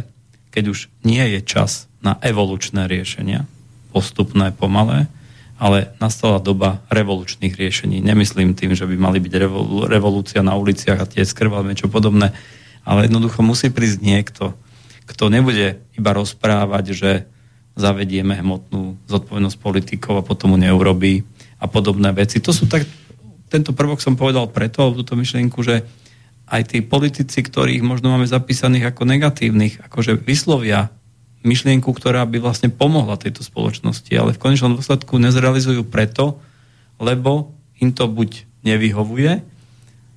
keď 0.50 0.64
už 0.72 0.78
nie 1.06 1.22
je 1.36 1.40
čas 1.46 1.86
na 2.02 2.18
evolučné 2.24 2.90
riešenia, 2.90 3.46
postupné, 3.94 4.50
pomalé, 4.50 5.06
ale 5.56 5.96
nastala 5.96 6.36
doba 6.36 6.84
revolučných 6.92 7.56
riešení. 7.56 8.04
Nemyslím 8.04 8.52
tým, 8.52 8.76
že 8.76 8.84
by 8.84 8.96
mali 9.00 9.18
byť 9.24 9.32
revolúcia 9.88 10.44
na 10.44 10.52
uliciach 10.52 11.00
a 11.00 11.08
tie 11.08 11.24
skrvalme 11.24 11.72
čo 11.72 11.88
podobné, 11.88 12.36
ale 12.84 13.08
jednoducho 13.08 13.40
musí 13.40 13.72
prísť 13.72 13.98
niekto, 14.04 14.44
kto 15.08 15.32
nebude 15.32 15.80
iba 15.96 16.10
rozprávať, 16.12 16.84
že 16.92 17.10
zavedieme 17.76 18.36
hmotnú 18.40 18.96
zodpovednosť 19.08 19.58
politikov 19.60 20.20
a 20.20 20.26
potom 20.26 20.56
mu 20.56 20.58
neurobí 20.60 21.24
a 21.60 21.68
podobné 21.68 22.12
veci. 22.12 22.40
To 22.44 22.52
sú 22.52 22.68
tak, 22.68 22.84
tento 23.48 23.72
prvok 23.72 24.00
som 24.00 24.16
povedal 24.16 24.48
preto, 24.52 24.92
túto 24.92 25.16
myšlienku, 25.16 25.60
že 25.64 25.84
aj 26.46 26.62
tí 26.72 26.78
politici, 26.84 27.42
ktorých 27.42 27.82
možno 27.82 28.12
máme 28.12 28.28
zapísaných 28.28 28.94
ako 28.94 29.02
negatívnych, 29.08 29.82
akože 29.88 30.20
vyslovia 30.20 30.92
myšlienku, 31.42 31.90
ktorá 31.92 32.24
by 32.24 32.40
vlastne 32.40 32.72
pomohla 32.72 33.20
tejto 33.20 33.44
spoločnosti, 33.44 34.10
ale 34.16 34.32
v 34.32 34.42
konečnom 34.42 34.78
dôsledku 34.78 35.20
nezrealizujú 35.20 35.84
preto, 35.84 36.40
lebo 36.96 37.52
im 37.82 37.92
to 37.92 38.08
buď 38.08 38.48
nevyhovuje, 38.64 39.44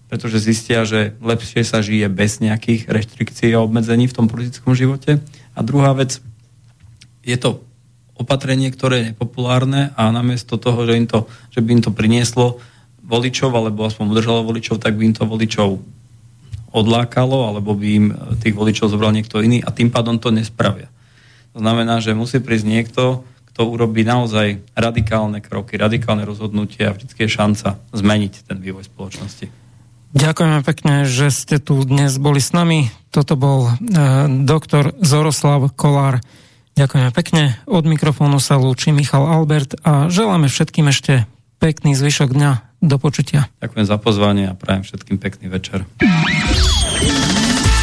pretože 0.10 0.42
zistia, 0.42 0.88
že 0.88 1.14
lepšie 1.22 1.62
sa 1.62 1.86
žije 1.86 2.10
bez 2.10 2.42
nejakých 2.42 2.90
reštrikcií 2.90 3.54
a 3.54 3.62
obmedzení 3.62 4.10
v 4.10 4.16
tom 4.16 4.26
politickom 4.26 4.74
živote. 4.74 5.22
A 5.54 5.60
druhá 5.62 5.94
vec, 5.94 6.18
je 7.22 7.38
to 7.38 7.62
opatrenie, 8.18 8.74
ktoré 8.74 8.96
je 9.00 9.08
nepopulárne 9.14 9.94
a 9.94 10.10
namiesto 10.10 10.58
toho, 10.58 10.84
že, 10.84 10.98
im 10.98 11.06
to, 11.06 11.30
že 11.54 11.62
by 11.62 11.70
im 11.78 11.82
to 11.86 11.94
prinieslo 11.94 12.58
voličov, 13.06 13.54
alebo 13.54 13.86
aspoň 13.86 14.06
udržalo 14.12 14.42
voličov, 14.44 14.82
tak 14.82 14.98
by 14.98 15.14
im 15.14 15.16
to 15.16 15.24
voličov 15.30 15.78
odlákalo, 16.70 17.50
alebo 17.50 17.74
by 17.74 17.88
im 17.88 18.08
tých 18.42 18.54
voličov 18.54 18.90
zobral 18.90 19.14
niekto 19.14 19.42
iný 19.42 19.62
a 19.62 19.70
tým 19.74 19.90
pádom 19.90 20.18
to 20.22 20.30
nespravia. 20.30 20.90
To 21.54 21.60
znamená, 21.60 22.00
že 22.00 22.18
musí 22.18 22.38
prísť 22.42 22.66
niekto, 22.66 23.04
kto 23.54 23.62
urobí 23.68 24.08
naozaj 24.08 24.64
radikálne 24.78 25.44
kroky, 25.44 25.76
radikálne 25.76 26.24
rozhodnutia 26.24 26.92
a 26.92 26.96
vždy 26.96 27.12
je 27.12 27.28
šanca 27.28 27.76
zmeniť 27.92 28.34
ten 28.48 28.58
vývoj 28.62 28.88
spoločnosti. 28.88 29.52
Ďakujeme 30.10 30.66
pekne, 30.66 31.06
že 31.06 31.30
ste 31.30 31.62
tu 31.62 31.78
dnes 31.86 32.10
boli 32.18 32.42
s 32.42 32.50
nami. 32.50 32.90
Toto 33.14 33.38
bol 33.38 33.70
e, 33.70 33.72
doktor 34.42 34.98
Zoroslav 35.06 35.70
Kolár. 35.78 36.18
Ďakujeme 36.74 37.12
pekne. 37.14 37.60
Od 37.70 37.86
mikrofónu 37.86 38.42
sa 38.42 38.58
lúči 38.58 38.90
Michal 38.90 39.28
Albert 39.28 39.78
a 39.86 40.10
želáme 40.10 40.50
všetkým 40.50 40.90
ešte 40.90 41.30
pekný 41.62 41.94
zvyšok 41.94 42.32
dňa. 42.34 42.52
Do 42.80 42.96
počutia. 42.96 43.52
Ďakujem 43.60 43.86
za 43.92 44.00
pozvanie 44.00 44.48
a 44.48 44.56
prajem 44.56 44.88
všetkým 44.88 45.20
pekný 45.20 45.52
večer. 45.52 45.84